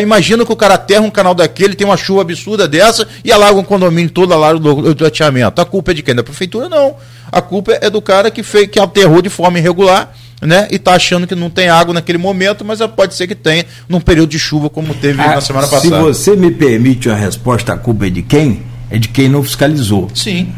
imagina 0.00 0.44
que 0.46 0.52
o 0.52 0.56
cara 0.56 0.74
aterra 0.74 1.02
um 1.02 1.10
canal 1.10 1.34
daquele, 1.34 1.74
tem 1.74 1.86
uma 1.86 1.96
chuva 1.96 2.22
absurda 2.22 2.68
dessa 2.68 3.06
e 3.24 3.32
alaga 3.32 3.58
um 3.58 3.64
condomínio 3.64 4.10
todo, 4.10 4.32
alaga 4.32 4.58
o 4.58 4.94
loteamento. 4.94 5.60
A 5.60 5.64
culpa 5.64 5.90
é 5.90 5.94
de 5.94 6.02
quem? 6.02 6.14
Da 6.14 6.22
prefeitura 6.22 6.68
não. 6.68 6.94
A 7.30 7.40
culpa 7.40 7.78
é 7.80 7.88
do 7.88 8.00
cara 8.02 8.30
que 8.30 8.42
fez, 8.42 8.68
que 8.68 8.78
aterrou 8.78 9.22
de 9.22 9.28
forma 9.28 9.58
irregular, 9.58 10.12
né? 10.40 10.68
E 10.70 10.76
está 10.76 10.94
achando 10.94 11.26
que 11.26 11.34
não 11.34 11.50
tem 11.50 11.68
água 11.68 11.94
naquele 11.94 12.18
momento, 12.18 12.64
mas 12.64 12.80
pode 12.96 13.14
ser 13.14 13.26
que 13.26 13.34
tenha 13.34 13.64
num 13.88 14.00
período 14.00 14.30
de 14.30 14.38
chuva 14.38 14.70
como 14.70 14.94
teve 14.94 15.20
ah, 15.20 15.34
na 15.34 15.40
semana 15.40 15.66
passada. 15.66 15.96
Se 15.96 16.02
você 16.02 16.36
me 16.36 16.50
permite 16.50 17.08
uma 17.08 17.16
resposta, 17.16 17.72
a 17.72 17.76
culpa 17.76 18.06
é 18.06 18.10
de 18.10 18.22
quem? 18.22 18.62
É 18.90 18.98
de 18.98 19.08
quem 19.08 19.28
não 19.28 19.42
fiscalizou. 19.42 20.08
Sim. 20.14 20.52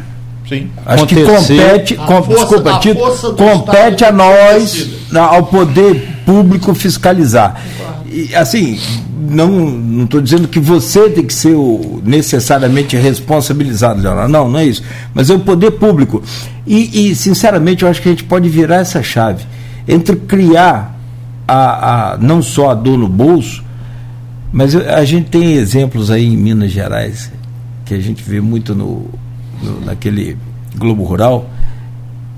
Sim. 0.49 0.70
Acho 0.85 1.07
que 1.07 1.23
compete, 1.25 1.95
com, 1.95 2.23
força, 2.23 2.41
desculpa, 2.41 2.78
Tito, 2.81 3.35
compete 3.36 4.05
a 4.05 4.12
nós, 4.12 4.89
ao 5.15 5.44
poder 5.47 6.11
público 6.24 6.74
fiscalizar. 6.74 7.61
E, 8.07 8.35
assim, 8.35 8.78
não 9.32 10.05
estou 10.05 10.20
dizendo 10.20 10.49
que 10.49 10.61
você 10.61 11.09
tem 11.09 11.24
que 11.24 11.32
ser 11.32 11.55
o, 11.55 12.03
necessariamente 12.05 12.97
responsabilizado, 12.97 14.03
Leonardo. 14.03 14.31
Não, 14.31 14.49
não 14.49 14.59
é 14.59 14.66
isso. 14.66 14.82
Mas 15.15 15.31
é 15.31 15.35
o 15.35 15.40
poder 15.40 15.73
público. 15.73 16.23
E, 16.66 17.11
e, 17.11 17.15
sinceramente, 17.15 17.82
eu 17.82 17.89
acho 17.89 18.03
que 18.03 18.09
a 18.09 18.12
gente 18.12 18.24
pode 18.24 18.49
virar 18.49 18.77
essa 18.77 19.03
chave 19.03 19.44
entre 19.86 20.16
criar 20.16 20.99
a, 21.47 22.12
a, 22.12 22.19
não 22.19 22.43
só 22.43 22.70
a 22.70 22.74
dor 22.74 22.99
no 22.99 23.09
bolso, 23.09 23.65
mas 24.53 24.77
a 24.77 25.05
gente 25.05 25.31
tem 25.31 25.55
exemplos 25.55 26.11
aí 26.11 26.27
em 26.27 26.36
Minas 26.36 26.70
Gerais, 26.70 27.32
que 27.85 27.94
a 27.94 28.01
gente 28.01 28.23
vê 28.23 28.40
muito 28.40 28.74
no, 28.74 29.09
no 29.62 29.81
naquele 29.85 30.36
Globo 30.77 31.03
Rural. 31.05 31.49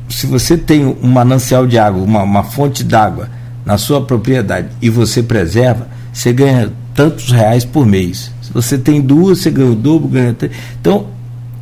Se 0.09 0.27
você 0.27 0.56
tem 0.56 0.85
um 0.85 1.09
manancial 1.09 1.66
de 1.66 1.78
água, 1.78 2.02
uma, 2.02 2.23
uma 2.23 2.44
fonte 2.44 2.85
d'água 2.85 3.28
na 3.65 3.78
sua 3.78 4.03
propriedade 4.03 4.69
e 4.81 4.91
você 4.91 5.23
preserva, 5.23 5.89
você 6.12 6.32
ganha 6.32 6.70
tantos 6.95 7.31
reais 7.31 7.65
por 7.65 7.86
mês. 7.86 8.31
Se 8.43 8.53
você 8.53 8.78
tem 8.78 9.01
duas, 9.01 9.39
você 9.39 9.51
ganha 9.51 9.70
o 9.70 9.74
dobro, 9.74 10.09
ganha 10.09 10.32
três. 10.32 10.53
Então, 10.81 11.07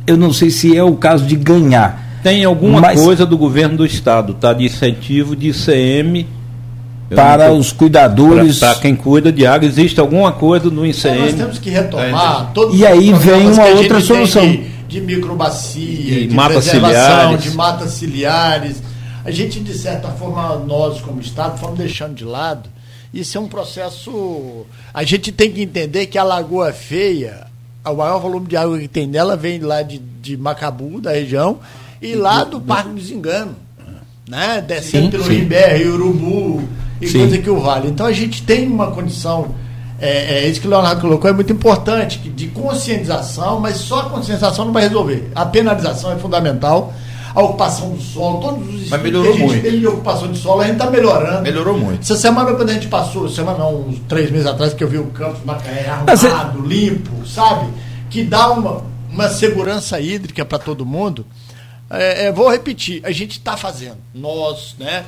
eu 0.05 0.17
não 0.17 0.33
sei 0.33 0.49
se 0.49 0.75
é 0.75 0.83
o 0.83 0.95
caso 0.95 1.25
de 1.25 1.35
ganhar. 1.35 2.19
Tem 2.21 2.43
alguma 2.43 2.79
mas, 2.79 3.01
coisa 3.01 3.25
do 3.25 3.37
governo 3.37 3.77
do 3.77 3.85
estado, 3.85 4.33
tá? 4.33 4.53
De 4.53 4.65
incentivo 4.65 5.35
de 5.35 5.49
ICM 5.49 6.25
para 7.13 7.51
os 7.51 7.71
cuidadores. 7.71 8.59
Para 8.59 8.75
quem 8.75 8.95
cuida 8.95 9.31
de 9.31 9.45
água, 9.45 9.67
existe 9.67 9.99
alguma 9.99 10.31
coisa 10.31 10.69
no 10.69 10.85
ICM? 10.85 11.09
É, 11.09 11.19
nós 11.19 11.33
temos 11.33 11.59
que 11.59 11.69
retomar 11.69 12.51
é, 12.55 12.75
E 12.75 12.85
aí 12.85 13.13
vem 13.13 13.47
uma 13.47 13.65
outra 13.65 13.99
solução. 13.99 14.45
De, 14.45 14.63
de 14.87 15.01
microbacia, 15.01 15.85
de, 15.85 16.27
de 16.27 16.35
mata 16.35 16.61
ciliares. 16.61 17.43
de 17.43 17.51
matas 17.51 17.91
ciliares. 17.91 18.92
A 19.25 19.31
gente, 19.31 19.59
de 19.59 19.73
certa 19.73 20.09
forma, 20.09 20.55
nós 20.59 20.99
como 21.01 21.21
Estado, 21.21 21.57
fomos 21.57 21.77
deixando 21.77 22.13
de 22.13 22.25
lado 22.25 22.69
Isso 23.13 23.37
é 23.37 23.41
um 23.41 23.47
processo. 23.47 24.65
A 24.93 25.03
gente 25.03 25.31
tem 25.31 25.51
que 25.51 25.61
entender 25.61 26.07
que 26.07 26.17
a 26.17 26.23
Lagoa 26.23 26.73
Feia, 26.73 27.47
o 27.85 27.93
maior 27.93 28.19
volume 28.19 28.47
de 28.47 28.57
água 28.57 28.77
que 28.77 28.87
tem 28.87 29.07
nela 29.07 29.37
vem 29.37 29.59
lá 29.59 29.81
de, 29.81 29.99
de 29.99 30.35
Macabu, 30.35 30.99
da 30.99 31.11
região, 31.11 31.59
e 32.01 32.15
lá 32.15 32.43
do 32.43 32.59
Parque 32.59 32.89
do 32.89 32.95
Desengano. 32.95 33.55
Né? 34.27 34.63
Descendo 34.65 35.05
Sim, 35.05 35.11
pelo 35.11 35.23
sim. 35.25 35.33
Ribé, 35.33 35.85
Urubu 35.85 36.63
e 37.01 37.07
Sim. 37.07 37.19
coisa 37.19 37.37
que 37.37 37.49
o 37.49 37.59
vale. 37.59 37.89
Então 37.89 38.05
a 38.05 38.11
gente 38.11 38.43
tem 38.43 38.67
uma 38.67 38.91
condição. 38.91 39.55
É, 39.99 40.45
é 40.45 40.49
isso 40.49 40.59
que 40.59 40.67
o 40.67 40.69
Leonardo 40.69 40.99
colocou, 40.99 41.29
é 41.29 41.33
muito 41.33 41.53
importante, 41.53 42.17
de 42.17 42.47
conscientização, 42.47 43.59
mas 43.59 43.77
só 43.77 44.01
a 44.01 44.09
conscientização 44.09 44.65
não 44.65 44.73
vai 44.73 44.83
resolver. 44.83 45.31
A 45.33 45.45
penalização 45.45 46.11
é 46.11 46.17
fundamental, 46.17 46.93
a 47.35 47.41
ocupação 47.41 47.89
do 47.89 48.01
solo, 48.01 48.39
todos 48.39 48.83
os 48.83 48.89
Mas 48.89 49.01
melhorou 49.01 49.31
que 49.31 49.37
a 49.37 49.41
gente 49.41 49.49
muito. 49.49 49.63
tem 49.63 49.79
de 49.79 49.87
ocupação 49.87 50.31
de 50.31 50.37
solo, 50.37 50.61
a 50.61 50.65
gente 50.65 50.73
está 50.73 50.89
melhorando. 50.89 51.41
Melhorou 51.41 51.77
muito. 51.77 52.01
Essa 52.01 52.15
semana, 52.15 52.53
quando 52.53 52.69
a 52.69 52.73
gente 52.73 52.87
passou, 52.87 53.27
semana 53.27 53.57
não, 53.57 53.87
uns 53.87 53.99
três 54.07 54.29
meses 54.29 54.45
atrás, 54.45 54.73
que 54.73 54.83
eu 54.83 54.87
vi 54.87 54.99
o 54.99 55.07
campo 55.07 55.39
Macaé 55.43 55.89
arrumado, 55.89 56.61
limpo, 56.61 57.25
sabe? 57.25 57.71
Que 58.09 58.23
dá 58.23 58.51
uma, 58.51 58.83
uma 59.09 59.29
segurança 59.29 59.99
hídrica 59.99 60.45
para 60.45 60.59
todo 60.59 60.85
mundo. 60.85 61.25
É, 61.89 62.27
é, 62.27 62.31
vou 62.31 62.49
repetir, 62.49 63.01
a 63.03 63.11
gente 63.11 63.31
está 63.31 63.57
fazendo. 63.57 63.97
Nós, 64.13 64.75
né? 64.77 65.05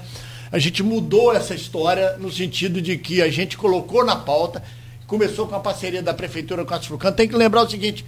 A 0.52 0.58
gente 0.58 0.82
mudou 0.82 1.34
essa 1.34 1.54
história 1.54 2.16
no 2.18 2.32
sentido 2.32 2.82
de 2.82 2.98
que 2.98 3.22
a 3.22 3.30
gente 3.30 3.58
colocou 3.58 4.04
na 4.04 4.16
pauta, 4.16 4.64
começou 5.06 5.48
com 5.48 5.56
a 5.56 5.60
parceria 5.60 6.02
da 6.02 6.14
prefeitura 6.14 6.66
com 6.66 6.74
a 6.74 6.78
Asfrucan. 6.78 7.12
Tem 7.12 7.28
que 7.28 7.36
lembrar 7.36 7.64
o 7.64 7.70
seguinte: 7.70 8.06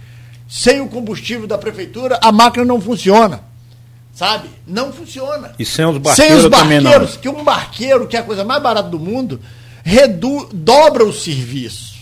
sem 0.48 0.80
o 0.80 0.88
combustível 0.88 1.46
da 1.46 1.58
prefeitura, 1.58 2.18
a 2.20 2.32
máquina 2.32 2.64
não 2.64 2.80
funciona. 2.80 3.47
Sabe? 4.18 4.48
Não 4.66 4.92
funciona. 4.92 5.52
E 5.60 5.64
sem 5.64 5.84
os 5.84 5.92
Sem 5.92 6.00
barqueiros 6.02 6.44
os 6.46 6.50
também 6.50 6.80
não. 6.80 6.90
barqueiros, 6.90 7.16
que 7.16 7.28
um 7.28 7.44
barqueiro, 7.44 8.08
que 8.08 8.16
é 8.16 8.18
a 8.18 8.24
coisa 8.24 8.42
mais 8.42 8.60
barata 8.60 8.88
do 8.88 8.98
mundo, 8.98 9.40
redu 9.84 10.48
dobra 10.52 11.04
o 11.04 11.12
serviço, 11.12 11.94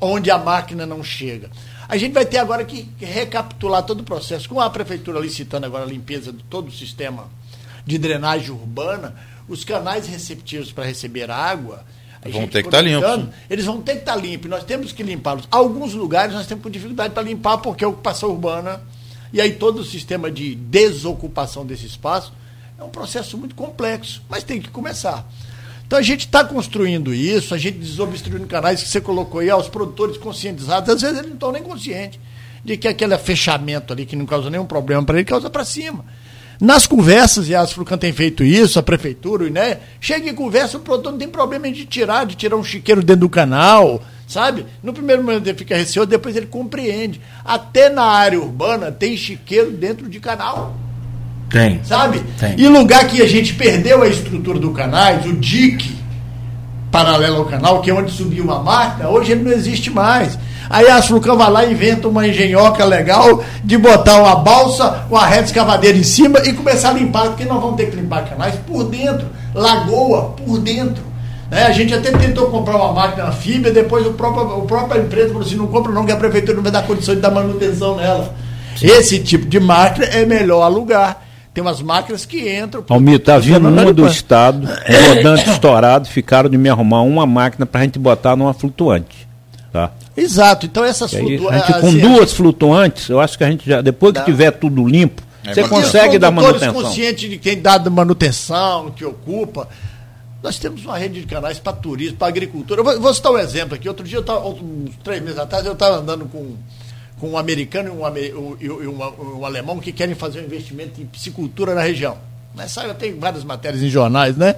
onde 0.00 0.30
a 0.30 0.38
máquina 0.38 0.86
não 0.86 1.02
chega. 1.02 1.50
A 1.88 1.96
gente 1.96 2.12
vai 2.12 2.24
ter 2.24 2.38
agora 2.38 2.64
que 2.64 2.88
recapitular 3.00 3.82
todo 3.82 4.02
o 4.02 4.04
processo, 4.04 4.48
com 4.48 4.60
a 4.60 4.70
prefeitura 4.70 5.18
licitando 5.18 5.66
agora 5.66 5.82
a 5.82 5.88
limpeza 5.88 6.32
de 6.32 6.44
todo 6.44 6.68
o 6.68 6.72
sistema 6.72 7.24
de 7.84 7.98
drenagem 7.98 8.52
urbana, 8.52 9.16
os 9.48 9.64
canais 9.64 10.06
receptivos 10.06 10.70
para 10.70 10.84
receber 10.84 11.32
água. 11.32 11.84
a 12.24 12.28
Vão 12.28 12.46
ter 12.46 12.62
que 12.62 12.70
tá 12.70 12.78
conectando, 12.78 13.24
limpos. 13.24 13.34
Eles 13.50 13.64
vão 13.64 13.82
ter 13.82 13.94
que 13.94 13.98
estar 13.98 14.14
limpos, 14.14 14.48
nós 14.48 14.62
temos 14.62 14.92
que 14.92 15.02
limpá-los. 15.02 15.48
Alguns 15.50 15.94
lugares 15.94 16.32
nós 16.32 16.46
temos 16.46 16.70
dificuldade 16.70 17.12
para 17.12 17.24
limpar 17.24 17.58
porque 17.58 17.84
a 17.84 17.88
ocupação 17.88 18.30
urbana 18.30 18.80
e 19.32 19.40
aí 19.40 19.52
todo 19.52 19.80
o 19.80 19.84
sistema 19.84 20.30
de 20.30 20.54
desocupação 20.54 21.64
desse 21.64 21.86
espaço 21.86 22.32
é 22.78 22.84
um 22.84 22.88
processo 22.88 23.36
muito 23.36 23.54
complexo, 23.54 24.22
mas 24.28 24.44
tem 24.44 24.60
que 24.60 24.68
começar. 24.68 25.26
Então 25.86 25.98
a 25.98 26.02
gente 26.02 26.26
está 26.26 26.44
construindo 26.44 27.14
isso, 27.14 27.54
a 27.54 27.58
gente 27.58 27.78
desobstruindo 27.78 28.46
canais 28.46 28.82
que 28.82 28.88
você 28.88 29.00
colocou 29.00 29.40
aí, 29.40 29.48
ah, 29.50 29.56
os 29.56 29.68
produtores 29.68 30.16
conscientizados, 30.16 30.90
às 30.90 31.00
vezes 31.00 31.18
eles 31.18 31.28
não 31.28 31.34
estão 31.34 31.52
nem 31.52 31.62
conscientes 31.62 32.18
de 32.64 32.76
que 32.76 32.88
aquele 32.88 33.16
fechamento 33.16 33.92
ali 33.92 34.04
que 34.04 34.16
não 34.16 34.26
causa 34.26 34.50
nenhum 34.50 34.66
problema 34.66 35.02
para 35.04 35.16
ele, 35.16 35.24
causa 35.24 35.48
para 35.48 35.64
cima. 35.64 36.04
Nas 36.60 36.86
conversas, 36.86 37.48
e 37.48 37.54
a 37.54 37.60
Asfrucan 37.60 37.98
tem 37.98 38.12
feito 38.12 38.42
isso, 38.42 38.78
a 38.78 38.82
prefeitura, 38.82 39.44
o 39.44 39.46
INE, 39.46 39.76
chega 40.00 40.28
em 40.28 40.34
conversa, 40.34 40.78
o 40.78 40.80
produtor 40.80 41.12
não 41.12 41.18
tem 41.18 41.28
problema 41.28 41.70
de 41.70 41.84
tirar, 41.84 42.24
de 42.26 42.34
tirar 42.34 42.56
um 42.56 42.64
chiqueiro 42.64 43.02
dentro 43.02 43.20
do 43.20 43.28
canal, 43.28 44.02
sabe? 44.26 44.66
No 44.82 44.92
primeiro 44.92 45.22
momento 45.22 45.46
ele 45.46 45.56
fica 45.56 45.76
receoso, 45.76 46.08
depois 46.08 46.36
ele 46.36 46.46
compreende. 46.46 47.20
Até 47.44 47.88
na 47.88 48.04
área 48.04 48.40
urbana 48.40 48.90
tem 48.90 49.16
chiqueiro 49.16 49.70
dentro 49.70 50.08
de 50.08 50.18
canal 50.18 50.74
Tem. 51.48 51.80
sabe? 51.84 52.22
Tem. 52.38 52.54
E 52.58 52.66
lugar 52.68 53.06
que 53.06 53.22
a 53.22 53.28
gente 53.28 53.54
perdeu 53.54 54.02
a 54.02 54.08
estrutura 54.08 54.58
do 54.58 54.72
canais, 54.72 55.24
o 55.24 55.32
dique 55.32 55.96
paralelo 56.90 57.38
ao 57.38 57.44
canal, 57.44 57.82
que 57.82 57.90
é 57.90 57.94
onde 57.94 58.10
subiu 58.10 58.44
uma 58.44 58.62
máquina, 58.62 59.08
hoje 59.08 59.32
ele 59.32 59.44
não 59.44 59.52
existe 59.52 59.90
mais. 59.90 60.38
Aí 60.68 60.88
a 60.88 60.96
Asfrucan 60.96 61.36
vai 61.36 61.50
lá 61.50 61.64
e 61.64 61.72
inventa 61.72 62.08
uma 62.08 62.26
engenhoca 62.26 62.84
legal 62.84 63.44
de 63.62 63.78
botar 63.78 64.20
uma 64.20 64.36
balsa, 64.36 65.04
uma 65.08 65.24
reta 65.24 65.44
escavadeira 65.44 65.96
em 65.96 66.02
cima 66.02 66.40
e 66.40 66.52
começar 66.52 66.90
a 66.90 66.92
limpar, 66.94 67.28
porque 67.28 67.44
nós 67.44 67.60
vamos 67.60 67.76
ter 67.76 67.90
que 67.90 67.96
limpar 67.96 68.28
canais 68.28 68.54
por 68.66 68.84
dentro, 68.84 69.26
lagoa 69.54 70.30
por 70.30 70.58
dentro. 70.58 71.02
Né? 71.50 71.64
a 71.64 71.72
gente 71.72 71.92
até 71.94 72.10
tentou 72.12 72.46
comprar 72.50 72.76
uma 72.76 72.92
máquina 72.92 73.28
anfíbia, 73.28 73.70
depois 73.72 74.06
o 74.06 74.12
próprio, 74.12 74.58
o 74.58 74.62
própria 74.66 75.00
empresa 75.00 75.28
falou 75.28 75.42
assim, 75.42 75.56
não 75.56 75.66
compra 75.66 75.92
não, 75.92 76.04
que 76.04 76.12
a 76.12 76.16
prefeitura 76.16 76.54
não 76.56 76.62
vai 76.62 76.72
dar 76.72 76.82
condição 76.86 77.14
de 77.14 77.20
dar 77.20 77.30
manutenção 77.30 77.96
nela. 77.96 78.34
Esse 78.82 79.18
tipo 79.20 79.46
de 79.46 79.58
máquina 79.58 80.06
é 80.06 80.24
melhor 80.26 80.62
alugar. 80.62 81.22
Tem 81.54 81.62
umas 81.62 81.80
máquinas 81.80 82.26
que 82.26 82.54
entram. 82.54 82.84
Almir, 82.90 83.18
tá 83.18 83.38
vindo 83.38 83.66
uma 83.66 83.90
do 83.90 84.06
estado, 84.06 84.68
rodante 85.16 85.48
estourado, 85.48 86.06
ficaram 86.06 86.50
de 86.50 86.58
me 86.58 86.68
arrumar 86.68 87.00
uma 87.00 87.24
máquina 87.24 87.64
pra 87.64 87.80
gente 87.82 87.98
botar 87.98 88.36
numa 88.36 88.52
flutuante. 88.52 89.26
Tá? 89.72 89.90
Exato. 90.14 90.66
Então 90.66 90.84
essas 90.84 91.10
E 91.14 91.16
aí, 91.16 91.22
flutua- 91.38 91.50
a 91.52 91.58
gente 91.58 91.80
com 91.80 91.86
assim, 91.86 91.98
duas 91.98 92.32
flutuantes, 92.34 93.08
eu 93.08 93.18
acho 93.20 93.38
que 93.38 93.44
a 93.44 93.50
gente 93.50 93.66
já, 93.68 93.80
depois 93.80 94.12
que 94.12 94.18
Dá. 94.18 94.24
tiver 94.26 94.50
tudo 94.50 94.86
limpo, 94.86 95.22
É 95.44 95.54
você 95.54 95.64
consegue 95.66 96.18
dar 96.18 96.30
manutenção. 96.30 96.74
conscientes 96.74 97.30
de 97.30 97.38
quem 97.38 97.60
dá 97.62 97.78
manutenção, 97.88 98.90
que 98.94 99.04
ocupa. 99.04 99.66
Nós 100.46 100.60
temos 100.60 100.84
uma 100.84 100.96
rede 100.96 101.22
de 101.22 101.26
canais 101.26 101.58
para 101.58 101.72
turismo, 101.72 102.18
para 102.18 102.28
agricultura. 102.28 102.80
Eu 102.80 102.84
vou, 102.84 103.00
vou 103.00 103.12
citar 103.12 103.32
um 103.32 103.38
exemplo 103.38 103.74
aqui. 103.74 103.88
Outro 103.88 104.06
dia, 104.06 104.18
eu 104.18 104.22
tava, 104.22 104.46
uns 104.48 104.94
três 105.02 105.20
meses 105.20 105.40
atrás, 105.40 105.66
eu 105.66 105.72
estava 105.72 105.96
andando 105.96 106.24
com, 106.26 106.54
com 107.18 107.30
um 107.30 107.36
americano 107.36 107.88
e 108.20 108.32
um, 108.32 108.56
um- 108.88 109.38
um- 109.38 109.44
alemão 109.44 109.80
que 109.80 109.90
querem 109.90 110.14
fazer 110.14 110.40
um 110.40 110.44
investimento 110.44 111.00
em 111.00 111.04
piscicultura 111.06 111.74
na 111.74 111.80
região. 111.82 112.16
Né? 112.54 112.68
Sabe, 112.68 112.94
tem 112.94 113.18
várias 113.18 113.42
matérias 113.42 113.82
em 113.82 113.88
jornais, 113.88 114.36
né? 114.36 114.54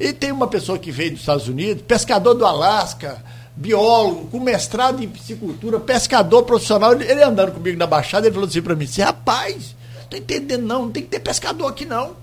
E 0.00 0.10
tem 0.14 0.32
uma 0.32 0.46
pessoa 0.46 0.78
que 0.78 0.90
veio 0.90 1.10
dos 1.10 1.20
Estados 1.20 1.46
Unidos, 1.48 1.82
pescador 1.86 2.32
do 2.32 2.46
Alasca, 2.46 3.22
biólogo, 3.54 4.26
com 4.28 4.40
mestrado 4.40 5.04
em 5.04 5.08
piscicultura, 5.08 5.78
pescador 5.78 6.44
profissional. 6.44 6.94
Ele, 6.94 7.04
ele 7.04 7.22
andando 7.22 7.52
comigo 7.52 7.76
na 7.78 7.86
Baixada, 7.86 8.26
ele 8.26 8.32
falou 8.32 8.48
assim 8.48 8.62
para 8.62 8.74
mim: 8.74 8.88
rapaz, 9.00 9.76
tô 10.08 10.16
entendendo 10.16 10.62
não, 10.62 10.84
não 10.86 10.90
tem 10.90 11.02
que 11.02 11.10
ter 11.10 11.20
pescador 11.20 11.66
aqui 11.66 11.84
não. 11.84 12.16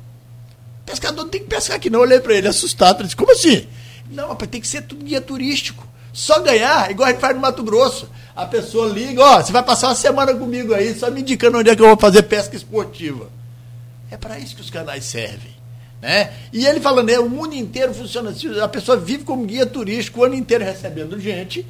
Pescador 0.87 1.23
não 1.23 1.29
tem 1.29 1.41
que 1.41 1.47
pescar 1.47 1.75
aqui 1.75 1.89
não. 1.89 1.99
Eu 1.99 2.03
olhei 2.03 2.19
para 2.21 2.33
ele 2.33 2.47
assustado, 2.47 3.03
disse: 3.03 3.15
como 3.15 3.33
assim? 3.33 3.67
Não, 4.09 4.29
rapaz, 4.29 4.49
tem 4.49 4.61
que 4.61 4.67
ser 4.67 4.83
tudo 4.83 5.03
guia 5.03 5.19
turístico. 5.19 5.85
Só 6.13 6.39
ganhar, 6.39 6.89
igual 6.89 7.09
a 7.09 7.11
gente 7.11 7.19
faz 7.19 7.35
no 7.35 7.41
Mato 7.41 7.61
Grosso. 7.61 8.09
A 8.33 8.45
pessoa 8.45 8.87
liga, 8.87 9.21
ó, 9.21 9.41
você 9.41 9.51
vai 9.51 9.61
passar 9.61 9.89
uma 9.89 9.95
semana 9.95 10.33
comigo 10.33 10.73
aí, 10.73 10.97
só 10.97 11.11
me 11.11 11.21
indicando 11.21 11.57
onde 11.57 11.69
é 11.69 11.75
que 11.75 11.81
eu 11.81 11.87
vou 11.87 11.97
fazer 11.97 12.23
pesca 12.23 12.55
esportiva. 12.55 13.29
É 14.09 14.15
para 14.15 14.39
isso 14.39 14.55
que 14.55 14.61
os 14.61 14.69
canais 14.69 15.03
servem. 15.03 15.51
Né? 16.01 16.31
E 16.53 16.65
ele 16.65 16.79
falando, 16.79 17.09
é, 17.09 17.19
o 17.19 17.29
mundo 17.29 17.53
inteiro 17.53 17.93
funciona 17.93 18.29
assim, 18.29 18.59
a 18.59 18.67
pessoa 18.67 18.97
vive 18.97 19.25
como 19.25 19.45
guia 19.45 19.65
turístico 19.65 20.21
o 20.21 20.23
ano 20.23 20.35
inteiro 20.35 20.63
recebendo 20.63 21.19
gente, 21.19 21.65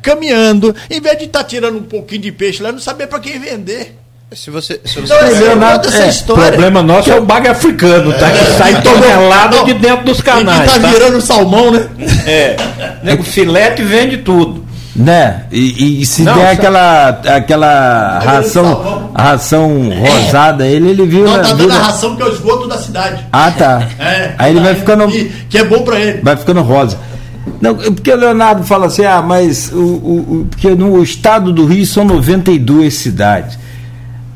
caminhando, 0.00 0.74
em 0.88 1.00
vez 1.00 1.18
de 1.18 1.24
estar 1.24 1.44
tirando 1.44 1.76
um 1.76 1.82
pouquinho 1.82 2.22
de 2.22 2.32
peixe 2.32 2.62
lá, 2.62 2.72
não 2.72 2.78
saber 2.78 3.06
para 3.08 3.20
quem 3.20 3.38
vender. 3.38 3.95
Se 4.32 4.50
você, 4.50 4.80
se 4.84 5.00
você 5.00 5.14
Então, 5.14 5.18
essa, 5.28 5.88
essa 5.88 6.02
é, 6.02 6.06
O 6.06 6.10
história. 6.10 6.48
problema 6.48 6.82
nosso 6.82 7.10
é 7.10 7.14
o 7.18 7.24
baga 7.24 7.52
africano, 7.52 8.12
tá? 8.12 8.28
Que 8.28 8.44
sai 8.58 8.82
tonelada 8.82 9.64
de 9.64 9.74
dentro 9.74 10.04
dos 10.04 10.20
canais. 10.20 10.60
Ninguém 10.72 10.80
tá 10.80 10.88
tá? 10.88 10.92
virando 10.94 11.20
salmão, 11.20 11.70
né? 11.70 11.86
É. 12.26 12.56
Nego 13.04 13.22
filete 13.22 13.82
vende 13.82 14.18
tudo. 14.18 14.66
Né? 14.96 15.44
E, 15.52 15.60
e- 15.60 16.02
e 16.02 16.06
se 16.06 16.22
Não, 16.22 16.34
der 16.34 16.46
só- 16.46 16.52
aquela, 16.54 17.08
aquela 17.36 18.18
ração, 18.18 19.10
ração 19.14 19.90
rosada 19.90 20.64
a 20.64 20.66
ele, 20.66 20.88
ele 20.90 21.06
viu. 21.06 21.24
Não, 21.24 21.34
tá 21.42 21.52
dando 21.52 21.70
a 21.72 21.78
ração 21.78 22.16
que 22.16 22.22
é 22.22 22.24
o 22.24 22.32
esgoto 22.32 22.66
da 22.66 22.78
cidade. 22.78 23.24
Ah, 23.30 23.50
tá. 23.52 23.86
É, 23.98 24.32
Aí 24.38 24.52
ele 24.52 24.60
vai 24.60 24.74
ficando. 24.74 25.08
e- 25.10 25.30
que 25.48 25.58
é 25.58 25.64
bom 25.64 25.82
para 25.82 26.00
ele. 26.00 26.20
vai 26.22 26.36
ficando 26.36 26.62
rosa. 26.62 26.98
Não, 27.60 27.72
é 27.72 27.90
porque 27.90 28.10
o 28.10 28.16
Leonardo 28.16 28.64
fala 28.64 28.86
assim, 28.86 29.04
ah, 29.04 29.22
mas 29.22 29.70
o, 29.70 29.76
o- 29.76 30.40
o- 30.40 30.46
porque 30.50 30.70
no 30.70 31.00
estado 31.02 31.52
do 31.52 31.64
Rio 31.66 31.86
são 31.86 32.04
92 32.04 32.94
cidades. 32.94 33.56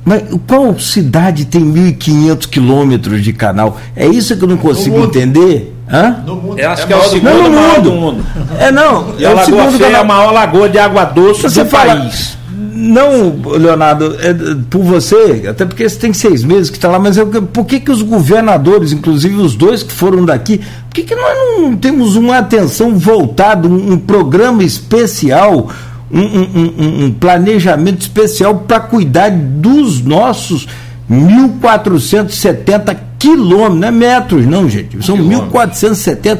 Mas 0.04 0.22
qual 0.46 0.78
cidade 0.78 1.44
tem 1.44 1.62
1.500 1.62 2.46
quilômetros 2.48 3.22
de 3.22 3.32
canal? 3.32 3.78
É 3.94 4.06
isso 4.06 4.36
que 4.36 4.42
eu 4.44 4.48
não 4.48 4.56
consigo 4.56 4.98
entender. 5.04 5.76
Hã? 5.92 6.22
No 6.24 6.36
mundo. 6.36 6.58
Eu 6.58 6.70
acho 6.70 6.82
É 6.82 6.86
que 6.86 6.92
é 6.92 6.96
o 6.96 7.02
segundo 7.02 7.24
Não, 7.32 7.42
no 7.42 7.50
maior 7.50 7.74
mundo. 7.76 7.90
do 7.90 7.92
mundo. 7.96 8.26
É, 8.58 8.70
não. 8.70 9.14
E 9.18 9.24
é 9.24 9.28
a 9.28 9.32
o 9.32 9.34
Lagoa 9.34 9.44
segundo 9.44 9.78
Feia 9.78 9.96
é 9.96 10.00
a 10.00 10.04
maior 10.04 10.32
lagoa 10.32 10.68
de 10.68 10.78
água 10.78 11.04
doce 11.04 11.42
Você 11.42 11.64
do 11.64 11.70
fala, 11.70 11.96
país. 11.96 12.38
Não, 12.72 13.36
Leonardo, 13.58 14.16
é, 14.20 14.32
por 14.70 14.82
você, 14.82 15.44
até 15.50 15.66
porque 15.66 15.86
você 15.86 15.96
tem 15.98 16.12
seis 16.14 16.42
meses 16.42 16.70
que 16.70 16.76
está 16.78 16.88
lá, 16.88 16.98
mas 16.98 17.16
eu- 17.18 17.26
por 17.26 17.66
que, 17.66 17.78
que 17.80 17.90
os 17.90 18.00
governadores, 18.00 18.92
inclusive 18.92 19.34
os 19.36 19.54
dois 19.54 19.82
que 19.82 19.92
foram 19.92 20.24
daqui, 20.24 20.58
por 20.58 20.94
que, 20.94 21.02
que 21.02 21.14
nós 21.14 21.36
não 21.60 21.76
temos 21.76 22.16
uma 22.16 22.38
atenção 22.38 22.96
voltada, 22.96 23.68
um, 23.68 23.92
um 23.92 23.98
programa 23.98 24.62
especial, 24.64 25.68
um, 26.12 26.20
um- 26.20 27.04
um- 27.06 27.12
planejamento 27.12 28.00
especial 28.02 28.54
para 28.60 28.80
cuidar 28.80 29.30
dos 29.30 30.00
nossos 30.02 30.66
1.470 31.08 32.96
quilômetros, 33.18 33.80
não 33.80 33.88
é 33.88 33.90
metros, 33.90 34.46
não, 34.46 34.68
gente, 34.68 35.04
são 35.04 35.16
Quilômetros. 35.16 35.52
1.470 35.52 36.38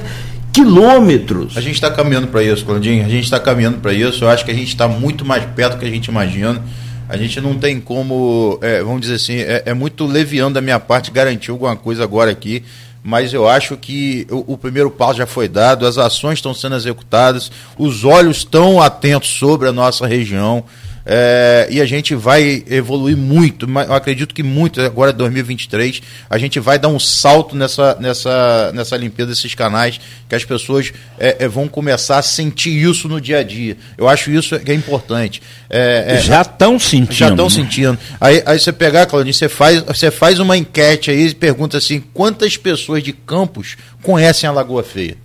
quilômetros. 0.53 1.57
A 1.57 1.61
gente 1.61 1.75
está 1.75 1.91
caminhando 1.91 2.27
para 2.29 2.43
isso, 2.43 2.65
Claudinho. 2.65 3.05
A 3.05 3.09
gente 3.09 3.25
está 3.25 3.39
caminhando 3.39 3.79
para 3.79 3.93
isso. 3.93 4.25
Eu 4.25 4.29
acho 4.29 4.45
que 4.45 4.51
a 4.51 4.55
gente 4.55 4.69
está 4.69 4.89
muito 4.89 5.25
mais 5.25 5.45
perto 5.45 5.75
do 5.75 5.79
que 5.79 5.87
a 5.87 5.91
gente 5.91 6.07
imagina. 6.07 6.61
A 7.09 7.17
gente 7.17 7.41
não 7.41 7.55
tem 7.55 7.81
como, 7.81 8.59
é, 8.63 8.83
vamos 8.83 9.01
dizer 9.01 9.15
assim, 9.15 9.35
é, 9.37 9.63
é, 9.67 9.75
muito 9.75 10.07
leviano 10.07 10.55
da 10.55 10.61
minha 10.61 10.79
parte 10.79 11.11
garantir 11.11 11.51
alguma 11.51 11.75
coisa 11.75 12.05
agora 12.05 12.31
aqui, 12.31 12.63
mas 13.03 13.33
eu 13.33 13.49
acho 13.49 13.77
que 13.77 14.27
o, 14.31 14.55
o, 14.55 14.59
primeiro 14.59 14.91
passo 14.91 15.19
já 15.19 15.27
foi 15.27 15.49
dado, 15.49 15.87
as 15.87 15.97
ações 15.97 16.35
estão 16.35 16.53
sendo 16.53 16.77
executadas, 16.77 17.51
os 17.79 18.05
olhos 18.05 18.39
estão 18.39 18.81
atentos 18.81 19.31
sobre 19.31 19.69
a 19.69 19.73
nossa 19.73 20.07
região. 20.07 20.65
É, 21.05 21.67
e 21.71 21.81
a 21.81 21.87
gente 21.87 22.15
vai 22.15 22.63
evoluir 22.69 23.17
muito, 23.17 23.67
eu 23.69 23.95
acredito 23.95 24.35
que 24.35 24.43
muito, 24.43 24.81
agora 24.81 25.13
2023, 25.13 26.03
a 26.29 26.39
gente 26.39 26.61
vai 26.61 26.79
dar 26.79 26.89
um 26.89 26.99
salto 26.99 27.57
nessa, 27.57 27.97
nessa, 27.99 28.71
nessa 28.73 28.97
limpeza 28.97 29.31
desses 29.31 29.55
canais, 29.55 30.01
que 30.29 30.35
as 30.35 30.45
pessoas 30.45 30.93
é, 31.19 31.45
é, 31.45 31.49
vão 31.49 31.67
começar 31.69 32.19
a 32.19 32.23
sentir 32.23 32.71
isso 32.71 33.09
no 33.09 33.21
dia 33.21 33.39
a 33.39 33.43
dia. 33.43 33.77
Eu 33.97 34.09
acho 34.09 34.31
isso 34.31 34.59
que 34.59 34.71
é 34.71 34.75
importante. 34.75 35.43
É, 35.69 36.17
é, 36.17 36.21
já 36.21 36.43
estão 36.43 36.79
sentindo. 36.79 37.15
Já 37.15 37.29
estão 37.31 37.49
sentindo. 37.49 37.99
Aí, 38.21 38.43
aí 38.45 38.59
você 38.59 38.73
pegar, 38.73 39.07
Claudinho, 39.07 39.35
você 39.35 39.49
faz, 39.49 39.83
você 39.83 40.11
faz 40.11 40.39
uma 40.39 40.57
enquete 40.57 41.11
aí 41.11 41.29
e 41.29 41.35
pergunta 41.35 41.79
assim: 41.79 42.01
quantas 42.13 42.57
pessoas 42.57 43.03
de 43.03 43.13
Campos 43.13 43.77
conhecem 44.03 44.49
a 44.49 44.53
Lagoa 44.53 44.83
Feia? 44.83 45.17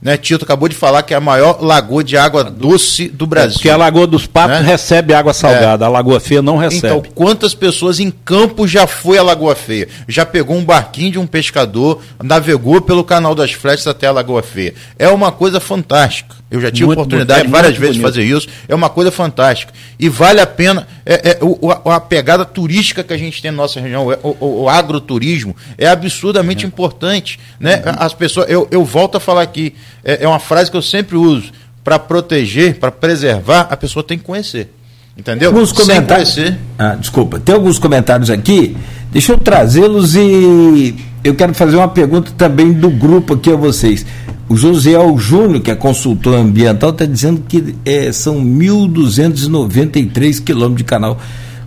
Né, 0.00 0.16
Tito 0.16 0.44
acabou 0.44 0.68
de 0.68 0.74
falar 0.74 1.02
que 1.02 1.14
é 1.14 1.16
a 1.16 1.20
maior 1.20 1.62
lagoa 1.62 2.04
de 2.04 2.16
água 2.16 2.44
doce 2.44 3.08
do 3.08 3.26
Brasil. 3.26 3.50
É, 3.50 3.54
porque 3.54 3.70
a 3.70 3.76
Lagoa 3.76 4.06
dos 4.06 4.26
Patos 4.26 4.60
né? 4.60 4.66
recebe 4.66 5.14
água 5.14 5.32
salgada, 5.32 5.84
é. 5.84 5.86
a 5.86 5.90
Lagoa 5.90 6.20
Feia 6.20 6.42
não 6.42 6.58
recebe. 6.58 6.86
Então, 6.86 7.02
quantas 7.14 7.54
pessoas 7.54 7.98
em 7.98 8.10
campo 8.10 8.68
já 8.68 8.86
foi 8.86 9.16
a 9.18 9.22
Lagoa 9.22 9.54
Feia? 9.54 9.88
Já 10.06 10.26
pegou 10.26 10.56
um 10.56 10.64
barquinho 10.64 11.12
de 11.12 11.18
um 11.18 11.26
pescador, 11.26 12.02
navegou 12.22 12.80
pelo 12.80 13.02
canal 13.02 13.34
das 13.34 13.52
Flechas 13.52 13.86
até 13.86 14.06
a 14.06 14.12
Lagoa 14.12 14.42
Feia. 14.42 14.74
É 14.98 15.08
uma 15.08 15.32
coisa 15.32 15.60
fantástica. 15.60 16.36
Eu 16.50 16.60
já 16.60 16.70
tive 16.70 16.86
muito, 16.86 17.00
oportunidade 17.00 17.46
é 17.46 17.50
várias 17.50 17.76
vezes 17.76 17.96
de 17.96 18.02
fazer 18.02 18.22
isso. 18.22 18.48
É 18.68 18.74
uma 18.74 18.88
coisa 18.88 19.10
fantástica. 19.10 19.72
E 19.98 20.08
vale 20.08 20.40
a 20.40 20.46
pena. 20.46 20.86
É, 21.08 21.30
é 21.30 21.38
o, 21.40 21.70
a, 21.70 21.96
a, 21.96 22.00
pegada 22.00 22.44
turística 22.44 23.04
que 23.04 23.12
a 23.14 23.16
gente 23.16 23.40
tem 23.40 23.52
na 23.52 23.56
nossa 23.56 23.80
região, 23.80 24.10
é, 24.10 24.18
o, 24.24 24.36
o, 24.40 24.62
o 24.62 24.68
agroturismo, 24.68 25.54
é 25.78 25.86
absurdamente 25.86 26.64
é. 26.64 26.68
importante. 26.68 27.38
Né? 27.60 27.76
Uhum. 27.76 27.92
As 27.98 28.12
pessoas, 28.12 28.50
eu, 28.50 28.66
eu 28.72 28.84
volto 28.84 29.16
a 29.16 29.20
falar 29.20 29.42
aqui, 29.42 29.72
é, 30.04 30.24
é 30.24 30.28
uma 30.28 30.40
frase 30.40 30.68
que 30.70 30.76
eu 30.76 30.82
sempre 30.82 31.16
uso. 31.16 31.52
Para 31.84 32.00
proteger, 32.00 32.80
para 32.80 32.90
preservar, 32.90 33.68
a 33.70 33.76
pessoa 33.76 34.02
tem 34.02 34.18
que 34.18 34.24
conhecer. 34.24 34.68
Entendeu? 35.16 35.50
Alguns 35.50 35.70
comentários. 35.70 36.36
Ah, 36.76 36.96
desculpa, 36.96 37.38
tem 37.38 37.54
alguns 37.54 37.78
comentários 37.78 38.28
aqui. 38.28 38.76
Deixa 39.12 39.32
eu 39.32 39.38
trazê-los 39.38 40.16
e 40.16 40.94
eu 41.26 41.34
quero 41.34 41.52
fazer 41.54 41.76
uma 41.76 41.88
pergunta 41.88 42.30
também 42.36 42.72
do 42.72 42.88
grupo 42.88 43.34
aqui 43.34 43.50
a 43.50 43.56
vocês. 43.56 44.06
O 44.48 44.56
José 44.56 44.92
Júnior, 45.16 45.60
que 45.60 45.70
é 45.70 45.74
consultor 45.74 46.36
ambiental, 46.36 46.90
está 46.90 47.04
dizendo 47.04 47.42
que 47.48 47.74
é, 47.84 48.12
são 48.12 48.36
1.293 48.44 50.42
quilômetros 50.42 50.78
de 50.78 50.84
canal. 50.84 51.18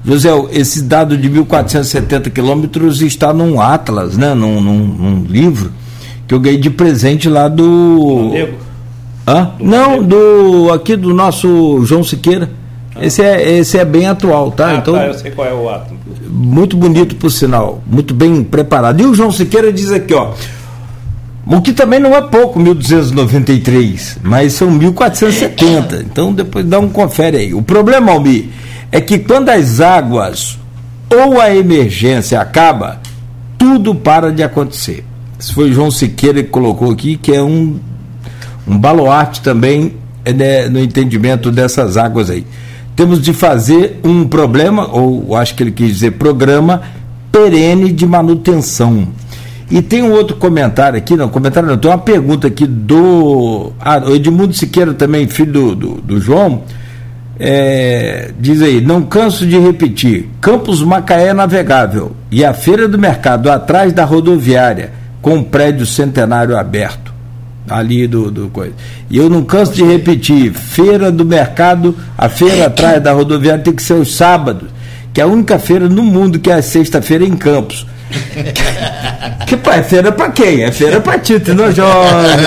José, 0.06 0.30
esse 0.52 0.84
dado 0.84 1.18
de 1.18 1.30
1.470 1.30 2.32
quilômetros 2.32 3.02
está 3.02 3.34
num 3.34 3.60
Atlas, 3.60 4.16
né? 4.16 4.34
Num, 4.34 4.62
num, 4.62 4.88
num, 4.88 5.26
livro 5.26 5.74
que 6.26 6.34
eu 6.34 6.40
ganhei 6.40 6.58
de 6.58 6.70
presente 6.70 7.28
lá 7.28 7.50
do. 7.50 8.30
do 8.30 8.50
Hã? 9.28 9.52
Do 9.58 9.66
Não, 9.66 10.02
do 10.02 10.72
aqui 10.72 10.96
do 10.96 11.14
nosso 11.14 11.84
João 11.84 12.04
Siqueira. 12.04 12.50
Esse, 13.02 13.22
é, 13.22 13.58
esse 13.58 13.78
é 13.78 13.86
bem 13.86 14.08
atual, 14.08 14.52
tá? 14.52 14.70
Ah, 14.70 14.76
então, 14.76 14.94
tá, 14.94 15.08
eu 15.08 15.14
sei 15.14 15.32
qual 15.32 15.48
é 15.48 15.54
o 15.54 15.70
ato. 15.70 15.94
Muito 16.28 16.78
bonito, 16.78 17.16
por 17.16 17.30
sinal. 17.30 17.82
Muito 17.86 18.14
bem 18.14 18.44
preparado. 18.44 19.02
E 19.02 19.06
o 19.06 19.14
João 19.14 19.32
Siqueira 19.32 19.72
diz 19.72 19.92
aqui, 19.92 20.14
ó. 20.14 20.34
O 21.46 21.62
que 21.62 21.74
também 21.74 22.00
não 22.00 22.16
é 22.16 22.22
pouco, 22.22 22.60
1.293, 22.60 24.18
mas 24.22 24.54
são 24.54 24.70
1.470. 24.80 26.02
Então 26.02 26.32
depois 26.32 26.64
dá 26.64 26.80
um 26.80 26.90
confere 26.90 27.38
aí. 27.38 27.54
O 27.56 27.62
problema, 27.64 28.12
Almi, 28.12 28.52
é 28.92 29.02
que 29.02 29.18
quando 29.18 29.50
as 29.50 29.80
águas 29.80 30.60
ou 31.12 31.42
a 31.42 31.56
emergência 31.56 32.40
acaba, 32.40 33.00
tudo 33.58 33.96
para 33.96 34.32
de 34.32 34.44
acontecer. 34.44 35.04
Isso 35.40 35.54
foi 35.54 35.72
o 35.72 35.74
João 35.74 35.90
Siqueira 35.90 36.44
que 36.44 36.50
colocou 36.50 36.92
aqui, 36.92 37.18
que 37.18 37.34
é 37.34 37.42
um, 37.42 37.80
um 38.68 38.78
baluarte 38.78 39.42
também 39.42 39.96
né, 40.24 40.70
no 40.70 40.80
entendimento 40.80 41.52
dessas 41.52 41.98
águas 41.98 42.30
aí. 42.30 42.46
Temos 43.00 43.22
de 43.22 43.32
fazer 43.32 43.98
um 44.04 44.28
problema, 44.28 44.90
ou 44.92 45.34
acho 45.34 45.56
que 45.56 45.64
ele 45.64 45.72
quis 45.72 45.88
dizer 45.88 46.12
programa, 46.12 46.82
perene 47.32 47.94
de 47.94 48.06
manutenção 48.06 49.08
e 49.72 49.82
tem 49.82 50.04
um 50.04 50.12
outro 50.12 50.36
comentário 50.36 50.98
aqui, 50.98 51.16
não, 51.16 51.30
comentário 51.30 51.70
não, 51.70 51.78
tem 51.78 51.90
uma 51.90 51.98
pergunta 51.98 52.48
aqui 52.48 52.68
do. 52.68 53.72
Ah, 53.80 54.02
Edmundo 54.14 54.54
Siqueira 54.54 54.94
também, 54.94 55.28
filho 55.30 55.54
do, 55.54 55.76
do, 55.76 56.02
do 56.02 56.20
João. 56.20 56.64
É, 57.40 58.34
diz 58.38 58.62
aí, 58.62 58.82
não 58.82 59.04
canso 59.04 59.48
de 59.48 59.58
repetir, 59.58 60.28
Campos 60.42 60.84
Macaé 60.84 61.34
navegável 61.34 62.12
e 62.30 62.44
a 62.44 62.54
feira 62.54 62.86
do 62.86 63.00
mercado 63.00 63.50
atrás 63.50 63.94
da 63.94 64.04
rodoviária, 64.04 64.92
com 65.22 65.38
o 65.38 65.46
prédio 65.46 65.86
centenário 65.86 66.58
aberto. 66.58 67.14
Ali 67.70 68.08
do, 68.08 68.32
do 68.32 68.50
coisa. 68.50 68.74
E 69.10 69.18
eu 69.18 69.30
não 69.30 69.44
canso 69.44 69.74
de 69.74 69.84
repetir, 69.84 70.52
feira 70.54 71.12
do 71.12 71.24
mercado, 71.24 71.96
a 72.18 72.28
feira 72.28 72.66
atrás 72.66 73.02
da 73.02 73.14
rodoviária 73.14 73.64
tem 73.64 73.74
que 73.74 73.84
ser 73.84 73.94
os 73.94 74.16
sábados, 74.16 74.70
que 75.14 75.22
é 75.22 75.24
a 75.24 75.28
única 75.28 75.60
feira 75.60 75.88
no 75.88 76.04
mundo 76.04 76.40
que 76.40 76.50
é 76.50 76.56
a 76.56 76.62
sexta-feira 76.62 77.24
em 77.24 77.38
Campos 77.38 77.86
que 79.46 79.56
pô, 79.58 79.72
é 79.72 79.84
feira 79.84 80.12
pra 80.12 80.30
quem? 80.30 80.64
É 80.64 80.72
feira 80.72 81.00
pra 81.00 81.20
Tito 81.20 81.54
não 81.54 81.72
jovem, 81.72 82.46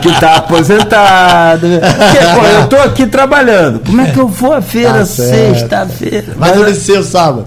que 0.00 0.20
tá 0.20 0.36
aposentado. 0.36 1.66
Que, 1.66 2.40
pô, 2.40 2.46
eu 2.46 2.68
tô 2.68 2.76
aqui 2.76 3.06
trabalhando. 3.06 3.80
Como 3.80 4.00
é 4.00 4.10
que 4.10 4.18
eu 4.18 4.28
vou 4.28 4.52
à 4.52 4.62
feira 4.62 4.98
tá 4.98 5.06
sexta-feira? 5.06 6.34
Mas 6.36 6.56
no 6.56 6.64
liceu 6.64 7.02
sábado. 7.02 7.46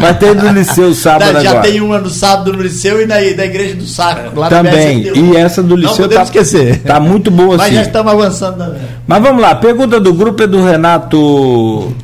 Mas 0.00 0.18
tem 0.18 0.34
no 0.34 0.52
liceu 0.52 0.94
sábado 0.94 1.40
Já 1.40 1.50
agora. 1.50 1.68
tem 1.68 1.80
uma 1.80 1.98
no 1.98 2.10
sábado 2.10 2.52
no 2.52 2.62
liceu 2.62 3.00
e 3.00 3.06
na, 3.06 3.14
na 3.16 3.20
igreja 3.20 3.74
do 3.74 3.86
Saco. 3.86 4.38
Lá 4.38 4.48
também. 4.48 5.10
E 5.14 5.36
essa 5.36 5.62
do 5.62 5.76
liceu 5.76 6.08
tá, 6.08 6.22
esquecer. 6.22 6.80
tá 6.82 7.00
muito 7.00 7.30
boa 7.30 7.56
Mas 7.56 7.66
assim. 7.66 7.74
já 7.76 7.82
estamos 7.82 8.12
avançando 8.12 8.58
também. 8.58 8.82
Mas 9.06 9.22
vamos 9.22 9.42
lá, 9.42 9.54
pergunta 9.54 9.98
do 9.98 10.12
grupo 10.12 10.42
é 10.42 10.46
do 10.46 10.62
Renato 10.62 11.94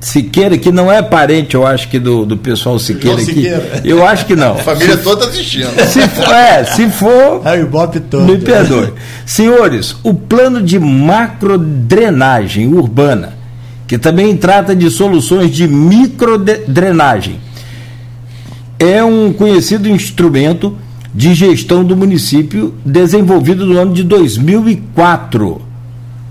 Siqueira, 0.00 0.56
que 0.56 0.70
não 0.70 0.90
é 0.90 1.02
parente, 1.02 1.54
eu 1.56 1.66
acho 1.66 1.88
que 1.88 1.98
do, 1.98 2.24
do 2.24 2.36
pessoal 2.36 2.78
Siqueira 2.78 3.20
aqui. 3.20 3.34
Siqueira. 3.34 3.80
Eu 3.84 4.06
acho 4.06 4.26
que 4.26 4.36
não. 4.36 4.52
A 4.52 4.56
família 4.56 4.96
se, 4.96 5.02
toda 5.02 5.26
assistindo. 5.26 5.70
Se 5.86 6.00
for, 6.08 6.34
é, 6.34 6.64
se 6.64 6.88
for. 6.88 7.42
Bob 7.68 8.00
todo. 8.00 8.24
Me 8.24 8.38
perdoe. 8.38 8.92
Senhores, 9.26 9.96
o 10.04 10.14
plano 10.14 10.62
de 10.62 10.78
macrodrenagem 10.78 12.72
urbana, 12.72 13.37
que 13.88 13.98
também 13.98 14.36
trata 14.36 14.76
de 14.76 14.88
soluções 14.88 15.50
de 15.50 15.66
microdrenagem, 15.66 17.40
é 18.78 19.02
um 19.02 19.32
conhecido 19.32 19.88
instrumento 19.88 20.76
de 21.12 21.34
gestão 21.34 21.82
do 21.82 21.96
município 21.96 22.74
desenvolvido 22.84 23.66
no 23.66 23.76
ano 23.76 23.92
de 23.92 24.04
2004 24.04 25.66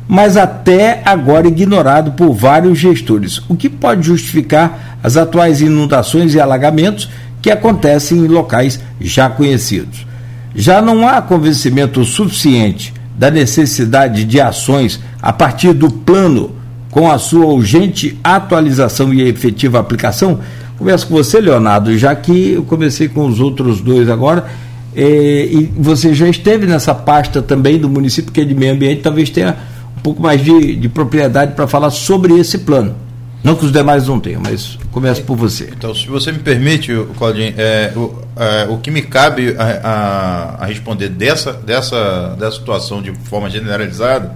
mas 0.07 0.37
até 0.37 1.01
agora 1.03 1.47
ignorado 1.47 2.13
por 2.13 2.33
vários 2.33 2.79
gestores, 2.79 3.41
o 3.49 3.55
que 3.55 3.69
pode 3.69 4.07
justificar 4.07 4.97
as 5.03 5.17
atuais 5.17 5.59
inundações 5.61 6.33
e 6.33 6.39
alagamentos 6.39 7.09
que 7.41 7.51
acontecem 7.51 8.19
em 8.19 8.27
locais 8.27 8.79
já 9.01 9.29
conhecidos. 9.29 10.07
Já 10.55 10.81
não 10.81 11.07
há 11.07 11.21
convencimento 11.21 12.03
suficiente 12.05 12.93
da 13.17 13.29
necessidade 13.29 14.23
de 14.23 14.39
ações 14.39 14.99
a 15.21 15.33
partir 15.33 15.73
do 15.73 15.91
plano 15.91 16.51
com 16.97 17.11
a 17.11 17.19
sua 17.19 17.45
urgente 17.45 18.17
atualização 18.23 19.13
e 19.13 19.21
efetiva 19.21 19.79
aplicação. 19.79 20.39
Começo 20.79 21.05
com 21.05 21.13
você, 21.13 21.39
Leonardo, 21.39 21.95
já 21.95 22.15
que 22.15 22.53
eu 22.53 22.63
comecei 22.63 23.07
com 23.07 23.27
os 23.27 23.39
outros 23.39 23.81
dois 23.81 24.09
agora. 24.09 24.47
Eh, 24.95 25.47
e 25.51 25.71
você 25.77 26.11
já 26.15 26.27
esteve 26.27 26.65
nessa 26.65 26.95
pasta 26.95 27.39
também 27.39 27.77
do 27.77 27.87
município 27.87 28.31
que 28.31 28.41
é 28.41 28.43
de 28.43 28.55
meio 28.55 28.73
ambiente, 28.73 29.03
talvez 29.03 29.29
tenha 29.29 29.55
um 29.95 30.01
pouco 30.01 30.23
mais 30.23 30.43
de, 30.43 30.75
de 30.75 30.89
propriedade 30.89 31.53
para 31.53 31.67
falar 31.67 31.91
sobre 31.91 32.33
esse 32.33 32.57
plano. 32.57 32.95
Não 33.43 33.53
que 33.53 33.63
os 33.63 33.71
demais 33.71 34.07
não 34.07 34.19
tenham, 34.19 34.41
mas 34.43 34.79
começo 34.91 35.21
por 35.21 35.37
você. 35.37 35.69
Então, 35.77 35.93
se 35.93 36.07
você 36.07 36.31
me 36.31 36.39
permite, 36.39 36.91
Claudinho, 37.15 37.53
é, 37.59 37.93
o, 37.95 38.15
é, 38.35 38.67
o 38.71 38.79
que 38.79 38.89
me 38.89 39.03
cabe 39.03 39.55
a, 39.55 39.63
a, 39.83 40.63
a, 40.63 40.65
responder 40.65 41.09
dessa, 41.09 41.53
dessa, 41.53 42.35
dessa 42.39 42.57
situação 42.57 43.03
de 43.03 43.13
forma 43.13 43.51
generalizada 43.51 44.33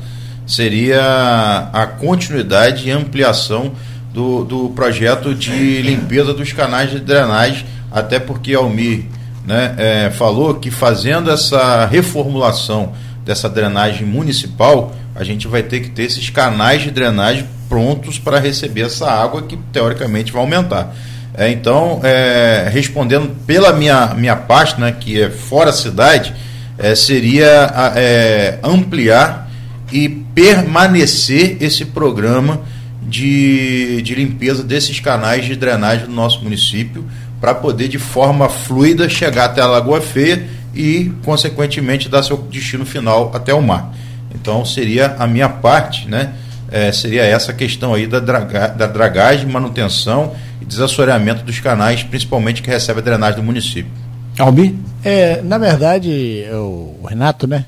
seria 0.52 1.69
a 1.72 1.86
continuidade 1.86 2.90
e 2.90 2.91
ampliação 2.91 3.72
do, 4.14 4.44
do 4.44 4.69
projeto 4.72 5.34
de 5.34 5.82
limpeza 5.82 6.34
dos 6.34 6.52
canais 6.52 6.91
de 6.91 6.99
drenagem, 6.99 7.65
até 7.90 8.19
porque 8.19 8.53
Almir 8.53 9.06
né, 9.45 9.73
é, 9.78 10.10
falou 10.11 10.56
que 10.56 10.69
fazendo 10.69 11.32
essa 11.32 11.86
reformulação 11.86 12.91
dessa 13.23 13.48
drenagem 13.48 14.06
municipal, 14.06 14.94
a 15.15 15.23
gente 15.23 15.48
vai 15.48 15.64
ter 15.64 15.80
que 15.80 15.90
ter 15.90 16.03
esses 16.03 16.30
canais 16.30 16.82
de 16.82 16.91
drenagem 16.91 17.48
prontos 17.69 18.19
para 18.19 18.38
receber 18.38 18.82
essa 18.82 19.10
água 19.10 19.44
que 19.44 19.56
teoricamente 19.72 20.34
vai 20.34 20.41
aumentar. 20.41 20.94
É, 21.34 21.49
então, 21.49 22.02
é, 22.03 22.69
respondendo 22.73 23.34
pela 23.48 23.72
minha, 23.72 24.14
minha 24.15 24.36
parte, 24.36 24.82
né, 24.82 24.94
que 24.99 25.22
é 25.22 25.30
fora 25.30 25.72
cidade, 25.72 26.34
é, 26.78 26.94
seria 26.94 27.94
é, 27.95 28.60
ampliar 28.61 29.49
e 29.91 30.10
permanecer 30.41 31.57
esse 31.61 31.85
programa 31.85 32.61
de, 33.03 34.01
de 34.01 34.15
limpeza 34.15 34.63
desses 34.63 34.99
canais 34.99 35.45
de 35.45 35.55
drenagem 35.55 36.07
do 36.07 36.11
nosso 36.11 36.41
município, 36.41 37.05
para 37.39 37.53
poder 37.53 37.88
de 37.88 37.99
forma 37.99 38.49
fluida 38.49 39.07
chegar 39.07 39.45
até 39.45 39.61
a 39.61 39.68
Lagoa 39.68 40.01
Feia 40.01 40.47
e, 40.73 41.11
consequentemente, 41.23 42.09
dar 42.09 42.23
seu 42.23 42.38
destino 42.38 42.88
final 42.88 43.30
até 43.35 43.53
o 43.53 43.61
mar. 43.61 43.93
Então, 44.34 44.65
seria 44.65 45.15
a 45.19 45.27
minha 45.27 45.47
parte, 45.47 46.09
né? 46.09 46.34
É, 46.72 46.91
seria 46.91 47.23
essa 47.23 47.53
questão 47.53 47.93
aí 47.93 48.07
da, 48.07 48.19
draga, 48.19 48.69
da 48.69 48.88
dragagem, 48.88 49.47
manutenção 49.47 50.34
e 50.59 50.65
desassoreamento 50.65 51.43
dos 51.43 51.59
canais, 51.59 52.01
principalmente 52.01 52.63
que 52.63 52.69
recebe 52.69 52.99
a 52.99 53.03
drenagem 53.03 53.39
do 53.39 53.43
município. 53.43 53.91
Albi? 54.39 54.76
É, 55.03 55.39
na 55.43 55.59
verdade, 55.59 56.45
o 56.51 57.05
Renato, 57.07 57.45
né? 57.45 57.65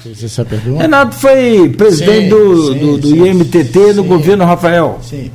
Fez 0.00 0.24
essa 0.24 0.44
pergunta. 0.44 0.82
Renato 0.82 1.14
foi 1.16 1.68
presidente 1.70 2.24
sim, 2.24 2.28
do, 2.28 2.72
sim, 2.72 2.78
do, 2.78 2.98
do 2.98 3.08
sim, 3.08 3.26
IMTT 3.26 3.92
no 3.94 4.04
governo 4.04 4.44
Rafael. 4.44 4.98
Sim. 5.02 5.30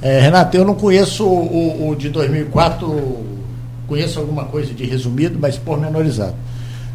É, 0.00 0.20
Renato, 0.20 0.56
eu 0.56 0.64
não 0.64 0.74
conheço 0.74 1.24
o, 1.26 1.90
o, 1.90 1.96
de 1.96 2.08
2004, 2.08 3.18
conheço 3.86 4.20
alguma 4.20 4.44
coisa 4.44 4.72
de 4.72 4.84
resumido, 4.84 5.38
mas 5.40 5.56
pormenorizado. 5.56 6.34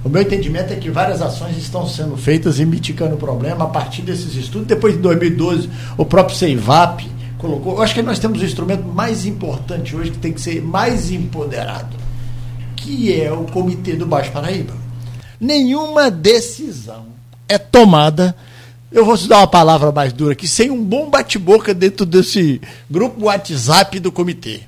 O 0.04 0.10
meu 0.10 0.22
entendimento 0.22 0.72
é 0.72 0.76
que 0.76 0.90
várias 0.90 1.22
ações 1.22 1.58
estão 1.58 1.88
sendo 1.88 2.16
feitas 2.16 2.60
e 2.60 2.66
mitigando 2.66 3.16
o 3.16 3.18
problema 3.18 3.66
a 3.66 3.68
partir 3.68 4.02
desses 4.02 4.36
estudos. 4.36 4.68
Depois 4.68 4.94
de 4.94 5.02
2012, 5.02 5.70
o 5.98 6.06
próprio 6.06 6.38
CEIVAP 6.38 7.06
colocou. 7.38 7.74
Eu 7.74 7.82
acho 7.82 7.94
que 7.94 8.02
nós 8.02 8.18
temos 8.18 8.42
o 8.42 8.46
instrumento 8.46 8.84
mais 8.84 9.26
importante 9.26 9.96
hoje 9.96 10.12
que 10.12 10.18
tem 10.18 10.32
que 10.32 10.40
ser 10.40 10.62
mais 10.62 11.12
empoderado, 11.12 11.98
que 12.76 13.20
é 13.20 13.32
o 13.32 13.44
Comitê 13.44 13.94
do 13.96 14.06
Baixo 14.06 14.32
Paraíba 14.32 14.89
nenhuma 15.40 16.12
decisão 16.12 17.06
é 17.48 17.58
tomada. 17.58 18.36
Eu 18.92 19.06
vou 19.06 19.18
te 19.18 19.28
dar 19.28 19.38
uma 19.38 19.48
palavra 19.48 19.92
mais 19.92 20.12
dura 20.12 20.34
aqui, 20.34 20.48
sem 20.48 20.72
um 20.72 20.84
bom 20.84 21.10
bate-boca 21.10 21.74
dentro 21.74 22.06
desse 22.06 22.60
grupo 22.90 23.26
WhatsApp 23.26 24.00
do 24.00 24.12
comitê. 24.12 24.62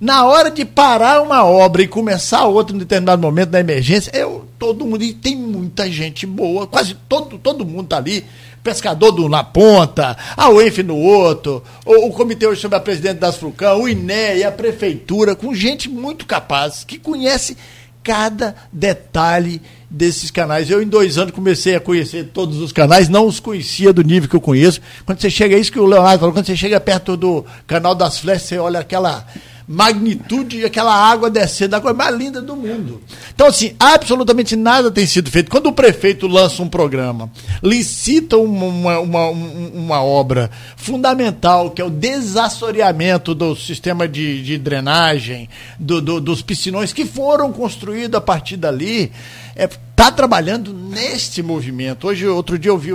Na 0.00 0.26
hora 0.26 0.50
de 0.50 0.64
parar 0.64 1.22
uma 1.22 1.44
obra 1.44 1.82
e 1.82 1.88
começar 1.88 2.44
outra 2.44 2.76
em 2.76 2.78
determinado 2.78 3.20
momento 3.20 3.48
da 3.50 3.60
emergência, 3.60 4.10
eu, 4.14 4.46
todo 4.58 4.84
mundo, 4.84 5.02
e 5.02 5.14
tem 5.14 5.34
muita 5.34 5.90
gente 5.90 6.26
boa, 6.26 6.66
quase 6.66 6.94
todo, 7.08 7.38
todo 7.38 7.64
mundo 7.64 7.84
está 7.84 7.96
ali, 7.96 8.24
pescador 8.62 9.10
do, 9.12 9.28
na 9.28 9.42
ponta, 9.42 10.16
a 10.36 10.50
UENF 10.50 10.82
no 10.82 10.96
outro, 10.96 11.62
o, 11.84 12.08
o 12.08 12.12
Comitê 12.12 12.46
hoje 12.46 12.60
sobre 12.60 12.76
a 12.76 12.80
Presidente 12.80 13.18
das 13.18 13.36
Frucão, 13.36 13.82
o 13.82 13.88
INE, 13.88 14.44
a 14.44 14.52
Prefeitura, 14.52 15.34
com 15.34 15.54
gente 15.54 15.88
muito 15.88 16.26
capaz, 16.26 16.84
que 16.84 16.98
conhece 16.98 17.56
cada 18.02 18.54
detalhe 18.70 19.62
desses 19.90 20.30
canais. 20.30 20.70
Eu, 20.70 20.82
em 20.82 20.88
dois 20.88 21.18
anos, 21.18 21.32
comecei 21.32 21.74
a 21.74 21.80
conhecer 21.80 22.30
todos 22.32 22.60
os 22.60 22.72
canais, 22.72 23.08
não 23.08 23.26
os 23.26 23.40
conhecia 23.40 23.92
do 23.92 24.02
nível 24.02 24.28
que 24.28 24.36
eu 24.36 24.40
conheço. 24.40 24.80
Quando 25.04 25.20
você 25.20 25.30
chega, 25.30 25.56
é 25.56 25.58
isso 25.58 25.72
que 25.72 25.80
o 25.80 25.86
Leonardo 25.86 26.20
falou, 26.20 26.34
quando 26.34 26.46
você 26.46 26.56
chega 26.56 26.80
perto 26.80 27.16
do 27.16 27.44
canal 27.66 27.94
das 27.94 28.18
flechas, 28.18 28.42
você 28.42 28.58
olha 28.58 28.80
aquela 28.80 29.26
magnitude 29.68 30.58
e 30.58 30.64
aquela 30.64 30.94
água 30.94 31.28
descendo, 31.28 31.74
a 31.74 31.80
coisa 31.80 31.96
mais 31.96 32.14
linda 32.14 32.40
do 32.40 32.54
mundo. 32.54 33.02
Então, 33.34 33.48
assim, 33.48 33.74
absolutamente 33.80 34.54
nada 34.54 34.90
tem 34.90 35.06
sido 35.06 35.30
feito. 35.30 35.50
Quando 35.50 35.66
o 35.66 35.72
prefeito 35.72 36.28
lança 36.28 36.62
um 36.62 36.68
programa, 36.68 37.30
licita 37.62 38.36
uma, 38.36 39.00
uma, 39.00 39.28
uma 39.28 40.02
obra 40.02 40.50
fundamental, 40.76 41.70
que 41.70 41.82
é 41.82 41.84
o 41.84 41.90
desassoreamento 41.90 43.34
do 43.34 43.56
sistema 43.56 44.06
de, 44.06 44.42
de 44.42 44.56
drenagem, 44.56 45.48
do, 45.78 46.00
do, 46.00 46.20
dos 46.20 46.42
piscinões 46.42 46.92
que 46.92 47.04
foram 47.04 47.52
construídos 47.52 48.16
a 48.16 48.20
partir 48.20 48.56
dali, 48.56 49.10
está 49.56 49.64
é, 49.64 49.68
tá 49.96 50.12
trabalhando 50.12 50.72
neste 50.72 51.42
movimento. 51.42 52.06
Hoje, 52.06 52.26
outro 52.26 52.58
dia 52.58 52.70
eu 52.70 52.78
vi 52.78 52.90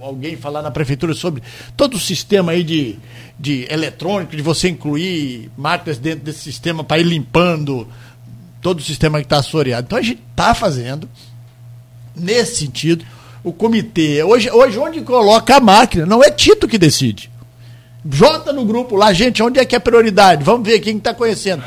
alguém 0.00 0.36
falar 0.36 0.60
na 0.60 0.70
prefeitura 0.70 1.14
sobre 1.14 1.42
todo 1.76 1.94
o 1.94 2.00
sistema 2.00 2.52
aí 2.52 2.64
de, 2.64 2.98
de 3.38 3.66
eletrônico, 3.70 4.34
de 4.34 4.42
você 4.42 4.68
incluir 4.68 5.50
máquinas 5.56 5.98
dentro 5.98 6.24
desse 6.24 6.40
sistema 6.40 6.82
para 6.82 6.98
ir 6.98 7.04
limpando 7.04 7.86
todo 8.60 8.80
o 8.80 8.82
sistema 8.82 9.18
que 9.18 9.26
está 9.26 9.38
assoreado. 9.38 9.86
Então 9.86 9.98
a 9.98 10.02
gente 10.02 10.20
está 10.30 10.54
fazendo 10.54 11.08
nesse 12.16 12.56
sentido. 12.56 13.04
O 13.44 13.52
comitê, 13.52 14.22
hoje, 14.22 14.50
hoje 14.50 14.78
onde 14.78 15.00
coloca 15.00 15.56
a 15.56 15.60
máquina, 15.60 16.06
não 16.06 16.22
é 16.22 16.30
Tito 16.30 16.68
que 16.68 16.78
decide. 16.78 17.30
Jota 18.08 18.52
no 18.52 18.64
grupo 18.64 18.96
lá, 18.96 19.12
gente, 19.12 19.42
onde 19.42 19.60
é 19.60 19.64
que 19.64 19.76
é 19.76 19.78
prioridade? 19.78 20.42
Vamos 20.42 20.66
ver 20.66 20.80
quem 20.80 20.96
está 20.96 21.14
conhecendo 21.14 21.62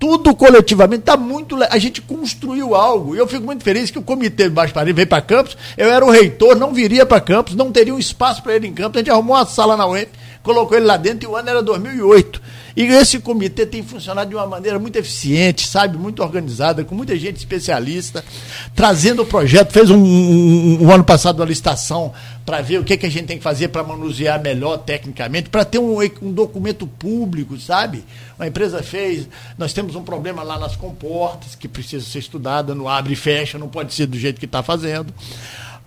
tudo 0.00 0.34
coletivamente 0.34 1.02
está 1.02 1.14
muito. 1.14 1.62
A 1.62 1.78
gente 1.78 2.00
construiu 2.00 2.74
algo. 2.74 3.14
E 3.14 3.18
eu 3.18 3.28
fico 3.28 3.44
muito 3.44 3.62
feliz 3.62 3.90
que 3.90 3.98
o 3.98 4.02
comitê 4.02 4.44
de 4.44 4.50
Baixo 4.50 4.72
Paris 4.72 4.94
veio 4.94 5.06
para 5.06 5.20
Campos. 5.20 5.56
Eu 5.76 5.90
era 5.90 6.02
o 6.02 6.10
reitor, 6.10 6.56
não 6.56 6.72
viria 6.72 7.04
para 7.04 7.20
Campos, 7.20 7.54
não 7.54 7.70
teria 7.70 7.94
um 7.94 7.98
espaço 7.98 8.42
para 8.42 8.56
ele 8.56 8.66
em 8.66 8.72
Campos. 8.72 8.96
A 8.96 9.00
gente 9.00 9.10
arrumou 9.10 9.36
uma 9.36 9.44
sala 9.44 9.76
na 9.76 9.86
UEM, 9.86 10.06
colocou 10.42 10.76
ele 10.76 10.86
lá 10.86 10.96
dentro 10.96 11.28
e 11.28 11.32
o 11.32 11.36
ano 11.36 11.48
era 11.48 11.62
2008. 11.62 12.40
E 12.76 12.84
esse 12.84 13.18
comitê 13.18 13.66
tem 13.66 13.82
funcionado 13.82 14.30
de 14.30 14.36
uma 14.36 14.46
maneira 14.46 14.78
muito 14.78 14.96
eficiente, 14.96 15.66
sabe, 15.66 15.98
muito 15.98 16.22
organizada, 16.22 16.84
com 16.84 16.94
muita 16.94 17.16
gente 17.16 17.36
especialista, 17.36 18.24
trazendo 18.74 19.22
o 19.22 19.26
projeto. 19.26 19.72
Fez 19.72 19.90
um, 19.90 19.98
um, 19.98 20.84
um 20.84 20.90
ano 20.90 21.04
passado 21.04 21.40
uma 21.40 21.46
licitação 21.46 22.12
para 22.46 22.62
ver 22.62 22.78
o 22.78 22.84
que, 22.84 22.96
que 22.96 23.06
a 23.06 23.10
gente 23.10 23.26
tem 23.26 23.38
que 23.38 23.42
fazer 23.42 23.68
para 23.68 23.82
manusear 23.82 24.40
melhor 24.40 24.78
tecnicamente, 24.78 25.48
para 25.48 25.64
ter 25.64 25.78
um, 25.78 25.98
um 26.22 26.32
documento 26.32 26.86
público, 26.86 27.58
sabe? 27.58 28.04
Uma 28.38 28.46
empresa 28.46 28.82
fez, 28.82 29.28
nós 29.58 29.72
temos 29.72 29.94
um 29.94 30.02
problema 30.02 30.42
lá 30.42 30.58
nas 30.58 30.76
comportas 30.76 31.54
que 31.54 31.68
precisa 31.68 32.04
ser 32.04 32.20
estudada, 32.20 32.74
não 32.74 32.88
abre 32.88 33.12
e 33.12 33.16
fecha, 33.16 33.58
não 33.58 33.68
pode 33.68 33.92
ser 33.92 34.06
do 34.06 34.18
jeito 34.18 34.38
que 34.38 34.46
está 34.46 34.62
fazendo. 34.62 35.12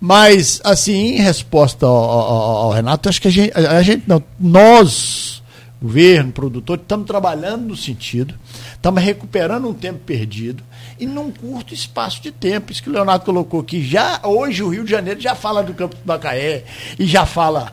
Mas, 0.06 0.60
assim, 0.62 1.14
em 1.14 1.22
resposta 1.22 1.86
ao, 1.86 1.94
ao, 1.94 2.56
ao 2.64 2.70
Renato, 2.72 3.08
acho 3.08 3.22
que 3.22 3.28
a 3.28 3.30
gente, 3.30 3.56
a 3.56 3.80
gente 3.80 4.02
não, 4.06 4.22
nós 4.38 5.42
governo, 5.80 6.30
produtor, 6.30 6.78
estamos 6.78 7.06
trabalhando 7.06 7.68
no 7.68 7.74
sentido, 7.74 8.34
estamos 8.74 9.02
recuperando 9.02 9.66
um 9.66 9.72
tempo 9.72 10.00
perdido 10.00 10.62
e 11.00 11.06
num 11.06 11.30
curto 11.30 11.72
espaço 11.72 12.22
de 12.22 12.30
tempo. 12.30 12.70
Isso 12.70 12.82
que 12.82 12.90
o 12.90 12.92
Leonardo 12.92 13.24
colocou 13.24 13.60
aqui. 13.60 13.82
Já 13.82 14.20
hoje 14.24 14.62
o 14.62 14.68
Rio 14.68 14.84
de 14.84 14.90
Janeiro 14.90 15.18
já 15.18 15.34
fala 15.34 15.62
do 15.62 15.72
Campo 15.72 15.96
do 15.96 16.06
Macaé 16.06 16.64
e 16.98 17.06
já 17.06 17.24
fala 17.24 17.72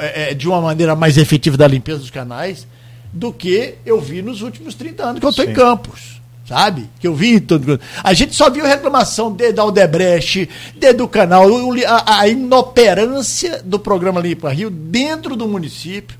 é, 0.00 0.30
é, 0.30 0.34
de 0.34 0.48
uma 0.48 0.62
maneira 0.62 0.96
mais 0.96 1.18
efetiva 1.18 1.58
da 1.58 1.68
limpeza 1.68 1.98
dos 1.98 2.10
canais 2.10 2.66
do 3.12 3.30
que 3.30 3.74
eu 3.84 4.00
vi 4.00 4.22
nos 4.22 4.40
últimos 4.40 4.74
30 4.74 5.02
anos 5.02 5.20
que 5.20 5.26
eu 5.26 5.30
estou 5.30 5.44
em 5.44 5.52
Campos. 5.52 6.21
Sabe? 6.46 6.90
Que 6.98 7.06
eu 7.06 7.14
vi 7.14 7.40
todo. 7.40 7.80
A 8.02 8.12
gente 8.12 8.34
só 8.34 8.50
viu 8.50 8.64
reclamação 8.64 9.32
de, 9.32 9.52
da 9.52 9.62
Aldebrecht, 9.62 10.48
de, 10.76 10.92
do 10.92 11.06
canal, 11.06 11.46
a, 11.86 12.20
a 12.20 12.28
inoperância 12.28 13.62
do 13.64 13.78
programa 13.78 14.20
Limpa 14.20 14.52
Rio 14.52 14.68
dentro 14.68 15.36
do 15.36 15.46
município 15.46 16.18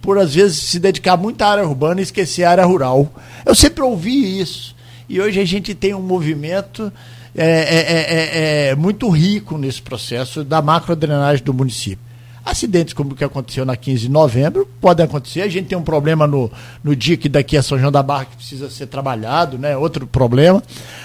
por 0.00 0.18
às 0.18 0.34
vezes 0.34 0.58
se 0.58 0.78
dedicar 0.78 1.16
muito 1.16 1.40
à 1.40 1.48
área 1.48 1.66
urbana 1.66 2.00
e 2.00 2.02
esquecer 2.02 2.44
a 2.44 2.50
área 2.50 2.64
rural. 2.64 3.10
Eu 3.44 3.54
sempre 3.54 3.82
ouvi 3.82 4.38
isso. 4.38 4.76
E 5.08 5.20
hoje 5.20 5.40
a 5.40 5.44
gente 5.44 5.74
tem 5.74 5.94
um 5.94 6.02
movimento 6.02 6.92
é, 7.34 7.46
é, 7.46 8.66
é, 8.66 8.68
é 8.68 8.74
muito 8.74 9.08
rico 9.08 9.58
nesse 9.58 9.82
processo 9.82 10.44
da 10.44 10.62
macrodrenagem 10.62 11.42
do 11.42 11.54
município. 11.54 12.04
Acidentes 12.44 12.92
como 12.92 13.12
o 13.12 13.14
que 13.14 13.24
aconteceu 13.24 13.64
na 13.64 13.76
15 13.76 14.02
de 14.02 14.10
novembro 14.10 14.68
podem 14.80 15.06
acontecer. 15.06 15.42
A 15.42 15.48
gente 15.48 15.68
tem 15.68 15.78
um 15.78 15.82
problema 15.82 16.26
no, 16.26 16.50
no 16.82 16.94
dia 16.94 17.16
que 17.16 17.28
daqui 17.28 17.56
a 17.56 17.62
São 17.62 17.78
João 17.78 17.90
da 17.90 18.02
Barra 18.02 18.26
que 18.26 18.36
precisa 18.36 18.68
ser 18.68 18.86
trabalhado, 18.86 19.58
né? 19.58 19.76
outro 19.76 20.06
problema. 20.06 20.62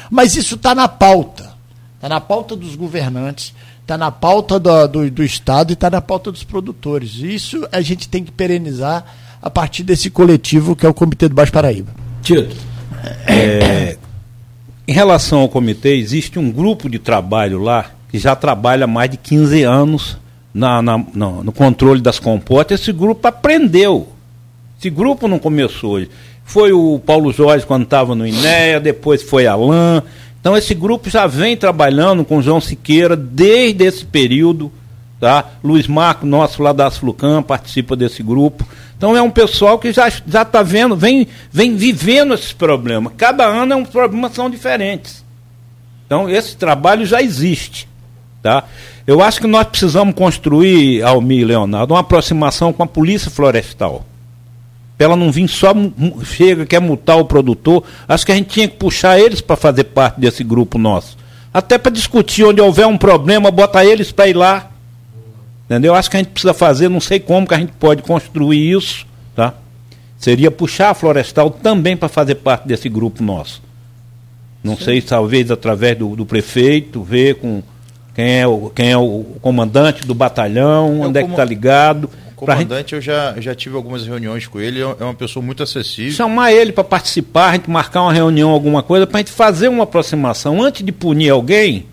Mas 0.09 0.35
isso 0.35 0.55
está 0.55 0.75
na 0.75 0.87
pauta. 0.87 1.57
Está 1.95 2.09
na 2.09 2.19
pauta 2.19 2.55
dos 2.55 2.75
governantes 2.75 3.53
está 3.89 3.97
na 3.97 4.11
pauta 4.11 4.59
do, 4.59 4.87
do, 4.87 5.09
do 5.09 5.23
Estado 5.23 5.71
e 5.71 5.73
está 5.73 5.89
na 5.89 5.99
pauta 5.99 6.31
dos 6.31 6.43
produtores. 6.43 7.15
Isso 7.15 7.67
a 7.71 7.81
gente 7.81 8.07
tem 8.07 8.23
que 8.23 8.31
perenizar 8.31 9.03
a 9.41 9.49
partir 9.49 9.81
desse 9.81 10.11
coletivo 10.11 10.75
que 10.75 10.85
é 10.85 10.89
o 10.89 10.93
Comitê 10.93 11.27
do 11.27 11.33
Baixo 11.33 11.51
Paraíba. 11.51 11.91
Tito, 12.21 12.55
é, 13.25 13.97
em 14.87 14.93
relação 14.93 15.39
ao 15.39 15.49
comitê, 15.49 15.95
existe 15.95 16.37
um 16.37 16.51
grupo 16.51 16.87
de 16.87 16.99
trabalho 16.99 17.59
lá 17.59 17.91
que 18.09 18.19
já 18.19 18.35
trabalha 18.35 18.83
há 18.83 18.87
mais 18.87 19.09
de 19.09 19.17
15 19.17 19.63
anos 19.63 20.17
na, 20.53 20.81
na, 20.81 20.97
no, 20.97 21.43
no 21.43 21.51
controle 21.51 22.01
das 22.01 22.19
comportas. 22.19 22.81
Esse 22.81 22.91
grupo 22.91 23.27
aprendeu. 23.27 24.07
Esse 24.79 24.89
grupo 24.89 25.27
não 25.27 25.39
começou 25.39 25.91
hoje. 25.91 26.09
Foi 26.45 26.71
o 26.71 26.99
Paulo 27.05 27.31
Jorge 27.31 27.65
quando 27.65 27.83
estava 27.83 28.15
no 28.15 28.25
INEA, 28.25 28.79
depois 28.79 29.21
foi 29.21 29.45
Alain, 29.45 30.01
então 30.39 30.55
esse 30.55 30.73
grupo 30.73 31.09
já 31.09 31.27
vem 31.27 31.57
trabalhando 31.57 32.23
com 32.23 32.41
João 32.41 32.61
Siqueira 32.61 33.15
desde 33.15 33.83
esse 33.83 34.05
período, 34.05 34.71
tá? 35.19 35.45
Luiz 35.63 35.85
Marco, 35.85 36.25
nosso 36.25 36.63
lá 36.63 36.71
da 36.71 36.89
Flucam, 36.89 37.43
participa 37.43 37.95
desse 37.95 38.23
grupo. 38.23 38.65
Então 38.97 39.15
é 39.15 39.21
um 39.21 39.29
pessoal 39.29 39.77
que 39.77 39.91
já 39.91 40.09
já 40.09 40.43
está 40.43 40.63
vendo, 40.63 40.95
vem 40.95 41.27
vem 41.51 41.75
vivendo 41.75 42.33
esses 42.33 42.53
problemas. 42.53 43.13
Cada 43.17 43.45
ano 43.45 43.73
é 43.73 43.75
um 43.75 43.85
problema 43.85 44.29
são 44.29 44.49
diferentes. 44.49 45.23
Então 46.05 46.29
esse 46.29 46.55
trabalho 46.55 47.05
já 47.05 47.21
existe, 47.21 47.87
tá? 48.41 48.63
Eu 49.09 49.23
acho 49.23 49.41
que 49.41 49.47
nós 49.47 49.65
precisamos 49.65 50.13
construir, 50.13 51.01
Almir 51.01 51.39
e 51.39 51.45
Leonardo, 51.45 51.95
uma 51.95 52.01
aproximação 52.01 52.71
com 52.71 52.83
a 52.83 52.87
Polícia 52.87 53.31
Florestal 53.31 54.05
para 54.99 55.05
ela 55.05 55.15
não 55.15 55.31
vir 55.31 55.47
só 55.47 55.73
chega, 56.25 56.65
quer 56.65 56.81
multar 56.81 57.17
o 57.17 57.23
produtor. 57.23 57.85
Acho 58.05 58.25
que 58.25 58.33
a 58.33 58.35
gente 58.35 58.49
tinha 58.49 58.67
que 58.67 58.75
puxar 58.75 59.17
eles 59.17 59.39
para 59.39 59.55
fazer 59.55 59.85
parte 59.85 60.19
desse 60.19 60.43
grupo 60.43 60.77
nosso. 60.77 61.17
Até 61.53 61.77
para 61.77 61.89
discutir 61.89 62.43
onde 62.43 62.59
houver 62.59 62.85
um 62.85 62.97
problema, 62.97 63.49
bota 63.49 63.83
eles 63.85 64.11
para 64.11 64.27
ir 64.27 64.35
lá. 64.35 64.69
Entendeu? 65.65 65.95
Acho 65.95 66.11
que 66.11 66.17
a 66.17 66.19
gente 66.19 66.31
precisa 66.31 66.53
fazer, 66.53 66.89
não 66.89 66.99
sei 66.99 67.17
como 67.17 67.47
que 67.47 67.53
a 67.53 67.57
gente 67.57 67.71
pode 67.79 68.01
construir 68.01 68.77
isso, 68.77 69.07
tá? 69.33 69.53
Seria 70.17 70.51
puxar 70.51 70.89
a 70.89 70.93
Florestal 70.93 71.49
também 71.49 71.95
para 71.95 72.09
fazer 72.09 72.35
parte 72.35 72.67
desse 72.67 72.89
grupo 72.89 73.23
nosso. 73.23 73.61
Não 74.61 74.75
Sim. 74.75 74.83
sei, 74.83 75.01
talvez 75.01 75.49
através 75.49 75.97
do, 75.97 76.13
do, 76.13 76.25
prefeito, 76.25 77.01
ver 77.01 77.35
com 77.35 77.63
quem 78.19 78.41
é 78.41 78.45
o, 78.45 78.69
quem 78.75 78.91
é 78.91 78.97
o 78.97 79.23
comandante 79.41 80.05
do 80.05 80.13
batalhão, 80.13 81.03
é 81.03 81.07
onde 81.07 81.19
é 81.19 81.23
que 81.23 81.29
está 81.29 81.45
ligado. 81.45 82.09
O 82.33 82.45
comandante, 82.45 82.89
gente... 82.89 82.95
eu 82.95 83.01
já, 83.01 83.39
já 83.39 83.55
tive 83.55 83.77
algumas 83.77 84.05
reuniões 84.05 84.45
com 84.45 84.59
ele, 84.59 84.81
é 84.81 85.03
uma 85.05 85.13
pessoa 85.13 85.41
muito 85.41 85.63
acessível. 85.63 86.11
Chamar 86.11 86.51
ele 86.51 86.73
para 86.73 86.83
participar, 86.83 87.51
a 87.51 87.53
gente 87.53 87.69
marcar 87.69 88.01
uma 88.01 88.11
reunião, 88.11 88.49
alguma 88.49 88.83
coisa, 88.83 89.07
para 89.07 89.19
a 89.19 89.21
gente 89.21 89.31
fazer 89.31 89.69
uma 89.69 89.85
aproximação. 89.85 90.61
Antes 90.61 90.85
de 90.85 90.91
punir 90.91 91.29
alguém, 91.29 91.85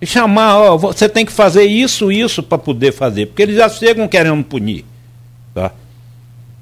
e 0.00 0.06
chamar, 0.06 0.56
ó, 0.56 0.78
você 0.78 1.06
tem 1.06 1.26
que 1.26 1.32
fazer 1.32 1.64
isso, 1.64 2.10
isso 2.10 2.42
para 2.42 2.56
poder 2.56 2.92
fazer, 2.92 3.26
porque 3.26 3.42
eles 3.42 3.56
já 3.56 3.68
chegam 3.68 4.08
querendo 4.08 4.42
punir. 4.42 4.86
Tá? 5.54 5.70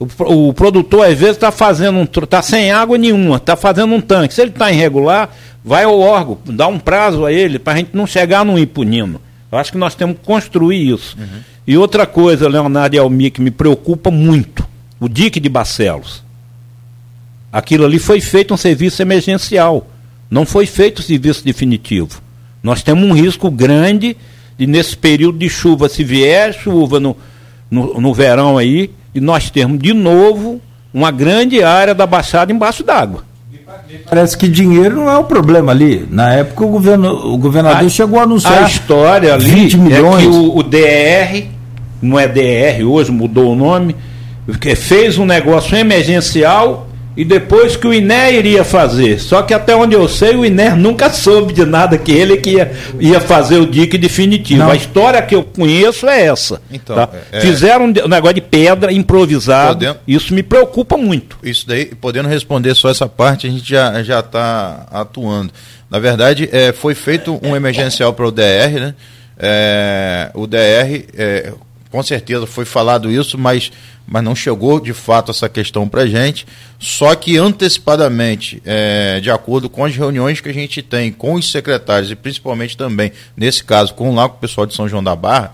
O, 0.00 0.48
o 0.48 0.52
produtor 0.52 1.06
às 1.06 1.16
vezes 1.16 1.36
está 1.36 1.52
fazendo 1.52 1.96
um 1.96 2.02
está 2.24 2.42
sem 2.42 2.72
água 2.72 2.98
nenhuma, 2.98 3.36
está 3.36 3.54
fazendo 3.54 3.94
um 3.94 4.00
tanque. 4.00 4.34
Se 4.34 4.40
ele 4.40 4.50
está 4.50 4.72
irregular, 4.72 5.30
vai 5.64 5.84
ao 5.84 5.98
órgão, 5.98 6.38
dá 6.46 6.66
um 6.66 6.78
prazo 6.78 7.24
a 7.24 7.32
ele 7.32 7.58
para 7.58 7.74
a 7.74 7.76
gente 7.76 7.90
não 7.94 8.06
chegar 8.06 8.44
no 8.44 8.58
impunindo. 8.58 9.20
Eu 9.50 9.58
acho 9.58 9.72
que 9.72 9.78
nós 9.78 9.94
temos 9.94 10.16
que 10.16 10.24
construir 10.24 10.92
isso. 10.92 11.16
Uhum. 11.18 11.40
E 11.66 11.76
outra 11.76 12.06
coisa, 12.06 12.48
Leonardo 12.48 12.96
e 12.96 12.98
Almir, 12.98 13.32
que 13.32 13.40
me 13.40 13.50
preocupa 13.50 14.10
muito, 14.10 14.66
o 14.98 15.08
dique 15.08 15.40
de 15.40 15.48
Barcelos. 15.48 16.22
Aquilo 17.52 17.84
ali 17.84 17.98
foi 17.98 18.20
feito 18.20 18.54
um 18.54 18.56
serviço 18.56 19.02
emergencial, 19.02 19.88
não 20.30 20.46
foi 20.46 20.66
feito 20.66 21.00
o 21.00 21.02
serviço 21.02 21.44
definitivo. 21.44 22.22
Nós 22.62 22.82
temos 22.82 23.04
um 23.04 23.12
risco 23.12 23.50
grande 23.50 24.16
de, 24.56 24.66
nesse 24.66 24.96
período 24.96 25.38
de 25.38 25.48
chuva, 25.48 25.88
se 25.88 26.04
vier 26.04 26.52
chuva 26.52 27.00
no, 27.00 27.16
no, 27.70 28.00
no 28.00 28.14
verão 28.14 28.56
aí, 28.56 28.90
e 29.14 29.20
nós 29.20 29.50
termos 29.50 29.80
de 29.80 29.92
novo 29.92 30.60
uma 30.94 31.10
grande 31.10 31.62
área 31.62 31.94
da 31.94 32.06
Baixada 32.06 32.52
embaixo 32.52 32.84
d'água. 32.84 33.24
Parece 34.09 34.36
que 34.36 34.48
dinheiro 34.48 34.97
não 34.97 35.10
é 35.10 35.16
o 35.16 35.24
problema 35.24 35.72
ali. 35.72 36.06
Na 36.10 36.32
época 36.34 36.64
o, 36.64 36.68
governo, 36.68 37.10
o 37.32 37.38
governador 37.38 37.86
a, 37.86 37.88
chegou 37.88 38.18
a 38.18 38.22
anunciar. 38.22 38.64
A 38.64 38.66
história 38.66 39.34
ali 39.34 39.51
20 39.51 39.76
milhões. 39.78 40.18
é 40.18 40.30
que 40.30 40.36
o, 40.36 40.56
o 40.59 40.62
DR, 40.62 41.47
não 42.02 42.18
é 42.18 42.28
DR 42.28 42.84
hoje, 42.84 43.10
mudou 43.10 43.52
o 43.52 43.56
nome, 43.56 43.97
fez 44.76 45.18
um 45.18 45.24
negócio 45.24 45.76
emergencial 45.76 46.89
e 47.16 47.24
depois 47.24 47.76
que 47.76 47.86
o 47.86 47.92
INER 47.92 48.34
iria 48.34 48.64
fazer. 48.64 49.18
Só 49.18 49.42
que 49.42 49.52
até 49.52 49.74
onde 49.74 49.94
eu 49.94 50.08
sei, 50.08 50.36
o 50.36 50.44
INER 50.44 50.76
nunca 50.76 51.10
soube 51.10 51.52
de 51.52 51.64
nada 51.64 51.98
que 51.98 52.12
ele 52.12 52.36
que 52.36 52.50
ia, 52.50 52.72
ia 53.00 53.20
fazer 53.20 53.58
o 53.58 53.66
dique 53.66 53.98
definitivo. 53.98 54.60
Não. 54.60 54.70
A 54.70 54.76
história 54.76 55.20
que 55.20 55.34
eu 55.34 55.42
conheço 55.42 56.08
é 56.08 56.26
essa. 56.26 56.62
Então, 56.70 56.96
tá? 56.96 57.08
é... 57.32 57.40
Fizeram 57.40 57.86
um 57.86 58.08
negócio 58.08 58.34
de 58.34 58.40
pedra 58.40 58.92
improvisado. 58.92 59.74
Podendo... 59.74 59.98
Isso 60.06 60.32
me 60.32 60.42
preocupa 60.42 60.96
muito. 60.96 61.36
Isso 61.42 61.66
daí, 61.66 61.86
podendo 61.86 62.28
responder 62.28 62.74
só 62.74 62.88
essa 62.88 63.08
parte, 63.08 63.46
a 63.46 63.50
gente 63.50 63.68
já 63.68 64.02
já 64.02 64.20
está 64.20 64.86
atuando. 64.90 65.52
Na 65.90 65.98
verdade, 65.98 66.48
é, 66.52 66.72
foi 66.72 66.94
feito 66.94 67.40
um 67.42 67.56
emergencial 67.56 68.12
para 68.12 68.26
o 68.26 68.30
DR, 68.30 68.78
né? 68.78 68.94
É, 69.36 70.30
o 70.34 70.46
DR, 70.46 71.04
é, 71.16 71.52
com 71.90 72.02
certeza 72.02 72.46
foi 72.46 72.64
falado 72.64 73.10
isso, 73.10 73.36
mas 73.36 73.70
mas 74.10 74.24
não 74.24 74.34
chegou 74.34 74.80
de 74.80 74.92
fato 74.92 75.30
essa 75.30 75.48
questão 75.48 75.88
para 75.88 76.04
gente. 76.04 76.44
Só 76.80 77.14
que 77.14 77.36
antecipadamente, 77.36 78.60
é, 78.66 79.20
de 79.20 79.30
acordo 79.30 79.70
com 79.70 79.84
as 79.84 79.94
reuniões 79.94 80.40
que 80.40 80.48
a 80.48 80.52
gente 80.52 80.82
tem 80.82 81.12
com 81.12 81.34
os 81.34 81.48
secretários 81.48 82.10
e 82.10 82.16
principalmente 82.16 82.76
também, 82.76 83.12
nesse 83.36 83.62
caso, 83.62 83.94
com 83.94 84.12
lá 84.12 84.28
com 84.28 84.36
o 84.36 84.40
pessoal 84.40 84.66
de 84.66 84.74
São 84.74 84.88
João 84.88 85.04
da 85.04 85.14
Barra, 85.14 85.52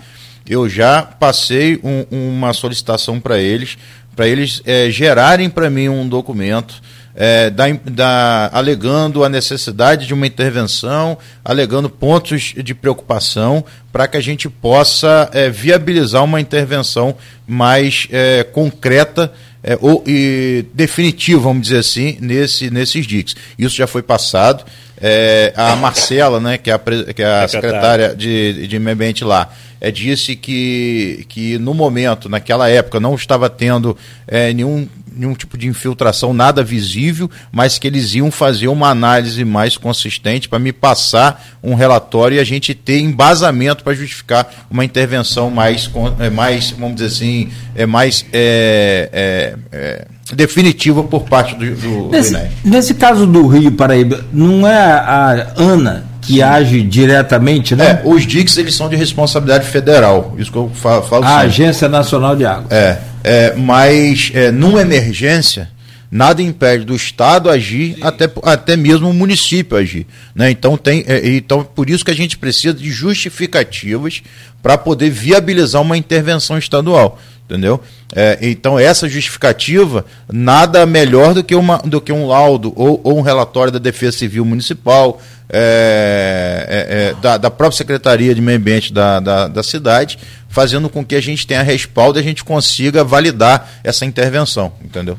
eu 0.49 0.67
já 0.71 1.03
passei 1.03 1.79
um, 1.85 2.07
uma 2.11 2.55
solicitação 2.55 3.21
para 3.21 3.39
eles, 3.39 3.77
para 4.15 4.27
eles 4.27 4.63
é, 4.65 4.89
gerarem 4.91 5.51
para 5.51 5.69
mim 5.69 5.91
um 5.91 6.09
documento 6.09 6.81
é, 7.17 7.49
da, 7.49 7.65
da, 7.91 8.51
alegando 8.53 9.25
a 9.25 9.29
necessidade 9.29 10.07
de 10.07 10.13
uma 10.13 10.27
intervenção, 10.27 11.17
alegando 11.43 11.89
pontos 11.89 12.53
de 12.55 12.75
preocupação, 12.75 13.65
para 13.91 14.07
que 14.07 14.19
a 14.19 14.21
gente 14.21 14.51
possa 14.51 15.31
é, 15.33 15.49
viabilizar 15.49 16.23
uma 16.23 16.41
intervenção 16.41 17.17
mais 17.49 18.07
é, 18.13 18.45
concreta 18.45 19.33
é, 19.63 19.79
ou, 19.81 20.05
e 20.07 20.67
definitiva, 20.75 21.41
vamos 21.41 21.63
dizer 21.63 21.79
assim, 21.79 22.19
nesse, 22.21 22.71
nesses 22.71 23.07
diques. 23.07 23.35
Isso 23.59 23.75
já 23.75 23.87
foi 23.87 24.03
passado. 24.03 24.65
É, 25.01 25.53
a 25.57 25.77
Marcela, 25.77 26.41
né, 26.41 26.59
que 26.59 26.71
é 26.71 26.75
a, 26.75 26.79
que 26.79 27.23
é 27.23 27.45
a 27.45 27.49
secretária. 27.49 28.15
de, 28.15 28.67
de 28.67 28.79
meio 28.79 28.95
ambiente 28.95 29.25
lá, 29.25 29.51
é, 29.81 29.91
disse 29.91 30.35
que, 30.35 31.27
que 31.29 31.59
no 31.59 31.75
momento, 31.75 32.29
naquela 32.29 32.69
época, 32.69 32.99
não 32.99 33.15
estava 33.15 33.51
tendo 33.51 33.97
é, 34.27 34.53
nenhum 34.53 34.89
nenhum 35.17 35.35
tipo 35.35 35.57
de 35.57 35.67
infiltração, 35.67 36.35
nada 36.35 36.63
visível, 36.63 37.31
mas 37.51 37.79
que 37.79 37.87
eles 37.87 38.15
iam 38.15 38.31
fazer 38.31 38.69
uma 38.69 38.91
análise 38.91 39.45
mais 39.45 39.77
consistente 39.77 40.49
para 40.49 40.59
me 40.59 40.73
passar 40.73 41.57
um 41.63 41.75
relatório 41.75 42.37
e 42.37 42.41
a 42.41 42.45
gente 42.45 42.75
ter 42.75 43.01
embasamento 43.01 43.83
para 43.83 43.95
justificar 43.95 44.67
uma 44.71 44.85
intervenção 44.85 45.51
mais, 45.51 45.91
é, 46.21 46.29
mais 46.29 46.71
vamos 46.73 46.97
dizer 46.97 47.07
assim, 47.07 47.51
é 47.75 47.87
mais 47.87 48.27
é, 48.33 49.09
é, 49.13 49.57
é, 49.73 50.07
definitiva 50.35 51.03
por 51.05 51.25
parte 51.25 51.55
do, 51.55 51.75
do, 51.77 52.09
nesse, 52.09 52.33
do 52.35 52.41
Nesse 52.65 52.95
caso 52.95 53.27
do 53.27 53.47
Rio 53.47 53.73
Paraíba, 53.73 54.25
não 54.33 54.67
é 54.67 54.75
a 54.75 55.53
ANA 55.57 56.05
que 56.21 56.43
age 56.43 56.83
diretamente, 56.83 57.77
né? 57.77 58.03
É, 58.05 58.09
os 58.09 58.27
DICs 58.27 58.57
eles 58.57 58.75
são 58.75 58.89
de 58.89 58.97
responsabilidade 58.97 59.67
federal, 59.69 60.35
isso 60.37 60.51
que 60.51 60.59
eu 60.59 60.71
falo, 60.75 61.03
falo 61.03 61.25
A 61.25 61.29
sempre. 61.29 61.47
Agência 61.47 61.89
Nacional 61.89 62.35
de 62.35 62.45
Água. 62.45 62.67
É, 62.71 62.99
é 63.23 63.55
mas 63.57 64.33
é, 64.35 64.51
numa 64.51 64.81
emergência, 64.81 65.69
nada 66.17 66.43
impede 66.43 66.85
do 66.85 66.95
Estado 66.95 67.51
agir, 67.51 67.97
até, 68.01 68.31
até 68.43 68.77
mesmo 68.77 69.11
o 69.11 69.15
município 69.15 69.77
agir. 69.77 70.07
Né? 70.35 70.51
Então, 70.51 70.77
tem, 70.77 71.05
é, 71.07 71.29
então, 71.29 71.63
por 71.63 71.91
isso 71.91 72.05
que 72.05 72.11
a 72.11 72.17
gente 72.17 72.39
precisa 72.39 72.75
de 72.75 72.91
justificativas 72.91 74.23
para 74.63 74.79
poder 74.79 75.11
viabilizar 75.11 75.83
uma 75.83 75.97
intervenção 75.97 76.59
estadual 76.59 77.19
entendeu? 77.49 77.81
É, 78.13 78.39
então 78.43 78.77
essa 78.77 79.09
justificativa 79.09 80.05
nada 80.31 80.85
melhor 80.85 81.33
do 81.33 81.45
que, 81.45 81.55
uma, 81.55 81.79
do 81.79 82.01
que 82.01 82.13
um 82.13 82.27
laudo 82.27 82.73
ou, 82.75 83.01
ou 83.05 83.19
um 83.19 83.23
relatório 83.23 83.73
da 83.73 83.79
Defesa 83.79 84.19
Civil 84.19 84.45
Municipal, 84.45 85.21
é, 85.49 86.67
é, 86.69 86.97
é, 87.11 87.15
da, 87.21 87.37
da, 87.37 87.51
própria 87.51 87.79
Secretaria 87.79 88.35
de 88.35 88.41
Meio 88.41 88.59
Ambiente 88.59 88.93
da, 88.93 89.21
da, 89.21 89.47
da, 89.47 89.63
cidade, 89.63 90.19
fazendo 90.49 90.89
com 90.89 91.05
que 91.05 91.15
a 91.15 91.21
gente 91.21 91.47
tenha 91.47 91.63
respaldo 91.63 92.19
e 92.19 92.21
a 92.21 92.25
gente 92.25 92.43
consiga 92.43 93.05
validar 93.05 93.71
essa 93.85 94.05
intervenção, 94.05 94.73
entendeu? 94.85 95.17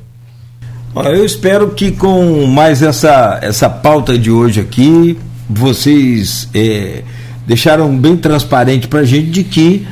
Eu 0.96 1.24
espero 1.24 1.70
que 1.72 1.92
com 1.92 2.46
mais 2.48 2.82
essa, 2.82 3.40
essa 3.42 3.70
pauta 3.70 4.18
de 4.18 4.32
hoje 4.32 4.60
aqui, 4.60 5.18
vocês 5.50 6.50
é, 6.54 7.04
deixaram 7.46 7.96
bem 7.98 8.18
transparente 8.18 8.88
para 8.88 9.02
a 9.02 9.06
gente 9.06 9.30
de 9.30 9.44
que 9.44 9.88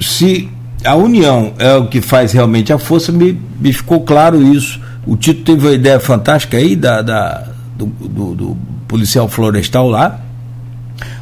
se 0.00 0.48
a 0.84 0.96
união 0.96 1.52
é 1.58 1.74
o 1.74 1.86
que 1.86 2.00
faz 2.00 2.32
realmente 2.32 2.72
a 2.72 2.78
força, 2.78 3.12
me, 3.12 3.38
me 3.60 3.72
ficou 3.72 4.00
claro 4.00 4.42
isso. 4.42 4.80
O 5.06 5.16
Tito 5.16 5.42
teve 5.42 5.66
uma 5.66 5.74
ideia 5.74 6.00
fantástica 6.00 6.56
aí 6.56 6.74
da, 6.74 7.02
da 7.02 7.46
do, 7.76 7.86
do, 7.86 8.34
do, 8.34 8.56
policial 8.88 9.28
florestal 9.28 9.88
lá. 9.88 10.20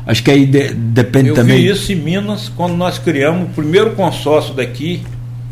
Acho 0.06 0.22
que 0.22 0.30
aí 0.30 0.46
de, 0.46 0.72
depende 0.72 1.28
Eu 1.28 1.34
também. 1.34 1.64
Eu 1.64 1.74
isso 1.74 1.92
em 1.92 1.96
Minas, 1.96 2.48
quando 2.48 2.74
nós 2.74 2.98
criamos 2.98 3.48
o 3.48 3.52
primeiro 3.52 3.90
consórcio 3.90 4.54
daqui, 4.54 5.02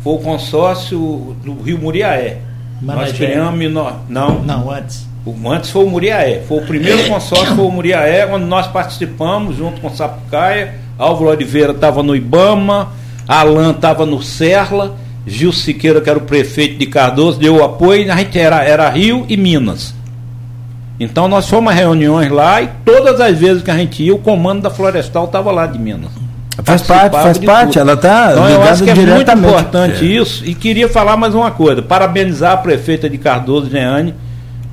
foi 0.03 0.13
o 0.13 0.17
consórcio 0.17 1.35
do 1.43 1.61
Rio 1.61 1.77
Muriaé. 1.77 2.41
Nós 2.81 3.11
criamos. 3.11 3.71
No, 3.71 3.91
não, 4.07 4.43
não, 4.43 4.71
antes. 4.71 5.07
O, 5.25 5.51
antes 5.51 5.69
foi 5.69 5.83
o 5.83 5.89
Muriaé. 5.89 6.43
Foi 6.47 6.59
o 6.59 6.65
primeiro 6.65 7.07
consórcio, 7.09 7.55
foi 7.55 7.65
o 7.65 7.71
Muriaé, 7.71 8.25
onde 8.25 8.45
nós 8.45 8.67
participamos 8.67 9.57
junto 9.57 9.81
com 9.81 9.87
o 9.87 9.95
Sapucaia. 9.95 10.75
Álvaro 10.97 11.29
Oliveira 11.29 11.73
estava 11.73 12.01
no 12.01 12.15
Ibama 12.15 12.89
Alan 13.27 13.71
estava 13.71 14.05
no 14.05 14.23
Serla, 14.23 14.95
Gil 15.25 15.51
Siqueira, 15.51 15.99
que 15.99 16.09
era 16.09 16.17
o 16.17 16.21
prefeito 16.21 16.77
de 16.77 16.85
Cardoso, 16.85 17.37
deu 17.37 17.63
apoio, 17.63 18.11
a 18.11 18.15
gente 18.15 18.39
era, 18.39 18.63
era 18.63 18.89
Rio 18.89 19.25
e 19.27 19.35
Minas. 19.35 19.93
Então 20.97 21.27
nós 21.27 21.47
fomos 21.47 21.73
a 21.73 21.75
reuniões 21.75 22.31
lá 22.31 22.61
e 22.61 22.69
todas 22.85 23.19
as 23.19 23.37
vezes 23.37 23.61
que 23.61 23.69
a 23.69 23.77
gente 23.77 24.01
ia, 24.01 24.15
o 24.15 24.19
comando 24.19 24.61
da 24.61 24.69
Florestal 24.69 25.25
estava 25.25 25.51
lá 25.51 25.67
de 25.67 25.77
Minas. 25.77 26.11
Faz 26.63 26.81
parte, 26.81 27.13
faz 27.13 27.37
parte, 27.37 27.73
tudo. 27.73 27.79
ela 27.81 27.93
está 27.93 28.31
então, 28.31 28.49
eu 28.49 28.63
acho 28.63 28.83
que 28.83 28.89
é 28.89 28.95
muito 28.95 29.31
importante 29.31 30.03
é. 30.03 30.07
isso 30.07 30.43
e 30.43 30.55
queria 30.55 30.89
falar 30.89 31.15
mais 31.15 31.35
uma 31.35 31.51
coisa, 31.51 31.81
parabenizar 31.81 32.53
a 32.53 32.57
prefeita 32.57 33.09
de 33.09 33.17
Cardoso, 33.17 33.69
Jeane, 33.69 34.15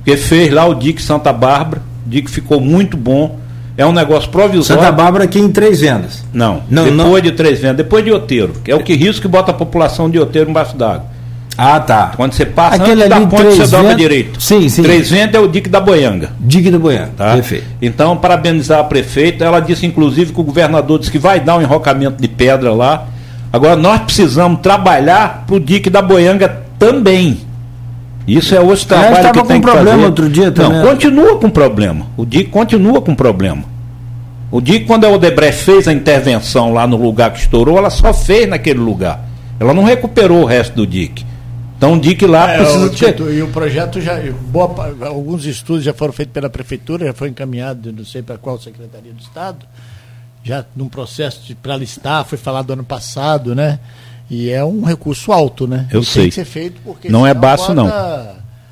que 0.03 0.17
fez 0.17 0.51
lá 0.51 0.65
o 0.65 0.73
DIC 0.73 0.99
Santa 0.99 1.31
Bárbara, 1.31 1.83
o 2.05 2.09
DIC 2.09 2.29
ficou 2.29 2.59
muito 2.59 2.97
bom 2.97 3.39
é 3.77 3.85
um 3.85 3.91
negócio 3.91 4.29
provisório. 4.29 4.81
Santa 4.81 4.91
Bárbara 4.91 5.25
aqui 5.25 5.37
em 5.37 5.51
três 5.51 5.81
vendas. 5.81 6.23
Não, 6.33 6.63
não 6.69 6.85
depois 6.85 7.23
não. 7.23 7.29
de 7.29 7.31
três 7.33 7.59
vendas, 7.59 7.77
depois 7.77 8.03
de 8.03 8.11
Oteiro, 8.11 8.53
que 8.63 8.71
é 8.71 8.75
o 8.75 8.81
que 8.81 8.95
risco 8.95 9.23
que 9.23 9.27
bota 9.27 9.51
a 9.51 9.53
população 9.53 10.09
de 10.09 10.17
Oteiro 10.17 10.49
embaixo 10.49 10.77
d'água. 10.77 11.14
Ah, 11.57 11.79
tá. 11.79 12.11
Quando 12.15 12.33
você 12.33 12.45
passa 12.45 12.75
Aquele 12.75 13.03
antes 13.03 13.09
da 13.09 13.21
ponte, 13.21 13.43
você 13.43 13.67
dobra 13.67 13.95
direito. 13.95 14.41
Sim, 14.41 14.67
sim. 14.67 14.83
Três 14.83 15.09
vendas 15.09 15.35
é 15.35 15.39
o 15.39 15.47
dique 15.47 15.69
da 15.69 15.79
Boianga. 15.79 16.31
Dique 16.39 16.69
da 16.69 16.77
Boianga, 16.77 17.11
tá? 17.15 17.33
Perfeito. 17.33 17.65
Então, 17.81 18.17
parabenizar 18.17 18.79
a 18.79 18.83
prefeita. 18.83 19.45
Ela 19.45 19.61
disse, 19.61 19.85
inclusive, 19.85 20.33
que 20.33 20.39
o 20.39 20.43
governador 20.43 20.99
disse 20.99 21.11
que 21.11 21.17
vai 21.17 21.39
dar 21.39 21.57
um 21.57 21.61
enrocamento 21.61 22.21
de 22.21 22.27
pedra 22.27 22.73
lá. 22.73 23.07
Agora 23.53 23.77
nós 23.77 24.01
precisamos 24.01 24.59
trabalhar 24.59 25.45
para 25.47 25.55
o 25.55 25.59
DIC 25.61 25.89
da 25.89 26.01
Boianga 26.01 26.63
também. 26.77 27.39
Isso 28.27 28.53
é 28.53 28.59
outro 28.59 28.85
trabalho 28.85 29.31
que 29.31 29.43
tem 29.43 29.61
com 29.61 29.67
problema 29.67 29.91
fazer. 29.91 30.05
outro 30.05 30.29
dia 30.29 30.51
também. 30.51 30.79
Não, 30.79 30.87
continua 30.87 31.37
com 31.37 31.49
problema. 31.49 32.07
O 32.17 32.25
DIC 32.25 32.49
continua 32.49 33.01
com 33.01 33.15
problema. 33.15 33.63
O 34.51 34.59
DIC, 34.59 34.85
quando 34.85 35.05
a 35.05 35.09
Odebrecht 35.09 35.63
fez 35.63 35.87
a 35.87 35.93
intervenção 35.93 36.73
lá 36.73 36.85
no 36.85 36.97
lugar 36.97 37.31
que 37.31 37.39
estourou, 37.39 37.77
ela 37.77 37.89
só 37.89 38.13
fez 38.13 38.47
naquele 38.49 38.79
lugar. 38.79 39.21
Ela 39.59 39.73
não 39.73 39.83
recuperou 39.83 40.41
o 40.41 40.45
resto 40.45 40.75
do 40.75 40.87
DIC. 40.87 41.25
Então 41.77 41.93
o 41.93 41.99
DIC 41.99 42.25
lá 42.25 42.51
É, 42.51 42.57
precisa 42.57 42.85
o 42.85 42.89
ter. 42.89 43.33
E 43.33 43.41
o 43.41 43.49
projeto 43.49 43.99
já. 43.99 44.15
boa 44.47 44.95
alguns 45.07 45.45
estudos 45.45 45.83
já 45.83 45.93
foram 45.93 46.13
feitos 46.13 46.33
pela 46.33 46.49
prefeitura, 46.49 47.05
já 47.07 47.13
foi 47.13 47.29
encaminhado, 47.29 47.91
não 47.91 48.05
sei 48.05 48.21
para 48.21 48.37
qual 48.37 48.59
Secretaria 48.59 49.11
do 49.11 49.19
Estado, 49.21 49.65
já 50.43 50.65
num 50.75 50.87
processo 50.87 51.53
para 51.61 51.75
listar, 51.75 52.23
foi 52.25 52.37
falado 52.37 52.71
ano 52.71 52.83
passado, 52.83 53.53
né? 53.53 53.79
E 54.29 54.49
é 54.49 54.63
um 54.63 54.83
recurso 54.83 55.31
alto, 55.31 55.67
né? 55.67 55.87
Eu 55.91 56.01
E 56.01 56.05
sei. 56.05 56.21
Tem 56.23 56.29
que 56.29 56.35
ser 56.35 56.45
feito 56.45 56.81
porque 56.83 57.09
Não 57.09 57.27
é 57.27 57.33
baixo, 57.33 57.73
não. 57.73 57.87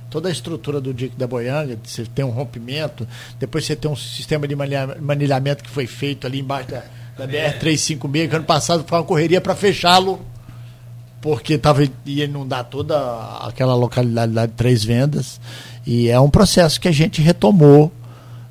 Toda 0.10 0.30
a 0.30 0.32
estrutura 0.32 0.80
do 0.80 0.94
dique 0.94 1.16
da 1.18 1.26
Boianga, 1.28 1.78
você 1.84 2.06
tem 2.06 2.24
um 2.24 2.30
rompimento, 2.30 3.08
depois 3.40 3.66
você 3.66 3.76
tem 3.76 3.90
um 3.90 3.96
sistema 3.96 4.48
de 4.48 4.56
manilha- 4.56 4.96
manilhamento 5.02 5.64
que 5.64 5.70
foi 5.70 5.88
feito 5.88 6.26
ali 6.28 6.40
embaixo 6.40 6.70
da, 6.70 6.84
da 7.18 7.28
BR-356, 7.28 8.30
que 8.30 8.36
ano 8.36 8.46
passado 8.46 8.84
foi 8.88 8.98
uma 9.00 9.04
correria 9.04 9.42
para 9.42 9.56
fechá-lo 9.56 10.22
porque 11.24 11.58
tava, 11.58 11.86
ia 12.06 12.26
inundar 12.26 12.66
toda 12.66 12.98
aquela 13.48 13.74
localidade 13.74 14.34
lá 14.34 14.46
de 14.46 14.52
Três 14.52 14.84
Vendas. 14.84 15.40
E 15.88 16.10
é 16.10 16.20
um 16.20 16.30
processo 16.30 16.82
que 16.82 16.88
a 16.90 16.92
gente 16.92 17.22
retomou 17.22 17.90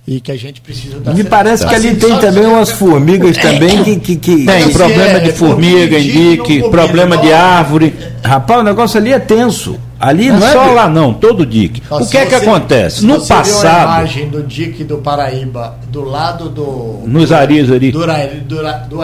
e 0.08 0.20
que 0.22 0.32
a 0.32 0.36
gente 0.38 0.62
precisa 0.62 0.98
dar 0.98 1.14
Me 1.14 1.22
parece 1.22 1.66
que 1.66 1.74
ali 1.74 1.88
assim, 1.90 1.98
tem 1.98 2.18
também 2.18 2.46
umas 2.46 2.70
formigas 2.70 3.36
também 3.36 3.84
que. 3.84 3.96
que, 4.00 4.16
que- 4.16 4.46
Tem 4.46 4.70
problema 4.70 5.18
é 5.18 5.20
de 5.20 5.32
formiga, 5.32 5.96
formiga, 5.96 5.98
indique, 5.98 6.70
problema 6.70 7.18
de 7.18 7.30
árvore. 7.30 7.94
Rapaz, 8.24 8.60
o 8.60 8.64
negócio 8.64 8.98
ali 8.98 9.12
é 9.12 9.18
tenso. 9.18 9.78
Ali 10.00 10.30
Não 10.30 10.44
é 10.44 10.48
é. 10.48 10.52
só 10.52 10.64
lá 10.72 10.88
não, 10.88 11.12
todo. 11.12 11.46
Ó, 11.90 11.98
O 12.02 12.08
que 12.08 12.16
é 12.16 12.24
que 12.24 12.34
acontece? 12.34 13.04
No 13.04 13.16
viu 13.16 13.24
a 13.24 13.28
passado, 13.28 13.82
imagem 13.82 14.30
do 14.30 14.42
dique 14.42 14.82
do 14.82 14.98
Paraíba 14.98 15.76
do 15.90 16.02
lado 16.02 16.48
do. 16.48 17.02
nos 17.06 17.30
Aris 17.30 17.70
ali, 17.70 17.92
Do, 17.92 18.00
do, 18.00 18.62
do 18.88 19.02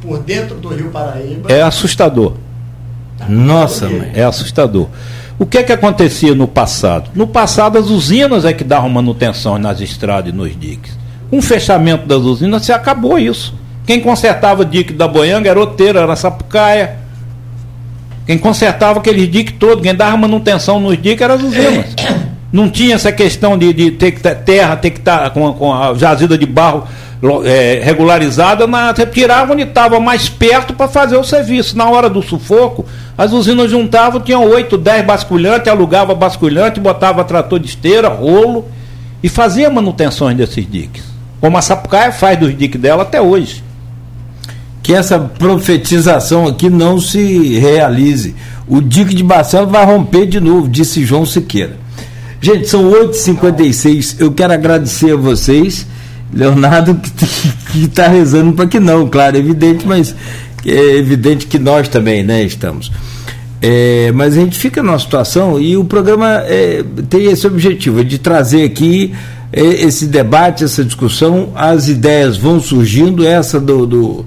por 0.00 0.18
dentro 0.20 0.54
do 0.54 0.68
Rio 0.68 0.90
Paraíba. 0.90 1.50
é 1.52 1.60
assustador. 1.60 2.34
Nossa, 3.28 3.88
mãe. 3.88 4.10
É 4.14 4.24
assustador. 4.24 4.88
O 5.38 5.46
que 5.46 5.58
é 5.58 5.62
que 5.62 5.72
acontecia 5.72 6.34
no 6.34 6.46
passado? 6.46 7.10
No 7.14 7.26
passado, 7.26 7.78
as 7.78 7.86
usinas 7.86 8.44
é 8.44 8.52
que 8.52 8.62
davam 8.62 8.90
manutenção 8.90 9.58
nas 9.58 9.80
estradas 9.80 10.32
e 10.32 10.36
nos 10.36 10.58
diques. 10.58 10.98
Com 11.30 11.38
o 11.38 11.42
fechamento 11.42 12.06
das 12.06 12.18
usinas, 12.18 12.64
se 12.64 12.72
acabou 12.72 13.18
isso. 13.18 13.54
Quem 13.86 14.00
consertava 14.00 14.62
o 14.62 14.64
dique 14.64 14.92
da 14.92 15.08
Boianga 15.08 15.48
era 15.48 15.58
Oteiro, 15.58 15.98
era 15.98 16.14
Sapucaia. 16.14 16.96
Quem 18.26 18.36
consertava 18.36 18.98
aqueles 18.98 19.30
diques 19.30 19.54
todos, 19.58 19.82
quem 19.82 19.94
dava 19.94 20.16
manutenção 20.16 20.78
nos 20.78 21.00
diques 21.00 21.22
eram 21.22 21.36
as 21.36 21.42
usinas. 21.42 21.86
Não 22.52 22.68
tinha 22.68 22.96
essa 22.96 23.10
questão 23.10 23.56
de, 23.56 23.72
de 23.72 23.92
ter 23.92 24.12
que 24.12 24.20
ter 24.20 24.34
terra, 24.42 24.76
ter 24.76 24.90
que 24.90 24.98
estar 24.98 25.30
com, 25.30 25.52
com 25.54 25.72
a 25.72 25.94
jazida 25.94 26.36
de 26.36 26.46
barro 26.46 26.86
é, 27.44 27.80
regularizada, 27.82 28.66
na, 28.66 28.94
você 28.94 29.06
tirava 29.06 29.52
onde 29.52 29.62
estava 29.62 30.00
mais 30.00 30.28
perto 30.28 30.72
para 30.72 30.88
fazer 30.88 31.16
o 31.16 31.24
serviço. 31.24 31.76
Na 31.76 31.88
hora 31.90 32.08
do 32.08 32.22
sufoco, 32.22 32.86
as 33.16 33.32
usinas 33.32 33.70
juntavam, 33.70 34.20
tinham 34.20 34.44
8, 34.44 34.78
10 34.78 35.06
basculhantes, 35.06 35.68
alugava 35.68 36.14
basculhante, 36.14 36.80
botava 36.80 37.22
trator 37.24 37.58
de 37.58 37.68
esteira, 37.68 38.08
rolo 38.08 38.66
e 39.22 39.28
fazia 39.28 39.68
manutenções 39.68 40.36
desses 40.36 40.68
diques. 40.68 41.04
Como 41.40 41.56
a 41.56 41.62
Sapucaia 41.62 42.12
faz 42.12 42.38
dos 42.38 42.56
diques 42.56 42.80
dela 42.80 43.02
até 43.02 43.20
hoje. 43.20 43.62
Que 44.82 44.94
essa 44.94 45.18
profetização 45.18 46.46
aqui 46.46 46.70
não 46.70 46.98
se 46.98 47.58
realize. 47.58 48.34
O 48.66 48.80
dique 48.80 49.14
de 49.14 49.22
Barcelo 49.22 49.66
vai 49.66 49.84
romper 49.84 50.26
de 50.26 50.40
novo, 50.40 50.68
disse 50.68 51.04
João 51.04 51.26
Siqueira. 51.26 51.76
Gente, 52.40 52.68
são 52.68 52.90
8h56. 52.90 54.16
Eu 54.18 54.32
quero 54.32 54.54
agradecer 54.54 55.12
a 55.12 55.16
vocês. 55.16 55.86
Leonardo 56.32 56.94
que 57.72 57.84
está 57.84 58.06
rezando 58.08 58.52
para 58.52 58.66
que 58.66 58.78
não, 58.80 59.08
claro, 59.08 59.36
é 59.36 59.40
evidente, 59.40 59.86
mas 59.86 60.14
é 60.64 60.96
evidente 60.96 61.46
que 61.46 61.58
nós 61.58 61.88
também 61.88 62.22
né, 62.22 62.42
estamos. 62.44 62.90
É, 63.62 64.10
mas 64.12 64.36
a 64.36 64.40
gente 64.40 64.58
fica 64.58 64.82
numa 64.82 64.98
situação 64.98 65.60
e 65.60 65.76
o 65.76 65.84
programa 65.84 66.42
é, 66.46 66.82
tem 67.10 67.26
esse 67.26 67.46
objetivo, 67.46 68.00
é 68.00 68.04
de 68.04 68.18
trazer 68.18 68.64
aqui 68.64 69.12
é, 69.52 69.60
esse 69.62 70.06
debate, 70.06 70.64
essa 70.64 70.82
discussão, 70.84 71.52
as 71.54 71.88
ideias 71.88 72.36
vão 72.38 72.58
surgindo, 72.60 73.26
essa 73.26 73.60
do, 73.60 73.86
do- 73.86 74.26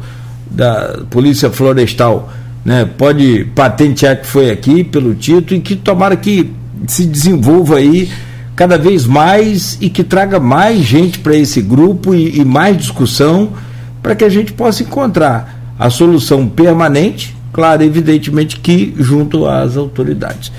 da 0.52 1.00
Polícia 1.10 1.50
Florestal 1.50 2.32
né, 2.64 2.88
pode 2.98 3.46
patentear 3.56 4.22
que 4.22 4.28
foi 4.28 4.52
aqui 4.52 4.84
pelo 4.84 5.16
Tito 5.16 5.54
e 5.56 5.60
que 5.60 5.76
tomara 5.76 6.16
que 6.16 6.52
se 6.88 7.06
desenvolva 7.06 7.78
aí 7.78 8.10
cada 8.56 8.78
vez 8.78 9.06
mais 9.06 9.78
e 9.82 9.90
que 9.90 10.04
traga 10.04 10.40
mais 10.40 10.80
gente 10.82 11.20
para 11.20 11.36
esse 11.36 11.62
grupo 11.62 12.14
e, 12.14 12.40
e 12.40 12.46
mais 12.46 12.78
discussão 12.78 13.52
para 14.02 14.16
que 14.16 14.24
a 14.24 14.30
gente 14.30 14.54
possa 14.54 14.84
encontrar 14.84 15.74
a 15.80 15.90
solução 15.90 16.48
permanente, 16.48 17.36
claro, 17.52 17.84
evidentemente 17.84 18.60
que 18.60 18.94
junto 18.98 19.48
às 19.48 19.76
autoridades. 19.76 20.52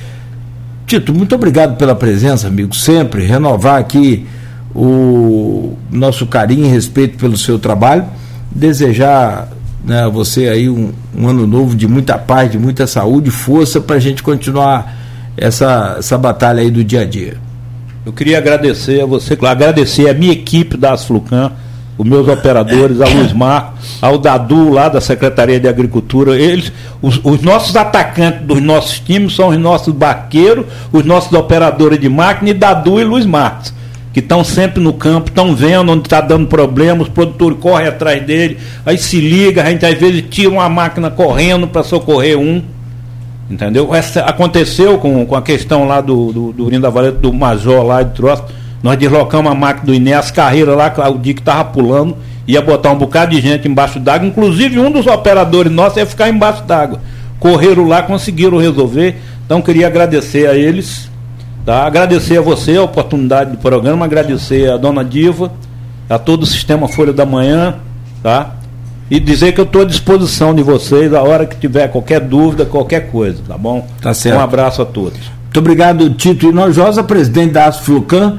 Tito, 0.86 1.14
muito 1.14 1.34
obrigado 1.34 1.76
pela 1.76 1.94
presença, 1.94 2.48
amigo, 2.48 2.74
sempre 2.74 3.24
renovar 3.24 3.78
aqui 3.78 4.26
o 4.74 5.76
nosso 5.90 6.26
carinho 6.26 6.66
e 6.66 6.68
respeito 6.68 7.16
pelo 7.16 7.38
seu 7.38 7.58
trabalho, 7.58 8.04
desejar 8.50 9.48
né, 9.84 10.02
a 10.02 10.08
você 10.08 10.48
aí 10.48 10.68
um, 10.68 10.92
um 11.16 11.28
ano 11.28 11.46
novo 11.46 11.76
de 11.76 11.86
muita 11.86 12.18
paz, 12.18 12.50
de 12.50 12.58
muita 12.58 12.86
saúde, 12.86 13.30
força 13.30 13.80
para 13.80 13.96
a 13.96 14.00
gente 14.00 14.22
continuar 14.22 14.96
essa, 15.36 15.96
essa 15.98 16.18
batalha 16.18 16.60
aí 16.60 16.70
do 16.70 16.82
dia 16.82 17.02
a 17.02 17.04
dia. 17.04 17.43
Eu 18.06 18.12
queria 18.12 18.36
agradecer 18.36 19.00
a 19.00 19.06
você, 19.06 19.32
agradecer 19.46 20.10
a 20.10 20.14
minha 20.14 20.32
equipe 20.32 20.76
da 20.76 20.92
Asflucan, 20.92 21.50
os 21.96 22.06
meus 22.06 22.28
operadores, 22.28 23.00
a 23.00 23.06
Luiz 23.08 23.32
Marco, 23.32 23.78
ao 24.02 24.18
Dadu 24.18 24.68
lá 24.68 24.90
da 24.90 25.00
Secretaria 25.00 25.58
de 25.58 25.66
Agricultura. 25.66 26.36
Eles, 26.36 26.70
os, 27.00 27.18
os 27.24 27.40
nossos 27.40 27.74
atacantes 27.74 28.42
dos 28.42 28.60
nossos 28.60 29.00
times 29.00 29.34
são 29.34 29.48
os 29.48 29.56
nossos 29.56 29.94
barqueiros, 29.94 30.66
os 30.92 31.02
nossos 31.02 31.32
operadores 31.32 31.98
de 31.98 32.10
máquina 32.10 32.50
e 32.50 32.54
Dadu 32.54 33.00
e 33.00 33.04
Luiz 33.04 33.24
Marcos, 33.24 33.72
que 34.12 34.20
estão 34.20 34.44
sempre 34.44 34.82
no 34.82 34.92
campo, 34.92 35.30
estão 35.30 35.56
vendo 35.56 35.90
onde 35.90 36.02
está 36.02 36.20
dando 36.20 36.46
problema, 36.46 37.04
os 37.04 37.08
produtores 37.08 37.58
correm 37.58 37.88
atrás 37.88 38.22
dele, 38.22 38.58
aí 38.84 38.98
se 38.98 39.18
liga, 39.18 39.62
a 39.62 39.70
gente 39.70 39.86
às 39.86 39.98
vezes 39.98 40.22
tira 40.28 40.50
uma 40.50 40.68
máquina 40.68 41.10
correndo 41.10 41.66
para 41.68 41.82
socorrer 41.82 42.38
um. 42.38 42.62
Entendeu? 43.54 43.94
Essa, 43.94 44.22
aconteceu 44.22 44.98
com, 44.98 45.24
com 45.24 45.36
a 45.36 45.40
questão 45.40 45.86
lá 45.86 46.00
do, 46.00 46.32
do, 46.32 46.52
do 46.52 46.80
da 46.80 46.90
Valeta, 46.90 47.18
do 47.18 47.32
Major 47.32 47.84
lá 47.84 48.02
de 48.02 48.12
troço. 48.12 48.42
Nós 48.82 48.98
deslocamos 48.98 49.50
a 49.50 49.54
máquina 49.54 49.86
do 49.86 49.94
Inés 49.94 50.32
Carreira 50.32 50.74
lá, 50.74 50.92
o 51.08 51.20
que 51.20 51.30
estava 51.30 51.64
pulando, 51.64 52.16
ia 52.48 52.60
botar 52.60 52.90
um 52.90 52.98
bocado 52.98 53.30
de 53.30 53.40
gente 53.40 53.68
embaixo 53.68 54.00
d'água. 54.00 54.26
Inclusive 54.26 54.80
um 54.80 54.90
dos 54.90 55.06
operadores 55.06 55.70
nossos 55.70 55.98
ia 55.98 56.04
ficar 56.04 56.28
embaixo 56.28 56.64
d'água. 56.64 57.00
Correram 57.38 57.86
lá, 57.86 58.02
conseguiram 58.02 58.58
resolver. 58.58 59.20
Então 59.46 59.62
queria 59.62 59.86
agradecer 59.86 60.48
a 60.48 60.56
eles. 60.56 61.08
Tá? 61.64 61.86
Agradecer 61.86 62.38
a 62.38 62.40
você 62.40 62.76
a 62.76 62.82
oportunidade 62.82 63.52
do 63.52 63.58
programa, 63.58 64.04
agradecer 64.04 64.68
a 64.68 64.76
dona 64.76 65.04
Diva, 65.04 65.52
a 66.10 66.18
todo 66.18 66.42
o 66.42 66.46
sistema 66.46 66.88
Folha 66.88 67.12
da 67.12 67.24
Manhã, 67.24 67.76
tá? 68.20 68.56
E 69.10 69.20
dizer 69.20 69.52
que 69.52 69.60
eu 69.60 69.64
estou 69.64 69.82
à 69.82 69.84
disposição 69.84 70.54
de 70.54 70.62
vocês 70.62 71.12
a 71.12 71.22
hora 71.22 71.44
que 71.46 71.56
tiver 71.56 71.88
qualquer 71.88 72.20
dúvida, 72.20 72.64
qualquer 72.64 73.10
coisa, 73.10 73.38
tá 73.46 73.56
bom? 73.58 73.86
Tá 74.00 74.14
certo. 74.14 74.36
Um 74.38 74.40
abraço 74.40 74.80
a 74.82 74.84
todos. 74.84 75.18
Muito 75.44 75.58
obrigado, 75.58 76.10
Tito 76.10 76.46
Inojosa, 76.48 77.04
presidente 77.04 77.52
da 77.52 77.66
Asflucan. 77.66 78.38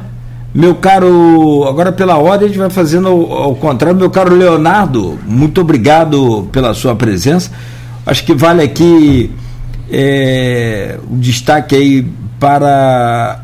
Meu 0.54 0.74
caro, 0.76 1.66
agora 1.68 1.92
pela 1.92 2.18
ordem 2.18 2.46
a 2.46 2.48
gente 2.50 2.58
vai 2.58 2.70
fazendo 2.70 3.08
ao, 3.08 3.32
ao 3.32 3.56
contrário. 3.56 3.98
Meu 3.98 4.10
caro 4.10 4.34
Leonardo, 4.36 5.20
muito 5.26 5.62
obrigado 5.62 6.48
pela 6.52 6.74
sua 6.74 6.96
presença. 6.96 7.52
Acho 8.06 8.24
que 8.26 8.34
vale 8.34 8.64
aqui 8.64 9.30
é, 9.92 10.98
o 11.12 11.16
destaque 11.18 11.76
aí 11.76 12.08
para 12.40 13.40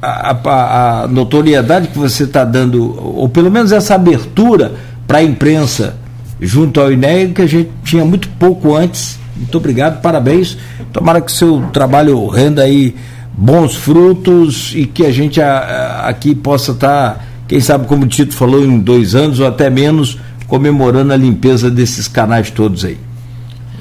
a, 0.00 0.30
a- 0.30 1.02
a 1.04 1.08
notoriedade 1.08 1.88
que 1.88 1.98
você 1.98 2.24
está 2.24 2.44
dando, 2.44 2.94
ou 3.18 3.28
pelo 3.28 3.50
menos 3.50 3.72
essa 3.72 3.94
abertura 3.94 4.72
para 5.06 5.18
a 5.18 5.22
imprensa 5.22 5.96
junto 6.40 6.80
ao 6.80 6.92
INEA, 6.92 7.28
que 7.28 7.42
a 7.42 7.46
gente 7.46 7.70
tinha 7.84 8.04
muito 8.04 8.28
pouco 8.38 8.74
antes. 8.74 9.18
Muito 9.36 9.56
obrigado, 9.58 10.00
parabéns. 10.00 10.56
Tomara 10.92 11.20
que 11.20 11.32
seu 11.32 11.60
trabalho 11.72 12.26
renda 12.28 12.62
aí 12.62 12.94
bons 13.36 13.74
frutos 13.74 14.72
e 14.76 14.86
que 14.86 15.04
a 15.04 15.10
gente 15.10 15.40
a- 15.40 15.58
a- 15.58 16.08
aqui 16.08 16.34
possa 16.34 16.70
estar, 16.72 17.26
quem 17.48 17.60
sabe, 17.60 17.86
como 17.86 18.04
o 18.04 18.08
Tito 18.08 18.32
falou, 18.34 18.64
em 18.64 18.78
dois 18.78 19.14
anos 19.14 19.40
ou 19.40 19.46
até 19.46 19.68
menos, 19.68 20.18
comemorando 20.46 21.12
a 21.12 21.16
limpeza 21.16 21.70
desses 21.70 22.06
canais 22.06 22.50
todos 22.50 22.84
aí. 22.84 22.96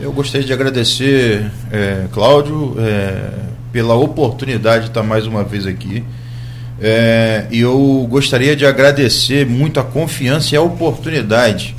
Eu 0.01 0.11
gostaria 0.11 0.45
de 0.45 0.51
agradecer, 0.51 1.45
é, 1.71 2.05
Cláudio, 2.11 2.75
é, 2.80 3.30
pela 3.71 3.93
oportunidade 3.95 4.85
de 4.85 4.89
estar 4.89 5.03
mais 5.03 5.27
uma 5.27 5.43
vez 5.43 5.67
aqui. 5.67 6.03
É, 6.81 7.45
e 7.51 7.59
eu 7.59 8.05
gostaria 8.09 8.55
de 8.55 8.65
agradecer 8.65 9.45
muito 9.45 9.80
a 9.80 9.84
confiança 9.84 10.55
e 10.55 10.57
a 10.57 10.61
oportunidade 10.61 11.75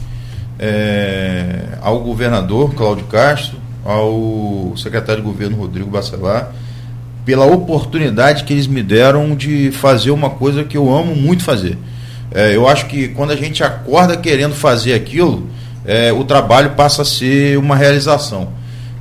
é, 0.59 1.79
ao 1.81 2.01
governador 2.01 2.75
Cláudio 2.75 3.07
Castro, 3.07 3.59
ao 3.85 4.75
secretário 4.77 5.23
de 5.23 5.29
governo 5.29 5.57
Rodrigo 5.57 5.91
Bacelar 5.91 6.53
pela 7.25 7.47
oportunidade 7.47 8.45
que 8.45 8.53
eles 8.53 8.67
me 8.67 8.83
deram 8.83 9.35
de 9.35 9.71
fazer 9.73 10.11
uma 10.11 10.31
coisa 10.31 10.63
que 10.63 10.77
eu 10.77 10.95
amo 10.95 11.17
muito 11.17 11.43
fazer. 11.43 11.79
É, 12.31 12.55
eu 12.55 12.69
acho 12.69 12.87
que 12.87 13.09
quando 13.09 13.31
a 13.31 13.37
gente 13.37 13.63
acorda 13.63 14.17
querendo 14.17 14.55
fazer 14.55 14.93
aquilo, 14.93 15.49
é, 15.85 16.13
o 16.13 16.25
trabalho 16.25 16.71
passa 16.71 17.03
a 17.03 17.05
ser 17.05 17.57
uma 17.59 17.77
realização. 17.77 18.49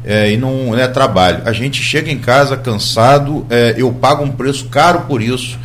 É, 0.05 0.31
e 0.31 0.37
não 0.37 0.77
é 0.77 0.87
trabalho. 0.87 1.41
A 1.45 1.53
gente 1.53 1.81
chega 1.81 2.11
em 2.11 2.17
casa 2.17 2.57
cansado, 2.57 3.45
é, 3.49 3.73
eu 3.77 3.91
pago 3.91 4.23
um 4.23 4.31
preço 4.31 4.65
caro 4.65 5.01
por 5.01 5.21
isso, 5.21 5.57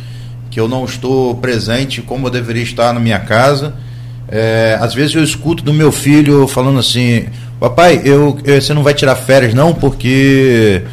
que 0.49 0.59
eu 0.59 0.67
não 0.67 0.85
estou 0.85 1.35
presente 1.35 2.01
como 2.01 2.27
eu 2.27 2.31
deveria 2.31 2.63
estar 2.63 2.93
na 2.93 2.99
minha 2.99 3.19
casa. 3.19 3.73
É, 4.31 4.77
às 4.79 4.93
vezes 4.93 5.15
eu 5.15 5.23
escuto 5.23 5.63
do 5.63 5.73
meu 5.73 5.91
filho 5.91 6.47
falando 6.47 6.79
assim: 6.79 7.25
Papai, 7.59 8.01
eu, 8.05 8.37
eu, 8.43 8.61
você 8.61 8.73
não 8.73 8.83
vai 8.83 8.93
tirar 8.93 9.15
férias 9.15 9.53
não, 9.53 9.73
porque 9.73 10.83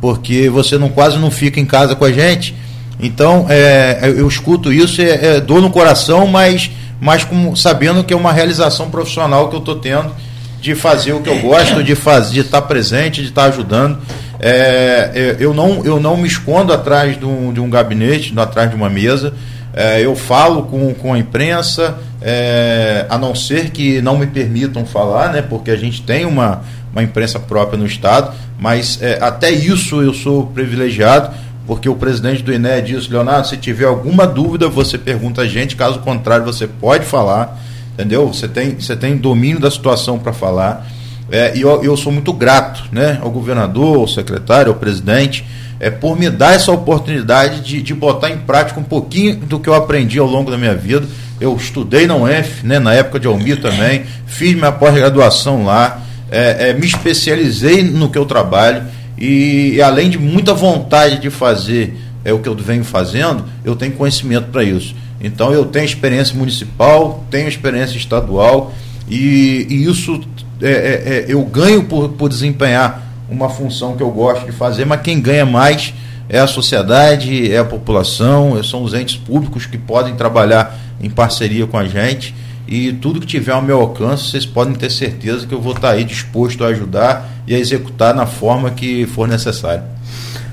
porque 0.00 0.48
você 0.50 0.76
não 0.76 0.88
quase 0.88 1.18
não 1.18 1.30
fica 1.30 1.58
em 1.58 1.64
casa 1.64 1.96
com 1.96 2.04
a 2.04 2.12
gente. 2.12 2.54
Então 3.00 3.46
é, 3.48 3.98
eu 4.16 4.28
escuto 4.28 4.72
isso, 4.72 5.00
é, 5.00 5.36
é 5.36 5.40
dor 5.40 5.60
no 5.60 5.70
coração, 5.70 6.26
mas, 6.26 6.70
mas 7.00 7.24
como, 7.24 7.56
sabendo 7.56 8.04
que 8.04 8.12
é 8.12 8.16
uma 8.16 8.32
realização 8.32 8.90
profissional 8.90 9.48
que 9.48 9.56
eu 9.56 9.60
estou 9.60 9.76
tendo 9.76 10.12
de 10.60 10.74
fazer 10.74 11.12
o 11.12 11.20
que 11.20 11.28
eu 11.28 11.40
gosto, 11.40 11.82
de 11.82 11.94
fazer, 11.94 12.32
de 12.34 12.40
estar 12.40 12.62
presente, 12.62 13.20
de 13.20 13.28
estar 13.28 13.44
ajudando. 13.44 13.98
É, 14.40 15.10
é, 15.14 15.36
eu, 15.38 15.52
não, 15.52 15.84
eu 15.84 16.00
não 16.00 16.16
me 16.16 16.26
escondo 16.26 16.72
atrás 16.72 17.18
de 17.18 17.24
um, 17.26 17.52
de 17.52 17.60
um 17.60 17.68
gabinete, 17.68 18.32
atrás 18.38 18.70
de 18.70 18.76
uma 18.76 18.88
mesa. 18.88 19.34
É, 19.74 20.00
eu 20.00 20.14
falo 20.16 20.62
com, 20.62 20.94
com 20.94 21.12
a 21.12 21.18
imprensa, 21.18 21.98
é, 22.26 23.04
a 23.10 23.18
não 23.18 23.34
ser 23.34 23.68
que 23.68 24.00
não 24.00 24.16
me 24.16 24.26
permitam 24.26 24.86
falar, 24.86 25.30
né, 25.30 25.42
porque 25.42 25.70
a 25.70 25.76
gente 25.76 26.00
tem 26.00 26.24
uma, 26.24 26.62
uma 26.90 27.02
imprensa 27.02 27.38
própria 27.38 27.78
no 27.78 27.84
Estado, 27.84 28.34
mas 28.58 28.98
é, 29.02 29.18
até 29.20 29.50
isso 29.50 30.00
eu 30.00 30.14
sou 30.14 30.46
privilegiado, 30.46 31.30
porque 31.66 31.86
o 31.86 31.94
presidente 31.94 32.42
do 32.42 32.50
INE 32.50 32.80
disse, 32.82 33.10
Leonardo, 33.10 33.46
se 33.46 33.58
tiver 33.58 33.84
alguma 33.84 34.26
dúvida, 34.26 34.68
você 34.68 34.96
pergunta 34.96 35.42
a 35.42 35.46
gente, 35.46 35.76
caso 35.76 35.98
contrário, 35.98 36.46
você 36.46 36.66
pode 36.66 37.04
falar, 37.04 37.60
entendeu? 37.92 38.26
Você 38.26 38.48
tem, 38.48 38.80
você 38.80 38.96
tem 38.96 39.18
domínio 39.18 39.60
da 39.60 39.70
situação 39.70 40.18
para 40.18 40.32
falar. 40.32 40.86
É, 41.30 41.56
e 41.56 41.60
eu, 41.60 41.82
eu 41.82 41.96
sou 41.96 42.12
muito 42.12 42.32
grato 42.32 42.84
né, 42.90 43.18
ao 43.22 43.30
governador, 43.30 43.98
ao 43.98 44.08
secretário, 44.08 44.72
ao 44.72 44.78
presidente, 44.78 45.44
é, 45.80 45.90
por 45.90 46.18
me 46.18 46.30
dar 46.30 46.54
essa 46.54 46.70
oportunidade 46.72 47.60
de, 47.60 47.82
de 47.82 47.94
botar 47.94 48.30
em 48.30 48.38
prática 48.38 48.78
um 48.78 48.84
pouquinho 48.84 49.36
do 49.36 49.58
que 49.58 49.68
eu 49.68 49.74
aprendi 49.74 50.18
ao 50.18 50.26
longo 50.26 50.50
da 50.50 50.56
minha 50.56 50.74
vida. 50.74 51.06
Eu 51.44 51.54
estudei 51.56 52.06
na 52.06 52.16
UF, 52.16 52.64
né, 52.64 52.78
na 52.78 52.94
época 52.94 53.20
de 53.20 53.26
Almir 53.26 53.60
também, 53.60 54.04
fiz 54.24 54.54
minha 54.54 54.72
pós-graduação 54.72 55.62
lá, 55.62 56.00
é, 56.30 56.70
é, 56.70 56.72
me 56.72 56.86
especializei 56.86 57.82
no 57.82 58.08
que 58.08 58.16
eu 58.16 58.24
trabalho 58.24 58.84
e, 59.18 59.78
além 59.82 60.08
de 60.08 60.16
muita 60.16 60.54
vontade 60.54 61.18
de 61.18 61.28
fazer 61.28 61.98
é, 62.24 62.32
o 62.32 62.38
que 62.38 62.48
eu 62.48 62.56
venho 62.56 62.82
fazendo, 62.82 63.44
eu 63.62 63.76
tenho 63.76 63.92
conhecimento 63.92 64.46
para 64.46 64.64
isso. 64.64 64.96
Então 65.20 65.52
eu 65.52 65.66
tenho 65.66 65.84
experiência 65.84 66.34
municipal, 66.34 67.22
tenho 67.30 67.46
experiência 67.46 67.98
estadual 67.98 68.72
e, 69.06 69.66
e 69.68 69.84
isso 69.84 70.22
é, 70.62 70.66
é, 70.66 70.70
é, 70.70 71.24
eu 71.28 71.44
ganho 71.44 71.84
por, 71.84 72.08
por 72.08 72.30
desempenhar 72.30 73.02
uma 73.28 73.50
função 73.50 73.98
que 73.98 74.02
eu 74.02 74.10
gosto 74.10 74.46
de 74.46 74.52
fazer, 74.52 74.86
mas 74.86 75.02
quem 75.02 75.20
ganha 75.20 75.44
mais 75.44 75.92
é 76.28 76.38
a 76.38 76.46
sociedade, 76.46 77.52
é 77.52 77.58
a 77.58 77.64
população, 77.64 78.62
são 78.62 78.82
os 78.82 78.94
entes 78.94 79.16
públicos 79.16 79.66
que 79.66 79.76
podem 79.78 80.14
trabalhar 80.14 80.78
em 81.00 81.10
parceria 81.10 81.66
com 81.66 81.78
a 81.78 81.86
gente. 81.86 82.34
E 82.66 82.92
tudo 82.92 83.20
que 83.20 83.26
tiver 83.26 83.52
ao 83.52 83.60
meu 83.60 83.80
alcance, 83.80 84.30
vocês 84.30 84.46
podem 84.46 84.74
ter 84.74 84.90
certeza 84.90 85.46
que 85.46 85.54
eu 85.54 85.60
vou 85.60 85.74
estar 85.74 85.90
aí 85.90 86.04
disposto 86.04 86.64
a 86.64 86.68
ajudar 86.68 87.28
e 87.46 87.54
a 87.54 87.58
executar 87.58 88.14
na 88.14 88.24
forma 88.24 88.70
que 88.70 89.04
for 89.06 89.28
necessário. 89.28 89.82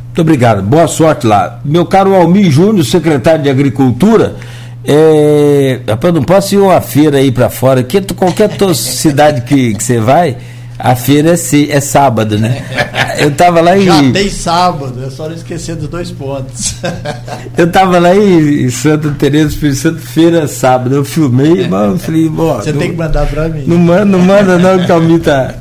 Muito 0.08 0.22
obrigado. 0.22 0.62
Boa 0.62 0.88
sorte 0.88 1.26
lá. 1.26 1.62
Meu 1.64 1.86
caro 1.86 2.14
Almir 2.14 2.52
Júnior, 2.52 2.86
secretário 2.86 3.44
de 3.44 3.50
Agricultura, 3.50 4.36
é, 4.84 5.80
rapaz, 5.88 6.14
não 6.14 6.24
posso 6.24 6.56
ir 6.56 6.58
uma 6.58 6.82
feira 6.82 7.18
aí 7.18 7.32
para 7.32 7.50
fora, 7.50 7.82
que 7.82 8.02
qualquer 8.14 8.50
cidade 8.76 9.42
que, 9.42 9.74
que 9.74 9.82
você 9.82 10.00
vai, 10.00 10.36
a 10.84 10.96
feira 10.96 11.36
é, 11.36 11.70
é 11.70 11.80
sábado, 11.80 12.40
né? 12.40 12.66
Eu 13.20 13.30
tava 13.32 13.62
lá 13.62 13.78
em. 13.78 13.86
Já 13.86 14.12
tem 14.12 14.30
sábado, 14.30 15.04
é 15.06 15.10
só 15.10 15.28
não 15.28 15.36
esquecer 15.36 15.76
dos 15.76 15.88
dois 15.88 16.10
pontos. 16.10 16.76
Eu 17.56 17.72
tava 17.72 18.00
lá 18.00 18.16
em, 18.16 18.68
Santa 18.72 19.12
Teresa, 19.12 19.50
Espírito 19.50 19.78
Santo, 19.78 20.00
feira 20.00 20.48
sábado. 20.48 20.96
Eu 20.96 21.06
filmei, 21.06 21.68
mas 21.68 21.92
eu 21.92 22.00
falei, 22.00 22.30
Você 22.30 22.72
não, 22.72 22.80
tem 22.80 22.92
que 22.92 22.98
mandar 22.98 23.28
pra 23.28 23.48
mim. 23.48 23.64
Não 23.68 23.78
manda, 23.78 24.06
não, 24.06 24.20
manda 24.20 24.58
não, 24.58 24.86
que 24.86 24.92
o 24.92 25.20
tá. 25.20 25.54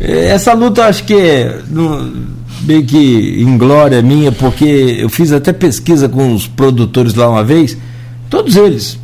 Essa 0.00 0.54
luta 0.54 0.80
eu 0.80 0.84
acho 0.86 1.04
que 1.04 1.14
é. 1.14 1.58
bem 2.62 2.84
que 2.84 3.42
em 3.42 3.56
glória 3.56 4.02
minha, 4.02 4.32
porque 4.32 4.96
eu 4.98 5.08
fiz 5.08 5.30
até 5.30 5.52
pesquisa 5.52 6.08
com 6.08 6.34
os 6.34 6.48
produtores 6.48 7.14
lá 7.14 7.28
uma 7.28 7.44
vez, 7.44 7.76
todos 8.28 8.56
eles 8.56 8.98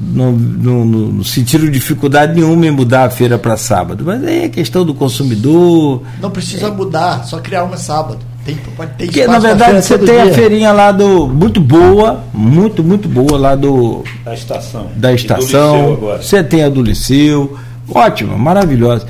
não, 0.00 0.32
não, 0.32 0.84
não 0.84 1.24
sentiram 1.24 1.70
dificuldade 1.70 2.34
nenhuma 2.34 2.66
em 2.66 2.70
mudar 2.70 3.04
a 3.04 3.10
feira 3.10 3.38
para 3.38 3.56
sábado. 3.56 4.04
Mas 4.04 4.22
aí 4.24 4.44
é 4.44 4.48
questão 4.48 4.84
do 4.84 4.94
consumidor. 4.94 6.02
Não 6.20 6.30
precisa 6.30 6.66
é... 6.66 6.70
mudar, 6.70 7.24
só 7.24 7.38
criar 7.38 7.64
uma 7.64 7.76
sábado. 7.76 8.18
Tem, 8.44 8.56
pode 8.76 8.92
ter 8.92 9.06
Porque, 9.06 9.26
na 9.26 9.38
verdade, 9.38 9.82
você 9.82 9.96
tem 9.96 10.22
dia. 10.22 10.24
a 10.24 10.34
feirinha 10.34 10.72
lá 10.72 10.92
do. 10.92 11.26
Muito 11.26 11.60
boa, 11.60 12.22
muito, 12.32 12.84
muito 12.84 13.08
boa 13.08 13.38
lá 13.38 13.54
do. 13.54 14.04
Da 14.22 14.34
estação. 14.34 14.88
Da 14.96 15.12
estação. 15.12 15.96
Você 16.18 16.44
tem 16.44 16.62
a 16.62 16.68
do 16.68 16.82
Liceu. 16.82 17.56
Ótima, 17.88 18.36
maravilhosa. 18.36 19.06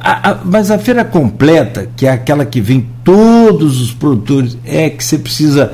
A, 0.00 0.30
a, 0.30 0.38
mas 0.44 0.70
a 0.70 0.78
feira 0.78 1.04
completa, 1.04 1.88
que 1.96 2.06
é 2.06 2.10
aquela 2.10 2.44
que 2.44 2.60
vem 2.60 2.88
todos 3.04 3.80
os 3.80 3.92
produtores, 3.92 4.56
é 4.64 4.90
que 4.90 5.04
você 5.04 5.18
precisa 5.18 5.72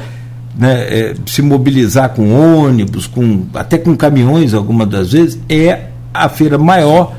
né, 0.59 0.75
é, 0.91 1.15
se 1.25 1.41
mobilizar 1.41 2.11
com 2.11 2.33
ônibus, 2.33 3.07
com, 3.07 3.47
até 3.55 3.79
com 3.79 3.97
caminhões 3.97 4.53
algumas 4.53 4.89
das 4.89 5.13
vezes, 5.13 5.39
é 5.49 5.85
a 6.13 6.29
feira 6.29 6.59
maior, 6.59 7.15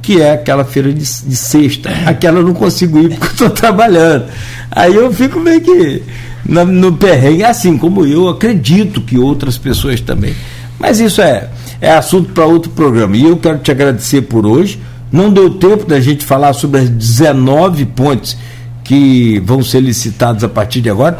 que 0.00 0.22
é 0.22 0.34
aquela 0.34 0.64
feira 0.64 0.92
de, 0.92 1.00
de 1.00 1.36
sexta. 1.36 1.90
Aquela 2.06 2.38
eu 2.38 2.44
não 2.44 2.54
consigo 2.54 3.00
ir 3.00 3.10
porque 3.10 3.26
estou 3.26 3.50
trabalhando. 3.50 4.26
Aí 4.70 4.94
eu 4.94 5.12
fico 5.12 5.40
meio 5.40 5.60
que 5.60 6.02
no, 6.48 6.64
no 6.64 6.92
perrengue, 6.92 7.42
assim 7.42 7.76
como 7.76 8.06
eu 8.06 8.28
acredito 8.28 9.00
que 9.00 9.18
outras 9.18 9.58
pessoas 9.58 10.00
também. 10.00 10.34
Mas 10.78 11.00
isso 11.00 11.20
é, 11.20 11.48
é 11.80 11.90
assunto 11.90 12.32
para 12.32 12.44
outro 12.44 12.70
programa. 12.70 13.16
E 13.16 13.24
eu 13.24 13.36
quero 13.36 13.58
te 13.58 13.72
agradecer 13.72 14.22
por 14.22 14.46
hoje. 14.46 14.78
Não 15.10 15.32
deu 15.32 15.50
tempo 15.50 15.86
da 15.86 15.98
gente 15.98 16.24
falar 16.24 16.52
sobre 16.52 16.82
as 16.82 16.88
19 16.88 17.86
pontes 17.86 18.36
que 18.84 19.40
vão 19.40 19.64
ser 19.64 19.80
licitados 19.80 20.44
a 20.44 20.48
partir 20.48 20.80
de 20.80 20.88
agora 20.88 21.18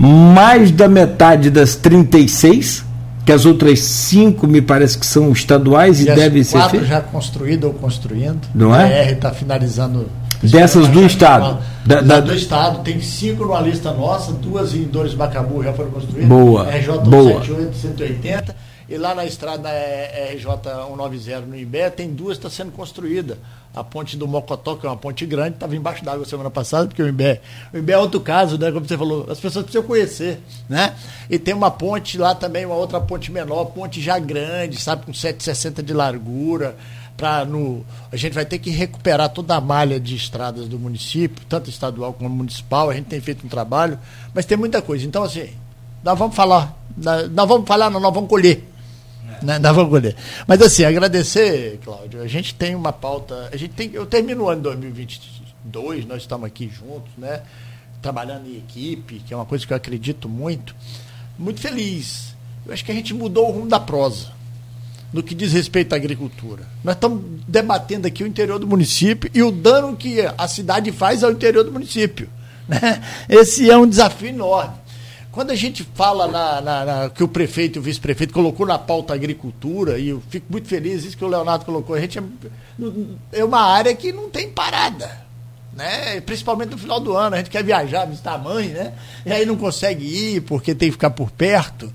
mais 0.00 0.70
da 0.70 0.88
metade 0.88 1.50
das 1.50 1.76
36, 1.76 2.82
que 3.26 3.30
as 3.30 3.44
outras 3.44 3.80
cinco 3.80 4.46
me 4.46 4.62
parece 4.62 4.98
que 4.98 5.04
são 5.04 5.30
estaduais 5.30 6.00
e, 6.00 6.08
e 6.08 6.14
devem 6.14 6.42
ser 6.42 6.56
quatro 6.56 6.86
já 6.86 7.00
construídas 7.02 7.64
ou 7.70 7.74
construindo. 7.74 8.40
Não 8.54 8.74
é? 8.74 9.02
A 9.02 9.04
BR 9.04 9.12
está 9.12 9.30
finalizando. 9.30 10.08
Dessas 10.42 10.88
do 10.88 11.04
estado. 11.04 11.58
Da, 11.84 12.00
da, 12.00 12.20
do 12.20 12.34
estado, 12.34 12.82
tem 12.82 12.98
cinco 13.02 13.44
numa 13.44 13.60
lista 13.60 13.92
nossa, 13.92 14.32
duas 14.32 14.74
em 14.74 14.84
Dores 14.84 15.12
Bacabu 15.12 15.62
já 15.62 15.74
foram 15.74 15.90
construídas. 15.90 16.28
Boa. 16.28 16.64
RJ 16.70 16.98
boa. 17.00 17.44
178, 17.44 17.76
180. 17.76 18.56
E 18.90 18.98
lá 18.98 19.14
na 19.14 19.24
estrada 19.24 19.68
RJ 20.32 20.42
190 20.42 21.40
no 21.42 21.56
Imbé, 21.56 21.88
tem 21.90 22.12
duas 22.12 22.36
que 22.36 22.44
está 22.44 22.50
sendo 22.50 22.72
construída 22.72 23.38
a 23.72 23.84
ponte 23.84 24.16
do 24.16 24.26
Mocotó, 24.26 24.74
que 24.74 24.84
é 24.84 24.88
uma 24.90 24.96
ponte 24.96 25.24
grande, 25.24 25.54
estava 25.54 25.76
embaixo 25.76 26.04
d'água 26.04 26.26
semana 26.26 26.50
passada, 26.50 26.88
porque 26.88 27.00
o 27.00 27.08
Imbé, 27.08 27.40
o 27.72 27.78
Imbé 27.78 27.92
é 27.92 27.98
outro 27.98 28.20
caso, 28.20 28.58
né? 28.58 28.72
Como 28.72 28.84
você 28.84 28.98
falou, 28.98 29.30
as 29.30 29.38
pessoas 29.38 29.64
precisam 29.64 29.86
conhecer, 29.86 30.40
né? 30.68 30.96
E 31.30 31.38
tem 31.38 31.54
uma 31.54 31.70
ponte 31.70 32.18
lá 32.18 32.34
também, 32.34 32.66
uma 32.66 32.74
outra 32.74 33.00
ponte 33.00 33.30
menor, 33.30 33.66
ponte 33.66 34.02
já 34.02 34.18
grande, 34.18 34.76
sabe, 34.80 35.06
com 35.06 35.14
760 35.14 35.84
de 35.84 35.92
largura. 35.92 36.76
Pra 37.16 37.44
no, 37.44 37.84
a 38.10 38.16
gente 38.16 38.32
vai 38.32 38.46
ter 38.46 38.58
que 38.58 38.70
recuperar 38.70 39.28
toda 39.28 39.54
a 39.54 39.60
malha 39.60 40.00
de 40.00 40.16
estradas 40.16 40.66
do 40.66 40.80
município, 40.80 41.44
tanto 41.48 41.70
estadual 41.70 42.12
como 42.12 42.28
municipal. 42.30 42.90
A 42.90 42.94
gente 42.94 43.06
tem 43.06 43.20
feito 43.20 43.46
um 43.46 43.48
trabalho, 43.48 43.96
mas 44.34 44.46
tem 44.46 44.58
muita 44.58 44.82
coisa. 44.82 45.06
Então, 45.06 45.22
assim, 45.22 45.50
nós 46.02 46.18
vamos 46.18 46.34
falar, 46.34 46.76
nós 46.96 47.48
vamos 47.48 47.68
falar, 47.68 47.88
nós 47.88 48.02
vamos 48.02 48.28
colher 48.28 48.69
né? 49.42 49.58
Dava 49.58 49.86
colher. 49.86 50.16
Mas 50.46 50.60
assim, 50.62 50.84
agradecer, 50.84 51.78
Cláudio. 51.84 52.22
A 52.22 52.26
gente 52.26 52.54
tem 52.54 52.74
uma 52.74 52.92
pauta. 52.92 53.48
A 53.52 53.56
gente 53.56 53.72
tem, 53.74 53.90
eu 53.92 54.06
termino 54.06 54.44
o 54.44 54.48
ano 54.48 54.62
2022, 54.62 56.06
nós 56.06 56.22
estamos 56.22 56.46
aqui 56.46 56.68
juntos, 56.68 57.10
né? 57.16 57.42
Trabalhando 58.02 58.46
em 58.48 58.56
equipe, 58.56 59.20
que 59.26 59.34
é 59.34 59.36
uma 59.36 59.46
coisa 59.46 59.66
que 59.66 59.72
eu 59.72 59.76
acredito 59.76 60.28
muito. 60.28 60.74
Muito 61.38 61.60
feliz. 61.60 62.34
Eu 62.66 62.72
acho 62.72 62.84
que 62.84 62.92
a 62.92 62.94
gente 62.94 63.14
mudou 63.14 63.48
o 63.48 63.52
rumo 63.52 63.66
da 63.66 63.80
prosa 63.80 64.40
no 65.12 65.22
que 65.22 65.34
diz 65.34 65.52
respeito 65.52 65.92
à 65.92 65.96
agricultura. 65.96 66.64
Nós 66.84 66.94
estamos 66.94 67.22
debatendo 67.46 68.06
aqui 68.06 68.22
o 68.22 68.26
interior 68.26 68.58
do 68.58 68.66
município 68.66 69.30
e 69.34 69.42
o 69.42 69.50
dano 69.50 69.96
que 69.96 70.20
a 70.20 70.48
cidade 70.48 70.92
faz 70.92 71.24
ao 71.24 71.32
interior 71.32 71.64
do 71.64 71.72
município. 71.72 72.28
Né? 72.68 73.02
Esse 73.28 73.68
é 73.68 73.76
um 73.76 73.88
desafio 73.88 74.28
enorme. 74.28 74.74
Quando 75.32 75.52
a 75.52 75.54
gente 75.54 75.84
fala 75.94 76.26
na, 76.26 76.60
na, 76.60 76.84
na, 76.84 77.10
que 77.10 77.22
o 77.22 77.28
prefeito 77.28 77.76
e 77.76 77.78
o 77.78 77.82
vice-prefeito 77.82 78.32
colocou 78.32 78.66
na 78.66 78.78
pauta 78.78 79.12
a 79.12 79.16
agricultura, 79.16 79.98
e 79.98 80.08
eu 80.08 80.22
fico 80.28 80.46
muito 80.50 80.66
feliz, 80.66 81.04
isso 81.04 81.16
que 81.16 81.24
o 81.24 81.28
Leonardo 81.28 81.64
colocou, 81.64 81.94
a 81.94 82.00
gente 82.00 82.18
é, 82.18 82.22
é 83.32 83.44
uma 83.44 83.60
área 83.60 83.94
que 83.94 84.12
não 84.12 84.28
tem 84.28 84.50
parada. 84.50 85.24
né? 85.72 86.20
Principalmente 86.20 86.70
no 86.70 86.78
final 86.78 86.98
do 86.98 87.16
ano, 87.16 87.36
a 87.36 87.38
gente 87.38 87.50
quer 87.50 87.62
viajar, 87.62 88.06
visitar 88.06 88.34
a 88.34 88.38
mãe, 88.38 88.68
né? 88.68 88.92
E 89.24 89.32
aí 89.32 89.46
não 89.46 89.56
consegue 89.56 90.04
ir 90.04 90.40
porque 90.42 90.74
tem 90.74 90.88
que 90.88 90.92
ficar 90.92 91.10
por 91.10 91.30
perto. 91.30 91.92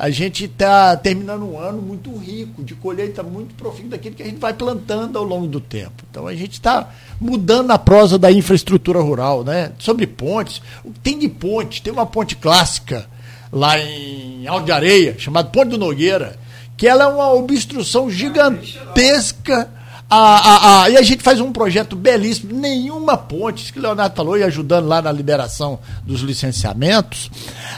A 0.00 0.08
gente 0.08 0.46
está 0.46 0.96
terminando 0.96 1.42
um 1.42 1.58
ano 1.58 1.82
muito 1.82 2.10
rico, 2.16 2.64
de 2.64 2.74
colheita 2.74 3.22
muito 3.22 3.54
profunda 3.54 3.90
daquilo 3.90 4.14
que 4.14 4.22
a 4.22 4.26
gente 4.26 4.38
vai 4.38 4.54
plantando 4.54 5.18
ao 5.18 5.24
longo 5.24 5.46
do 5.46 5.60
tempo. 5.60 6.04
Então 6.10 6.26
a 6.26 6.34
gente 6.34 6.54
está 6.54 6.88
mudando 7.20 7.70
a 7.70 7.78
prosa 7.78 8.18
da 8.18 8.32
infraestrutura 8.32 8.98
rural, 9.02 9.44
né? 9.44 9.72
Sobre 9.78 10.06
pontes. 10.06 10.62
Tem 11.02 11.18
de 11.18 11.28
ponte? 11.28 11.82
Tem 11.82 11.92
uma 11.92 12.06
ponte 12.06 12.34
clássica 12.34 13.10
lá 13.52 13.78
em 13.78 14.46
Alto 14.46 14.64
de 14.64 14.72
Areia, 14.72 15.16
chamada 15.18 15.50
Ponte 15.50 15.68
do 15.68 15.76
Nogueira, 15.76 16.38
que 16.78 16.88
ela 16.88 17.04
é 17.04 17.06
uma 17.06 17.34
obstrução 17.34 18.08
gigantesca 18.08 19.68
a, 20.10 20.16
a, 20.16 20.82
a, 20.82 20.90
e 20.90 20.96
a 20.96 21.02
gente 21.02 21.22
faz 21.22 21.40
um 21.40 21.52
projeto 21.52 21.94
belíssimo, 21.94 22.52
nenhuma 22.52 23.16
ponte, 23.16 23.62
isso 23.62 23.72
que 23.72 23.78
o 23.78 23.82
Leonardo 23.82 24.16
falou, 24.16 24.36
e 24.36 24.42
ajudando 24.42 24.88
lá 24.88 25.00
na 25.00 25.12
liberação 25.12 25.78
dos 26.04 26.20
licenciamentos, 26.22 27.30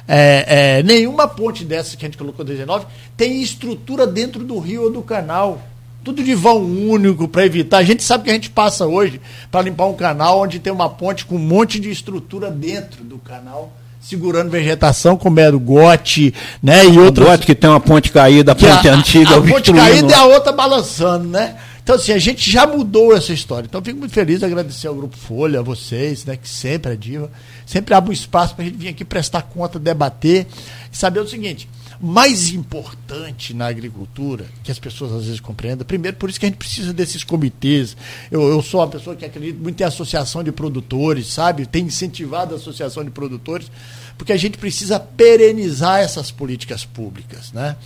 é, 0.08 0.78
é, 0.78 0.82
nenhuma 0.82 1.28
ponte 1.28 1.62
dessa 1.62 1.94
que 1.94 2.06
a 2.06 2.08
gente 2.08 2.16
colocou 2.16 2.42
19 2.42 2.86
tem 3.18 3.42
estrutura 3.42 4.06
dentro 4.06 4.42
do 4.44 4.58
rio 4.58 4.84
ou 4.84 4.90
do 4.90 5.02
canal. 5.02 5.60
Tudo 6.02 6.24
de 6.24 6.34
vão 6.34 6.58
único 6.64 7.28
para 7.28 7.46
evitar. 7.46 7.78
A 7.78 7.84
gente 7.84 8.02
sabe 8.02 8.24
que 8.24 8.30
a 8.30 8.32
gente 8.32 8.50
passa 8.50 8.86
hoje 8.86 9.20
para 9.52 9.62
limpar 9.62 9.86
um 9.86 9.94
canal 9.94 10.40
onde 10.40 10.58
tem 10.58 10.72
uma 10.72 10.88
ponte 10.88 11.24
com 11.24 11.36
um 11.36 11.38
monte 11.38 11.78
de 11.78 11.90
estrutura 11.90 12.50
dentro 12.50 13.04
do 13.04 13.18
canal 13.18 13.72
segurando 14.00 14.50
vegetação, 14.50 15.16
como 15.16 15.38
era 15.38 15.54
o 15.54 15.60
gote, 15.60 16.34
né? 16.60 16.84
E 16.84 16.98
outros. 16.98 17.24
O 17.24 17.30
gote 17.30 17.46
que 17.46 17.54
tem 17.54 17.70
uma 17.70 17.78
ponte 17.78 18.10
caída, 18.10 18.50
a 18.50 18.54
ponte 18.54 18.88
a, 18.88 18.94
antiga. 18.94 19.36
A, 19.36 19.38
a 19.38 19.42
ponte 19.42 19.72
caída 19.72 20.10
e 20.10 20.14
a 20.14 20.24
outra 20.24 20.50
balançando, 20.50 21.28
né? 21.28 21.54
Então, 21.82 21.96
assim, 21.96 22.12
a 22.12 22.18
gente 22.18 22.48
já 22.48 22.66
mudou 22.66 23.12
essa 23.12 23.32
história. 23.32 23.66
Então, 23.66 23.82
fico 23.82 23.98
muito 23.98 24.14
feliz 24.14 24.38
de 24.38 24.44
agradecer 24.44 24.86
ao 24.86 24.94
Grupo 24.94 25.16
Folha, 25.16 25.60
a 25.60 25.62
vocês, 25.62 26.24
né, 26.24 26.36
que 26.36 26.48
sempre 26.48 26.92
é 26.92 26.96
diva, 26.96 27.30
sempre 27.66 27.92
abre 27.94 28.10
um 28.10 28.12
espaço 28.12 28.54
para 28.54 28.64
a 28.64 28.68
gente 28.68 28.78
vir 28.78 28.88
aqui 28.88 29.04
prestar 29.04 29.42
conta, 29.42 29.78
debater 29.78 30.46
e 30.92 30.96
saber 30.96 31.20
o 31.20 31.26
seguinte: 31.26 31.68
mais 32.00 32.50
importante 32.50 33.54
na 33.54 33.66
agricultura, 33.66 34.44
que 34.64 34.70
as 34.70 34.78
pessoas 34.78 35.12
às 35.12 35.24
vezes 35.26 35.40
compreendam, 35.40 35.86
primeiro, 35.86 36.16
por 36.16 36.28
isso 36.28 36.38
que 36.38 36.46
a 36.46 36.48
gente 36.48 36.58
precisa 36.58 36.92
desses 36.92 37.22
comitês. 37.22 37.96
Eu, 38.30 38.42
eu 38.48 38.60
sou 38.60 38.80
uma 38.80 38.88
pessoa 38.88 39.14
que 39.14 39.24
acredita 39.24 39.58
muito 39.60 39.80
em 39.80 39.84
associação 39.84 40.42
de 40.42 40.50
produtores, 40.50 41.28
sabe? 41.28 41.64
Tem 41.64 41.84
incentivado 41.84 42.54
a 42.54 42.58
associação 42.58 43.04
de 43.04 43.10
produtores, 43.10 43.70
porque 44.16 44.32
a 44.32 44.36
gente 44.36 44.58
precisa 44.58 44.98
perenizar 44.98 46.00
essas 46.00 46.30
políticas 46.30 46.84
públicas, 46.84 47.52
né? 47.52 47.76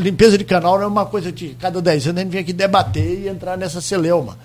Limpeza 0.00 0.38
de 0.38 0.44
canal 0.44 0.76
não 0.78 0.84
é 0.84 0.86
uma 0.86 1.06
coisa 1.06 1.32
que 1.32 1.54
cada 1.54 1.82
10 1.82 2.08
anos 2.08 2.20
a 2.20 2.22
gente 2.22 2.32
vem 2.32 2.40
aqui 2.42 2.52
debater 2.52 3.22
e 3.22 3.28
entrar 3.28 3.56
nessa 3.56 3.80
celeuma. 3.80 4.38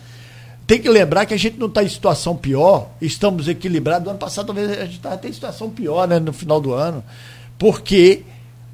Tem 0.66 0.82
que 0.82 0.90
lembrar 0.90 1.26
que 1.26 1.34
a 1.34 1.38
gente 1.38 1.60
não 1.60 1.68
está 1.68 1.84
em 1.84 1.90
situação 1.90 2.36
pior, 2.36 2.90
estamos 3.00 3.48
equilibrados. 3.48 4.06
No 4.06 4.12
ano 4.12 4.20
passado, 4.20 4.48
talvez 4.48 4.72
a 4.72 4.86
gente 4.86 4.96
estava 4.96 5.16
até 5.16 5.28
em 5.28 5.34
situação 5.34 5.70
pior, 5.70 6.08
né, 6.08 6.20
no 6.20 6.34
final 6.34 6.60
do 6.60 6.74
ano, 6.74 7.04
porque 7.60 8.24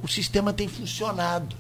o 0.01 0.07
sistema 0.07 0.53
tem 0.53 0.67
funcionado. 0.67 1.55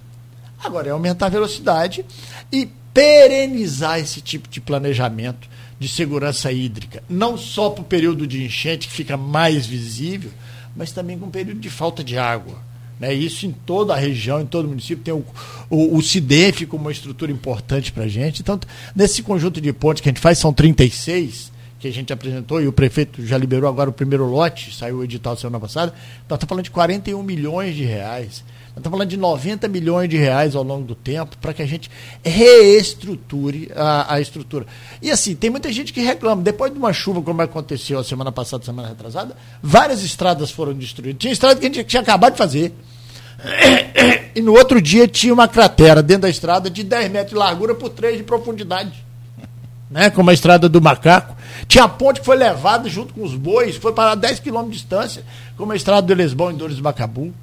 Agora 0.63 0.87
é 0.87 0.91
aumentar 0.91 1.25
a 1.25 1.29
velocidade 1.29 2.05
e 2.51 2.69
perenizar 2.93 3.99
esse 3.99 4.21
tipo 4.21 4.47
de 4.47 4.61
planejamento 4.61 5.49
de 5.79 5.87
segurança 5.87 6.51
hídrica, 6.51 7.03
não 7.09 7.37
só 7.37 7.69
para 7.69 7.81
o 7.81 7.85
período 7.85 8.27
de 8.27 8.43
enchente, 8.43 8.87
que 8.87 8.93
fica 8.93 9.17
mais 9.17 9.65
visível, 9.65 10.31
mas 10.75 10.91
também 10.91 11.17
com 11.17 11.27
o 11.27 11.31
período 11.31 11.59
de 11.59 11.69
falta 11.69 12.03
de 12.03 12.17
água. 12.17 12.68
Né? 12.99 13.13
Isso 13.13 13.45
em 13.45 13.51
toda 13.51 13.93
a 13.93 13.97
região, 13.97 14.41
em 14.41 14.45
todo 14.45 14.65
o 14.65 14.69
município, 14.69 15.03
tem 15.03 15.13
o, 15.13 15.23
o, 15.69 15.97
o 15.97 16.01
CIDEF 16.01 16.65
como 16.65 16.83
uma 16.83 16.91
estrutura 16.91 17.31
importante 17.31 17.91
para 17.91 18.03
a 18.03 18.07
gente. 18.07 18.41
Então, 18.41 18.59
nesse 18.95 19.23
conjunto 19.23 19.61
de 19.61 19.71
pontos 19.71 20.01
que 20.01 20.09
a 20.09 20.11
gente 20.11 20.21
faz, 20.21 20.37
são 20.37 20.51
36 20.51 21.59
que 21.79 21.87
a 21.87 21.91
gente 21.91 22.11
apresentou, 22.11 22.61
e 22.61 22.67
o 22.67 22.73
prefeito 22.73 23.25
já 23.25 23.37
liberou 23.37 23.69
agora 23.69 23.89
o 23.89 23.93
primeiro 23.93 24.25
lote, 24.25 24.75
saiu 24.75 24.97
o 24.97 25.03
edital 25.03 25.37
semana 25.37 25.61
passada, 25.61 25.93
nós 26.27 26.35
estamos 26.35 26.49
falando 26.49 26.65
de 26.65 26.71
41 26.71 27.23
milhões 27.23 27.73
de 27.73 27.85
reais. 27.85 28.43
Nós 28.69 28.77
estamos 28.77 28.97
falando 28.97 29.09
de 29.09 29.17
90 29.17 29.67
milhões 29.69 30.09
de 30.09 30.17
reais 30.17 30.55
ao 30.55 30.63
longo 30.63 30.85
do 30.85 30.93
tempo 30.93 31.37
para 31.37 31.53
que 31.53 31.61
a 31.61 31.65
gente 31.65 31.89
reestruture 32.23 33.71
a, 33.75 34.15
a, 34.15 34.21
estrutura. 34.21 34.65
E 35.01 35.09
assim, 35.09 35.35
tem 35.35 35.49
muita 35.49 35.71
gente 35.71 35.93
que 35.93 36.01
reclama. 36.01 36.41
Depois 36.41 36.71
de 36.71 36.77
uma 36.77 36.91
chuva, 36.91 37.21
como 37.21 37.41
aconteceu 37.41 37.97
a 37.97 38.03
semana 38.03 38.31
passada, 38.31 38.63
semana 38.63 38.89
retrasada, 38.89 39.35
várias 39.63 40.03
estradas 40.03 40.51
foram 40.51 40.73
destruídas. 40.73 41.19
Tinha 41.19 41.33
estrada 41.33 41.59
que 41.59 41.65
a 41.65 41.69
gente 41.69 41.83
tinha 41.85 42.01
acabado 42.01 42.33
de 42.33 42.37
fazer. 42.37 42.73
E 44.35 44.41
no 44.41 44.53
outro 44.53 44.81
dia 44.81 45.07
tinha 45.07 45.33
uma 45.33 45.47
cratera 45.47 46.03
dentro 46.03 46.23
da 46.23 46.29
estrada 46.29 46.69
de 46.69 46.83
10 46.83 47.11
metros 47.11 47.31
de 47.31 47.35
largura 47.35 47.73
por 47.73 47.89
3 47.89 48.17
de 48.17 48.23
profundidade. 48.23 49.05
Né, 49.89 50.09
como 50.11 50.29
a 50.29 50.33
estrada 50.33 50.69
do 50.69 50.79
Macaco. 50.79 51.35
Tinha 51.67 51.85
a 51.85 51.89
ponte 51.89 52.19
que 52.19 52.25
foi 52.25 52.37
levada 52.37 52.87
junto 52.87 53.11
com 53.11 53.23
os 53.23 53.33
bois, 53.33 53.75
foi 53.75 53.91
para 53.91 54.13
10 54.13 54.39
quilômetros 54.39 54.77
de 54.77 54.81
distância, 54.83 55.23
como 55.57 55.71
a 55.71 55.75
estrada 55.75 56.03
do 56.03 56.13
Lesbão 56.13 56.51
em 56.51 56.55
Dores 56.55 56.77
do 56.77 56.83
Macabu. 56.83 57.33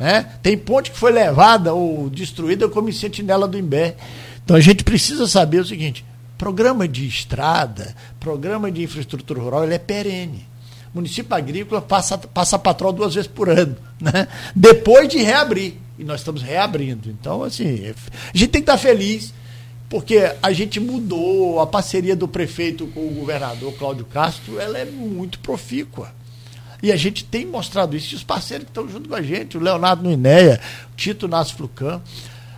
Né? 0.00 0.26
Tem 0.42 0.56
ponte 0.56 0.90
que 0.90 0.98
foi 0.98 1.12
levada 1.12 1.74
ou 1.74 2.08
destruída 2.08 2.70
como 2.70 2.88
em 2.88 2.92
Sentinela 2.92 3.46
do 3.46 3.58
Imbé. 3.58 3.96
Então 4.42 4.56
a 4.56 4.60
gente 4.60 4.82
precisa 4.82 5.26
saber 5.26 5.60
o 5.60 5.64
seguinte: 5.64 6.04
programa 6.38 6.88
de 6.88 7.06
estrada, 7.06 7.94
programa 8.18 8.72
de 8.72 8.82
infraestrutura 8.82 9.40
rural, 9.40 9.64
ele 9.64 9.74
é 9.74 9.78
perene 9.78 10.53
município 10.94 11.34
agrícola 11.34 11.82
passa, 11.82 12.16
passa 12.16 12.58
patrol 12.58 12.92
duas 12.92 13.14
vezes 13.14 13.28
por 13.28 13.48
ano, 13.48 13.76
né? 14.00 14.28
depois 14.54 15.08
de 15.08 15.18
reabrir. 15.18 15.74
E 15.98 16.04
nós 16.04 16.20
estamos 16.20 16.42
reabrindo. 16.42 17.08
Então, 17.08 17.42
assim, 17.42 17.86
a 17.86 18.36
gente 18.36 18.50
tem 18.50 18.62
que 18.62 18.70
estar 18.70 18.78
feliz, 18.78 19.32
porque 19.88 20.32
a 20.42 20.52
gente 20.52 20.80
mudou 20.80 21.60
a 21.60 21.66
parceria 21.66 22.16
do 22.16 22.26
prefeito 22.26 22.86
com 22.88 23.06
o 23.06 23.14
governador 23.14 23.72
Cláudio 23.74 24.04
Castro, 24.04 24.58
ela 24.58 24.78
é 24.78 24.84
muito 24.84 25.38
profícua. 25.38 26.12
E 26.82 26.92
a 26.92 26.96
gente 26.96 27.24
tem 27.24 27.46
mostrado 27.46 27.96
isso. 27.96 28.12
E 28.12 28.16
os 28.16 28.24
parceiros 28.24 28.66
que 28.66 28.70
estão 28.70 28.88
junto 28.88 29.08
com 29.08 29.14
a 29.14 29.22
gente, 29.22 29.56
o 29.56 29.60
Leonardo 29.60 30.02
Nuinéia, 30.02 30.60
o 30.92 30.96
Tito 30.96 31.26
Nasco 31.26 31.58
Flucan, 31.58 32.02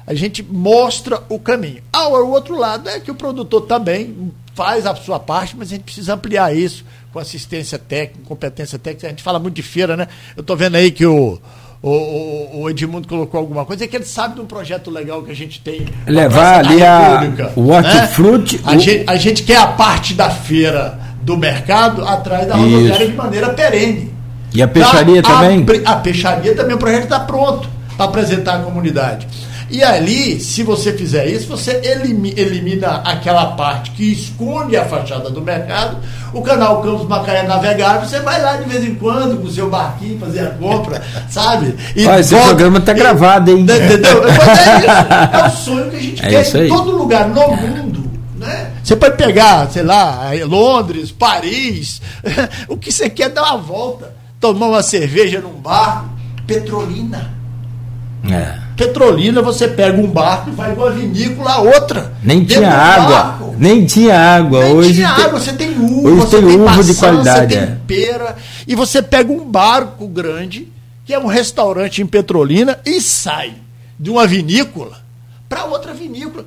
a 0.06 0.14
gente 0.14 0.42
mostra 0.42 1.22
o 1.28 1.38
caminho. 1.38 1.82
Ah, 1.92 2.08
o 2.08 2.30
outro 2.30 2.56
lado 2.56 2.88
é 2.88 2.98
que 3.00 3.10
o 3.10 3.14
produtor 3.14 3.62
também 3.62 4.32
faz 4.54 4.86
a 4.86 4.94
sua 4.96 5.20
parte, 5.20 5.56
mas 5.56 5.68
a 5.68 5.74
gente 5.76 5.84
precisa 5.84 6.14
ampliar 6.14 6.56
isso 6.56 6.84
com 7.16 7.20
assistência 7.20 7.78
técnica, 7.78 8.20
competência 8.26 8.78
técnica. 8.78 9.06
A 9.06 9.10
gente 9.10 9.22
fala 9.22 9.38
muito 9.38 9.54
de 9.54 9.62
feira, 9.62 9.96
né? 9.96 10.06
Eu 10.36 10.42
estou 10.42 10.54
vendo 10.54 10.74
aí 10.74 10.90
que 10.90 11.06
o, 11.06 11.38
o, 11.82 12.60
o, 12.60 12.68
Edmundo 12.68 13.08
colocou 13.08 13.40
alguma 13.40 13.64
coisa, 13.64 13.84
é 13.84 13.86
que 13.86 13.96
ele 13.96 14.04
sabe 14.04 14.34
de 14.34 14.42
um 14.42 14.44
projeto 14.44 14.90
legal 14.90 15.22
que 15.22 15.30
a 15.30 15.34
gente 15.34 15.62
tem. 15.62 15.86
Levar 16.06 16.58
ali 16.58 16.82
a, 16.84 17.52
o 17.56 17.70
hortifruti. 17.70 18.56
Né? 18.56 18.62
A, 18.66 18.76
o... 18.76 18.78
gente, 18.78 19.04
a 19.06 19.16
gente 19.16 19.42
quer 19.44 19.56
a 19.56 19.68
parte 19.68 20.12
da 20.12 20.28
feira 20.28 20.98
do 21.22 21.38
mercado 21.38 22.06
atrás 22.06 22.46
da 22.46 22.54
rodoviária 22.54 23.08
de 23.08 23.14
maneira 23.14 23.48
perene. 23.48 24.12
E 24.52 24.62
a 24.62 24.68
peixaria 24.68 25.22
tá, 25.22 25.40
também? 25.40 25.64
A, 25.86 25.92
a 25.92 25.96
peixaria 25.96 26.54
também, 26.54 26.76
o 26.76 26.78
projeto 26.78 27.04
está 27.04 27.20
pronto 27.20 27.66
para 27.96 28.04
apresentar 28.04 28.56
à 28.56 28.58
comunidade. 28.58 29.26
E 29.68 29.82
ali, 29.82 30.40
se 30.40 30.62
você 30.62 30.92
fizer 30.92 31.26
isso, 31.26 31.48
você 31.48 31.80
elimina 32.36 32.98
aquela 33.04 33.46
parte 33.52 33.90
que 33.90 34.12
esconde 34.12 34.76
a 34.76 34.84
fachada 34.84 35.28
do 35.28 35.42
mercado. 35.42 35.96
O 36.32 36.40
canal 36.40 36.82
Campos 36.82 37.08
Macaé 37.08 37.42
navegável, 37.42 38.08
você 38.08 38.20
vai 38.20 38.40
lá 38.40 38.56
de 38.56 38.68
vez 38.68 38.84
em 38.84 38.94
quando 38.94 39.40
com 39.40 39.48
o 39.48 39.50
seu 39.50 39.68
barquinho 39.68 40.18
fazer 40.20 40.40
a 40.40 40.50
compra, 40.50 41.02
sabe? 41.28 41.74
E 41.96 42.06
Olha, 42.06 42.20
esse 42.20 42.36
programa 42.36 42.78
está 42.78 42.92
gravado, 42.92 43.50
hein? 43.50 43.60
Entendeu? 43.60 44.22
É, 44.76 45.40
é 45.40 45.46
o 45.46 45.50
sonho 45.50 45.90
que 45.90 45.96
a 45.96 46.00
gente 46.00 46.24
é 46.24 46.28
quer 46.28 46.64
em 46.64 46.68
todo 46.68 46.96
lugar 46.96 47.28
no 47.28 47.56
mundo. 47.56 48.10
Né? 48.36 48.70
Você 48.82 48.94
pode 48.94 49.16
pegar, 49.16 49.70
sei 49.70 49.82
lá, 49.82 50.30
Londres, 50.46 51.10
Paris, 51.10 52.00
o 52.68 52.76
que 52.76 52.92
você 52.92 53.08
quer 53.08 53.24
é 53.24 53.28
dar 53.30 53.42
uma 53.42 53.58
volta, 53.58 54.14
tomar 54.38 54.66
uma 54.66 54.82
cerveja 54.82 55.40
num 55.40 55.54
bar, 55.54 56.04
Petrolina. 56.46 57.35
É. 58.32 58.66
Petrolina, 58.76 59.40
você 59.40 59.66
pega 59.66 59.98
um 60.00 60.06
barco 60.06 60.50
e 60.50 60.52
vai 60.52 60.72
de 60.72 60.78
uma 60.78 60.90
vinícola 60.90 61.50
a 61.50 61.60
outra. 61.60 62.12
Nem 62.22 62.44
tinha 62.44 62.70
água. 62.70 63.54
Nem 63.58 63.86
tinha 63.86 64.18
água. 64.18 64.64
Nem 64.64 64.74
hoje 64.74 64.94
tinha 64.94 65.14
tem, 65.14 65.24
água, 65.24 65.40
você 65.40 65.52
tem 65.54 65.70
uva, 65.70 66.08
hoje 66.08 66.16
você 66.16 66.36
tem, 66.36 66.46
tem 66.46 66.56
uva 66.56 66.64
maçã, 66.64 66.92
de 66.92 66.98
qualidade. 66.98 67.54
Você 67.54 67.60
tem 67.60 67.68
é. 67.68 67.78
pera. 67.86 68.36
E 68.66 68.74
você 68.74 69.02
pega 69.02 69.32
um 69.32 69.50
barco 69.50 70.06
grande, 70.06 70.68
que 71.06 71.14
é 71.14 71.18
um 71.18 71.26
restaurante 71.26 72.02
em 72.02 72.06
Petrolina, 72.06 72.78
e 72.84 73.00
sai 73.00 73.54
de 73.98 74.10
uma 74.10 74.26
vinícola 74.26 74.98
para 75.48 75.64
outra 75.64 75.94
vinícola. 75.94 76.44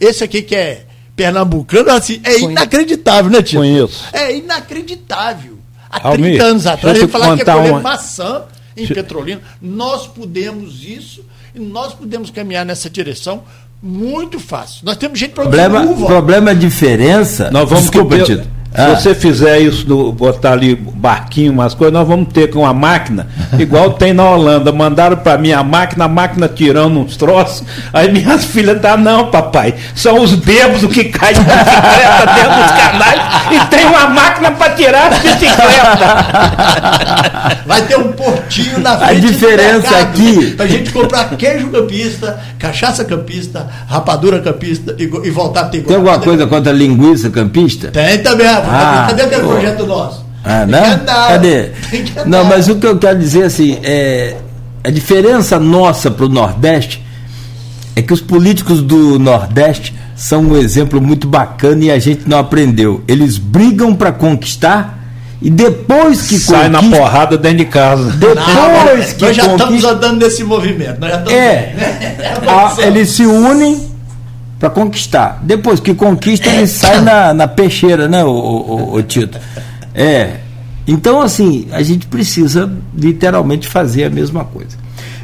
Esse 0.00 0.24
aqui 0.24 0.40
que 0.40 0.56
é 0.56 0.84
pernambucano, 1.14 1.90
assim, 1.90 2.20
é 2.24 2.40
inacreditável, 2.40 3.30
né, 3.30 3.42
Tio? 3.42 3.60
Conheço. 3.60 4.04
É 4.12 4.36
inacreditável. 4.36 5.58
Há 5.90 6.08
Almir, 6.08 6.32
30 6.32 6.44
anos 6.44 6.66
atrás, 6.66 6.98
ele 6.98 7.08
falava 7.08 7.36
que 7.36 7.42
ia 7.42 7.54
colher 7.54 7.70
uma... 7.72 7.80
maçã 7.80 8.42
em 8.76 8.86
Petrolina. 8.86 9.40
Nós 9.60 10.06
podemos 10.06 10.84
isso 10.84 11.24
e 11.54 11.60
nós 11.60 11.94
podemos 11.94 12.30
caminhar 12.30 12.64
nessa 12.64 12.90
direção 12.90 13.42
muito 13.82 14.38
fácil. 14.38 14.80
Nós 14.84 14.96
temos 14.96 15.18
gente 15.18 15.32
produzindo 15.32 15.70
problema, 15.70 15.90
uva. 15.90 16.06
Problema 16.06 16.50
é 16.50 16.54
diferença. 16.54 17.50
Nós 17.50 17.68
vamos 17.68 17.90
Desculpa, 17.90 18.16
Tito. 18.76 18.96
Se 18.96 19.02
você 19.02 19.14
fizer 19.14 19.58
isso, 19.58 19.86
do, 19.86 20.12
botar 20.12 20.52
ali 20.52 20.74
barquinho, 20.76 21.52
umas 21.52 21.74
coisas, 21.74 21.92
nós 21.94 22.06
vamos 22.06 22.28
ter 22.32 22.50
com 22.50 22.60
uma 22.60 22.74
máquina, 22.74 23.26
igual 23.58 23.90
tem 23.92 24.12
na 24.12 24.24
Holanda. 24.30 24.70
Mandaram 24.72 25.16
para 25.16 25.38
mim 25.38 25.52
a 25.52 25.62
máquina, 25.62 26.04
a 26.04 26.08
máquina 26.08 26.48
tirando 26.48 26.98
uns 27.00 27.16
troços. 27.16 27.64
Aí 27.92 28.10
minhas 28.12 28.44
filhas 28.52 28.80
tá 28.80 28.96
não, 28.96 29.30
papai. 29.30 29.74
São 29.94 30.20
os 30.20 30.34
bêbados 30.34 30.84
que 30.92 31.04
caem 31.04 31.34
da 31.34 31.42
bicicleta 31.56 32.26
dentro 32.34 32.62
dos 32.62 32.72
canais 32.72 33.20
e 33.52 33.60
tem 33.70 33.86
uma 33.86 34.08
máquina 34.08 34.50
para 34.52 34.74
tirar 34.74 35.06
a 35.06 35.10
bicicleta. 35.16 35.56
Vai 37.66 37.82
ter 37.82 37.98
um 37.98 38.12
portinho 38.12 38.78
na 38.78 38.92
A 38.92 38.98
frente 38.98 39.20
diferença 39.22 39.80
do 39.80 39.82
mercado, 39.82 40.08
aqui- 40.08 40.50
pra 40.56 40.66
gente 40.66 40.90
comprar 40.92 41.24
queijo 41.36 41.68
campista, 41.68 42.38
cachaça 42.58 43.04
campista, 43.04 43.66
rapadura 43.88 44.40
campista 44.40 44.94
e, 44.98 45.04
e 45.04 45.30
voltar 45.30 45.60
a 45.62 45.64
ter 45.64 45.82
Tem 45.82 45.96
alguma 45.96 46.18
coisa 46.18 46.46
contra 46.46 46.72
a 46.72 46.74
linguiça 46.74 47.30
campista? 47.30 47.88
Tem 47.88 48.18
também. 48.22 48.46
Ah, 48.68 49.06
Cadê 49.08 49.22
aquele 49.22 49.42
pô. 49.42 49.48
projeto 49.48 49.86
nosso? 49.86 50.24
Ah, 50.44 50.60
Tem 50.60 50.66
não? 50.66 50.82
que 50.82 50.90
andar, 50.90 51.28
Cadê? 51.28 51.62
tem 51.90 52.04
que 52.04 52.12
andar. 52.18 52.26
Não, 52.26 52.44
mas 52.44 52.68
o 52.68 52.76
que 52.76 52.86
eu 52.86 52.98
quero 52.98 53.18
dizer 53.18 53.44
assim, 53.44 53.78
é, 53.82 54.36
a 54.84 54.90
diferença 54.90 55.58
nossa 55.58 56.10
para 56.10 56.24
o 56.26 56.28
Nordeste 56.28 57.04
é 57.96 58.02
que 58.02 58.12
os 58.12 58.20
políticos 58.20 58.82
do 58.82 59.18
Nordeste 59.18 59.94
são 60.14 60.42
um 60.42 60.56
exemplo 60.56 61.00
muito 61.00 61.26
bacana 61.26 61.84
e 61.84 61.90
a 61.90 61.98
gente 61.98 62.28
não 62.28 62.38
aprendeu. 62.38 63.02
Eles 63.08 63.38
brigam 63.38 63.94
para 63.94 64.12
conquistar 64.12 64.98
e 65.42 65.50
depois 65.50 66.22
que 66.22 66.38
Sai 66.38 66.68
na 66.68 66.82
porrada 66.82 67.36
dentro 67.36 67.58
de 67.58 67.64
casa. 67.66 68.04
Não, 68.04 68.14
depois 68.14 69.12
que 69.12 69.24
nós 69.24 69.36
já 69.36 69.46
estamos 69.46 69.84
andando 69.84 70.24
nesse 70.24 70.44
movimento. 70.44 70.98
Nós 71.00 71.10
já 71.10 71.16
estamos 71.18 71.32
É. 71.32 71.74
a- 72.48 72.86
eles 72.86 73.10
se 73.10 73.26
unem 73.26 73.90
para 74.58 74.70
conquistar. 74.70 75.40
Depois 75.42 75.80
que 75.80 75.94
conquista, 75.94 76.48
eles 76.48 76.70
saem 76.70 77.02
na, 77.02 77.34
na 77.34 77.48
peixeira, 77.48 78.08
né, 78.08 78.24
o, 78.24 78.30
o, 78.30 78.94
o 78.94 79.02
Tito? 79.02 79.38
É. 79.94 80.38
Então, 80.86 81.20
assim, 81.20 81.66
a 81.72 81.82
gente 81.82 82.06
precisa 82.06 82.72
literalmente 82.96 83.68
fazer 83.68 84.04
a 84.04 84.10
mesma 84.10 84.44
coisa. 84.44 84.76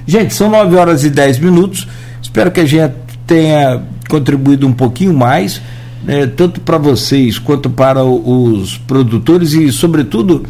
Gente, 0.07 0.35
são 0.35 0.51
9 0.51 0.77
horas 0.77 1.05
e 1.05 1.11
10 1.11 1.39
minutos. 1.39 1.87
Espero 2.21 2.51
que 2.51 2.61
a 2.61 2.67
gente 2.67 2.95
tenha 3.27 3.81
contribuído 4.09 4.67
um 4.67 4.73
pouquinho 4.73 5.15
mais, 5.15 5.63
né, 6.05 6.27
tanto 6.27 6.61
para 6.61 6.79
vocês 6.79 7.39
quanto 7.39 7.71
para 7.71 8.05
os 8.05 8.77
produtores 8.77 9.53
e, 9.53 9.71
sobretudo, 9.71 10.45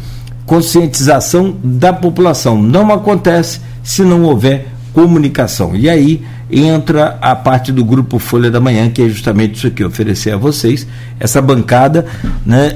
conscientização 0.45 1.55
da 1.63 1.93
população. 1.93 2.61
Não 2.61 2.91
acontece 2.91 3.61
se 3.83 4.01
não 4.01 4.23
houver 4.23 4.72
comunicação. 4.93 5.75
E 5.75 5.89
aí 5.89 6.21
entra 6.51 7.17
a 7.21 7.35
parte 7.35 7.71
do 7.71 7.83
grupo 7.83 8.19
Folha 8.19 8.51
da 8.51 8.59
Manhã, 8.59 8.89
que 8.89 9.01
é 9.01 9.09
justamente 9.09 9.55
isso 9.55 9.67
aqui, 9.67 9.83
oferecer 9.83 10.31
a 10.31 10.37
vocês 10.37 10.85
essa 11.19 11.41
bancada 11.41 12.05
né, 12.45 12.73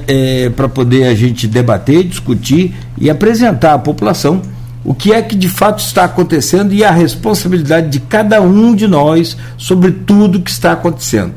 para 0.55 0.67
poder 0.67 1.05
a 1.05 1.13
gente 1.13 1.47
debater, 1.47 2.03
discutir 2.03 2.73
e 2.99 3.09
apresentar 3.09 3.73
à 3.73 3.79
população 3.79 4.41
o 4.83 4.93
que 4.93 5.11
é 5.11 5.21
que 5.21 5.35
de 5.35 5.49
fato 5.49 5.79
está 5.79 6.05
acontecendo 6.05 6.73
e 6.73 6.83
a 6.83 6.89
responsabilidade 6.91 7.89
de 7.89 7.99
cada 7.99 8.41
um 8.41 8.73
de 8.73 8.87
nós 8.87 9.37
sobre 9.57 9.91
tudo 9.91 10.39
que 10.39 10.49
está 10.49 10.71
acontecendo. 10.71 11.33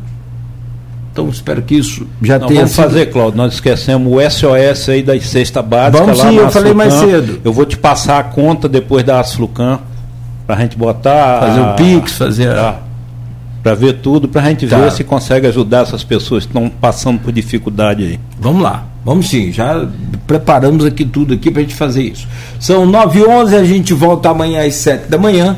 Então 1.12 1.28
espero 1.28 1.60
que 1.60 1.74
isso 1.74 2.06
já 2.22 2.38
Nós 2.38 2.46
tenha 2.48 2.60
vamos 2.60 2.72
sido- 2.74 2.84
fazer, 2.84 3.06
Claudio. 3.06 3.36
Nós 3.36 3.54
esquecemos 3.54 4.12
o 4.12 4.20
SOS 4.20 4.88
aí 4.90 5.02
da 5.02 5.20
cesta 5.20 5.60
básica. 5.60 5.98
Vamos 6.04 6.18
lá 6.20 6.30
sim, 6.30 6.36
eu 6.36 6.50
falei 6.50 6.72
mais 6.72 6.94
cedo. 6.94 7.40
Eu 7.44 7.52
vou 7.52 7.66
te 7.66 7.76
passar 7.76 8.20
a 8.20 8.22
conta 8.22 8.68
depois 8.68 9.04
da 9.04 9.18
Asflucan 9.18 9.80
pra 10.54 10.62
gente 10.62 10.76
botar. 10.76 11.40
Fazer 11.40 11.60
o 11.60 11.64
a- 11.64 11.72
Pix, 11.74 12.12
fazer 12.18 12.48
a- 12.50 12.54
Tá. 12.54 12.78
Pra 13.62 13.74
ver 13.74 13.94
tudo, 14.00 14.26
pra 14.26 14.40
gente 14.42 14.66
Tá. 14.66 14.78
ver 14.78 14.90
se 14.90 15.04
consegue 15.04 15.46
ajudar 15.46 15.82
essas 15.82 16.02
pessoas 16.02 16.44
que 16.46 16.50
estão 16.50 16.70
passando 16.80 17.18
por 17.20 17.30
dificuldade 17.30 18.02
aí. 18.04 18.20
Vamos 18.40 18.62
lá, 18.62 18.84
vamos 19.04 19.28
sim, 19.28 19.52
já 19.52 19.86
preparamos 20.26 20.82
aqui 20.86 21.04
tudo 21.04 21.34
aqui 21.34 21.50
para 21.50 21.60
a 21.60 21.62
gente 21.64 21.74
fazer 21.74 22.02
isso. 22.04 22.26
São 22.58 22.86
9 22.86 23.22
h 23.22 23.28
11 23.30 23.54
a 23.56 23.62
gente 23.64 23.92
volta 23.92 24.30
amanhã 24.30 24.66
às 24.66 24.74
7 24.76 25.08
da 25.10 25.18
manhã 25.18 25.54